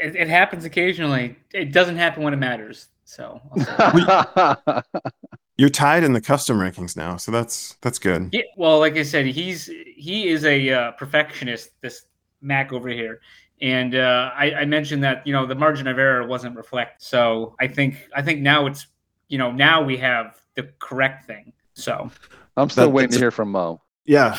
it, 0.00 0.16
it 0.16 0.28
happens 0.28 0.64
occasionally. 0.64 1.36
It 1.52 1.72
doesn't 1.72 1.96
happen 1.96 2.22
when 2.22 2.32
it 2.34 2.38
matters. 2.38 2.88
So 3.04 3.40
I'll 3.50 3.58
say 3.58 3.74
that. 3.76 4.84
You're 5.56 5.70
tied 5.70 6.04
in 6.04 6.12
the 6.12 6.20
custom 6.20 6.58
rankings 6.58 6.96
now, 6.96 7.16
so 7.16 7.32
that's 7.32 7.76
that's 7.80 7.98
good. 7.98 8.28
Yeah, 8.32 8.42
well, 8.56 8.78
like 8.78 8.96
I 8.96 9.02
said, 9.02 9.26
he's 9.26 9.66
he 9.66 10.28
is 10.28 10.44
a 10.44 10.70
uh, 10.70 10.90
perfectionist. 10.92 11.70
This 11.80 12.06
Mac 12.40 12.72
over 12.72 12.88
here, 12.88 13.20
and 13.60 13.94
uh, 13.94 14.30
I, 14.34 14.52
I 14.54 14.64
mentioned 14.64 15.02
that 15.04 15.26
you 15.26 15.32
know 15.32 15.46
the 15.46 15.54
margin 15.54 15.86
of 15.86 15.98
error 15.98 16.26
wasn't 16.26 16.56
reflect. 16.56 17.02
So 17.02 17.54
I 17.60 17.66
think 17.68 18.08
I 18.14 18.22
think 18.22 18.40
now 18.40 18.66
it's 18.66 18.86
you 19.28 19.38
know 19.38 19.50
now 19.52 19.82
we 19.82 19.96
have 19.98 20.40
the 20.54 20.70
correct 20.78 21.26
thing. 21.26 21.52
So 21.74 22.10
I'm 22.56 22.70
still 22.70 22.84
That- 22.86 22.90
waiting 22.90 23.10
to 23.12 23.18
hear 23.18 23.30
from 23.30 23.50
Mo. 23.52 23.80
Yeah, 24.04 24.38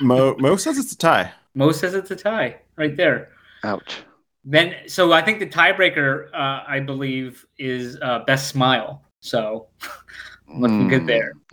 Mo 0.00 0.34
Mo 0.38 0.56
says 0.56 0.78
it's 0.78 0.92
a 0.92 0.98
tie. 0.98 1.32
Mo 1.54 1.72
says 1.72 1.94
it's 1.94 2.10
a 2.10 2.16
tie 2.16 2.60
right 2.76 2.96
there. 2.96 3.30
Ouch. 3.64 4.02
Then 4.44 4.74
so 4.86 5.12
I 5.12 5.22
think 5.22 5.38
the 5.38 5.46
tiebreaker 5.46 6.28
uh, 6.32 6.62
I 6.66 6.80
believe 6.80 7.44
is 7.58 7.98
uh, 8.00 8.20
best 8.26 8.48
smile. 8.48 9.02
So 9.20 9.68
looking 10.54 10.88
good 10.88 11.06
there. 11.06 11.32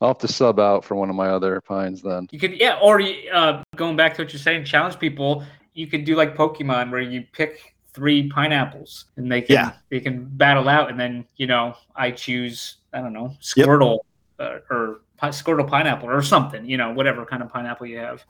I'll 0.00 0.08
have 0.08 0.18
to 0.18 0.28
sub 0.28 0.58
out 0.60 0.84
for 0.84 0.94
one 0.94 1.10
of 1.10 1.16
my 1.16 1.28
other 1.28 1.60
pines 1.60 2.02
then. 2.02 2.28
You 2.30 2.38
could, 2.38 2.58
yeah, 2.58 2.78
or 2.82 3.00
uh, 3.32 3.62
going 3.76 3.96
back 3.96 4.14
to 4.14 4.22
what 4.22 4.32
you're 4.32 4.40
saying, 4.40 4.64
challenge 4.64 4.98
people. 4.98 5.44
You 5.74 5.86
could 5.86 6.04
do 6.04 6.16
like 6.16 6.36
Pokemon, 6.36 6.90
where 6.90 7.00
you 7.00 7.24
pick 7.32 7.74
three 7.92 8.28
pineapples, 8.28 9.06
and 9.16 9.30
they 9.30 9.42
can 9.42 9.54
Yeah. 9.54 9.72
they 9.90 10.00
can 10.00 10.24
battle 10.24 10.68
out, 10.68 10.90
and 10.90 10.98
then 10.98 11.26
you 11.36 11.46
know 11.46 11.74
I 11.94 12.10
choose 12.10 12.76
I 12.92 13.00
don't 13.00 13.12
know 13.12 13.34
Squirtle 13.40 14.00
uh, 14.38 14.58
or 14.70 15.00
Squirtle 15.22 15.66
pineapple 15.68 16.08
or 16.10 16.22
something, 16.22 16.64
you 16.68 16.76
know 16.76 16.92
whatever 16.92 17.24
kind 17.24 17.42
of 17.42 17.48
pineapple 17.50 17.86
you 17.86 17.98
have 17.98 18.24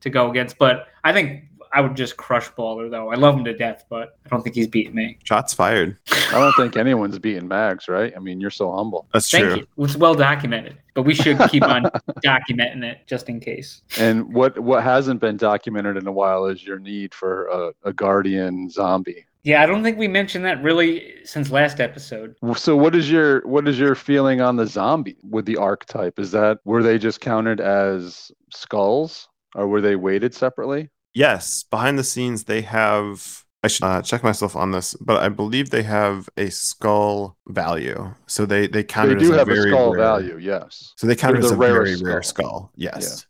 to 0.00 0.10
go 0.10 0.30
against. 0.30 0.58
But 0.58 0.86
I 1.04 1.12
think 1.12 1.44
I 1.72 1.80
would 1.80 1.96
just 1.96 2.16
crush 2.16 2.50
Baller 2.52 2.90
though. 2.90 3.10
I 3.10 3.16
love 3.16 3.36
him 3.36 3.44
to 3.44 3.56
death, 3.56 3.84
but 3.88 4.18
I 4.24 4.28
don't 4.28 4.42
think 4.42 4.54
he's 4.54 4.66
beating 4.66 4.94
me. 4.94 5.18
Shots 5.24 5.54
fired. 5.54 5.96
I 6.10 6.32
don't 6.32 6.52
think 6.56 6.76
anyone's 6.76 7.18
beating 7.18 7.48
Mags, 7.48 7.88
right? 7.88 8.12
I 8.16 8.20
mean, 8.20 8.40
you're 8.40 8.50
so 8.50 8.72
humble. 8.72 9.06
That's 9.12 9.30
Thank 9.30 9.44
true. 9.44 9.56
you. 9.56 9.84
It's 9.84 9.96
well 9.96 10.14
documented, 10.14 10.78
but 10.94 11.02
we 11.02 11.14
should 11.14 11.38
keep 11.50 11.62
on 11.62 11.82
documenting 12.24 12.84
it 12.84 13.06
just 13.06 13.28
in 13.28 13.40
case. 13.40 13.82
And 13.98 14.32
what 14.32 14.58
what 14.58 14.82
hasn't 14.82 15.20
been 15.20 15.36
documented 15.36 15.96
in 15.96 16.06
a 16.06 16.12
while 16.12 16.46
is 16.46 16.64
your 16.64 16.78
need 16.78 17.14
for 17.14 17.46
a, 17.46 17.72
a 17.84 17.92
guardian 17.92 18.70
zombie. 18.70 19.26
Yeah, 19.44 19.62
I 19.62 19.66
don't 19.66 19.82
think 19.82 19.96
we 19.96 20.08
mentioned 20.08 20.44
that 20.44 20.62
really 20.62 21.14
since 21.24 21.50
last 21.50 21.80
episode. 21.80 22.36
So 22.56 22.76
what 22.76 22.94
is 22.94 23.10
your 23.10 23.46
what 23.46 23.68
is 23.68 23.78
your 23.78 23.94
feeling 23.94 24.40
on 24.40 24.56
the 24.56 24.66
zombie 24.66 25.16
with 25.22 25.46
the 25.46 25.56
archetype? 25.56 26.18
Is 26.18 26.30
that 26.32 26.58
were 26.64 26.82
they 26.82 26.98
just 26.98 27.20
counted 27.20 27.60
as 27.60 28.30
skulls 28.52 29.28
or 29.54 29.66
were 29.68 29.80
they 29.80 29.96
weighted 29.96 30.34
separately? 30.34 30.90
Yes, 31.18 31.64
behind 31.64 31.98
the 31.98 32.04
scenes 32.04 32.44
they 32.44 32.62
have. 32.62 33.44
I 33.64 33.66
should 33.66 33.84
uh, 33.84 34.02
check 34.02 34.22
myself 34.22 34.54
on 34.54 34.70
this, 34.70 34.94
but 35.00 35.20
I 35.20 35.28
believe 35.28 35.70
they 35.70 35.82
have 35.82 36.28
a 36.36 36.48
skull 36.48 37.36
value. 37.48 38.14
So 38.28 38.46
they 38.46 38.68
they 38.68 38.84
count 38.84 39.08
They 39.08 39.14
it 39.16 39.22
as 39.22 39.28
do 39.28 39.34
a 39.34 39.38
have 39.38 39.48
a 39.48 39.54
very 39.54 39.70
skull 39.72 39.90
rare- 39.94 39.98
value, 39.98 40.38
yes. 40.38 40.92
So 40.96 41.08
they 41.08 41.16
count 41.16 41.34
They're 41.34 41.44
as 41.44 41.50
the 41.50 41.56
a 41.56 41.58
very 41.58 41.74
rarest 41.90 42.04
rare 42.04 42.22
skull. 42.22 42.46
skull. 42.46 42.72
Yes. 42.76 43.26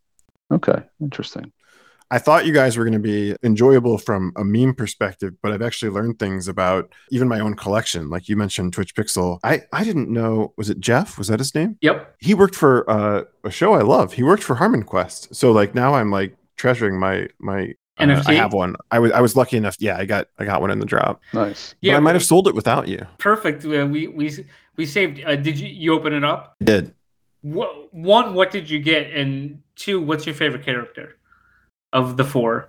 Okay, 0.52 0.82
interesting. 1.00 1.50
I 2.10 2.18
thought 2.18 2.46
you 2.46 2.54
guys 2.54 2.76
were 2.78 2.84
going 2.84 2.94
to 3.02 3.08
be 3.14 3.36
enjoyable 3.42 3.98
from 3.98 4.32
a 4.36 4.42
meme 4.44 4.74
perspective, 4.74 5.34
but 5.42 5.52
I've 5.52 5.60
actually 5.60 5.90
learned 5.92 6.18
things 6.18 6.48
about 6.48 6.90
even 7.10 7.28
my 7.28 7.38
own 7.40 7.54
collection. 7.54 8.08
Like 8.08 8.30
you 8.30 8.36
mentioned, 8.36 8.72
Twitch 8.72 8.94
Pixel. 8.94 9.40
I 9.44 9.62
I 9.74 9.84
didn't 9.84 10.08
know. 10.10 10.52
Was 10.58 10.70
it 10.70 10.78
Jeff? 10.80 11.18
Was 11.18 11.28
that 11.28 11.38
his 11.38 11.54
name? 11.54 11.76
Yep. 11.82 12.16
He 12.18 12.32
worked 12.34 12.54
for 12.54 12.88
uh, 12.90 13.24
a 13.44 13.50
show 13.50 13.74
I 13.74 13.82
love. 13.82 14.14
He 14.14 14.22
worked 14.22 14.42
for 14.42 14.56
HarmonQuest. 14.56 15.34
So 15.34 15.52
like 15.52 15.74
now 15.74 15.94
I'm 15.94 16.10
like 16.10 16.34
treasuring 16.58 16.98
my 17.00 17.28
my 17.38 17.72
Uh, 17.98 18.04
NFT? 18.04 18.28
I 18.28 18.34
have 18.34 18.52
one. 18.52 18.76
I 18.90 18.98
was 18.98 19.10
I 19.12 19.20
was 19.20 19.34
lucky 19.34 19.56
enough. 19.56 19.76
Yeah, 19.80 19.96
I 19.96 20.04
got 20.04 20.28
I 20.38 20.44
got 20.44 20.60
one 20.60 20.70
in 20.70 20.78
the 20.78 20.86
drop. 20.86 21.20
Nice. 21.32 21.74
Yeah, 21.80 21.96
I 21.96 22.00
might 22.00 22.14
have 22.14 22.24
sold 22.24 22.46
it 22.46 22.54
without 22.54 22.86
you. 22.88 23.00
perfect. 23.18 23.64
Uh, 23.64 23.86
we 23.90 24.06
we 24.08 24.30
we 24.76 24.84
saved. 24.86 25.22
Uh, 25.24 25.34
did 25.36 25.58
you 25.58 25.68
you 25.68 25.94
open 25.94 26.12
it 26.12 26.22
up? 26.24 26.54
I 26.60 26.64
did. 26.64 26.94
What, 27.42 27.94
one, 27.94 28.34
what 28.34 28.50
did 28.50 28.68
you 28.68 28.80
get? 28.80 29.12
And 29.12 29.62
two, 29.76 30.00
what's 30.00 30.26
your 30.26 30.34
favorite 30.34 30.64
character 30.64 31.16
of 31.92 32.16
the 32.16 32.24
four? 32.24 32.68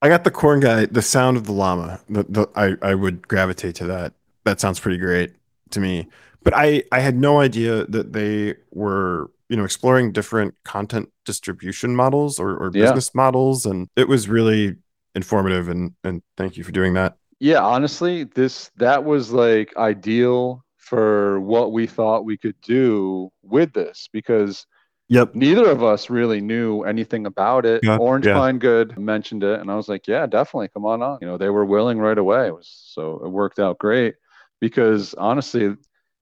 I 0.00 0.08
got 0.08 0.22
the 0.24 0.30
corn 0.30 0.60
guy. 0.60 0.86
The 0.86 1.02
sound 1.02 1.36
of 1.36 1.44
the 1.46 1.52
llama. 1.52 2.00
The, 2.08 2.24
the 2.28 2.48
I 2.54 2.76
I 2.90 2.94
would 2.94 3.26
gravitate 3.28 3.74
to 3.76 3.86
that. 3.86 4.14
That 4.44 4.60
sounds 4.60 4.78
pretty 4.80 4.98
great 4.98 5.34
to 5.70 5.80
me. 5.80 6.08
But 6.44 6.54
I 6.56 6.84
I 6.92 7.00
had 7.00 7.16
no 7.16 7.40
idea 7.40 7.86
that 7.86 8.12
they 8.12 8.54
were 8.72 9.30
you 9.48 9.56
know 9.56 9.64
exploring 9.64 10.12
different 10.12 10.54
content 10.64 11.08
distribution 11.26 11.94
models 11.96 12.38
or, 12.38 12.56
or 12.56 12.70
Yeah. 12.72 12.84
business 12.84 13.14
models, 13.14 13.66
and 13.66 13.88
it 13.96 14.08
was 14.08 14.28
really 14.28 14.76
informative. 15.14 15.68
And 15.68 15.92
and 16.04 16.22
thank 16.36 16.56
you 16.56 16.64
for 16.64 16.72
doing 16.72 16.94
that. 16.94 17.16
Yeah, 17.40 17.60
honestly, 17.62 18.24
this 18.24 18.70
that 18.76 19.04
was 19.04 19.32
like 19.32 19.76
ideal 19.76 20.64
for 20.78 21.40
what 21.40 21.72
we 21.72 21.86
thought 21.86 22.24
we 22.24 22.38
could 22.38 22.58
do 22.62 23.30
with 23.42 23.72
this 23.74 24.08
because 24.12 24.66
Yep. 25.08 25.34
neither 25.36 25.70
of 25.70 25.84
us 25.84 26.10
really 26.10 26.40
knew 26.40 26.82
anything 26.82 27.26
about 27.26 27.64
it. 27.64 27.84
Yeah, 27.84 27.96
Orange 27.96 28.26
yeah. 28.26 28.34
Pine 28.34 28.58
Good 28.58 28.98
mentioned 28.98 29.44
it, 29.44 29.60
and 29.60 29.70
I 29.70 29.76
was 29.76 29.88
like, 29.88 30.08
yeah, 30.08 30.26
definitely, 30.26 30.68
come 30.68 30.84
on 30.84 31.00
on. 31.02 31.18
You 31.20 31.28
know, 31.28 31.38
they 31.38 31.48
were 31.50 31.64
willing 31.64 31.98
right 31.98 32.18
away. 32.18 32.48
It 32.48 32.54
was 32.54 32.68
so 32.94 33.22
it 33.24 33.28
worked 33.28 33.58
out 33.60 33.78
great 33.78 34.14
because 34.60 35.14
honestly, 35.14 35.76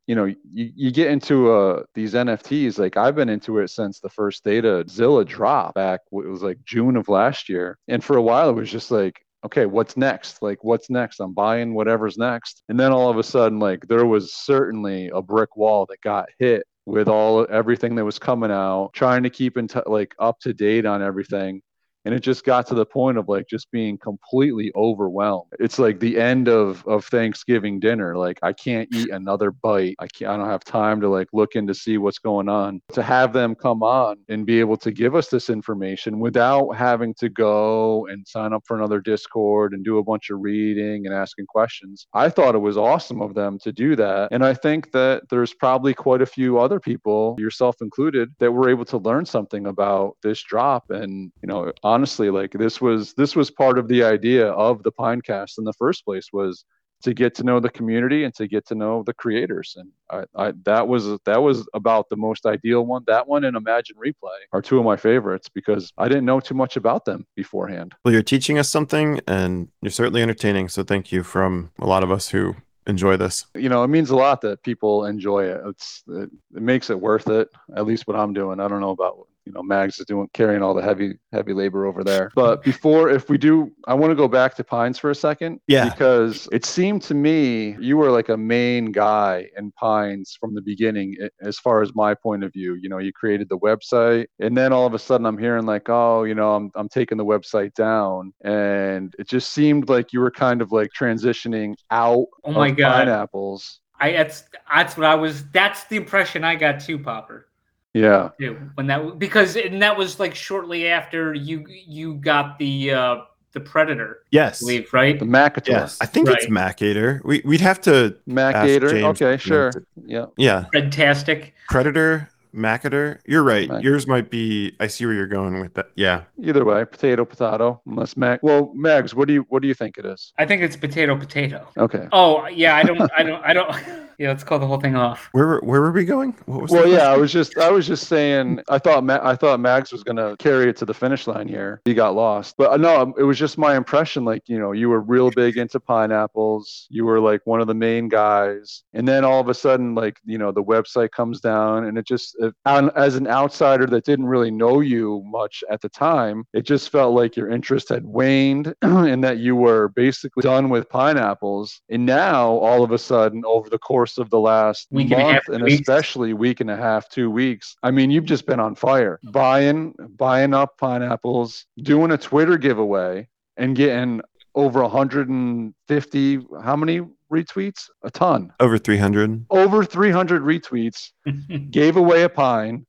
you 0.07 0.15
know, 0.15 0.25
you, 0.25 0.37
you 0.53 0.91
get 0.91 1.11
into 1.11 1.53
uh 1.53 1.83
these 1.95 2.15
NFTs. 2.15 2.79
Like 2.79 2.97
I've 2.97 3.15
been 3.15 3.29
into 3.29 3.59
it 3.59 3.69
since 3.69 4.01
the 4.01 4.11
first 4.11 4.45
ThetaZilla 4.45 5.27
drop 5.27 5.75
back. 5.75 6.01
It 6.13 6.29
was 6.29 6.43
like 6.43 6.59
June 6.65 6.97
of 6.97 7.09
last 7.09 7.49
year, 7.49 7.79
and 7.89 8.03
for 8.03 8.17
a 8.17 8.23
while 8.23 8.51
it 8.51 8.55
was 8.55 8.71
just 8.71 8.91
like. 8.91 9.21
Okay, 9.45 9.67
what's 9.67 9.99
next? 9.99 10.41
Like, 10.41 10.65
what's 10.65 10.89
next? 10.89 11.21
I'm 11.21 11.35
buying 11.35 11.75
whatever's 11.75 12.17
next. 12.17 12.63
And 12.71 12.81
then 12.81 12.93
all 12.93 13.11
of 13.11 13.19
a 13.19 13.23
sudden, 13.23 13.59
like, 13.59 13.87
there 13.89 14.07
was 14.07 14.35
certainly 14.35 15.11
a 15.13 15.21
brick 15.21 15.55
wall 15.55 15.85
that 15.91 16.01
got 16.01 16.31
hit 16.39 16.67
with 16.87 17.09
all 17.09 17.47
everything 17.51 17.95
that 17.97 18.05
was 18.05 18.19
coming 18.19 18.51
out, 18.51 18.93
trying 18.95 19.23
to 19.23 19.31
keep 19.31 19.57
in 19.57 19.69
t- 19.69 19.81
like 19.87 20.15
up 20.19 20.39
to 20.41 20.53
date 20.53 20.87
on 20.87 21.03
everything. 21.03 21.63
And 22.05 22.15
it 22.15 22.21
just 22.21 22.45
got 22.45 22.67
to 22.69 22.75
the 22.75 22.87
point 22.87 23.19
of 23.19 23.29
like 23.29 23.49
just 23.49 23.71
being 23.71 23.99
completely 23.99 24.73
overwhelmed. 24.77 25.51
It's 25.59 25.79
like 25.79 26.01
the 26.01 26.19
end 26.19 26.49
of 26.49 26.87
of 26.87 27.05
Thanksgiving 27.07 27.81
dinner. 27.81 28.17
Like 28.17 28.39
I 28.43 28.53
can't 28.53 28.89
eat 28.95 29.11
another 29.11 29.51
bite. 29.51 29.97
I 29.99 30.09
can't. 30.09 30.31
I 30.31 30.37
don't 30.37 30.49
have 30.49 30.65
time 30.65 31.01
to 31.01 31.09
like 31.09 31.29
look 31.33 31.55
in 31.55 31.67
to 31.67 31.75
see 31.75 31.99
what's 31.99 32.19
going 32.19 32.49
on. 32.49 32.81
To 32.93 33.03
have 33.03 33.33
them 33.33 33.55
come 33.55 33.83
on 33.83 34.17
and 34.29 34.47
be 34.47 34.61
able 34.61 34.77
to 34.79 34.91
give 34.91 35.15
us 35.15 35.29
this 35.29 35.51
information 35.51 36.21
without 36.21 36.71
having 36.71 37.15
to 37.15 37.29
go 37.29 38.07
and 38.07 38.27
sign 38.27 38.53
up 38.53 38.63
for 38.67 38.77
another 38.77 39.01
Discord 39.01 39.73
and 39.73 39.85
do 39.85 39.99
a 39.99 40.05
bunch 40.05 40.31
of 40.31 40.41
reading 40.41 41.07
and 41.07 41.15
asking 41.15 41.47
questions. 41.47 42.07
I 42.15 42.29
thought 42.29 42.55
it 42.55 42.59
was 42.59 42.77
awesome 42.77 43.21
of 43.21 43.35
them 43.35 43.59
to 43.61 43.73
do 43.73 43.97
that. 43.97 44.29
And 44.31 44.45
I 44.45 44.55
think 44.55 44.93
that 44.93 45.29
there's 45.31 45.55
probably 45.55 45.95
quite 45.95 46.23
a 46.23 46.27
few 46.27 46.59
other 46.59 46.81
people, 46.81 47.37
yourself 47.39 47.77
included, 47.81 48.31
that 48.39 48.53
were 48.53 48.69
able 48.69 48.85
to 48.87 48.99
learn 48.99 49.25
something 49.27 49.67
about 49.67 50.17
this 50.23 50.43
drop. 50.43 50.91
And, 50.91 51.33
you 51.43 51.47
know, 51.47 51.73
honestly, 51.95 52.29
like 52.31 52.53
this 52.53 52.81
was 52.81 53.15
this 53.15 53.37
was 53.37 53.51
part 53.51 53.79
of 53.79 53.87
the 53.89 54.03
idea 54.03 54.49
of 54.49 54.83
the 54.83 54.93
Pinecast 54.93 55.59
in 55.59 55.65
the 55.65 55.73
first 55.75 56.05
place 56.05 56.29
was 56.33 56.65
to 57.05 57.13
get 57.13 57.35
to 57.35 57.45
know 57.45 57.61
the 57.61 57.69
community 57.69 58.25
and 58.25 58.35
to 58.35 58.49
get 58.49 58.67
to 58.67 58.75
know 58.75 59.03
the 59.07 59.13
creators. 59.15 59.77
And 59.79 59.91
I, 60.11 60.47
I 60.47 60.53
that 60.65 60.89
was 60.89 61.05
that 61.25 61.41
was 61.43 61.69
about 61.75 62.09
the 62.09 62.17
most 62.17 62.47
ideal 62.47 62.85
one. 62.87 63.03
That 63.07 63.29
one 63.29 63.45
and 63.45 63.57
imagine 63.57 63.97
replay 63.97 64.39
are 64.53 64.63
two 64.63 64.79
of 64.79 64.85
my 64.85 64.97
favorites 64.97 65.49
because 65.59 65.93
i 65.99 66.09
didn't 66.09 66.25
know 66.25 66.41
too 66.41 66.55
much 66.55 66.77
about 66.77 67.05
them 67.05 67.27
beforehand. 67.37 67.95
Well, 68.05 68.13
you're 68.15 68.23
teaching 68.23 68.59
us 68.59 68.69
something, 68.69 69.21
and 69.29 69.69
you're 69.83 69.91
certainly 69.91 70.23
entertaining. 70.23 70.69
So 70.69 70.83
thank 70.83 71.13
you 71.13 71.23
from 71.23 71.71
a 71.79 71.87
lot 71.87 72.03
of 72.03 72.11
us 72.11 72.29
who 72.31 72.57
enjoy 72.87 73.17
this. 73.17 73.47
you 73.55 73.69
know 73.69 73.83
it 73.83 73.89
means 73.89 74.11
a 74.11 74.17
lot 74.17 74.41
that 74.43 74.63
people 74.63 75.07
enjoy 75.07 75.45
it. 75.45 75.61
It's 75.67 76.03
it, 76.09 76.31
it 76.57 76.63
makes 76.63 76.91
it 76.91 77.01
worth 77.01 77.29
it 77.29 77.49
at 77.77 77.87
least 77.87 78.07
what 78.07 78.17
i'm 78.17 78.33
doing. 78.33 78.61
I 78.61 78.69
don't 78.69 78.81
know 78.81 78.91
about 78.91 79.17
you 79.47 79.53
know 79.53 79.63
mags 79.63 79.99
is 79.99 80.07
doing 80.07 80.29
carrying 80.33 80.63
all 80.63 80.75
the 80.75 80.83
heavy 80.83 81.15
heavy 81.33 81.53
labor 81.53 81.87
over 81.87 82.03
there 82.03 82.31
but 82.37 82.63
before 82.63 83.11
if 83.11 83.29
we 83.29 83.37
do 83.39 83.71
i 83.87 83.95
want 83.95 84.11
to 84.11 84.15
go 84.15 84.27
back 84.29 84.55
to 84.55 84.65
pines 84.65 84.99
for 84.99 85.11
a 85.11 85.15
second 85.15 85.61
Yeah. 85.67 85.89
because 85.91 86.49
it 86.53 86.65
seemed 86.65 87.03
to 87.03 87.15
me 87.15 87.77
you 87.81 87.97
were 87.97 88.11
like 88.11 88.29
a 88.29 88.37
main 88.37 88.93
guy 88.93 89.47
in 89.57 89.71
pines 89.73 90.37
from 90.41 90.55
the 90.55 90.63
beginning 90.63 91.17
as 91.41 91.59
far 91.59 91.83
as 91.83 91.95
my 91.95 92.15
point 92.15 92.45
of 92.45 92.53
view 92.53 92.75
you 92.75 92.89
know 92.89 92.99
you 92.99 93.13
created 93.13 93.49
the 93.49 93.59
website 93.59 94.27
and 94.41 94.57
then 94.57 94.73
all 94.73 94.87
of 94.87 94.95
a 94.95 94.99
sudden 94.99 95.27
i'm 95.27 95.39
hearing 95.39 95.67
like 95.67 95.89
oh 95.89 96.25
you 96.25 96.35
know 96.35 96.55
i'm, 96.55 96.71
I'm 96.75 96.89
taking 96.89 97.19
the 97.19 97.25
website 97.25 97.75
down 97.75 98.33
and 98.45 99.15
it 99.19 99.29
just 99.29 99.53
seemed 99.53 99.89
like 99.89 100.13
you 100.13 100.21
were 100.21 100.31
kind 100.31 100.63
of 100.63 100.73
like 100.73 100.91
transitioning 100.99 101.75
out 101.91 102.27
Oh 102.45 102.53
my 102.53 102.69
of 102.69 102.77
God. 102.77 102.93
pineapples 102.95 103.81
I 104.01 104.11
that's 104.13 104.43
that's 104.73 104.97
what 104.97 105.07
I 105.07 105.15
was. 105.15 105.45
That's 105.51 105.85
the 105.85 105.97
impression 105.97 106.43
I 106.43 106.57
got 106.57 106.81
too, 106.81 106.99
Popper. 106.99 107.47
Yeah 107.95 108.31
too, 108.39 108.59
when 108.75 108.87
that 108.89 109.19
because 109.19 109.57
and 109.57 109.81
that 109.83 109.97
was 109.97 110.19
like 110.21 110.35
shortly 110.35 110.89
after 110.89 111.33
you 111.33 111.65
you 111.69 112.15
got 112.15 112.59
the 112.59 112.93
uh 112.93 113.17
the 113.53 113.61
Predator, 113.61 114.19
I 114.25 114.27
Yes. 114.33 114.59
believe, 114.59 114.93
right? 114.93 115.17
the 115.17 115.25
macator 115.25 115.69
Yes. 115.69 115.99
I 116.01 116.07
think 116.07 116.29
it's 116.29 116.49
Right. 116.51 116.77
Macator. 116.77 117.25
We 117.25 117.41
we'd 117.45 117.61
have 117.61 117.81
to. 117.83 118.17
macator 118.29 118.91
James 118.91 119.23
okay 119.23 119.37
sure 119.37 119.71
yeah 120.05 120.27
Yeah. 120.37 120.65
Fantastic. 120.73 121.55
Predator. 121.71 122.29
Macator. 122.53 123.19
You're 123.27 123.43
right. 123.43 123.69
Mac- 123.69 123.83
Yours 123.83 124.07
might 124.07 124.31
be. 124.31 124.77
I 124.79 124.87
see 124.87 125.05
where 125.07 125.15
you're 125.15 125.27
going 125.27 125.61
with 125.61 125.75
that. 125.75 125.91
Yeah. 125.97 126.23
either 126.43 126.65
way 126.65 126.85
potato 126.85 127.25
potato 127.25 127.81
unless 127.87 128.17
Mac 128.17 128.43
well 128.43 128.73
mags 128.75 129.15
what 129.15 129.29
do 129.29 129.35
you 129.35 129.47
what 129.51 129.63
do 129.63 129.69
you 129.69 129.75
think 129.75 129.99
it 129.99 130.05
is 130.05 130.33
I 130.39 130.47
think 130.47 130.63
it's 130.63 130.77
potato 130.77 131.17
potato. 131.17 131.67
okay 131.79 132.09
Oh 132.13 132.47
yeah, 132.49 132.75
I 132.77 132.83
don't 132.83 133.01
I 133.17 133.23
don't 133.23 133.45
I 133.45 133.53
don't 133.55 133.71
yeah, 134.19 134.29
let's 134.29 134.45
call 134.45 134.59
the 134.59 134.67
whole 134.67 134.81
thing 134.81 134.97
off. 134.97 135.29
Where 135.33 135.47
were 135.47 135.61
where 135.61 135.81
were 135.81 135.93
we 135.93 136.05
going? 136.05 136.33
What 136.47 136.63
was 136.63 136.71
Well, 136.71 136.89
yeah, 136.89 137.09
I 137.11 137.17
was 137.17 137.33
just 137.33 137.59
I 137.59 137.71
was 137.71 137.87
just 137.87 138.07
saying 138.07 138.61
I 138.69 138.79
thought 138.79 139.05
Ma- 139.05 139.21
I 139.23 139.35
thought 139.35 139.61
Mags 139.61 139.93
was 139.93 140.03
gonna 140.03 140.37
carry 140.39 140.69
it 140.69 140.77
to 140.79 140.85
the 140.85 140.95
finish 140.95 141.27
line 141.27 141.49
here. 141.49 141.81
He 141.85 141.95
got 141.95 142.15
lost, 142.15 142.57
but 142.57 142.71
uh, 142.71 142.77
no, 142.77 143.15
it 143.19 143.23
was 143.23 143.39
just 143.39 143.59
my 143.59 143.77
impression. 143.77 144.25
Like 144.25 144.43
you 144.47 144.59
know, 144.59 144.73
you 144.73 144.89
were 144.89 145.01
real 145.01 145.31
big 145.31 145.57
into 145.57 145.81
pineapples. 145.81 146.87
You 146.91 147.05
were 147.05 147.21
like 147.21 147.41
one 147.45 147.61
of 147.61 147.67
the 147.67 147.75
main 147.75 148.09
guys, 148.09 148.85
and 148.93 149.07
then 149.07 149.25
all 149.25 149.41
of 149.41 149.49
a 149.49 149.55
sudden, 149.55 149.95
like 149.95 150.19
you 150.25 150.39
know, 150.39 150.53
the 150.53 150.63
website 150.63 151.11
comes 151.11 151.41
down, 151.41 151.85
and 151.85 151.99
it 151.99 152.07
just 152.07 152.37
it, 152.41 152.55
as 152.67 153.17
an 153.17 153.27
outsider 153.27 153.87
that 153.87 154.05
didn't 154.05 154.27
really 154.27 154.51
know 154.51 154.81
you 154.81 155.23
much 155.27 155.65
at 155.71 155.81
the 155.81 155.89
time, 155.89 156.45
it 156.53 156.63
just 156.63 156.91
felt 156.91 157.15
like 157.15 157.37
your 157.37 157.51
interest 157.51 157.89
had 157.89 158.05
waned, 158.05 158.75
and 158.83 159.25
that 159.25 159.39
you 159.39 159.57
were 159.57 159.89
basically 159.89 160.43
done 160.43 160.69
with 160.69 160.89
pineapples. 160.89 161.81
And 161.91 162.07
now, 162.07 162.49
all 162.49 162.85
of 162.85 162.93
a 162.93 162.99
sudden, 162.99 163.43
over 163.45 163.69
the 163.69 163.79
course 163.79 164.04
of 164.19 164.31
the 164.31 164.41
last 164.41 164.89
Week 164.91 165.11
and 165.11 165.21
a 165.21 165.25
month, 165.25 165.35
half, 165.35 165.49
and 165.55 165.67
especially 165.69 166.33
week 166.35 166.61
and 166.61 166.71
a 166.71 166.77
half, 166.77 167.09
two 167.09 167.31
weeks. 167.31 167.77
I 167.83 167.91
mean, 167.91 168.11
you've 168.11 168.25
just 168.25 168.47
been 168.47 168.61
on 168.61 168.75
fire, 168.75 169.19
buying, 169.33 169.95
buying 170.17 170.55
up 170.55 170.79
pineapples, 170.79 171.67
doing 171.83 172.11
a 172.11 172.19
Twitter 172.19 172.59
giveaway, 172.59 173.29
and 173.57 173.77
getting 173.77 174.21
over 174.55 174.83
150. 174.83 176.47
How 176.63 176.77
many 176.77 177.01
retweets? 177.33 177.91
A 178.03 178.11
ton. 178.11 178.53
over 178.61 178.79
300. 178.79 179.47
Over 179.51 179.85
300 179.85 180.43
retweets. 180.43 181.11
Gave 181.71 181.97
away 181.97 182.23
a 182.23 182.29
pine. 182.29 182.87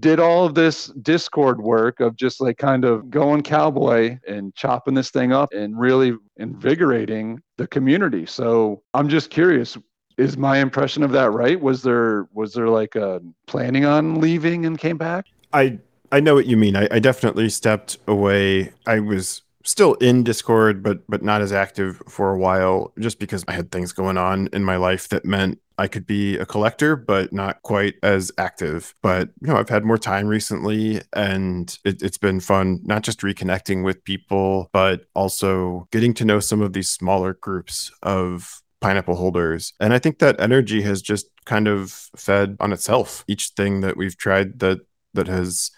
Did 0.00 0.20
all 0.20 0.44
of 0.44 0.54
this 0.54 0.88
Discord 1.00 1.60
work 1.60 2.00
of 2.00 2.14
just 2.16 2.42
like 2.42 2.58
kind 2.58 2.84
of 2.84 3.08
going 3.08 3.42
cowboy 3.42 4.18
and 4.28 4.54
chopping 4.54 4.92
this 4.94 5.10
thing 5.10 5.32
up 5.32 5.50
and 5.52 5.78
really 5.78 6.12
invigorating 6.36 7.40
the 7.56 7.66
community. 7.66 8.26
So 8.26 8.82
I'm 8.92 9.08
just 9.08 9.30
curious, 9.30 9.78
is 10.16 10.36
my 10.36 10.58
impression 10.58 11.02
of 11.02 11.12
that 11.12 11.30
right? 11.30 11.60
Was 11.60 11.82
there 11.82 12.26
was 12.32 12.54
there 12.54 12.68
like 12.68 12.94
a 12.94 13.20
planning 13.46 13.84
on 13.84 14.20
leaving 14.20 14.66
and 14.66 14.78
came 14.78 14.98
back? 14.98 15.26
I 15.52 15.78
I 16.10 16.20
know 16.20 16.34
what 16.34 16.46
you 16.46 16.56
mean. 16.56 16.76
I, 16.76 16.88
I 16.90 16.98
definitely 16.98 17.48
stepped 17.48 17.98
away. 18.06 18.72
I 18.86 19.00
was 19.00 19.42
still 19.64 19.94
in 19.94 20.24
Discord, 20.24 20.82
but 20.82 21.02
but 21.08 21.22
not 21.22 21.40
as 21.40 21.52
active 21.52 22.02
for 22.08 22.32
a 22.32 22.38
while, 22.38 22.92
just 22.98 23.18
because 23.18 23.44
I 23.48 23.52
had 23.52 23.70
things 23.70 23.92
going 23.92 24.18
on 24.18 24.48
in 24.52 24.64
my 24.64 24.76
life 24.76 25.08
that 25.08 25.24
meant 25.24 25.58
I 25.78 25.88
could 25.88 26.06
be 26.06 26.36
a 26.36 26.46
collector, 26.46 26.96
but 26.96 27.32
not 27.32 27.62
quite 27.62 27.94
as 28.02 28.30
active. 28.38 28.94
But 29.02 29.30
you 29.40 29.48
know, 29.48 29.56
I've 29.56 29.68
had 29.68 29.84
more 29.84 29.98
time 29.98 30.28
recently, 30.28 31.00
and 31.12 31.76
it, 31.84 32.02
it's 32.02 32.18
been 32.18 32.40
fun. 32.40 32.80
Not 32.84 33.02
just 33.02 33.20
reconnecting 33.20 33.84
with 33.84 34.04
people, 34.04 34.70
but 34.72 35.06
also 35.14 35.88
getting 35.90 36.14
to 36.14 36.24
know 36.24 36.40
some 36.40 36.60
of 36.60 36.72
these 36.72 36.90
smaller 36.90 37.34
groups 37.34 37.90
of 38.02 38.61
pineapple 38.82 39.16
holders. 39.16 39.72
And 39.80 39.94
I 39.94 39.98
think 39.98 40.18
that 40.18 40.38
energy 40.40 40.82
has 40.82 41.00
just 41.00 41.26
kind 41.46 41.68
of 41.68 41.92
fed 42.16 42.56
on 42.60 42.72
itself. 42.72 43.24
Each 43.26 43.50
thing 43.56 43.80
that 43.80 43.96
we've 43.96 44.16
tried 44.16 44.58
that 44.58 44.80
that 45.14 45.28
has 45.28 45.70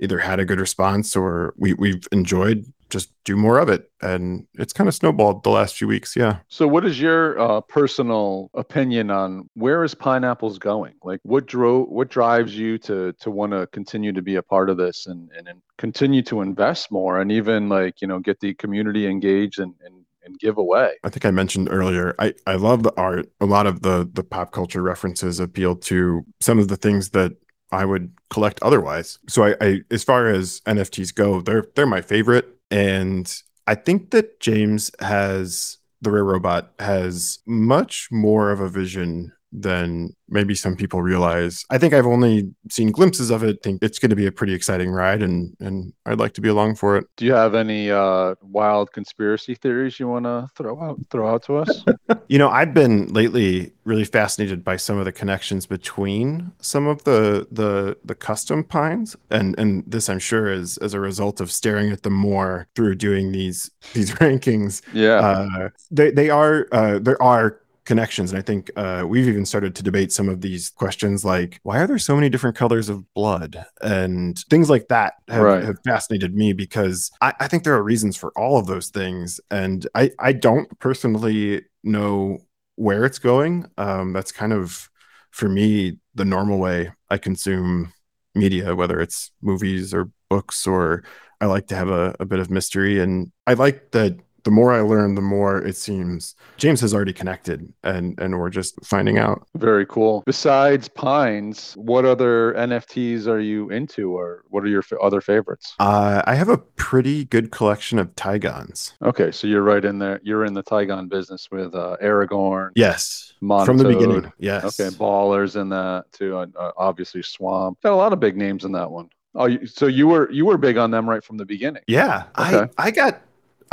either 0.00 0.18
had 0.18 0.40
a 0.40 0.44
good 0.44 0.60
response 0.60 1.16
or 1.16 1.54
we, 1.56 1.72
we've 1.74 2.06
enjoyed 2.12 2.66
just 2.88 3.10
do 3.24 3.36
more 3.36 3.58
of 3.58 3.68
it. 3.68 3.90
And 4.00 4.46
it's 4.54 4.72
kind 4.72 4.88
of 4.88 4.94
snowballed 4.94 5.42
the 5.42 5.50
last 5.50 5.76
few 5.76 5.88
weeks. 5.88 6.14
Yeah. 6.14 6.38
So, 6.48 6.68
what 6.68 6.84
is 6.84 7.00
your 7.00 7.38
uh, 7.38 7.60
personal 7.62 8.50
opinion 8.54 9.10
on 9.10 9.50
where 9.54 9.82
is 9.82 9.94
pineapples 9.94 10.58
going? 10.58 10.94
Like, 11.02 11.20
what 11.24 11.46
drove, 11.46 11.88
what 11.88 12.08
drives 12.08 12.56
you 12.56 12.78
to 12.78 13.12
to 13.12 13.30
want 13.30 13.52
to 13.52 13.66
continue 13.68 14.12
to 14.12 14.22
be 14.22 14.36
a 14.36 14.42
part 14.42 14.70
of 14.70 14.76
this 14.76 15.06
and, 15.06 15.30
and 15.36 15.48
and 15.48 15.62
continue 15.78 16.22
to 16.22 16.42
invest 16.42 16.92
more, 16.92 17.20
and 17.20 17.32
even 17.32 17.68
like 17.68 18.00
you 18.00 18.08
know 18.08 18.20
get 18.20 18.40
the 18.40 18.54
community 18.54 19.06
engaged 19.06 19.58
and 19.58 19.74
and 19.84 20.05
and 20.26 20.38
give 20.38 20.58
away. 20.58 20.92
I 21.04 21.08
think 21.08 21.24
I 21.24 21.30
mentioned 21.30 21.68
earlier, 21.70 22.14
I, 22.18 22.34
I 22.46 22.56
love 22.56 22.82
the 22.82 22.92
art. 22.96 23.30
A 23.40 23.46
lot 23.46 23.66
of 23.66 23.82
the 23.82 24.08
the 24.12 24.24
pop 24.24 24.52
culture 24.52 24.82
references 24.82 25.40
appeal 25.40 25.76
to 25.76 26.24
some 26.40 26.58
of 26.58 26.68
the 26.68 26.76
things 26.76 27.10
that 27.10 27.32
I 27.72 27.84
would 27.84 28.12
collect 28.30 28.62
otherwise. 28.62 29.18
So 29.28 29.44
I, 29.44 29.54
I 29.60 29.80
as 29.90 30.04
far 30.04 30.28
as 30.28 30.60
NFTs 30.66 31.14
go, 31.14 31.40
they're 31.40 31.66
they're 31.74 31.86
my 31.86 32.02
favorite. 32.02 32.48
And 32.70 33.32
I 33.66 33.74
think 33.74 34.10
that 34.10 34.40
James 34.40 34.90
has 35.00 35.78
the 36.02 36.10
rare 36.10 36.24
robot 36.24 36.72
has 36.78 37.38
much 37.46 38.08
more 38.10 38.50
of 38.50 38.60
a 38.60 38.68
vision 38.68 39.32
than 39.52 40.14
maybe 40.28 40.54
some 40.54 40.76
people 40.76 41.02
realize. 41.02 41.64
I 41.70 41.78
think 41.78 41.94
I've 41.94 42.06
only 42.06 42.52
seen 42.70 42.90
glimpses 42.90 43.30
of 43.30 43.42
it. 43.42 43.62
Think 43.62 43.82
it's 43.82 43.98
going 43.98 44.10
to 44.10 44.16
be 44.16 44.26
a 44.26 44.32
pretty 44.32 44.54
exciting 44.54 44.90
ride 44.90 45.22
and 45.22 45.56
and 45.60 45.92
I'd 46.04 46.18
like 46.18 46.34
to 46.34 46.40
be 46.40 46.48
along 46.48 46.76
for 46.76 46.96
it. 46.96 47.06
Do 47.16 47.24
you 47.24 47.32
have 47.32 47.54
any 47.54 47.90
uh, 47.90 48.34
wild 48.42 48.92
conspiracy 48.92 49.54
theories 49.54 49.98
you 50.00 50.08
want 50.08 50.24
to 50.24 50.48
throw 50.56 50.80
out 50.80 50.98
throw 51.10 51.28
out 51.28 51.42
to 51.44 51.56
us? 51.56 51.84
you 52.28 52.38
know, 52.38 52.48
I've 52.48 52.74
been 52.74 53.06
lately 53.12 53.72
really 53.84 54.04
fascinated 54.04 54.64
by 54.64 54.76
some 54.76 54.98
of 54.98 55.04
the 55.04 55.12
connections 55.12 55.64
between 55.64 56.52
some 56.60 56.86
of 56.86 57.04
the 57.04 57.46
the 57.50 57.96
the 58.04 58.14
custom 58.14 58.64
pines 58.64 59.16
and 59.30 59.58
and 59.58 59.84
this 59.86 60.08
I'm 60.08 60.18
sure 60.18 60.52
is 60.52 60.76
as 60.78 60.92
a 60.92 61.00
result 61.00 61.40
of 61.40 61.52
staring 61.52 61.92
at 61.92 62.02
them 62.02 62.14
more 62.14 62.66
through 62.74 62.96
doing 62.96 63.32
these 63.32 63.70
these 63.94 64.10
rankings. 64.16 64.82
Yeah. 64.92 65.20
Uh, 65.20 65.68
they 65.90 66.10
they 66.10 66.30
are 66.30 66.66
uh, 66.72 66.98
there 66.98 67.20
are 67.22 67.60
connections. 67.86 68.32
And 68.32 68.38
I 68.38 68.42
think 68.42 68.70
uh, 68.76 69.04
we've 69.08 69.28
even 69.28 69.46
started 69.46 69.74
to 69.76 69.82
debate 69.82 70.12
some 70.12 70.28
of 70.28 70.42
these 70.42 70.70
questions 70.70 71.24
like, 71.24 71.60
why 71.62 71.78
are 71.78 71.86
there 71.86 71.98
so 71.98 72.14
many 72.14 72.28
different 72.28 72.56
colors 72.56 72.88
of 72.88 73.14
blood? 73.14 73.64
And 73.80 74.38
things 74.50 74.68
like 74.68 74.88
that 74.88 75.14
have, 75.28 75.42
Right. 75.42 75.64
have 75.64 75.78
fascinated 75.84 76.34
me 76.34 76.52
because 76.52 77.10
I, 77.22 77.32
I 77.40 77.48
think 77.48 77.64
there 77.64 77.74
are 77.74 77.82
reasons 77.82 78.16
for 78.16 78.32
all 78.36 78.58
of 78.58 78.66
those 78.66 78.88
things. 78.90 79.40
And 79.50 79.86
I, 79.94 80.10
I 80.18 80.32
don't 80.32 80.78
personally 80.80 81.62
know 81.82 82.38
where 82.74 83.04
it's 83.04 83.18
going. 83.18 83.66
Um, 83.78 84.12
that's 84.12 84.32
kind 84.32 84.52
of, 84.52 84.90
for 85.30 85.48
me, 85.48 85.98
the 86.14 86.24
normal 86.24 86.58
way 86.58 86.92
I 87.08 87.18
consume 87.18 87.92
media, 88.34 88.74
whether 88.74 89.00
it's 89.00 89.30
movies 89.40 89.94
or 89.94 90.10
books 90.28 90.66
or 90.66 91.04
I 91.40 91.46
like 91.46 91.68
to 91.68 91.76
have 91.76 91.88
a, 91.90 92.16
a 92.18 92.24
bit 92.24 92.38
of 92.38 92.50
mystery. 92.50 93.00
And 93.00 93.30
I 93.46 93.54
like 93.54 93.92
that 93.92 94.18
the 94.46 94.50
more 94.52 94.72
I 94.72 94.80
learn, 94.80 95.16
the 95.16 95.20
more 95.20 95.58
it 95.58 95.76
seems 95.76 96.36
James 96.56 96.80
has 96.80 96.94
already 96.94 97.12
connected 97.12 97.72
and 97.82 98.16
and 98.20 98.38
we're 98.38 98.48
just 98.48 98.72
finding 98.84 99.18
out. 99.18 99.44
Very 99.56 99.84
cool. 99.86 100.22
Besides 100.24 100.88
pines, 100.88 101.74
what 101.76 102.04
other 102.04 102.54
NFTs 102.54 103.26
are 103.26 103.40
you 103.40 103.70
into, 103.70 104.12
or 104.16 104.44
what 104.50 104.62
are 104.62 104.68
your 104.68 104.84
f- 104.88 104.96
other 105.02 105.20
favorites? 105.20 105.74
Uh, 105.80 106.22
I 106.26 106.36
have 106.36 106.48
a 106.48 106.58
pretty 106.58 107.24
good 107.24 107.50
collection 107.50 107.98
of 107.98 108.14
Tigons. 108.14 108.92
Okay, 109.02 109.32
so 109.32 109.48
you're 109.48 109.62
right 109.64 109.84
in 109.84 109.98
there. 109.98 110.20
You're 110.22 110.44
in 110.44 110.54
the 110.54 110.62
Tygon 110.62 111.08
business 111.08 111.48
with 111.50 111.74
uh, 111.74 111.96
Aragorn, 112.00 112.70
Yes, 112.76 113.32
Monotone. 113.40 113.66
from 113.66 113.78
the 113.78 113.88
beginning. 113.92 114.32
Yes. 114.38 114.64
Okay, 114.80 114.94
ballers 114.96 115.60
in 115.60 115.68
that 115.70 116.04
too. 116.12 116.36
Uh, 116.38 116.46
uh, 116.58 116.70
obviously, 116.76 117.22
Swamp. 117.22 117.80
Got 117.82 117.92
a 117.92 117.96
lot 117.96 118.12
of 118.12 118.20
big 118.20 118.36
names 118.36 118.64
in 118.64 118.70
that 118.72 118.88
one. 118.88 119.08
Oh, 119.34 119.48
so 119.66 119.86
you 119.86 120.06
were 120.06 120.30
you 120.30 120.46
were 120.46 120.56
big 120.56 120.78
on 120.78 120.90
them 120.90 121.06
right 121.10 121.22
from 121.22 121.36
the 121.36 121.44
beginning. 121.44 121.82
Yeah, 121.88 122.24
Okay. 122.38 122.68
I 122.78 122.86
I 122.86 122.90
got 122.90 123.20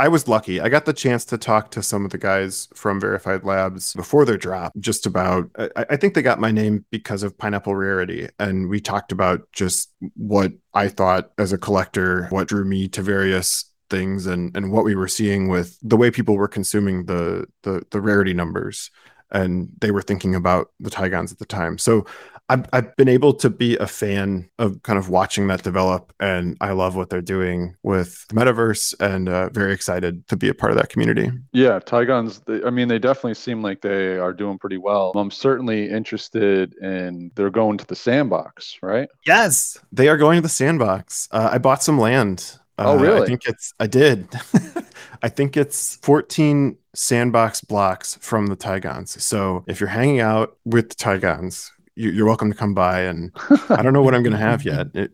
I 0.00 0.08
was 0.08 0.26
lucky. 0.26 0.60
I 0.60 0.68
got 0.68 0.84
the 0.84 0.92
chance 0.92 1.24
to 1.26 1.38
talk 1.38 1.70
to 1.72 1.82
some 1.82 2.04
of 2.04 2.10
the 2.10 2.18
guys 2.18 2.68
from 2.74 3.00
Verified 3.00 3.44
Labs 3.44 3.94
before 3.94 4.24
their 4.24 4.36
drop, 4.36 4.72
just 4.78 5.06
about. 5.06 5.50
I, 5.56 5.86
I 5.90 5.96
think 5.96 6.14
they 6.14 6.22
got 6.22 6.40
my 6.40 6.50
name 6.50 6.84
because 6.90 7.22
of 7.22 7.38
Pineapple 7.38 7.74
Rarity, 7.74 8.28
and 8.38 8.68
we 8.68 8.80
talked 8.80 9.12
about 9.12 9.50
just 9.52 9.92
what 10.16 10.52
I 10.72 10.88
thought 10.88 11.30
as 11.38 11.52
a 11.52 11.58
collector, 11.58 12.26
what 12.30 12.48
drew 12.48 12.64
me 12.64 12.88
to 12.88 13.02
various 13.02 13.66
things, 13.88 14.26
and 14.26 14.56
and 14.56 14.72
what 14.72 14.84
we 14.84 14.96
were 14.96 15.08
seeing 15.08 15.48
with 15.48 15.78
the 15.82 15.96
way 15.96 16.10
people 16.10 16.36
were 16.36 16.48
consuming 16.48 17.06
the 17.06 17.46
the 17.62 17.84
the 17.90 18.00
rarity 18.00 18.34
numbers, 18.34 18.90
and 19.30 19.68
they 19.80 19.92
were 19.92 20.02
thinking 20.02 20.34
about 20.34 20.70
the 20.80 20.90
Tigons 20.90 21.30
at 21.30 21.38
the 21.38 21.46
time. 21.46 21.78
So 21.78 22.06
I've, 22.50 22.66
I've 22.74 22.94
been 22.96 23.08
able 23.08 23.32
to 23.34 23.48
be 23.48 23.76
a 23.78 23.86
fan 23.86 24.50
of 24.58 24.82
kind 24.82 24.98
of 24.98 25.08
watching 25.08 25.46
that 25.48 25.62
develop 25.62 26.12
and 26.20 26.56
i 26.60 26.72
love 26.72 26.94
what 26.94 27.08
they're 27.08 27.22
doing 27.22 27.74
with 27.82 28.26
the 28.28 28.34
metaverse 28.34 28.94
and 29.00 29.28
uh, 29.28 29.48
very 29.50 29.72
excited 29.72 30.26
to 30.28 30.36
be 30.36 30.48
a 30.48 30.54
part 30.54 30.70
of 30.72 30.76
that 30.78 30.90
community 30.90 31.30
Yeah, 31.52 31.78
Tygons. 31.80 32.42
I 32.66 32.70
mean, 32.70 32.88
they 32.88 32.98
definitely 32.98 33.34
seem 33.34 33.62
like 33.62 33.80
they 33.80 34.18
are 34.18 34.32
doing 34.32 34.58
pretty 34.58 34.76
well. 34.78 35.12
I'm 35.16 35.30
certainly 35.30 35.88
interested 35.88 36.74
in. 36.82 37.30
They're 37.34 37.50
going 37.50 37.78
to 37.78 37.86
the 37.86 37.96
sandbox, 37.96 38.78
right? 38.82 39.08
yes 39.26 39.78
they 39.92 40.08
are 40.08 40.16
going 40.18 40.36
to 40.36 40.42
the 40.42 40.48
sandbox 40.48 41.28
uh, 41.32 41.48
i 41.52 41.58
bought 41.58 41.82
some 41.82 41.98
land 41.98 42.58
uh, 42.78 42.84
Oh, 42.92 42.98
really? 42.98 43.22
i 43.22 43.26
think 43.26 43.42
it's 43.46 43.72
i 43.80 43.86
did 43.86 44.28
i 45.22 45.28
think 45.28 45.56
it's 45.56 45.96
14 46.02 46.76
sandbox 46.94 47.60
blocks 47.60 48.16
from 48.20 48.46
the 48.48 48.56
Tigons. 48.56 49.20
so 49.20 49.64
if 49.66 49.80
you're 49.80 49.88
hanging 49.88 50.20
out 50.20 50.56
with 50.64 50.90
the 50.90 50.94
Tigons, 50.94 51.70
you, 51.70 51.73
you're 51.96 52.26
welcome 52.26 52.50
to 52.50 52.56
come 52.56 52.74
by 52.74 53.00
and 53.00 53.30
i 53.68 53.82
don't 53.82 53.92
know 53.92 54.02
what 54.02 54.14
i'm 54.14 54.22
going 54.22 54.32
to 54.32 54.38
have 54.38 54.64
yet 54.64 54.88
it, 54.94 55.12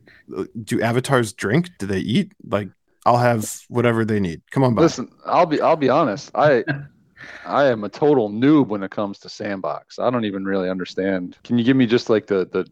do 0.64 0.80
avatars 0.80 1.32
drink 1.32 1.70
do 1.78 1.86
they 1.86 1.98
eat 1.98 2.32
like 2.46 2.68
i'll 3.06 3.18
have 3.18 3.60
whatever 3.68 4.04
they 4.04 4.20
need 4.20 4.40
come 4.50 4.62
on 4.62 4.74
by 4.74 4.82
Listen, 4.82 5.10
I'll 5.26 5.46
be 5.46 5.60
I'll 5.60 5.76
be 5.76 5.88
honest. 5.88 6.30
I 6.34 6.64
I 7.46 7.66
am 7.66 7.84
a 7.84 7.88
total 7.88 8.30
noob 8.30 8.68
when 8.68 8.82
it 8.82 8.90
comes 8.90 9.18
to 9.20 9.28
sandbox. 9.28 9.98
I 9.98 10.10
don't 10.10 10.24
even 10.24 10.44
really 10.44 10.70
understand. 10.70 11.36
Can 11.44 11.58
you 11.58 11.64
give 11.64 11.76
me 11.76 11.86
just 11.86 12.10
like 12.10 12.26
the 12.26 12.46
the 12.46 12.66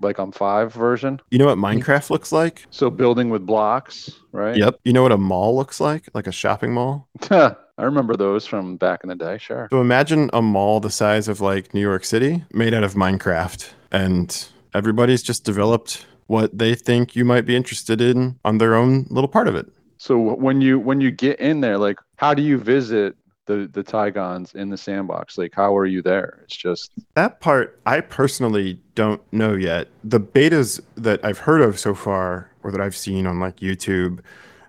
like 0.00 0.18
on 0.18 0.32
five 0.32 0.72
version? 0.72 1.20
You 1.30 1.38
know 1.38 1.46
what 1.46 1.58
Minecraft 1.58 2.10
looks 2.10 2.32
like? 2.32 2.66
So 2.70 2.90
building 2.90 3.30
with 3.30 3.46
blocks, 3.46 4.10
right? 4.32 4.56
Yep. 4.56 4.80
You 4.84 4.92
know 4.92 5.02
what 5.02 5.12
a 5.12 5.18
mall 5.18 5.56
looks 5.56 5.80
like? 5.80 6.08
Like 6.14 6.26
a 6.26 6.32
shopping 6.32 6.72
mall? 6.72 7.08
I 7.76 7.82
remember 7.82 8.16
those 8.16 8.46
from 8.46 8.76
back 8.76 9.00
in 9.02 9.08
the 9.08 9.16
day. 9.16 9.38
Sure. 9.38 9.68
So 9.70 9.80
imagine 9.80 10.30
a 10.32 10.40
mall 10.40 10.80
the 10.80 10.90
size 10.90 11.26
of 11.28 11.40
like 11.40 11.74
New 11.74 11.80
York 11.80 12.04
City 12.04 12.44
made 12.52 12.72
out 12.72 12.84
of 12.84 12.94
Minecraft. 12.94 13.68
And 13.90 14.46
everybody's 14.74 15.22
just 15.22 15.44
developed 15.44 16.06
what 16.26 16.56
they 16.56 16.74
think 16.74 17.16
you 17.16 17.24
might 17.24 17.46
be 17.46 17.56
interested 17.56 18.00
in 18.00 18.38
on 18.44 18.58
their 18.58 18.74
own 18.74 19.06
little 19.10 19.28
part 19.28 19.48
of 19.48 19.54
it. 19.56 19.66
So 19.98 20.18
when 20.18 20.60
you 20.60 20.78
when 20.78 21.00
you 21.00 21.10
get 21.10 21.40
in 21.40 21.60
there, 21.60 21.78
like, 21.78 21.98
how 22.16 22.34
do 22.34 22.42
you 22.42 22.58
visit 22.58 23.16
the 23.46 23.68
the 23.72 23.82
Tygons 23.82 24.54
in 24.54 24.70
the 24.70 24.76
sandbox? 24.76 25.38
Like, 25.38 25.54
how 25.54 25.76
are 25.76 25.86
you 25.86 26.02
there? 26.02 26.40
It's 26.44 26.56
just 26.56 26.92
That 27.14 27.40
part 27.40 27.80
I 27.86 28.00
personally 28.00 28.80
don't 28.94 29.20
know 29.32 29.54
yet. 29.54 29.88
The 30.02 30.20
betas 30.20 30.80
that 30.96 31.24
I've 31.24 31.38
heard 31.38 31.60
of 31.60 31.78
so 31.78 31.94
far 31.94 32.50
or 32.62 32.70
that 32.70 32.80
I've 32.80 32.96
seen 32.96 33.26
on 33.26 33.40
like 33.40 33.56
YouTube, 33.56 34.20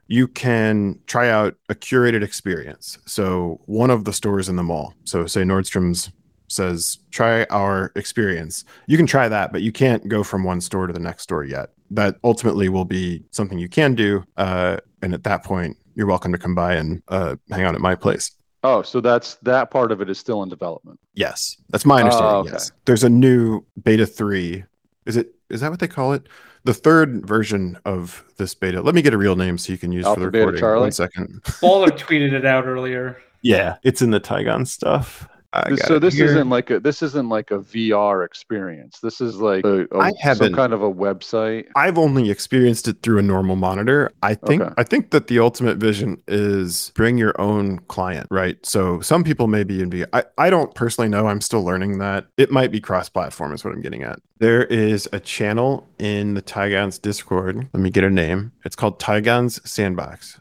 you 0.07 0.27
can 0.27 0.99
try 1.07 1.30
out 1.30 1.56
a 1.69 1.76
curated 1.76 2.23
experience. 2.23 2.98
So 3.06 3.61
one 3.65 3.90
of 3.90 4.06
the 4.06 4.14
stores 4.14 4.49
in 4.49 4.56
the 4.56 4.64
mall. 4.64 4.94
So 5.03 5.26
say 5.26 5.41
Nordstrom's 5.44 6.11
says 6.48 6.99
try 7.11 7.45
our 7.45 7.91
experience. 7.95 8.65
You 8.88 8.98
can 8.98 9.07
try 9.07 9.27
that, 9.27 9.52
but 9.52 9.61
you 9.61 9.72
can't 9.72 10.07
go 10.07 10.23
from 10.23 10.44
one 10.44 10.61
store 10.61 10.88
to 10.88 10.94
the 10.94 10.99
next 10.99 11.23
store 11.23 11.44
yet. 11.44 11.72
That 11.91 12.18
ultimately 12.23 12.69
will 12.69 12.86
be 12.86 13.23
something 13.32 13.57
you 13.57 13.69
can 13.69 13.95
do. 13.95 14.23
Uh, 14.38 14.77
and 15.02 15.14
at 15.14 15.23
that 15.23 15.44
point, 15.44 15.77
you're 15.95 16.07
welcome 16.07 16.32
to 16.32 16.38
come 16.38 16.53
by 16.53 16.76
and 16.76 17.02
uh, 17.07 17.36
hang 17.49 17.64
out 17.64 17.73
at 17.73 17.82
my 17.82 17.95
place. 17.95 18.32
oh, 18.64 18.82
so 18.82 18.99
that's 19.02 19.36
that 19.36 19.72
part 19.72 19.91
of 19.91 20.02
it 20.02 20.10
is 20.10 20.19
still 20.19 20.44
in 20.44 20.49
development. 20.49 20.99
Yes, 21.14 21.57
that's 21.69 21.86
my 21.86 21.99
understanding. 21.99 22.32
Oh, 22.32 22.40
okay. 22.40 22.52
Yes, 22.52 22.72
there's 22.86 23.03
a 23.03 23.10
new 23.10 23.64
beta 23.84 24.06
three. 24.06 24.64
Is 25.06 25.18
it? 25.18 25.34
Is 25.49 25.61
that 25.61 25.72
what 25.72 25.80
they 25.80 25.88
call 25.88 26.14
it? 26.14 26.27
The 26.66 26.74
third 26.74 27.26
version 27.26 27.78
of 27.86 28.26
this 28.38 28.54
beta. 28.56 28.82
Let 28.82 28.96
me 28.96 29.02
get 29.02 29.14
a 29.14 29.18
real 29.18 29.36
name 29.36 29.58
so 29.58 29.72
you 29.72 29.78
can 29.78 29.92
use 29.92 30.06
Alpha, 30.06 30.20
for 30.20 30.26
the 30.26 30.32
beta, 30.32 30.46
recording. 30.46 30.60
Charlie? 30.60 30.82
One 30.82 30.92
second. 30.92 31.44
Baller 31.62 31.98
tweeted 31.98 32.34
it 32.34 32.44
out 32.44 32.66
earlier. 32.66 33.22
Yeah, 33.44 33.78
it's 33.84 34.02
in 34.02 34.10
the 34.10 34.20
Tygon 34.20 34.68
stuff. 34.68 35.28
I 35.56 35.69
This- 35.69 35.80
got 35.80 35.88
so 35.88 35.99
this 35.99 36.14
here. 36.15 36.26
isn't 36.26 36.49
like 36.49 36.69
a 36.69 36.80
this 36.80 37.02
isn't 37.02 37.30
like 37.30 37.52
a 37.52 37.60
VR 37.60 38.26
experience. 38.26 38.99
This 38.99 39.22
is 39.22 39.38
like 39.38 39.64
a, 39.65 39.88
a- 39.91 39.99
I 39.99 40.34
some 40.34 40.53
kind 40.53 40.73
of 40.73 40.82
a 40.82 40.91
website. 40.91 41.65
I've 41.76 41.98
only 41.98 42.30
experienced 42.30 42.88
it 42.88 42.98
through 43.02 43.19
a 43.19 43.22
normal 43.22 43.56
monitor. 43.56 44.11
I 44.22 44.36
think 44.36 44.61
Okay. 44.61 44.73
I 44.77 44.84
think 44.84 45.11
that 45.11 45.27
the 45.27 45.40
ultimate 45.40 45.77
vision 45.77 46.22
is 46.27 46.91
bring 46.95 47.18
your 47.18 47.40
own 47.40 47.80
client, 47.88 48.27
right? 48.32 48.64
So 48.65 48.99
some 49.02 49.23
people 49.23 49.48
may 49.48 49.64
be 49.64 49.82
in 49.82 49.90
VR. 49.90 50.07
I, 50.14 50.23
I 50.38 50.49
don't 50.49 50.73
personally 50.76 51.10
know. 51.10 51.27
I'm 51.27 51.41
still 51.41 51.64
learning 51.64 51.99
that. 51.99 52.26
It 52.38 52.52
might 52.52 52.72
be 52.72 52.80
cross-platform 52.82 53.53
is 53.53 53.64
what 53.64 53.73
I'm 53.73 53.82
getting 53.82 54.03
at. 54.03 54.19
There 54.40 54.65
is 54.65 55.07
a 55.14 55.19
channel 55.19 55.88
in 55.99 56.34
the 56.34 56.41
Tygons 56.41 57.02
Discord. 57.02 57.69
Let 57.73 57.82
me 57.82 57.90
get 57.90 58.03
a 58.03 58.10
name. 58.10 58.52
It's 58.65 58.76
called 58.76 58.99
Tygons 58.99 59.65
Sandbox. 59.65 60.40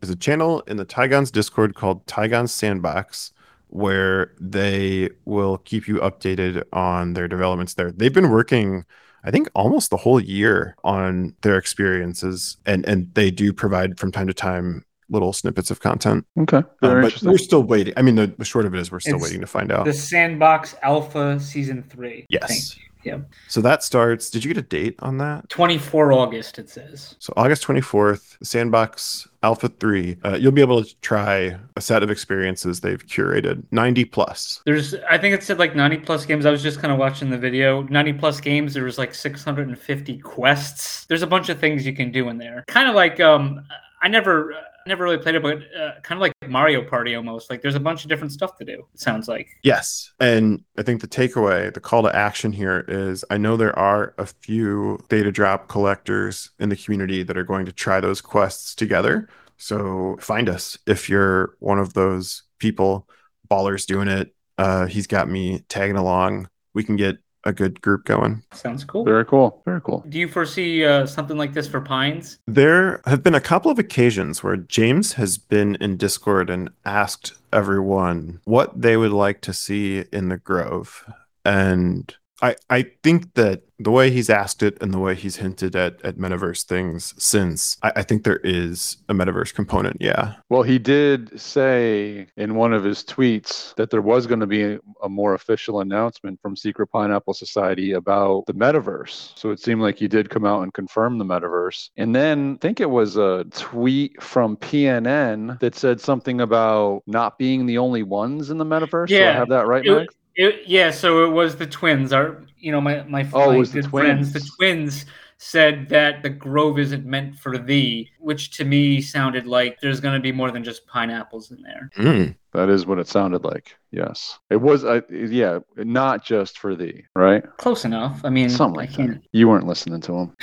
There's 0.00 0.10
a 0.10 0.16
channel 0.16 0.60
in 0.66 0.76
the 0.78 0.84
Tygons 0.86 1.30
Discord 1.32 1.74
called 1.74 2.06
Tygons 2.06 2.50
Sandbox 2.50 3.32
where 3.72 4.32
they 4.38 5.08
will 5.24 5.56
keep 5.58 5.88
you 5.88 5.96
updated 5.96 6.62
on 6.72 7.14
their 7.14 7.26
developments 7.26 7.74
there. 7.74 7.90
They've 7.90 8.12
been 8.12 8.30
working 8.30 8.84
I 9.24 9.30
think 9.30 9.48
almost 9.54 9.90
the 9.90 9.96
whole 9.96 10.20
year 10.20 10.76
on 10.82 11.34
their 11.42 11.56
experiences 11.56 12.56
and 12.66 12.86
and 12.86 13.14
they 13.14 13.30
do 13.30 13.52
provide 13.52 13.98
from 13.98 14.10
time 14.12 14.26
to 14.26 14.34
time 14.34 14.84
little 15.08 15.32
snippets 15.32 15.70
of 15.70 15.80
content. 15.80 16.26
Okay. 16.40 16.58
Um, 16.58 17.02
but 17.02 17.22
we're 17.22 17.38
still 17.38 17.62
waiting. 17.62 17.94
I 17.96 18.02
mean, 18.02 18.14
the, 18.14 18.26
the 18.38 18.44
short 18.44 18.64
of 18.64 18.74
it 18.74 18.80
is 18.80 18.90
we're 18.90 19.00
still 19.00 19.16
It's 19.16 19.24
waiting 19.24 19.42
to 19.42 19.46
find 19.46 19.70
out. 19.70 19.84
The 19.84 19.92
Sandbox 19.92 20.74
Alpha 20.82 21.38
Season 21.38 21.82
3. 21.82 22.26
Yes. 22.30 22.76
Yeah. 23.04 23.18
So 23.48 23.60
that 23.62 23.82
starts. 23.82 24.30
Did 24.30 24.44
you 24.44 24.54
get 24.54 24.64
a 24.64 24.66
date 24.66 24.96
on 25.00 25.18
that? 25.18 25.48
24 25.48 26.12
August, 26.12 26.58
it 26.58 26.70
says. 26.70 27.16
So 27.18 27.32
August 27.36 27.64
24th, 27.64 28.36
Sandbox 28.44 29.28
Alpha 29.42 29.68
3. 29.68 30.16
Uh, 30.24 30.36
you'll 30.36 30.52
be 30.52 30.60
able 30.60 30.84
to 30.84 30.94
try 31.00 31.56
a 31.76 31.80
set 31.80 32.02
of 32.02 32.10
experiences 32.10 32.80
they've 32.80 33.04
curated, 33.06 33.64
90 33.72 34.04
plus. 34.06 34.62
There's, 34.64 34.94
I 35.10 35.18
think 35.18 35.34
it 35.34 35.42
said 35.42 35.58
like 35.58 35.74
90 35.74 35.98
plus 35.98 36.24
games. 36.24 36.46
I 36.46 36.50
was 36.50 36.62
just 36.62 36.80
kind 36.80 36.92
of 36.92 36.98
watching 36.98 37.30
the 37.30 37.38
video. 37.38 37.82
90 37.82 38.12
plus 38.14 38.40
games. 38.40 38.74
There 38.74 38.84
was 38.84 38.98
like 38.98 39.14
650 39.14 40.18
quests. 40.18 41.06
There's 41.06 41.22
a 41.22 41.26
bunch 41.26 41.48
of 41.48 41.58
things 41.58 41.84
you 41.84 41.94
can 41.94 42.12
do 42.12 42.28
in 42.28 42.38
there. 42.38 42.64
Kind 42.68 42.88
of 42.88 42.94
like, 42.94 43.18
um, 43.20 43.64
I 44.00 44.08
never, 44.08 44.54
never 44.86 45.04
really 45.04 45.18
played 45.18 45.34
it, 45.34 45.42
but 45.42 45.58
uh, 45.78 46.00
kind 46.02 46.18
of 46.18 46.20
like 46.20 46.32
Mario 46.48 46.82
Party 46.82 47.14
almost. 47.14 47.50
Like 47.50 47.62
there's 47.62 47.74
a 47.74 47.80
bunch 47.80 48.04
of 48.04 48.08
different 48.08 48.32
stuff 48.32 48.56
to 48.58 48.64
do. 48.64 48.86
It 48.94 49.00
sounds 49.00 49.28
like. 49.28 49.48
Yes. 49.62 50.12
And 50.20 50.64
I 50.78 50.82
think 50.82 51.00
the 51.00 51.08
takeaway, 51.08 51.72
the 51.72 51.80
call 51.80 52.02
to 52.02 52.14
action 52.14 52.52
here 52.52 52.84
is 52.88 53.24
I 53.30 53.38
know 53.38 53.56
there 53.56 53.78
are 53.78 54.14
a 54.18 54.26
few 54.26 54.98
theta 55.08 55.32
drop 55.32 55.68
collectors 55.68 56.50
in 56.58 56.68
the 56.68 56.76
community 56.76 57.22
that 57.22 57.36
are 57.36 57.44
going 57.44 57.66
to 57.66 57.72
try 57.72 58.00
those 58.00 58.20
quests 58.20 58.74
together. 58.74 59.28
So 59.56 60.16
find 60.20 60.48
us 60.48 60.78
if 60.86 61.08
you're 61.08 61.56
one 61.60 61.78
of 61.78 61.94
those 61.94 62.42
people. 62.58 63.08
Baller's 63.48 63.86
doing 63.86 64.08
it. 64.08 64.34
Uh, 64.58 64.86
he's 64.86 65.06
got 65.06 65.28
me 65.28 65.60
tagging 65.68 65.96
along. 65.96 66.48
We 66.74 66.84
can 66.84 66.96
get 66.96 67.18
a 67.44 67.52
good 67.52 67.80
group 67.80 68.04
going. 68.04 68.42
Sounds 68.52 68.84
cool. 68.84 69.04
Very 69.04 69.24
cool. 69.24 69.62
Very 69.64 69.80
cool. 69.80 70.04
Do 70.08 70.18
you 70.18 70.28
foresee 70.28 70.84
uh, 70.84 71.06
something 71.06 71.36
like 71.36 71.52
this 71.52 71.68
for 71.68 71.80
Pines? 71.80 72.38
There 72.46 73.00
have 73.06 73.22
been 73.22 73.34
a 73.34 73.40
couple 73.40 73.70
of 73.70 73.78
occasions 73.78 74.42
where 74.42 74.56
James 74.56 75.14
has 75.14 75.38
been 75.38 75.76
in 75.76 75.96
Discord 75.96 76.50
and 76.50 76.70
asked 76.84 77.34
everyone 77.52 78.40
what 78.44 78.80
they 78.80 78.96
would 78.96 79.12
like 79.12 79.40
to 79.42 79.52
see 79.52 80.04
in 80.12 80.28
the 80.28 80.38
Grove. 80.38 81.04
And 81.44 82.14
I, 82.42 82.56
I 82.68 82.82
think 83.04 83.34
that 83.34 83.62
the 83.78 83.90
way 83.92 84.10
he's 84.10 84.28
asked 84.30 84.62
it 84.62 84.76
and 84.80 84.92
the 84.92 84.98
way 84.98 85.14
he's 85.14 85.36
hinted 85.36 85.74
at, 85.76 86.00
at 86.04 86.16
metaverse 86.16 86.64
things 86.64 87.14
since, 87.16 87.76
I, 87.82 87.92
I 87.96 88.02
think 88.02 88.24
there 88.24 88.40
is 88.44 88.96
a 89.08 89.14
metaverse 89.14 89.54
component. 89.54 89.96
Yeah. 90.00 90.34
Well, 90.50 90.62
he 90.62 90.78
did 90.78 91.40
say 91.40 92.26
in 92.36 92.54
one 92.56 92.72
of 92.72 92.84
his 92.84 93.02
tweets 93.04 93.74
that 93.76 93.90
there 93.90 94.02
was 94.02 94.26
going 94.26 94.40
to 94.40 94.46
be 94.46 94.62
a, 94.64 94.78
a 95.02 95.08
more 95.08 95.34
official 95.34 95.80
announcement 95.80 96.40
from 96.42 96.56
Secret 96.56 96.88
Pineapple 96.88 97.34
Society 97.34 97.92
about 97.92 98.44
the 98.46 98.54
metaverse. 98.54 99.32
So 99.36 99.50
it 99.50 99.58
seemed 99.60 99.80
like 99.80 99.96
he 99.98 100.08
did 100.08 100.28
come 100.30 100.44
out 100.44 100.62
and 100.62 100.74
confirm 100.74 101.18
the 101.18 101.24
metaverse. 101.24 101.90
And 101.96 102.14
then 102.14 102.54
I 102.56 102.58
think 102.60 102.80
it 102.80 102.90
was 102.90 103.16
a 103.16 103.44
tweet 103.52 104.20
from 104.22 104.56
PNN 104.56 105.58
that 105.60 105.74
said 105.74 106.00
something 106.00 106.40
about 106.40 107.02
not 107.06 107.38
being 107.38 107.66
the 107.66 107.78
only 107.78 108.02
ones 108.02 108.50
in 108.50 108.58
the 108.58 108.64
metaverse. 108.66 109.08
Do 109.08 109.16
I 109.16 109.20
Yeah. 109.20 109.32
have 109.34 109.48
that 109.50 109.66
right, 109.66 109.84
It- 109.84 109.92
Max? 109.92 110.14
It, 110.36 110.66
yeah, 110.66 110.90
so 110.90 111.24
it 111.24 111.30
was 111.30 111.56
the 111.56 111.66
twins. 111.66 112.12
Our, 112.12 112.42
you 112.58 112.72
know, 112.72 112.80
my 112.80 113.02
my, 113.04 113.28
Oh, 113.32 113.52
my 113.52 113.56
was 113.58 113.72
the 113.72 113.82
good 113.82 113.90
friends, 113.90 114.32
the 114.32 114.40
twins. 114.40 114.56
twins 114.56 115.06
said 115.38 115.88
that 115.88 116.22
the 116.22 116.30
grove 116.30 116.78
isn't 116.78 117.04
meant 117.04 117.36
for 117.36 117.58
thee, 117.58 118.08
which 118.20 118.52
to 118.56 118.64
me 118.64 119.00
sounded 119.00 119.44
like 119.44 119.76
there's 119.80 119.98
going 120.00 120.14
to 120.14 120.20
be 120.20 120.30
more 120.30 120.52
than 120.52 120.62
just 120.62 120.86
pineapples 120.86 121.50
in 121.50 121.60
there. 121.62 121.90
Mm. 121.98 122.36
That 122.52 122.68
is 122.68 122.86
what 122.86 123.00
it 123.00 123.08
sounded 123.08 123.42
like. 123.42 123.74
Yes. 123.90 124.38
It 124.50 124.60
was, 124.60 124.84
uh, 124.84 125.00
yeah, 125.10 125.58
not 125.76 126.24
just 126.24 126.58
for 126.58 126.76
thee, 126.76 127.02
right? 127.16 127.42
Close 127.56 127.84
enough. 127.84 128.20
I 128.24 128.30
mean, 128.30 128.50
Something 128.50 128.76
like 128.76 128.90
that. 128.90 128.96
can't. 128.96 129.24
You 129.32 129.48
weren't 129.48 129.66
listening 129.66 130.00
to 130.02 130.12
him. 130.16 130.36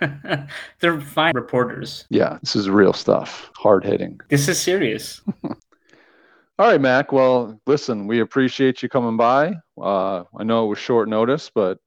They're 0.80 1.00
fine 1.02 1.34
reporters. 1.34 2.06
Yeah, 2.08 2.38
this 2.40 2.56
is 2.56 2.70
real 2.70 2.94
stuff. 2.94 3.50
Hard 3.56 3.84
hitting. 3.84 4.18
This 4.30 4.48
is 4.48 4.58
serious. 4.58 5.20
All 6.60 6.66
right, 6.66 6.78
Mac. 6.78 7.10
Well, 7.10 7.58
listen, 7.66 8.06
we 8.06 8.20
appreciate 8.20 8.82
you 8.82 8.90
coming 8.90 9.16
by. 9.16 9.54
Uh, 9.80 10.24
I 10.38 10.44
know 10.44 10.66
it 10.66 10.68
was 10.68 10.78
short 10.78 11.08
notice, 11.08 11.50
but 11.54 11.78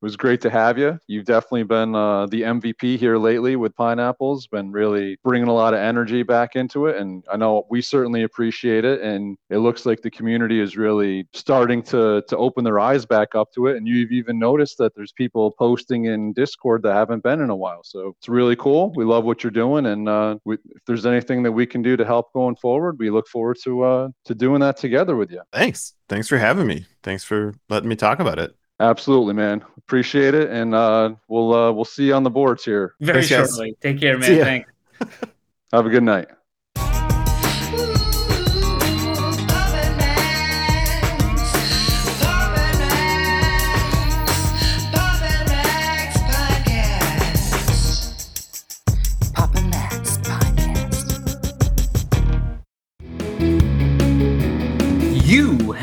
it 0.00 0.04
was 0.04 0.16
great 0.16 0.40
to 0.42 0.50
have 0.50 0.78
you. 0.78 0.96
You've 1.08 1.24
definitely 1.24 1.64
been 1.64 1.94
uh, 1.96 2.26
the 2.26 2.42
MVP 2.42 2.98
here 2.98 3.18
lately 3.18 3.56
with 3.56 3.74
Pineapples, 3.74 4.46
been 4.46 4.70
really 4.70 5.18
bringing 5.24 5.48
a 5.48 5.52
lot 5.52 5.74
of 5.74 5.80
energy 5.80 6.22
back 6.22 6.54
into 6.54 6.86
it. 6.86 6.98
And 6.98 7.24
I 7.30 7.36
know 7.36 7.66
we 7.68 7.82
certainly 7.82 8.22
appreciate 8.22 8.84
it. 8.84 9.00
And 9.00 9.36
it 9.50 9.58
looks 9.58 9.86
like 9.86 10.00
the 10.02 10.10
community 10.10 10.60
is 10.60 10.76
really 10.76 11.26
starting 11.32 11.82
to, 11.84 12.22
to 12.28 12.36
open 12.36 12.62
their 12.62 12.78
eyes 12.78 13.06
back 13.06 13.34
up 13.34 13.52
to 13.54 13.66
it. 13.66 13.76
And 13.76 13.88
you've 13.88 14.12
even 14.12 14.38
noticed 14.38 14.78
that 14.78 14.94
there's 14.94 15.10
people 15.10 15.50
posting 15.58 16.04
in 16.04 16.32
Discord 16.32 16.82
that 16.84 16.94
haven't 16.94 17.24
been 17.24 17.40
in 17.40 17.50
a 17.50 17.56
while. 17.56 17.82
So 17.82 18.14
it's 18.18 18.28
really 18.28 18.54
cool. 18.54 18.92
We 18.94 19.04
love 19.04 19.24
what 19.24 19.42
you're 19.42 19.50
doing. 19.50 19.86
And 19.86 20.08
uh, 20.08 20.36
we, 20.44 20.54
if 20.54 20.84
there's 20.86 21.06
anything 21.06 21.42
that 21.42 21.52
we 21.52 21.66
can 21.66 21.82
do 21.82 21.96
to 21.96 22.04
help 22.04 22.32
going 22.32 22.54
forward, 22.54 23.00
we 23.00 23.10
look 23.10 23.26
forward 23.26 23.56
to, 23.64 23.82
uh, 23.82 24.08
to 24.26 24.34
doing 24.36 24.60
that 24.60 24.76
together 24.76 25.16
with 25.16 25.32
you. 25.32 25.42
Thanks. 25.52 25.94
Thanks 26.08 26.28
for 26.28 26.38
having 26.38 26.68
me. 26.68 26.86
Thanks 27.02 27.24
for 27.24 27.54
letting 27.68 27.88
me 27.88 27.96
talk 27.96 28.20
about 28.20 28.38
it. 28.38 28.57
Absolutely, 28.80 29.34
man. 29.34 29.64
Appreciate 29.76 30.34
it, 30.34 30.50
and 30.50 30.74
uh, 30.74 31.14
we'll 31.28 31.52
uh, 31.52 31.72
we'll 31.72 31.84
see 31.84 32.06
you 32.06 32.14
on 32.14 32.22
the 32.22 32.30
boards 32.30 32.64
here. 32.64 32.94
Very 33.00 33.22
Thanks, 33.22 33.30
guys. 33.30 33.48
shortly. 33.48 33.76
Take 33.80 34.00
care, 34.00 34.18
man. 34.18 34.36
ya. 34.36 34.44
Thanks. 34.44 34.72
Have 35.72 35.86
a 35.86 35.90
good 35.90 36.02
night. 36.02 36.28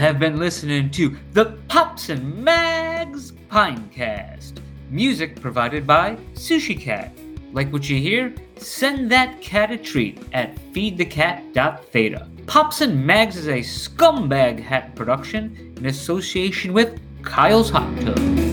Have 0.05 0.19
been 0.19 0.37
listening 0.37 0.87
to 0.91 1.17
the 1.33 1.57
Pops 1.67 2.09
and 2.09 2.37
Mags 2.43 3.31
Pinecast. 3.49 4.59
Music 4.91 5.41
provided 5.41 5.87
by 5.87 6.15
Sushi 6.35 6.79
Cat. 6.79 7.11
Like 7.53 7.73
what 7.73 7.89
you 7.89 7.97
hear? 7.97 8.31
Send 8.55 9.09
that 9.09 9.41
cat 9.41 9.71
a 9.71 9.77
treat 9.77 10.21
at 10.31 10.55
feedthecat.theta. 10.73 12.27
Pops 12.45 12.81
and 12.81 13.03
Mags 13.03 13.35
is 13.35 13.47
a 13.47 13.61
scumbag 13.61 14.59
hat 14.59 14.93
production 14.93 15.73
in 15.75 15.87
association 15.87 16.71
with 16.71 16.99
Kyle's 17.23 17.71
Hot 17.71 17.99
Tub. 18.01 18.44